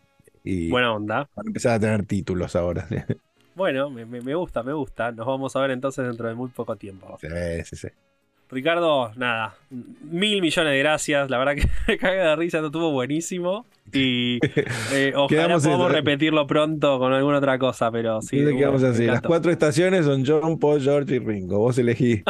Y 0.44 0.70
Buena 0.70 0.94
onda. 0.94 1.30
van 1.36 1.46
a 1.46 1.50
empezar 1.50 1.74
a 1.74 1.80
tener 1.80 2.06
títulos 2.06 2.56
ahora. 2.56 2.88
Bueno, 3.54 3.90
me, 3.90 4.06
me- 4.06 4.22
me 4.22 4.34
gusta, 4.34 4.64
me 4.64 4.72
gusta. 4.72 5.12
Nos 5.12 5.28
vamos 5.28 5.54
a 5.58 5.60
ver 5.62 5.72
entonces 5.72 6.06
dentro 6.08 6.30
de 6.30 6.34
muy 6.36 6.50
poco 6.50 6.78
tiempo. 6.78 7.18
sí, 7.20 7.28
sí, 7.66 7.76
sí. 7.76 7.88
Ricardo, 8.50 9.12
nada, 9.16 9.56
mil 9.70 10.42
millones 10.42 10.72
de 10.72 10.80
gracias. 10.80 11.30
La 11.30 11.38
verdad 11.38 11.56
que 11.56 11.68
me 11.88 11.98
caga 11.98 12.30
de 12.30 12.36
risa, 12.38 12.60
estuvo 12.60 12.92
buenísimo. 12.92 13.66
Y 13.94 14.40
eh, 14.94 15.12
ojalá 15.16 15.58
podamos 15.60 15.92
repetirlo 15.92 16.48
pronto 16.48 16.98
con 16.98 17.12
alguna 17.14 17.38
otra 17.40 17.60
cosa, 17.60 17.92
pero 17.92 18.22
sí. 18.22 18.38
quedamos 18.38 18.84
así. 18.84 19.06
Las 19.06 19.22
cuatro 19.22 19.52
estaciones 19.52 20.06
son 20.06 20.24
John, 20.26 20.58
Paul, 20.58 20.82
George 20.82 21.16
y 21.16 21.20
Ringo. 21.20 21.60
Vos 21.60 21.78
elegí. 21.78 22.24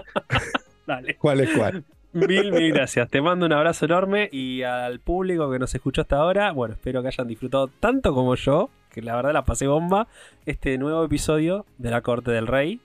Dale. 0.88 1.18
¿Cuál 1.18 1.42
es 1.42 1.50
cuál? 1.56 1.84
Mil, 2.14 2.52
mil 2.52 2.74
gracias. 2.74 3.10
Te 3.10 3.22
mando 3.22 3.46
un 3.46 3.54
abrazo 3.54 3.86
enorme 3.86 4.28
y 4.34 4.64
al 4.64 5.00
público 5.00 5.50
que 5.50 5.60
nos 5.60 5.74
escuchó 5.74 6.02
hasta 6.02 6.18
ahora, 6.18 6.52
bueno, 6.52 6.74
espero 6.74 7.02
que 7.02 7.08
hayan 7.08 7.28
disfrutado 7.28 7.70
tanto 7.80 8.14
como 8.14 8.36
yo, 8.36 8.70
que 8.90 9.02
la 9.02 9.16
verdad 9.16 9.32
la 9.32 9.46
pasé 9.46 9.68
bomba, 9.68 10.08
este 10.46 10.78
nuevo 10.78 11.06
episodio 11.06 11.66
de 11.78 11.90
La 11.90 12.02
Corte 12.02 12.32
del 12.32 12.48
Rey. 12.48 12.82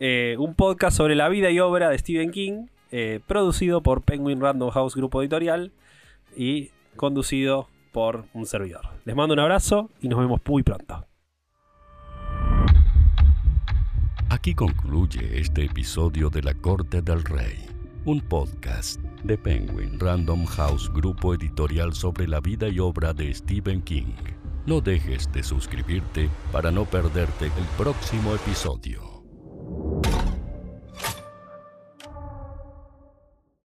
Eh, 0.00 0.36
un 0.38 0.54
podcast 0.54 0.96
sobre 0.96 1.14
la 1.14 1.28
vida 1.28 1.50
y 1.50 1.60
obra 1.60 1.90
de 1.90 1.98
Stephen 1.98 2.30
King, 2.30 2.66
eh, 2.90 3.20
producido 3.26 3.82
por 3.82 4.02
Penguin 4.02 4.40
Random 4.40 4.70
House 4.70 4.96
Grupo 4.96 5.20
Editorial 5.20 5.70
y 6.34 6.70
conducido 6.96 7.68
por 7.92 8.24
un 8.32 8.46
servidor. 8.46 8.86
Les 9.04 9.14
mando 9.14 9.34
un 9.34 9.40
abrazo 9.40 9.90
y 10.00 10.08
nos 10.08 10.18
vemos 10.18 10.40
muy 10.48 10.62
pronto. 10.62 11.06
Aquí 14.30 14.54
concluye 14.54 15.38
este 15.38 15.66
episodio 15.66 16.30
de 16.30 16.42
La 16.42 16.54
Corte 16.54 17.02
del 17.02 17.22
Rey 17.22 17.71
un 18.04 18.20
podcast 18.20 19.00
de 19.22 19.38
Penguin 19.38 19.98
Random 19.98 20.44
House 20.44 20.90
Grupo 20.92 21.34
Editorial 21.34 21.94
sobre 21.94 22.26
la 22.26 22.40
vida 22.40 22.68
y 22.68 22.80
obra 22.80 23.12
de 23.12 23.32
Stephen 23.32 23.80
King. 23.82 24.14
No 24.66 24.80
dejes 24.80 25.30
de 25.30 25.42
suscribirte 25.42 26.28
para 26.50 26.72
no 26.72 26.84
perderte 26.84 27.46
el 27.46 27.64
próximo 27.78 28.34
episodio. 28.34 29.22